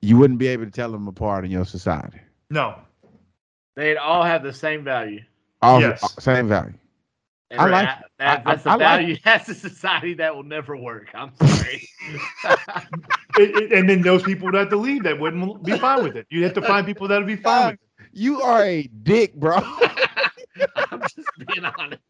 you 0.01 0.17
wouldn't 0.17 0.39
be 0.39 0.47
able 0.49 0.65
to 0.65 0.71
tell 0.71 0.91
them 0.91 1.07
apart 1.09 1.45
in 1.45 1.51
your 1.51 1.65
society. 1.67 2.21
No. 2.51 2.77
They'd 3.75 3.97
all 3.99 4.23
have 4.23 4.43
the 4.43 4.53
same 4.53 4.83
value. 4.83 5.21
All 5.61 5.81
Yes. 5.81 6.01
the 6.15 6.21
same 6.23 6.49
value. 6.49 6.75
And 7.51 7.61
I 7.61 7.65
like- 7.69 7.87
that- 7.87 8.05
that- 8.19 8.27
I- 8.29 8.33
I- 8.51 8.55
that's 8.55 8.65
the 8.65 8.71
I 8.71 8.75
like 8.77 9.23
that's 9.23 9.49
a 9.51 9.55
society 9.55 10.15
that 10.15 10.35
will 10.35 10.43
never 10.43 10.77
work. 10.77 11.09
I'm 11.15 11.33
sorry. 11.37 11.89
It- 13.39 13.55
it- 13.55 13.73
and 13.73 13.89
then 13.89 14.01
those 14.01 14.23
people 14.23 14.47
would 14.47 14.55
have 14.55 14.71
to 14.71 14.77
leave 14.79 15.03
that 15.03 15.21
wouldn't 15.21 15.63
be 15.63 15.77
fine 15.79 16.03
with 16.03 16.17
it. 16.17 16.27
You'd 16.31 16.45
have 16.45 16.55
to 16.55 16.63
find 16.63 16.87
people 16.87 17.07
that 17.09 17.19
would 17.19 17.27
be 17.27 17.37
fine 17.37 17.67
with 17.67 17.75
it. 17.75 17.81
You 18.17 18.41
are 18.41 18.65
a 18.65 18.85
dick, 19.03 19.35
bro. 19.35 19.57
I'm 20.91 21.03
just 21.03 21.29
being 21.47 21.67
honest. 21.67 22.01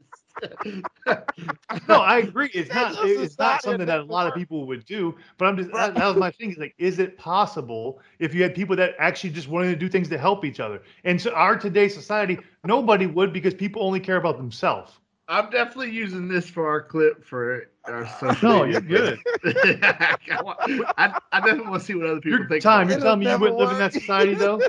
No, 1.89 1.97
I 1.97 2.19
agree. 2.19 2.49
It's 2.55 2.73
That's 2.73 2.95
not. 2.95 3.05
It's 3.05 3.37
not 3.41 3.61
society 3.61 3.61
something 3.61 3.87
that 3.89 3.99
a 3.99 4.05
lot 4.05 4.29
of 4.29 4.35
people 4.35 4.69
would 4.69 4.85
do. 4.85 5.17
But 5.37 5.47
I'm 5.47 5.57
just. 5.57 5.73
That, 5.73 5.97
that 5.97 6.07
was 6.07 6.17
my 6.17 6.31
thing. 6.31 6.53
Is 6.53 6.59
like, 6.59 6.77
is 6.79 7.01
it 7.01 7.19
possible 7.19 8.01
if 8.21 8.37
you 8.37 8.45
had 8.45 8.55
people 8.55 8.77
that 8.77 8.95
actually 9.01 9.31
just 9.31 9.49
wanted 9.49 9.71
to 9.71 9.77
do 9.77 9.89
things 9.89 10.09
to 10.11 10.17
help 10.17 10.45
each 10.45 10.61
other? 10.61 10.81
And 11.03 11.21
so 11.21 11.33
our 11.33 11.59
today's 11.59 11.93
society, 11.93 12.39
nobody 12.65 13.07
would 13.07 13.33
because 13.33 13.53
people 13.53 13.83
only 13.83 13.99
care 13.99 14.17
about 14.17 14.37
themselves. 14.37 14.93
I'm 15.27 15.51
definitely 15.51 15.91
using 15.91 16.29
this 16.29 16.49
for 16.49 16.69
our 16.69 16.83
clip 16.83 17.25
for 17.25 17.69
our 17.89 18.07
social 18.21 18.49
No, 18.49 18.65
you're 18.65 18.81
good. 18.81 19.19
I, 19.45 20.17
I, 20.99 21.17
I 21.33 21.41
definitely 21.41 21.67
want 21.67 21.81
to 21.81 21.87
see 21.87 21.97
what 21.97 22.07
other 22.07 22.21
people 22.21 22.39
Your 22.39 22.49
think. 22.49 22.63
time. 22.63 22.89
You're 22.89 23.01
telling 23.01 23.19
me 23.19 23.29
you 23.29 23.39
wouldn't 23.41 23.59
live 23.59 23.73
in 23.73 23.79
that 23.79 23.93
society 23.93 24.35
though. 24.35 24.63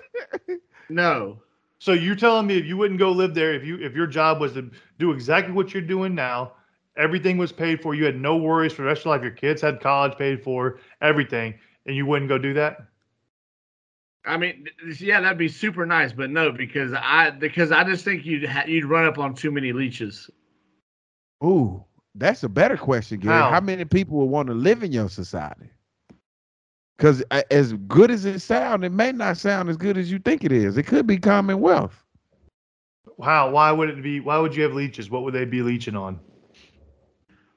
No. 0.89 1.41
So 1.79 1.93
you're 1.93 2.15
telling 2.15 2.47
me 2.47 2.57
if 2.57 2.65
you 2.65 2.77
wouldn't 2.77 2.99
go 2.99 3.11
live 3.11 3.33
there, 3.33 3.53
if 3.53 3.63
you 3.63 3.77
if 3.77 3.93
your 3.93 4.07
job 4.07 4.39
was 4.39 4.53
to 4.53 4.71
do 4.97 5.11
exactly 5.11 5.53
what 5.53 5.73
you're 5.73 5.83
doing 5.83 6.15
now, 6.15 6.53
everything 6.97 7.37
was 7.37 7.51
paid 7.51 7.81
for, 7.81 7.93
you 7.93 8.05
had 8.05 8.19
no 8.19 8.35
worries 8.37 8.73
for 8.73 8.81
the 8.81 8.87
rest 8.87 9.01
of 9.01 9.05
your 9.05 9.15
life, 9.15 9.21
your 9.21 9.31
kids 9.31 9.61
had 9.61 9.79
college 9.79 10.17
paid 10.17 10.43
for, 10.43 10.79
everything, 11.01 11.53
and 11.85 11.95
you 11.95 12.05
wouldn't 12.05 12.29
go 12.29 12.37
do 12.37 12.53
that? 12.55 12.79
I 14.25 14.37
mean, 14.37 14.67
yeah, 14.99 15.21
that'd 15.21 15.37
be 15.37 15.47
super 15.47 15.85
nice, 15.85 16.11
but 16.11 16.29
no, 16.29 16.51
because 16.51 16.91
I 16.93 17.29
because 17.29 17.71
I 17.71 17.83
just 17.83 18.03
think 18.03 18.25
you'd 18.25 18.45
ha- 18.45 18.65
you'd 18.67 18.85
run 18.85 19.05
up 19.05 19.17
on 19.17 19.33
too 19.33 19.51
many 19.51 19.71
leeches. 19.71 20.29
Ooh, 21.43 21.83
that's 22.15 22.43
a 22.43 22.49
better 22.49 22.75
question, 22.75 23.19
Gary. 23.19 23.35
How? 23.35 23.51
How, 23.51 23.61
many 23.61 23.85
people 23.85 24.17
would 24.17 24.25
want 24.25 24.47
to 24.47 24.53
live 24.53 24.83
in 24.83 24.91
your 24.91 25.09
society? 25.09 25.69
Because 26.97 27.21
as 27.51 27.73
good 27.87 28.09
as 28.09 28.25
it 28.25 28.39
sounds, 28.39 28.83
it 28.83 28.91
may 28.91 29.11
not 29.11 29.37
sound 29.37 29.69
as 29.69 29.77
good 29.77 29.97
as 29.97 30.11
you 30.11 30.17
think 30.17 30.43
it 30.43 30.51
is. 30.51 30.77
It 30.77 30.83
could 30.83 31.05
be 31.05 31.17
Commonwealth. 31.17 32.03
How? 33.21 33.51
Why 33.51 33.71
would 33.71 33.89
it 33.89 34.01
be? 34.01 34.19
Why 34.19 34.37
would 34.39 34.55
you 34.55 34.63
have 34.63 34.73
leeches? 34.73 35.09
What 35.09 35.23
would 35.23 35.33
they 35.33 35.45
be 35.45 35.61
leeching 35.61 35.95
on? 35.95 36.19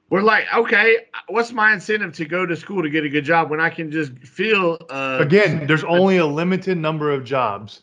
We're 0.09 0.21
like, 0.21 0.45
okay, 0.53 0.97
what's 1.27 1.53
my 1.53 1.73
incentive 1.73 2.13
to 2.15 2.25
go 2.25 2.45
to 2.45 2.55
school 2.55 2.83
to 2.83 2.89
get 2.89 3.05
a 3.05 3.09
good 3.09 3.23
job 3.23 3.49
when 3.49 3.61
I 3.61 3.69
can 3.69 3.89
just 3.89 4.13
feel 4.19 4.77
uh, 4.89 5.19
Again, 5.21 5.65
there's 5.67 5.85
only 5.85 6.17
a 6.17 6.25
limited 6.25 6.77
number 6.77 7.11
of 7.11 7.23
jobs 7.23 7.81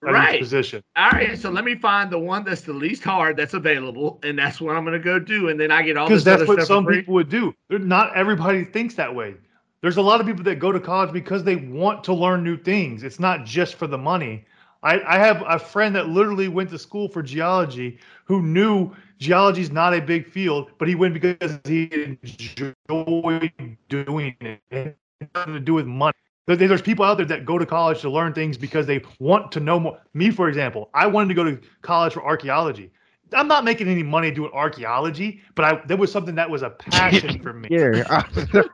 right? 0.00 0.40
position. 0.40 0.82
All 0.96 1.10
right, 1.10 1.38
so 1.38 1.50
let 1.50 1.64
me 1.64 1.74
find 1.74 2.10
the 2.10 2.18
one 2.18 2.44
that's 2.44 2.62
the 2.62 2.72
least 2.72 3.04
hard 3.04 3.36
that's 3.36 3.54
available, 3.54 4.18
and 4.22 4.38
that's 4.38 4.60
what 4.60 4.76
I'm 4.76 4.84
gonna 4.84 4.98
go 4.98 5.18
do, 5.18 5.48
and 5.48 5.58
then 5.60 5.70
I 5.70 5.82
get 5.82 5.96
all 5.96 6.08
Because 6.08 6.24
this 6.24 6.38
that's 6.38 6.48
other 6.48 6.56
what 6.58 6.66
some 6.66 6.84
for 6.84 6.90
free. 6.90 7.00
people 7.00 7.14
would 7.14 7.28
do. 7.28 7.54
They're, 7.68 7.78
not 7.78 8.16
everybody 8.16 8.64
thinks 8.64 8.94
that 8.94 9.14
way. 9.14 9.34
There's 9.80 9.96
a 9.96 10.02
lot 10.02 10.20
of 10.20 10.26
people 10.26 10.42
that 10.44 10.58
go 10.58 10.72
to 10.72 10.80
college 10.80 11.12
because 11.12 11.44
they 11.44 11.56
want 11.56 12.02
to 12.04 12.14
learn 12.14 12.42
new 12.42 12.56
things. 12.56 13.04
It's 13.04 13.20
not 13.20 13.44
just 13.44 13.76
for 13.76 13.86
the 13.86 13.98
money. 13.98 14.44
I, 14.82 15.00
I 15.02 15.18
have 15.18 15.44
a 15.46 15.58
friend 15.58 15.94
that 15.94 16.08
literally 16.08 16.48
went 16.48 16.70
to 16.70 16.78
school 16.78 17.08
for 17.08 17.22
geology 17.22 17.98
who 18.24 18.42
knew 18.42 18.92
geology 19.18 19.60
is 19.60 19.70
not 19.70 19.94
a 19.94 20.00
big 20.00 20.26
field, 20.26 20.70
but 20.78 20.88
he 20.88 20.94
went 20.94 21.14
because 21.14 21.58
he 21.64 21.90
enjoyed 21.92 23.76
doing 23.88 24.36
it. 24.40 24.60
It 24.70 24.96
had 25.20 25.30
nothing 25.34 25.54
to 25.54 25.60
do 25.60 25.74
with 25.74 25.86
money. 25.86 26.14
There's 26.46 26.82
people 26.82 27.04
out 27.04 27.18
there 27.18 27.26
that 27.26 27.44
go 27.44 27.58
to 27.58 27.66
college 27.66 28.00
to 28.00 28.10
learn 28.10 28.32
things 28.32 28.56
because 28.56 28.86
they 28.86 29.02
want 29.18 29.52
to 29.52 29.60
know 29.60 29.78
more. 29.78 30.00
Me, 30.14 30.30
for 30.30 30.48
example, 30.48 30.88
I 30.94 31.06
wanted 31.06 31.28
to 31.28 31.34
go 31.34 31.44
to 31.44 31.60
college 31.82 32.14
for 32.14 32.24
archaeology. 32.24 32.90
I'm 33.32 33.48
not 33.48 33.64
making 33.64 33.88
any 33.88 34.02
money 34.02 34.30
doing 34.30 34.50
archaeology, 34.52 35.40
but 35.54 35.64
I 35.64 35.82
there 35.86 35.96
was 35.96 36.10
something 36.10 36.34
that 36.36 36.48
was 36.48 36.62
a 36.62 36.70
passion 36.70 37.38
for 37.42 37.52
me. 37.52 37.68
Gary, 37.68 38.00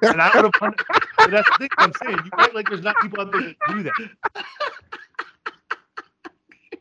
And 0.02 0.20
I 0.20 0.30
would 0.34 0.44
have. 0.44 0.74
But 1.16 1.30
that's 1.30 1.48
the 1.50 1.56
thing 1.58 1.68
I'm 1.78 1.92
saying. 2.02 2.18
You 2.24 2.30
act 2.38 2.54
like 2.54 2.68
there's 2.68 2.82
not 2.82 2.96
people 3.00 3.20
out 3.20 3.32
there 3.32 3.42
that 3.42 3.56
do 3.68 3.82
that. 3.82 4.44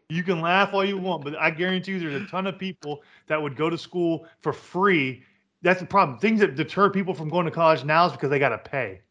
You 0.10 0.22
can 0.22 0.41
laugh 0.41 0.74
all 0.74 0.86
you 0.86 0.98
want, 0.98 1.24
but 1.24 1.36
I 1.38 1.50
guarantee 1.50 1.94
you 1.94 2.00
there's 2.00 2.22
a 2.22 2.28
ton 2.28 2.45
of 2.45 2.60
people 2.60 3.02
that 3.28 3.41
would 3.41 3.56
go 3.56 3.70
to 3.70 3.78
school 3.78 4.28
for 4.41 4.54
free. 4.54 5.24
That's 5.64 5.80
the 5.80 5.88
problem. 5.88 6.20
Things 6.20 6.40
that 6.41 6.56
deter 6.56 6.90
people 6.90 7.16
from 7.16 7.30
going 7.30 7.45
to 7.45 7.52
college 7.52 7.84
now 7.84 8.06
is 8.06 8.12
because 8.12 8.30
they 8.30 8.38
got 8.38 8.50
to 8.50 8.60
pay. 8.60 9.02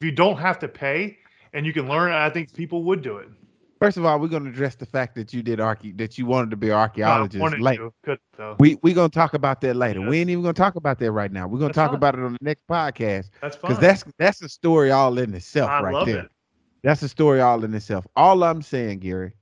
If 0.00 0.06
you 0.06 0.10
don't 0.10 0.38
have 0.38 0.58
to 0.60 0.68
pay 0.68 1.18
and 1.52 1.64
you 1.64 1.72
can 1.72 1.88
learn, 1.88 2.12
I 2.12 2.30
think 2.30 2.52
people 2.54 2.82
would 2.84 3.02
do 3.02 3.18
it. 3.18 3.28
First 3.80 3.96
of 3.96 4.04
all, 4.04 4.18
we're 4.18 4.28
going 4.28 4.44
to 4.44 4.50
address 4.50 4.74
the 4.74 4.86
fact 4.86 5.14
that 5.14 5.32
you 5.32 5.42
did 5.42 5.60
archae 5.60 5.96
that 5.98 6.18
you 6.18 6.26
wanted 6.26 6.50
to 6.50 6.56
be 6.56 6.68
an 6.70 6.74
archaeologist. 6.74 7.40
to, 7.40 7.92
could 8.02 8.18
though. 8.36 8.56
we 8.58 8.78
we 8.82 8.92
gonna 8.92 9.08
talk 9.08 9.34
about 9.34 9.60
that 9.60 9.76
later. 9.76 10.00
Yeah. 10.00 10.08
We 10.08 10.18
ain't 10.18 10.30
even 10.30 10.42
gonna 10.42 10.52
talk 10.54 10.74
about 10.74 10.98
that 10.98 11.12
right 11.12 11.30
now. 11.30 11.46
We're 11.46 11.60
gonna 11.60 11.72
talk 11.72 11.90
fine. 11.90 11.96
about 11.96 12.14
it 12.14 12.20
on 12.22 12.32
the 12.32 12.38
next 12.40 12.66
podcast 12.66 13.30
That's 13.40 13.56
fine. 13.56 13.70
because 13.70 13.78
that's 13.78 14.04
that's 14.18 14.42
a 14.42 14.48
story 14.48 14.90
all 14.90 15.18
in 15.18 15.32
itself 15.34 15.70
I 15.70 15.82
right 15.82 15.94
love 15.94 16.06
there. 16.06 16.24
it. 16.24 16.30
That's 16.82 17.02
a 17.02 17.08
story 17.08 17.40
all 17.40 17.62
in 17.64 17.72
itself. 17.74 18.06
All 18.16 18.42
I'm 18.44 18.62
saying, 18.62 19.00
Gary, 19.00 19.32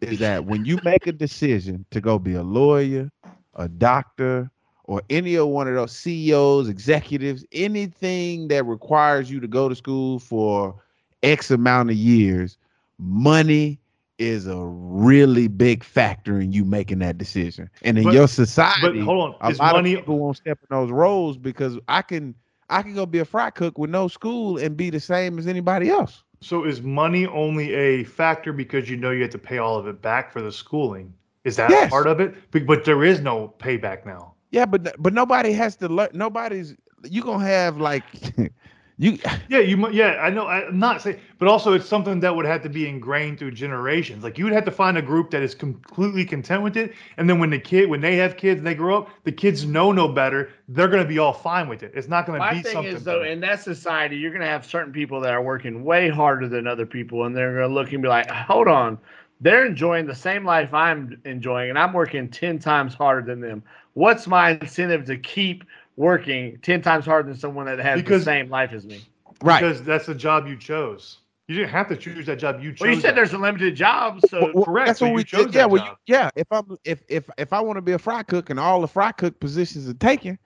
is 0.00 0.18
that 0.18 0.44
when 0.46 0.64
you 0.64 0.78
make 0.84 1.06
a 1.06 1.12
decision 1.12 1.84
to 1.90 2.00
go 2.00 2.18
be 2.18 2.34
a 2.34 2.42
lawyer, 2.42 3.10
a 3.54 3.68
doctor, 3.68 4.50
or 4.84 5.00
any 5.08 5.34
of 5.36 5.48
one 5.48 5.66
of 5.66 5.74
those 5.74 5.92
CEOs, 5.96 6.68
executives, 6.68 7.44
anything 7.52 8.48
that 8.48 8.64
requires 8.64 9.30
you 9.30 9.40
to 9.40 9.48
go 9.48 9.68
to 9.68 9.74
school 9.74 10.18
for 10.18 10.74
X 11.22 11.50
amount 11.50 11.90
of 11.90 11.96
years, 11.96 12.58
money 12.98 13.80
is 14.18 14.46
a 14.46 14.56
really 14.64 15.48
big 15.48 15.82
factor 15.84 16.40
in 16.40 16.52
you 16.52 16.64
making 16.64 16.98
that 17.00 17.18
decision. 17.18 17.68
And 17.82 17.98
in 17.98 18.04
But- 18.04 18.12
your 18.12 18.22
But 18.22 18.30
society, 18.30 19.00
hold 19.00 19.34
a 19.40 19.46
on, 19.46 19.50
is 19.50 19.58
lot 19.58 19.74
money 19.74 19.94
of 19.94 20.00
people 20.00 20.18
won't 20.18 20.36
step 20.36 20.58
in 20.62 20.76
those 20.76 20.90
roles 20.90 21.36
because 21.38 21.78
I 21.88 22.02
can 22.02 22.34
I 22.70 22.82
can 22.82 22.94
go 22.94 23.06
be 23.06 23.18
a 23.18 23.24
fry 23.24 23.50
cook 23.50 23.78
with 23.78 23.90
no 23.90 24.08
school 24.08 24.58
and 24.58 24.76
be 24.76 24.90
the 24.90 25.00
same 25.00 25.38
as 25.38 25.46
anybody 25.46 25.90
else. 25.90 26.22
So 26.40 26.64
is 26.64 26.82
money 26.82 27.26
only 27.26 27.72
a 27.74 28.04
factor 28.04 28.52
because 28.52 28.88
you 28.88 28.96
know 28.96 29.10
you 29.10 29.22
have 29.22 29.30
to 29.30 29.38
pay 29.38 29.58
all 29.58 29.78
of 29.78 29.86
it 29.86 30.00
back 30.02 30.30
for 30.32 30.40
the 30.42 30.52
schooling? 30.52 31.12
Is 31.44 31.56
that 31.56 31.70
Yes. 31.70 31.90
part 31.90 32.06
of 32.06 32.20
it? 32.20 32.34
But, 32.50 32.66
but 32.66 32.84
there 32.84 33.04
is 33.04 33.20
no 33.20 33.54
payback 33.58 34.04
now. 34.06 34.34
Yeah, 34.50 34.66
but 34.66 34.94
but 34.98 35.12
nobody 35.12 35.52
has 35.52 35.76
to 35.76 35.88
learn. 35.88 36.08
Nobody's 36.12 36.76
you 37.04 37.22
gonna 37.22 37.44
have 37.44 37.78
like 37.78 38.04
you. 38.96 39.18
Yeah, 39.48 39.58
you. 39.58 39.76
mu- 39.76 39.90
Yeah, 39.90 40.18
I 40.20 40.30
know. 40.30 40.46
I'm 40.46 40.78
not 40.78 41.02
saying, 41.02 41.18
but 41.38 41.48
also 41.48 41.72
it's 41.72 41.88
something 41.88 42.20
that 42.20 42.34
would 42.34 42.46
have 42.46 42.62
to 42.62 42.68
be 42.68 42.88
ingrained 42.88 43.38
through 43.38 43.50
generations. 43.52 44.22
Like 44.22 44.38
you 44.38 44.44
would 44.44 44.52
have 44.52 44.64
to 44.66 44.70
find 44.70 44.96
a 44.96 45.02
group 45.02 45.30
that 45.32 45.42
is 45.42 45.54
completely 45.54 46.24
content 46.24 46.62
with 46.62 46.76
it, 46.76 46.94
and 47.16 47.28
then 47.28 47.38
when 47.38 47.50
the 47.50 47.58
kid, 47.58 47.88
when 47.90 48.00
they 48.00 48.16
have 48.16 48.36
kids 48.36 48.58
and 48.58 48.66
they 48.66 48.74
grow 48.74 48.98
up, 48.98 49.10
the 49.24 49.32
kids 49.32 49.64
know 49.64 49.90
no 49.92 50.06
better. 50.08 50.50
They're 50.68 50.88
going 50.88 51.02
to 51.02 51.08
be 51.08 51.18
all 51.18 51.32
fine 51.32 51.68
with 51.68 51.82
it. 51.82 51.92
It's 51.94 52.08
not 52.08 52.26
going 52.26 52.40
to 52.40 52.48
be 52.50 52.62
something. 52.62 52.62
My 52.62 52.62
be 52.62 52.62
thing 52.62 52.72
something. 52.72 52.96
is 52.96 53.04
though, 53.04 53.20
better. 53.20 53.30
in 53.32 53.40
that 53.40 53.60
society, 53.60 54.16
you're 54.16 54.32
gonna 54.32 54.46
have 54.46 54.64
certain 54.64 54.92
people 54.92 55.20
that 55.20 55.32
are 55.32 55.42
working 55.42 55.84
way 55.84 56.08
harder 56.08 56.48
than 56.48 56.66
other 56.66 56.86
people, 56.86 57.24
and 57.24 57.36
they're 57.36 57.54
gonna 57.54 57.74
look 57.74 57.92
and 57.92 58.02
be 58.02 58.08
like, 58.08 58.30
"Hold 58.30 58.68
on, 58.68 58.98
they're 59.40 59.66
enjoying 59.66 60.06
the 60.06 60.14
same 60.14 60.44
life 60.44 60.72
I'm 60.72 61.20
enjoying, 61.24 61.70
and 61.70 61.78
I'm 61.78 61.92
working 61.92 62.28
ten 62.28 62.58
times 62.58 62.94
harder 62.94 63.22
than 63.26 63.40
them. 63.40 63.62
What's 63.94 64.26
my 64.26 64.50
incentive 64.52 65.04
to 65.06 65.16
keep 65.16 65.64
working 65.96 66.58
ten 66.62 66.82
times 66.82 67.04
harder 67.06 67.28
than 67.28 67.38
someone 67.38 67.66
that 67.66 67.78
has 67.78 68.00
Because- 68.00 68.22
the 68.24 68.30
same 68.30 68.48
life 68.50 68.72
as 68.72 68.84
me?" 68.86 69.00
Right. 69.42 69.60
because 69.60 69.82
that's 69.82 70.06
the 70.06 70.14
job 70.14 70.46
you 70.46 70.56
chose. 70.56 71.18
You 71.48 71.56
didn't 71.56 71.70
have 71.70 71.88
to 71.88 71.96
choose 71.96 72.24
that 72.26 72.38
job. 72.38 72.62
You 72.62 72.72
chose. 72.72 72.80
Well, 72.80 72.90
you 72.90 73.00
said 73.00 73.10
that. 73.10 73.16
there's 73.16 73.32
a 73.34 73.38
limited 73.38 73.76
job, 73.76 74.20
so 74.30 74.40
Well, 74.40 74.52
well, 74.54 74.64
correct, 74.64 74.86
That's 74.86 74.98
so 75.00 75.04
what 75.06 75.10
you 75.10 75.16
we 75.16 75.24
chose 75.24 75.44
did. 75.46 75.54
Yeah, 75.54 75.60
that 75.62 75.70
well, 75.70 75.84
you, 75.84 75.92
yeah. 76.06 76.30
If 76.36 76.46
I'm 76.50 76.78
if 76.84 77.02
if 77.08 77.28
if 77.36 77.52
I 77.52 77.60
want 77.60 77.76
to 77.76 77.82
be 77.82 77.92
a 77.92 77.98
fry 77.98 78.22
cook 78.22 78.48
and 78.48 78.58
all 78.58 78.80
the 78.80 78.88
fry 78.88 79.12
cook 79.12 79.38
positions 79.40 79.86
are 79.86 79.92
taken, 79.94 80.38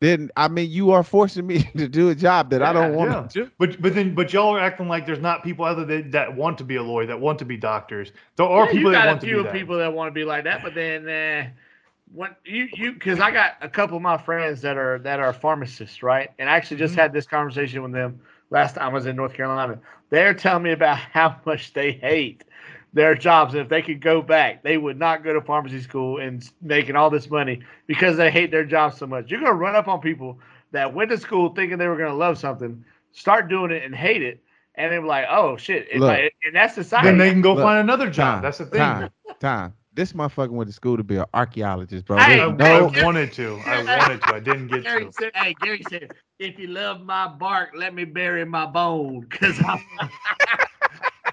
then 0.00 0.30
I 0.36 0.48
mean 0.48 0.70
you 0.70 0.92
are 0.92 1.02
forcing 1.02 1.46
me 1.46 1.62
to 1.76 1.88
do 1.88 2.08
a 2.08 2.14
job 2.14 2.48
that 2.50 2.62
I 2.62 2.72
don't 2.72 2.94
want 2.94 3.10
yeah. 3.10 3.20
to 3.22 3.28
do. 3.44 3.50
But 3.58 3.82
but 3.82 3.94
then 3.94 4.14
but 4.14 4.32
y'all 4.32 4.54
are 4.56 4.60
acting 4.60 4.88
like 4.88 5.04
there's 5.04 5.18
not 5.20 5.44
people 5.44 5.66
other 5.66 5.84
than 5.84 6.10
that 6.12 6.34
want 6.34 6.56
to 6.58 6.64
be 6.64 6.76
a 6.76 6.82
lawyer, 6.82 7.04
that 7.06 7.20
want 7.20 7.38
to 7.40 7.44
be 7.44 7.58
doctors. 7.58 8.12
There 8.36 8.46
are 8.46 8.64
Yeah, 8.66 8.72
people 8.72 8.92
you 8.92 8.96
that 8.96 8.98
got 9.04 9.06
want 9.08 9.18
a 9.18 9.20
to 9.20 9.26
few 9.26 9.36
be 9.38 9.42
that. 9.42 9.52
people 9.52 9.76
that 9.76 9.92
want 9.92 10.08
to 10.08 10.12
be 10.12 10.24
like 10.24 10.44
that, 10.44 10.62
but 10.62 10.74
then 10.74 11.06
uh, 11.06 11.50
what 12.12 12.38
you 12.44 12.64
you 12.72 12.92
because 12.92 13.20
I 13.20 13.30
got 13.30 13.52
a 13.60 13.68
couple 13.68 13.96
of 13.96 14.02
my 14.02 14.16
friends 14.16 14.62
that 14.62 14.76
are 14.76 14.98
that 15.00 15.20
are 15.20 15.32
pharmacists, 15.32 16.02
right? 16.02 16.30
And 16.38 16.48
I 16.48 16.56
actually 16.56 16.78
just 16.78 16.94
Mhm. 16.94 16.96
had 16.96 17.12
this 17.12 17.26
conversation 17.26 17.82
with 17.82 17.92
them 17.92 18.20
last 18.50 18.74
time 18.74 18.90
I 18.90 18.92
was 18.92 19.06
in 19.06 19.16
North 19.16 19.34
Carolina. 19.34 19.78
They're 20.10 20.34
telling 20.34 20.62
me 20.62 20.72
about 20.72 20.98
how 21.12 21.36
much 21.44 21.72
they 21.72 21.92
hate 21.92 22.44
their 22.92 23.14
jobs, 23.14 23.54
and 23.54 23.62
if 23.62 23.68
they 23.68 23.82
could 23.82 24.00
go 24.00 24.22
back, 24.22 24.62
they 24.62 24.76
would 24.76 24.98
not 24.98 25.22
go 25.24 25.32
to 25.34 25.40
pharmacy 25.40 25.80
school 25.80 26.18
and 26.18 26.48
making 26.62 26.96
all 26.96 27.10
this 27.10 27.28
money 27.30 27.60
because 27.86 28.16
they 28.16 28.30
hate 28.30 28.50
their 28.50 28.64
job 28.64 28.94
so 28.94 29.06
much. 29.06 29.30
You're 29.30 29.40
gonna 29.40 29.52
run 29.52 29.76
up 29.76 29.88
on 29.88 30.00
people 30.00 30.38
that 30.72 30.94
went 30.94 31.10
to 31.10 31.18
school 31.18 31.50
thinking 31.54 31.78
they 31.78 31.88
were 31.88 31.96
gonna 31.96 32.14
love 32.14 32.38
something, 32.38 32.84
start 33.12 33.48
doing 33.48 33.70
it 33.70 33.82
and 33.84 33.94
hate 33.94 34.22
it, 34.22 34.42
and 34.74 34.92
they're 34.92 35.02
like, 35.02 35.26
"Oh 35.28 35.56
shit!" 35.56 35.88
Look. 35.94 36.10
I- 36.10 36.30
and 36.44 36.54
that's 36.54 36.74
society. 36.74 37.08
then 37.08 37.18
they 37.18 37.30
can 37.30 37.42
go 37.42 37.54
Look, 37.54 37.62
find 37.62 37.78
another 37.80 38.10
job. 38.10 38.40
Time, 38.40 38.42
That's 38.42 38.58
the 38.58 38.66
thing. 38.66 38.80
Time, 38.80 39.10
time. 39.40 39.72
This 39.96 40.12
motherfucker 40.12 40.50
went 40.50 40.68
to 40.68 40.74
school 40.74 40.98
to 40.98 41.02
be 41.02 41.16
an 41.16 41.24
archaeologist, 41.32 42.04
bro. 42.04 42.18
Hey, 42.18 42.36
There's 42.36 42.50
I, 42.50 42.54
no, 42.54 42.88
I 42.88 43.02
wanted 43.02 43.32
to. 43.32 43.58
I 43.64 43.82
wanted 43.98 44.20
to. 44.20 44.34
I 44.34 44.40
didn't 44.40 44.66
get 44.68 44.82
Gary 44.82 45.06
to. 45.06 45.12
said, 45.12 45.32
"Hey, 45.34 45.54
Gary 45.62 45.82
said, 45.88 46.12
if 46.38 46.58
you 46.58 46.66
love 46.66 47.00
my 47.00 47.26
bark, 47.26 47.70
let 47.74 47.94
me 47.94 48.04
bury 48.04 48.44
my 48.44 48.66
bone, 48.66 49.20
because 49.20 49.58
I'm." 49.64 49.80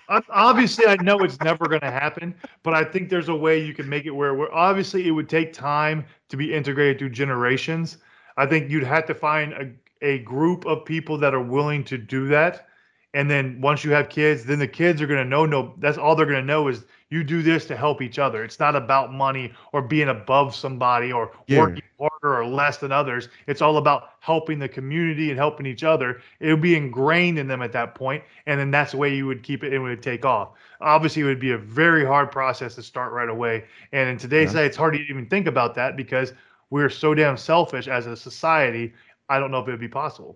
Obviously, 0.30 0.86
I 0.88 0.96
know 1.02 1.20
it's 1.20 1.40
never 1.42 1.68
going 1.68 1.82
to 1.82 1.92
happen, 1.92 2.34
but 2.62 2.74
I 2.74 2.86
think 2.86 3.10
there's 3.10 3.28
a 3.28 3.36
way 3.36 3.62
you 3.62 3.74
can 3.74 3.90
make 3.90 4.06
it 4.06 4.12
where, 4.12 4.34
where 4.34 4.54
obviously 4.54 5.08
it 5.08 5.12
would 5.12 5.28
take 5.28 5.52
time 5.52 6.06
to 6.30 6.38
be 6.38 6.54
integrated 6.54 7.00
through 7.00 7.10
generations. 7.10 7.98
I 8.38 8.46
think 8.46 8.70
you'd 8.70 8.84
have 8.84 9.06
to 9.08 9.14
find 9.14 9.54
a, 9.54 9.72
a 10.02 10.20
group 10.20 10.66
of 10.66 10.86
people 10.86 11.18
that 11.18 11.34
are 11.34 11.42
willing 11.42 11.84
to 11.86 11.98
do 11.98 12.28
that. 12.28 12.68
And 13.14 13.30
then 13.30 13.60
once 13.62 13.84
you 13.84 13.92
have 13.92 14.10
kids, 14.10 14.46
then 14.46 14.60
the 14.60 14.68
kids 14.68 15.02
are 15.02 15.08
going 15.08 15.24
to 15.24 15.30
know, 15.30 15.46
no, 15.46 15.74
that's 15.80 15.98
all 15.98 16.16
they're 16.16 16.26
going 16.26 16.42
to 16.42 16.46
know 16.46 16.68
is 16.68 16.86
you 17.14 17.24
do 17.24 17.44
this 17.44 17.68
to 17.68 17.78
help 17.78 18.02
each 18.02 18.18
other. 18.18 18.44
It's 18.44 18.60
not 18.60 18.76
about 18.76 19.14
money 19.14 19.54
or 19.72 19.84
being 19.84 20.10
above 20.10 20.56
somebody 20.56 21.14
or 21.14 21.32
Yeah. 21.46 21.60
working 21.60 21.84
harder 22.00 22.40
or 22.40 22.44
less 22.44 22.78
than 22.80 22.92
others. 22.92 23.30
It's 23.46 23.62
all 23.62 23.78
about 23.78 24.10
helping 24.20 24.58
the 24.58 24.68
community 24.68 25.30
and 25.30 25.38
helping 25.38 25.68
each 25.68 25.84
other. 25.84 26.22
It 26.40 26.50
would 26.50 26.62
be 26.62 26.76
ingrained 26.76 27.38
in 27.38 27.48
them 27.48 27.62
at 27.62 27.72
that 27.74 27.94
point, 27.94 28.24
and 28.48 28.60
then 28.60 28.72
that's 28.72 28.94
the 28.94 28.98
way 28.98 29.14
you 29.14 29.28
would 29.28 29.44
keep 29.44 29.64
it 29.64 29.68
and 29.68 29.76
it 29.76 29.80
would 29.80 30.02
take 30.02 30.26
off. 30.26 30.54
Obviously, 30.82 31.22
it 31.22 31.26
would 31.26 31.40
be 31.40 31.52
a 31.52 31.58
very 31.58 32.04
hard 32.04 32.32
process 32.32 32.74
to 32.76 32.82
start 32.82 33.14
right 33.14 33.30
away. 33.30 33.66
And 33.92 34.10
in 34.10 34.18
today's 34.18 34.56
Yeah. 34.56 34.62
day, 34.62 34.66
it's 34.66 34.78
hard 34.78 34.96
to 34.96 35.00
even 35.02 35.28
think 35.28 35.46
about 35.46 35.76
that 35.76 35.96
because 35.96 36.34
we're 36.72 36.90
so 36.90 37.14
damn 37.14 37.38
selfish 37.38 37.88
as 37.88 38.08
a 38.08 38.18
society. 38.18 38.92
I 39.30 39.38
don't 39.40 39.52
know 39.52 39.60
if 39.60 39.68
it 39.68 39.72
would 39.72 39.80
be 39.80 39.88
possible. 39.88 40.36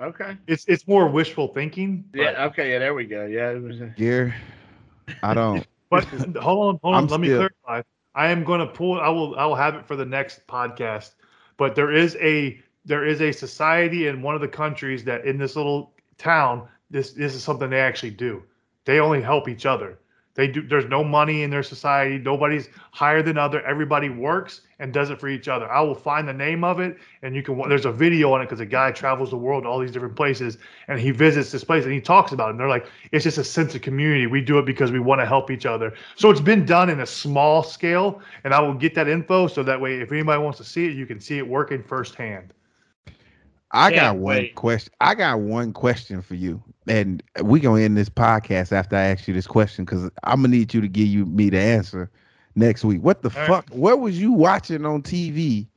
Okay. 0.00 0.36
It's 0.46 0.64
it's 0.66 0.86
more 0.86 1.08
wishful 1.08 1.48
thinking. 1.48 2.04
Yeah. 2.14 2.46
Okay. 2.46 2.72
Yeah. 2.72 2.78
There 2.78 2.94
we 2.94 3.04
go. 3.04 3.26
Yeah. 3.26 3.50
It 3.50 3.62
was, 3.62 3.80
Gary. 3.96 4.34
I 5.22 5.34
don't. 5.34 5.66
but 5.90 6.04
hold 6.04 6.34
on, 6.34 6.80
hold 6.82 6.84
on. 6.84 6.94
I'm 6.94 7.06
Let 7.06 7.20
me 7.20 7.28
clarify. 7.28 7.82
I 8.14 8.28
am 8.28 8.44
going 8.44 8.60
to 8.60 8.66
pull. 8.66 9.00
I 9.00 9.08
will. 9.08 9.38
I 9.38 9.44
will 9.46 9.54
have 9.56 9.74
it 9.74 9.86
for 9.86 9.96
the 9.96 10.04
next 10.04 10.46
podcast. 10.46 11.12
But 11.56 11.74
there 11.74 11.92
is 11.92 12.16
a 12.20 12.60
there 12.84 13.04
is 13.04 13.20
a 13.20 13.32
society 13.32 14.06
in 14.06 14.22
one 14.22 14.34
of 14.34 14.40
the 14.40 14.48
countries 14.48 15.04
that 15.04 15.24
in 15.24 15.38
this 15.38 15.56
little 15.56 15.92
town. 16.18 16.68
This 16.90 17.12
this 17.12 17.34
is 17.34 17.44
something 17.44 17.70
they 17.70 17.80
actually 17.80 18.10
do. 18.10 18.42
They 18.84 18.98
only 18.98 19.22
help 19.22 19.48
each 19.48 19.66
other. 19.66 19.98
They 20.40 20.48
do. 20.48 20.62
There's 20.62 20.86
no 20.86 21.04
money 21.04 21.42
in 21.42 21.50
their 21.50 21.62
society. 21.62 22.16
Nobody's 22.16 22.70
higher 22.92 23.22
than 23.22 23.36
other. 23.36 23.60
Everybody 23.66 24.08
works 24.08 24.62
and 24.78 24.90
does 24.90 25.10
it 25.10 25.20
for 25.20 25.28
each 25.28 25.48
other. 25.48 25.70
I 25.70 25.82
will 25.82 25.94
find 25.94 26.26
the 26.26 26.32
name 26.32 26.64
of 26.64 26.80
it, 26.80 26.96
and 27.20 27.36
you 27.36 27.42
can. 27.42 27.58
There's 27.68 27.84
a 27.84 27.92
video 27.92 28.32
on 28.32 28.40
it 28.40 28.46
because 28.46 28.58
a 28.58 28.64
guy 28.64 28.90
travels 28.90 29.28
the 29.28 29.36
world, 29.36 29.64
to 29.64 29.68
all 29.68 29.78
these 29.78 29.90
different 29.90 30.16
places, 30.16 30.56
and 30.88 30.98
he 30.98 31.10
visits 31.10 31.52
this 31.52 31.62
place 31.62 31.84
and 31.84 31.92
he 31.92 32.00
talks 32.00 32.32
about 32.32 32.46
it. 32.46 32.50
And 32.52 32.60
they're 32.60 32.70
like, 32.70 32.86
it's 33.12 33.24
just 33.24 33.36
a 33.36 33.44
sense 33.44 33.74
of 33.74 33.82
community. 33.82 34.26
We 34.26 34.40
do 34.40 34.58
it 34.58 34.64
because 34.64 34.90
we 34.90 34.98
want 34.98 35.20
to 35.20 35.26
help 35.26 35.50
each 35.50 35.66
other. 35.66 35.92
So 36.16 36.30
it's 36.30 36.40
been 36.40 36.64
done 36.64 36.88
in 36.88 37.00
a 37.00 37.06
small 37.06 37.62
scale, 37.62 38.22
and 38.42 38.54
I 38.54 38.60
will 38.60 38.72
get 38.72 38.94
that 38.94 39.08
info 39.08 39.46
so 39.46 39.62
that 39.62 39.78
way, 39.78 40.00
if 40.00 40.10
anybody 40.10 40.42
wants 40.42 40.56
to 40.56 40.64
see 40.64 40.86
it, 40.86 40.96
you 40.96 41.04
can 41.04 41.20
see 41.20 41.36
it 41.36 41.46
working 41.46 41.82
firsthand. 41.82 42.54
I 43.72 43.90
got 43.90 44.00
Can't 44.00 44.18
one 44.20 44.36
wait. 44.36 44.54
question. 44.54 44.90
I 45.02 45.14
got 45.14 45.38
one 45.40 45.74
question 45.74 46.22
for 46.22 46.34
you, 46.34 46.62
and 46.90 47.22
we 47.44 47.60
gonna 47.60 47.80
end 47.82 47.96
this 47.96 48.08
podcast 48.08 48.72
after 48.72 48.96
I 48.96 49.02
ask 49.02 49.28
you 49.28 49.32
this 49.32 49.46
question 49.46 49.84
because 49.84 50.10
I'm 50.24 50.42
gonna 50.42 50.48
need 50.48 50.74
you 50.74 50.80
to 50.80 50.88
give 50.88 51.06
you 51.06 51.24
me 51.24 51.48
the 51.48 51.60
answer 51.60 52.10
next 52.56 52.84
week. 52.84 53.00
What 53.00 53.22
the 53.22 53.30
All 53.30 53.40
right. 53.42 53.48
fuck? 53.48 53.70
What 53.70 54.00
was 54.00 54.20
you 54.20 54.32
watching 54.32 54.84
on 54.84 55.02
TV 55.02 55.68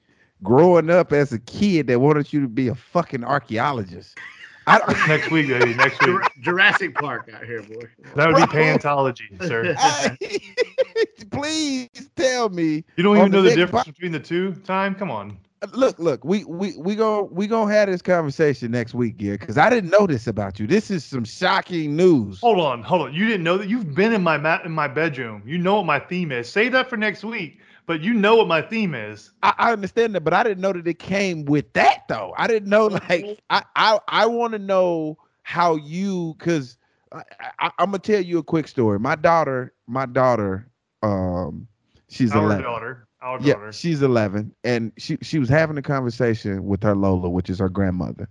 growing 0.42 0.90
up 0.90 1.14
as 1.14 1.32
a 1.32 1.40
kid 1.40 1.88
that 1.88 2.00
wanted 2.00 2.34
you 2.34 2.42
to 2.42 2.48
be 2.48 2.68
a 2.68 2.76
fucking 2.76 3.24
archaeologist? 3.24 4.18
I 4.66 4.80
don't, 4.80 5.08
Next 5.08 5.30
week, 5.30 5.50
baby. 5.50 5.74
Next 5.76 6.02
week. 6.06 6.20
Jurassic 6.42 6.96
Park 6.96 7.30
out 7.36 7.44
here, 7.44 7.62
boy. 7.62 7.84
That 8.16 8.28
would 8.28 8.38
be 8.38 8.44
Bro. 8.44 8.52
paleontology, 8.54 9.26
sir. 9.42 9.76
please 11.32 11.90
tell 12.16 12.50
me. 12.50 12.84
You 12.96 13.04
don't 13.04 13.18
even 13.18 13.32
know 13.32 13.42
the 13.44 13.54
difference 13.54 13.86
po- 13.86 13.92
between 13.92 14.14
the 14.14 14.20
two. 14.20 14.54
Time, 14.54 14.96
come 14.96 15.12
on. 15.12 15.38
Look, 15.72 15.98
look, 15.98 16.26
we 16.26 16.44
we 16.44 16.76
we 16.78 16.96
go 16.96 17.24
we 17.32 17.48
gonna 17.48 17.74
have 17.74 17.88
this 17.88 18.02
conversation 18.02 18.72
next 18.72 18.94
week, 18.94 19.16
yeah. 19.20 19.34
Because 19.34 19.58
I 19.58 19.70
didn't 19.70 19.92
know 19.92 20.06
this 20.06 20.28
about 20.28 20.60
you. 20.60 20.68
This 20.68 20.92
is 20.92 21.06
some 21.06 21.24
shocking 21.24 21.96
news. 21.96 22.42
Hold 22.42 22.60
on, 22.60 22.84
hold 22.84 23.04
on. 23.04 23.14
You 23.14 23.26
didn't 23.26 23.44
know 23.44 23.58
that 23.58 23.70
you've 23.70 23.96
been 23.96 24.14
in 24.14 24.22
my 24.24 24.38
mat 24.38 24.66
in 24.66 24.72
my 24.72 24.88
bedroom. 24.88 25.42
You 25.46 25.58
know 25.58 25.76
what 25.76 25.86
my 25.86 26.00
theme 26.00 26.32
is. 26.32 26.50
Save 26.50 26.74
that 26.74 26.90
for 26.90 26.98
next 26.98 27.24
week. 27.24 27.60
But 27.86 28.02
you 28.02 28.14
know 28.14 28.36
what 28.38 28.48
my 28.48 28.62
theme 28.62 28.96
is. 28.96 29.32
I, 29.42 29.54
I 29.58 29.72
understand 29.74 30.16
that, 30.16 30.22
but 30.22 30.34
I 30.34 30.44
didn't 30.44 30.62
know 30.62 30.72
that 30.74 30.88
it 30.88 31.00
came 31.00 31.46
with 31.46 31.72
that 31.74 32.04
though. 32.08 32.34
I 32.38 32.48
didn't 32.48 32.70
know 32.70 32.88
like 33.10 33.40
I 33.50 33.64
I, 33.76 34.00
I 34.08 34.26
want 34.26 34.54
to 34.54 34.60
know 34.60 35.18
how 35.44 35.76
you 35.76 36.36
because 36.38 36.78
I, 37.12 37.24
I, 37.60 37.72
I'm 37.80 37.88
gonna 37.88 38.00
tell 38.00 38.22
you 38.22 38.38
a 38.38 38.44
quick 38.44 38.68
story. 38.68 39.00
My 39.00 39.16
daughter, 39.16 39.74
my 39.88 40.06
daughter, 40.06 40.68
um, 41.04 41.68
she's 42.10 42.32
Our 42.32 42.46
11. 42.46 42.64
daughter. 42.64 43.08
Yeah, 43.38 43.56
she's 43.72 44.02
11, 44.02 44.54
and 44.64 44.92
she 44.98 45.18
she 45.22 45.40
was 45.40 45.50
having 45.50 45.78
a 45.78 45.82
conversation 45.82 46.66
with 46.66 46.84
her 46.84 46.96
Lola, 46.96 47.30
which 47.30 47.50
is 47.50 47.60
her 47.60 47.70
grandmother, 47.70 48.28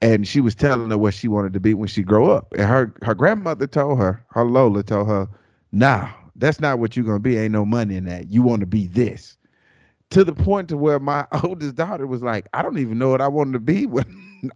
and 0.00 0.26
she 0.26 0.40
was 0.40 0.54
telling 0.54 0.90
her 0.90 0.98
what 0.98 1.14
she 1.14 1.28
wanted 1.28 1.52
to 1.54 1.60
be 1.60 1.74
when 1.74 1.88
she 1.88 2.02
grow 2.02 2.30
up. 2.30 2.52
And 2.52 2.62
her 2.68 2.94
her 3.02 3.14
grandmother 3.14 3.66
told 3.66 3.98
her, 3.98 4.24
her 4.30 4.44
Lola 4.44 4.82
told 4.82 5.08
her, 5.08 5.28
"Nah, 5.72 6.08
that's 6.36 6.60
not 6.60 6.78
what 6.78 6.96
you're 6.96 7.04
gonna 7.04 7.20
be. 7.20 7.36
Ain't 7.36 7.52
no 7.52 7.64
money 7.64 7.96
in 7.96 8.04
that. 8.06 8.30
You 8.30 8.42
want 8.42 8.60
to 8.60 8.66
be 8.66 8.86
this." 8.86 9.36
To 10.10 10.24
the 10.24 10.32
point 10.34 10.68
to 10.68 10.76
where 10.76 10.98
my 10.98 11.26
oldest 11.44 11.74
daughter 11.76 12.06
was 12.06 12.22
like, 12.22 12.48
"I 12.52 12.62
don't 12.62 12.78
even 12.78 12.98
know 12.98 13.10
what 13.10 13.20
I 13.20 13.28
wanted 13.28 13.52
to 13.54 13.60
be 13.60 13.86
when 13.86 14.04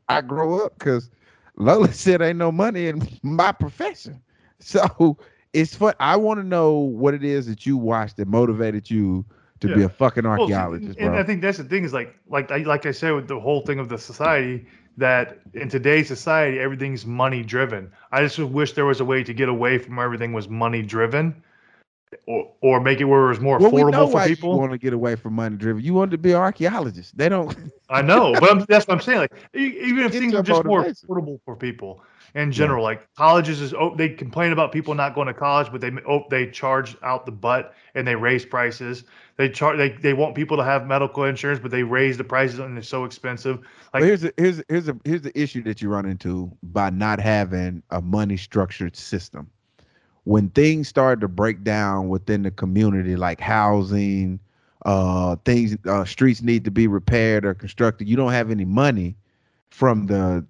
I 0.09 0.21
grow 0.23 0.65
up," 0.65 0.79
because 0.79 1.11
Lola 1.57 1.93
said, 1.93 2.23
"Ain't 2.23 2.39
no 2.39 2.53
money 2.53 2.87
in 2.87 3.03
my 3.23 3.53
profession." 3.53 4.21
So 4.61 5.17
it's 5.53 5.75
fun. 5.75 5.95
I 6.01 6.17
want 6.17 6.39
to 6.41 6.45
know 6.45 6.73
what 6.73 7.15
it 7.15 7.25
is 7.25 7.47
that 7.47 7.67
you 7.67 7.77
watched 7.77 8.17
that 8.17 8.29
motivated 8.29 8.91
you 8.91 9.25
to 9.61 9.69
be 9.69 9.83
a 9.83 9.89
fucking 9.89 10.25
Well, 10.37 10.53
archaeologist, 10.53 10.99
and 10.99 11.11
bro. 11.11 11.21
I 11.21 11.25
think 11.25 11.43
that's 11.43 11.59
the 11.59 11.65
thing 11.65 11.85
is 11.85 11.93
like 11.93 12.15
like 12.29 12.51
I 12.51 12.59
like 12.59 12.87
I 12.87 12.93
said 12.93 13.13
with 13.13 13.29
the 13.29 13.41
whole 13.41 13.61
thing 13.61 13.79
of 13.79 13.89
the 13.89 13.99
society 13.99 14.67
that 14.97 15.39
in 15.55 15.69
today's 15.69 16.09
society 16.09 16.59
everything's 16.59 17.07
money 17.07 17.43
driven. 17.43 17.91
I 18.13 18.23
just 18.23 18.39
wish 18.39 18.73
there 18.73 18.87
was 18.87 19.01
a 19.01 19.05
way 19.05 19.23
to 19.25 19.33
get 19.35 19.49
away 19.49 19.79
from 19.79 19.99
everything 19.99 20.33
was 20.33 20.49
money 20.49 20.83
driven, 20.83 21.43
or 22.27 22.53
or 22.61 22.81
make 22.81 23.01
it 23.01 23.05
where 23.05 23.27
it 23.27 23.29
was 23.29 23.41
more 23.41 23.59
well, 23.59 23.71
we 23.71 23.83
know 23.83 23.89
affordable 23.89 24.07
for 24.09 24.15
why 24.15 24.27
you 24.27 24.37
people. 24.37 24.59
want 24.59 24.73
to 24.73 24.79
get 24.79 24.93
away 24.93 25.17
from 25.17 25.35
money 25.35 25.57
driven. 25.57 25.83
You 25.83 25.95
want 25.95 26.11
to 26.11 26.19
be 26.19 26.33
an 26.33 26.39
archaeologist. 26.39 27.17
They 27.17 27.29
don't. 27.29 27.57
I 27.89 28.03
know, 28.03 28.33
but 28.33 28.51
I'm, 28.51 28.65
that's 28.69 28.87
what 28.87 28.95
I'm 28.95 29.01
saying. 29.01 29.19
Like 29.21 29.33
even 29.55 30.05
if 30.05 30.13
Get 30.13 30.21
things 30.21 30.35
are 30.35 30.43
just 30.43 30.65
more 30.65 30.85
affordable 30.85 31.41
for 31.45 31.57
people 31.57 32.03
in 32.35 32.53
general, 32.53 32.83
like 32.83 33.13
colleges 33.15 33.61
is 33.61 33.75
oh, 33.75 33.95
they 33.95 34.09
complain 34.09 34.53
about 34.53 34.73
people 34.73 34.95
not 34.95 35.15
going 35.15 35.27
to 35.27 35.35
college, 35.35 35.71
but 35.71 35.81
they 35.81 35.93
oh, 36.09 36.25
they 36.31 36.51
charge 36.51 36.97
out 37.03 37.27
the 37.27 37.33
butt 37.33 37.75
and 37.95 38.07
they 38.07 38.15
raise 38.15 38.45
prices. 38.45 39.05
They 39.37 39.49
charge 39.49 39.79
they, 39.79 39.91
they 39.91 40.13
want 40.13 40.35
people 40.35 40.57
to 40.57 40.65
have 40.65 40.87
medical 40.87 41.25
insurance, 41.25 41.61
but 41.61 41.71
they 41.71 41.83
raise 41.83 42.17
the 42.17 42.25
prices 42.25 42.59
and 42.59 42.77
it's 42.77 42.89
so 42.89 43.05
expensive. 43.05 43.61
Like- 43.95 44.03
here's 44.03 44.25
a, 44.25 44.33
here's 44.37 44.59
a, 44.59 44.65
here's 44.69 44.89
a, 44.89 44.97
here's 45.05 45.23
the 45.23 45.41
issue 45.41 45.63
that 45.65 45.81
you 45.81 45.89
run 45.89 46.07
into 46.07 46.51
by 46.63 46.91
not 46.91 47.21
having 47.21 47.83
a 47.91 48.01
money 48.01 48.37
structured 48.37 48.97
system. 48.97 49.51
When 50.25 50.51
things 50.51 50.89
start 50.89 51.21
to 51.21 51.29
break 51.29 51.65
down 51.65 52.09
within 52.09 52.43
the 52.43 52.51
community, 52.51 53.17
like 53.17 53.41
housing, 53.41 54.39
uh, 54.85 55.37
things, 55.45 55.77
uh, 55.87 56.05
streets 56.05 56.43
need 56.43 56.65
to 56.65 56.71
be 56.71 56.87
repaired 56.87 57.45
or 57.45 57.55
constructed. 57.55 58.09
You 58.09 58.17
don't 58.17 58.33
have 58.33 58.51
any 58.51 58.65
money 58.65 59.17
from 59.71 60.07
the 60.07 60.45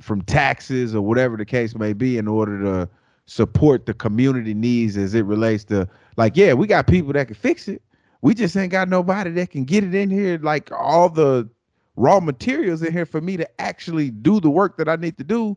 from 0.00 0.22
taxes 0.22 0.94
or 0.94 1.02
whatever 1.02 1.36
the 1.36 1.44
case 1.44 1.74
may 1.74 1.92
be 1.92 2.16
in 2.16 2.26
order 2.26 2.62
to 2.62 2.88
support 3.26 3.86
the 3.86 3.94
community 3.94 4.54
needs 4.54 4.96
as 4.96 5.14
it 5.14 5.24
relates 5.26 5.64
to 5.64 5.86
like 6.16 6.36
yeah 6.36 6.54
we 6.54 6.66
got 6.66 6.86
people 6.86 7.12
that 7.12 7.26
can 7.26 7.36
fix 7.36 7.68
it 7.68 7.82
we 8.22 8.34
just 8.34 8.56
ain't 8.56 8.72
got 8.72 8.88
nobody 8.88 9.30
that 9.30 9.50
can 9.50 9.64
get 9.64 9.84
it 9.84 9.94
in 9.94 10.10
here 10.10 10.38
like 10.42 10.70
all 10.72 11.08
the 11.08 11.48
raw 11.96 12.20
materials 12.20 12.82
in 12.82 12.92
here 12.92 13.06
for 13.06 13.20
me 13.20 13.36
to 13.36 13.60
actually 13.60 14.10
do 14.10 14.40
the 14.40 14.50
work 14.50 14.76
that 14.78 14.88
I 14.88 14.96
need 14.96 15.18
to 15.18 15.24
do 15.24 15.56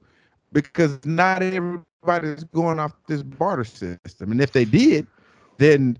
because 0.51 0.99
not 1.05 1.41
everybody's 2.07 2.43
going 2.45 2.79
off 2.79 2.93
this 3.07 3.23
barter 3.23 3.63
system. 3.63 4.31
And 4.31 4.41
if 4.41 4.51
they 4.51 4.65
did, 4.65 5.07
then 5.57 5.97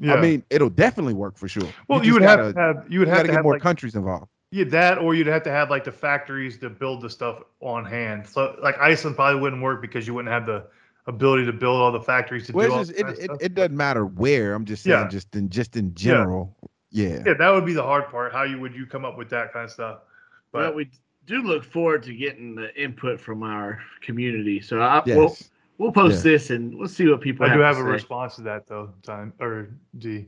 yeah. 0.00 0.14
I 0.14 0.20
mean 0.20 0.44
it'll 0.50 0.70
definitely 0.70 1.14
work 1.14 1.36
for 1.36 1.48
sure. 1.48 1.68
well, 1.88 1.98
just 1.98 2.06
you, 2.06 2.12
would 2.14 2.22
gotta, 2.22 2.44
have 2.44 2.54
to 2.54 2.60
have 2.60 2.76
you 2.76 2.82
you 2.94 2.98
would 3.00 3.08
have 3.08 3.16
gotta 3.18 3.28
get 3.28 3.34
have 3.36 3.44
more 3.44 3.54
like, 3.54 3.62
countries 3.62 3.94
involved. 3.94 4.28
yeah, 4.50 4.64
that, 4.64 4.98
or 4.98 5.14
you'd 5.14 5.26
have 5.26 5.42
to 5.44 5.50
have 5.50 5.70
like 5.70 5.84
the 5.84 5.92
factories 5.92 6.58
to 6.58 6.70
build 6.70 7.02
the 7.02 7.10
stuff 7.10 7.42
on 7.60 7.84
hand. 7.84 8.26
So 8.26 8.56
like 8.62 8.78
Iceland 8.78 9.16
probably 9.16 9.40
wouldn't 9.40 9.62
work 9.62 9.82
because 9.82 10.06
you 10.06 10.14
wouldn't 10.14 10.32
have 10.32 10.46
the 10.46 10.64
ability 11.06 11.46
to 11.46 11.52
build 11.52 11.80
all 11.80 11.90
the 11.90 12.00
factories 12.02 12.46
to 12.46 12.52
Well, 12.52 12.68
do 12.68 12.72
all 12.74 12.84
just, 12.84 12.98
it, 12.98 13.06
it, 13.18 13.30
it 13.40 13.54
doesn't 13.54 13.76
matter 13.76 14.06
where. 14.06 14.54
I'm 14.54 14.64
just 14.64 14.84
saying 14.84 14.98
Yeah. 14.98 15.08
just 15.08 15.34
in 15.34 15.48
just 15.48 15.76
in 15.76 15.94
general. 15.94 16.56
Yeah. 16.90 17.22
Yeah, 17.26 17.34
that 17.34 17.50
would 17.50 17.66
be 17.66 17.72
the 17.74 17.82
hard 17.82 18.08
part. 18.08 18.32
How 18.32 18.44
you 18.44 18.58
would 18.60 18.74
you 18.74 18.86
come 18.86 19.04
up 19.04 19.18
with 19.18 19.28
that 19.30 19.52
kind 19.52 19.64
of 19.64 19.70
stuff? 19.70 19.98
But 20.52 20.60
But 20.68 20.74
we 20.76 20.90
do 21.28 21.42
look 21.42 21.62
forward 21.62 22.02
to 22.04 22.14
getting 22.14 22.54
the 22.54 22.74
input 22.80 23.20
from 23.20 23.42
our 23.42 23.78
community. 24.00 24.60
So 24.60 24.80
I, 24.80 25.02
Yes. 25.06 25.16
we'll 25.16 25.36
we'll 25.78 25.92
post 25.92 26.24
Yeah. 26.24 26.32
this 26.32 26.50
and 26.50 26.74
we'll 26.76 26.88
see 26.88 27.06
what 27.06 27.20
people. 27.20 27.46
I 27.46 27.52
do 27.52 27.58
to 27.58 27.64
have 27.64 27.76
a 27.76 27.80
say. 27.82 27.86
response 27.86 28.36
to 28.36 28.42
that 28.42 28.66
though. 28.66 28.90
Time 29.02 29.32
or 29.38 29.68
D, 29.98 30.26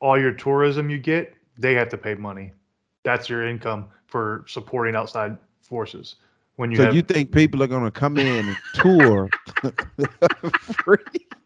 all 0.00 0.18
your 0.20 0.32
tourism 0.32 0.90
you 0.90 0.98
get, 0.98 1.34
they 1.58 1.74
have 1.74 1.88
to 1.88 1.98
pay 1.98 2.14
money. 2.14 2.52
That's 3.04 3.28
your 3.28 3.46
income 3.46 3.86
for 4.06 4.44
supporting 4.46 4.94
outside 4.94 5.36
forces. 5.62 6.16
When 6.56 6.70
you 6.70 6.76
so 6.76 6.84
have 6.84 6.94
you 6.94 7.02
think 7.02 7.32
people 7.32 7.62
are 7.62 7.66
gonna 7.68 7.90
come 7.90 8.18
in 8.18 8.48
and 8.48 8.56
tour 8.74 9.30
free? 10.60 10.98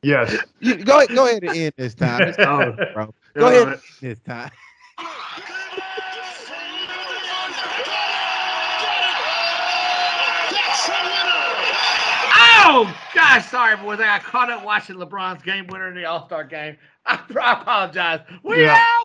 yes, 0.03 0.35
You, 0.61 0.77
go 0.85 0.99
ahead, 0.99 1.15
go 1.15 1.27
ahead 1.29 1.45
and 1.45 1.55
end 1.55 1.75
this 1.77 1.95
time. 1.95 2.23
It's 2.23 2.39
Oh, 2.39 2.63
over, 2.63 2.91
bro. 2.95 3.15
Go 3.39 3.47
ahead 3.49 3.81
this 4.01 4.19
time. 4.21 4.51
Oh 12.45 12.97
gosh, 13.15 13.49
sorry 13.51 13.77
boys. 13.77 14.01
I 14.01 14.05
got 14.05 14.23
caught 14.25 14.51
up 14.51 14.65
watching 14.65 14.97
LeBron's 14.97 15.43
game 15.43 15.67
winner 15.69 15.89
in 15.89 15.95
the 15.95 16.05
All 16.07 16.27
Star 16.27 16.45
game. 16.45 16.77
I, 17.07 17.21
I 17.41 17.61
apologize. 17.61 18.21
We 18.43 18.63
Yeah. 18.63 18.75
out. 18.75 19.05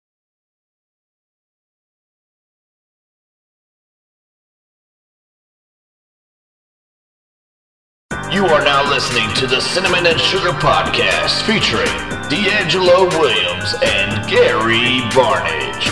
You 8.31 8.45
are 8.45 8.63
now 8.63 8.89
listening 8.89 9.33
to 9.35 9.47
the 9.47 9.59
Cinnamon 9.59 10.05
and 10.05 10.19
Sugar 10.19 10.51
Podcast 10.51 11.41
featuring 11.43 11.87
DeAngelo 12.29 13.09
Williams 13.19 13.73
and 13.83 14.29
Gary 14.29 15.01
Barnidge. 15.11 15.91